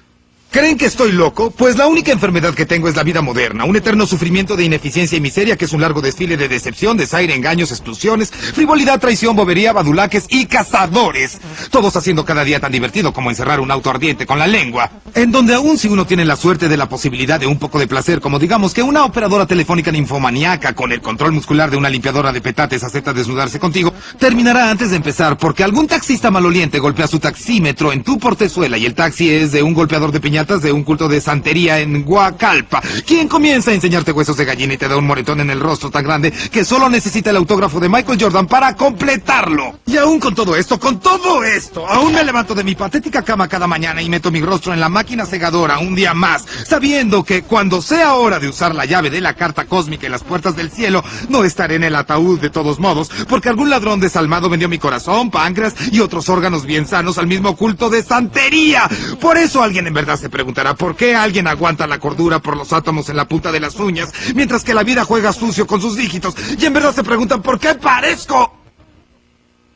¿Creen 0.56 0.78
que 0.78 0.86
estoy 0.86 1.12
loco? 1.12 1.50
Pues 1.50 1.76
la 1.76 1.86
única 1.86 2.12
enfermedad 2.12 2.54
que 2.54 2.64
tengo 2.64 2.88
es 2.88 2.96
la 2.96 3.02
vida 3.02 3.20
moderna, 3.20 3.66
un 3.66 3.76
eterno 3.76 4.06
sufrimiento 4.06 4.56
de 4.56 4.64
ineficiencia 4.64 5.18
y 5.18 5.20
miseria 5.20 5.58
que 5.58 5.66
es 5.66 5.72
un 5.74 5.82
largo 5.82 6.00
desfile 6.00 6.38
de 6.38 6.48
decepción, 6.48 6.96
desaire, 6.96 7.34
engaños, 7.34 7.72
explosiones, 7.72 8.30
frivolidad, 8.30 8.98
traición, 8.98 9.36
bobería, 9.36 9.74
badulaques 9.74 10.24
y 10.30 10.46
cazadores. 10.46 11.38
Todos 11.70 11.94
haciendo 11.94 12.24
cada 12.24 12.42
día 12.42 12.58
tan 12.58 12.72
divertido 12.72 13.12
como 13.12 13.28
encerrar 13.28 13.60
un 13.60 13.70
auto 13.70 13.90
ardiente 13.90 14.24
con 14.24 14.38
la 14.38 14.46
lengua. 14.46 14.90
En 15.14 15.30
donde 15.30 15.52
aún 15.52 15.76
si 15.76 15.88
uno 15.88 16.06
tiene 16.06 16.24
la 16.24 16.36
suerte 16.36 16.70
de 16.70 16.78
la 16.78 16.88
posibilidad 16.88 17.38
de 17.38 17.46
un 17.46 17.58
poco 17.58 17.78
de 17.78 17.86
placer, 17.86 18.22
como 18.22 18.38
digamos 18.38 18.72
que 18.72 18.82
una 18.82 19.04
operadora 19.04 19.46
telefónica 19.46 19.92
ninfomaníaca 19.92 20.72
con 20.72 20.90
el 20.90 21.02
control 21.02 21.32
muscular 21.32 21.70
de 21.70 21.76
una 21.76 21.90
limpiadora 21.90 22.32
de 22.32 22.40
petates 22.40 22.82
acepta 22.82 23.12
desnudarse 23.12 23.60
contigo, 23.60 23.92
terminará 24.18 24.70
antes 24.70 24.88
de 24.88 24.96
empezar 24.96 25.36
porque 25.36 25.64
algún 25.64 25.86
taxista 25.86 26.30
maloliente 26.30 26.78
golpea 26.78 27.08
su 27.08 27.18
taxímetro 27.18 27.92
en 27.92 28.02
tu 28.02 28.18
portezuela 28.18 28.78
y 28.78 28.86
el 28.86 28.94
taxi 28.94 29.28
es 29.28 29.52
de 29.52 29.62
un 29.62 29.74
golpeador 29.74 30.12
de 30.12 30.20
piñata 30.20 30.45
de 30.46 30.70
un 30.70 30.84
culto 30.84 31.08
de 31.08 31.20
santería 31.20 31.80
en 31.80 32.04
Huacalpa, 32.06 32.80
quien 33.04 33.26
comienza 33.26 33.72
a 33.72 33.74
enseñarte 33.74 34.12
huesos 34.12 34.36
de 34.36 34.44
gallina 34.44 34.74
y 34.74 34.76
te 34.78 34.86
da 34.86 34.96
un 34.96 35.06
moretón 35.06 35.40
en 35.40 35.50
el 35.50 35.58
rostro 35.58 35.90
tan 35.90 36.04
grande 36.04 36.30
que 36.30 36.64
solo 36.64 36.88
necesita 36.88 37.30
el 37.30 37.36
autógrafo 37.36 37.80
de 37.80 37.88
Michael 37.88 38.18
Jordan 38.20 38.46
para 38.46 38.76
completarlo. 38.76 39.80
Y 39.86 39.96
aún 39.96 40.20
con 40.20 40.36
todo 40.36 40.54
esto, 40.54 40.78
con 40.78 41.00
todo 41.00 41.42
esto, 41.42 41.84
aún 41.86 42.14
me 42.14 42.22
levanto 42.22 42.54
de 42.54 42.62
mi 42.62 42.76
patética 42.76 43.22
cama 43.22 43.48
cada 43.48 43.66
mañana 43.66 44.00
y 44.00 44.08
meto 44.08 44.30
mi 44.30 44.40
rostro 44.40 44.72
en 44.72 44.78
la 44.78 44.88
máquina 44.88 45.26
segadora 45.26 45.78
un 45.78 45.96
día 45.96 46.14
más, 46.14 46.44
sabiendo 46.64 47.24
que 47.24 47.42
cuando 47.42 47.82
sea 47.82 48.14
hora 48.14 48.38
de 48.38 48.48
usar 48.48 48.72
la 48.72 48.84
llave 48.84 49.10
de 49.10 49.20
la 49.20 49.34
carta 49.34 49.64
cósmica 49.64 50.06
y 50.06 50.10
las 50.10 50.22
puertas 50.22 50.54
del 50.54 50.70
cielo, 50.70 51.02
no 51.28 51.42
estaré 51.42 51.74
en 51.74 51.84
el 51.84 51.96
ataúd 51.96 52.38
de 52.40 52.50
todos 52.50 52.78
modos, 52.78 53.10
porque 53.28 53.48
algún 53.48 53.68
ladrón 53.68 53.98
desalmado 53.98 54.48
vendió 54.48 54.68
mi 54.68 54.78
corazón, 54.78 55.32
páncreas 55.32 55.74
y 55.90 55.98
otros 55.98 56.28
órganos 56.28 56.66
bien 56.66 56.86
sanos 56.86 57.18
al 57.18 57.26
mismo 57.26 57.56
culto 57.56 57.90
de 57.90 58.04
santería. 58.04 58.88
Por 59.20 59.36
eso 59.38 59.62
alguien 59.62 59.86
en 59.86 59.94
verdad 59.94 60.18
se 60.18 60.28
preguntará 60.36 60.74
por 60.74 60.94
qué 60.94 61.16
alguien 61.16 61.46
aguanta 61.46 61.86
la 61.86 61.98
cordura 61.98 62.40
por 62.40 62.58
los 62.58 62.70
átomos 62.74 63.08
en 63.08 63.16
la 63.16 63.26
punta 63.26 63.50
de 63.50 63.58
las 63.58 63.76
uñas, 63.76 64.12
mientras 64.34 64.64
que 64.64 64.74
la 64.74 64.82
vida 64.82 65.02
juega 65.02 65.32
sucio 65.32 65.66
con 65.66 65.80
sus 65.80 65.96
dígitos, 65.96 66.34
y 66.58 66.66
en 66.66 66.74
verdad 66.74 66.94
se 66.94 67.02
preguntan 67.02 67.40
por 67.40 67.58
qué 67.58 67.74
parezco... 67.74 68.52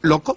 ¿Loco? 0.02 0.36